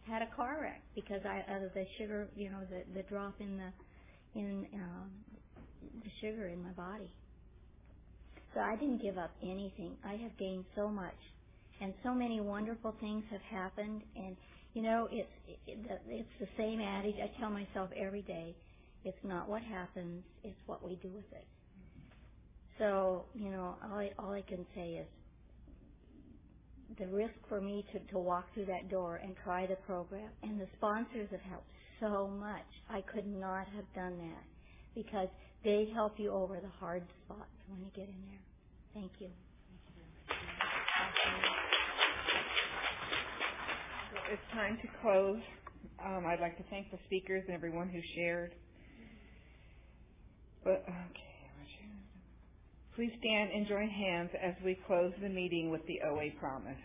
had 0.06 0.22
a 0.22 0.28
car 0.36 0.58
wreck 0.62 0.82
because 0.94 1.22
I 1.26 1.38
of 1.56 1.74
the 1.74 1.86
sugar, 1.98 2.28
you 2.36 2.50
know, 2.50 2.60
the 2.70 2.84
the 2.94 3.04
drop 3.04 3.34
in 3.40 3.58
the 3.58 3.72
in 4.40 4.66
um, 4.74 5.10
the 6.04 6.10
sugar 6.20 6.48
in 6.48 6.62
my 6.62 6.72
body. 6.72 7.10
So 8.54 8.60
I 8.60 8.76
didn't 8.76 9.02
give 9.02 9.18
up 9.18 9.32
anything. 9.42 9.96
I 10.04 10.14
have 10.16 10.36
gained 10.38 10.64
so 10.76 10.88
much 10.88 11.16
and 11.80 11.94
so 12.04 12.14
many 12.14 12.40
wonderful 12.40 12.94
things 13.00 13.24
have 13.30 13.42
happened. 13.42 14.02
And 14.16 14.36
you 14.74 14.82
know, 14.82 15.08
it's 15.12 15.30
it, 15.66 15.78
it's 16.08 16.28
the 16.40 16.48
same 16.58 16.80
adage 16.80 17.16
I 17.22 17.30
tell 17.40 17.50
myself 17.50 17.90
every 17.96 18.22
day. 18.22 18.56
It's 19.04 19.18
not 19.24 19.48
what 19.48 19.62
happens; 19.62 20.24
it's 20.44 20.58
what 20.66 20.84
we 20.84 20.96
do 20.96 21.08
with 21.10 21.30
it. 21.32 21.46
So 22.78 23.26
you 23.34 23.50
know, 23.50 23.76
all 23.84 23.98
I, 23.98 24.10
all 24.18 24.32
I 24.32 24.42
can 24.42 24.66
say 24.74 25.00
is 25.02 25.08
the 26.98 27.06
risk 27.08 27.34
for 27.48 27.60
me 27.60 27.84
to, 27.92 27.98
to 28.12 28.18
walk 28.18 28.46
through 28.54 28.66
that 28.66 28.88
door 28.90 29.16
and 29.22 29.34
try 29.44 29.66
the 29.66 29.76
program, 29.86 30.30
and 30.42 30.60
the 30.60 30.68
sponsors 30.76 31.28
have 31.30 31.40
helped 31.42 31.70
so 32.00 32.28
much. 32.28 32.66
I 32.88 33.00
could 33.02 33.26
not 33.26 33.66
have 33.68 33.84
done 33.94 34.18
that 34.18 34.44
because 34.94 35.28
they 35.64 35.88
help 35.94 36.14
you 36.18 36.32
over 36.32 36.58
the 36.60 36.68
hard 36.68 37.02
spots 37.24 37.50
when 37.68 37.80
you 37.80 37.90
get 37.94 38.08
in 38.08 38.22
there. 38.30 38.44
Thank 38.94 39.12
you. 39.18 39.28
it's 44.32 44.42
time 44.52 44.78
to 44.82 44.88
close. 45.00 45.40
Um, 46.04 46.26
I'd 46.26 46.40
like 46.40 46.56
to 46.58 46.64
thank 46.70 46.90
the 46.90 46.98
speakers 47.06 47.44
and 47.46 47.54
everyone 47.54 47.88
who 47.88 48.00
shared. 48.16 48.54
But 50.64 50.82
okay, 50.82 51.25
please 52.96 53.12
stand 53.20 53.52
and 53.52 53.68
join 53.68 53.88
hands 53.88 54.30
as 54.42 54.54
we 54.64 54.78
close 54.88 55.12
the 55.22 55.30
meeting 55.30 55.70
with 55.70 55.82
the 55.88 56.00
OA 56.08 56.30
promise. 56.40 56.78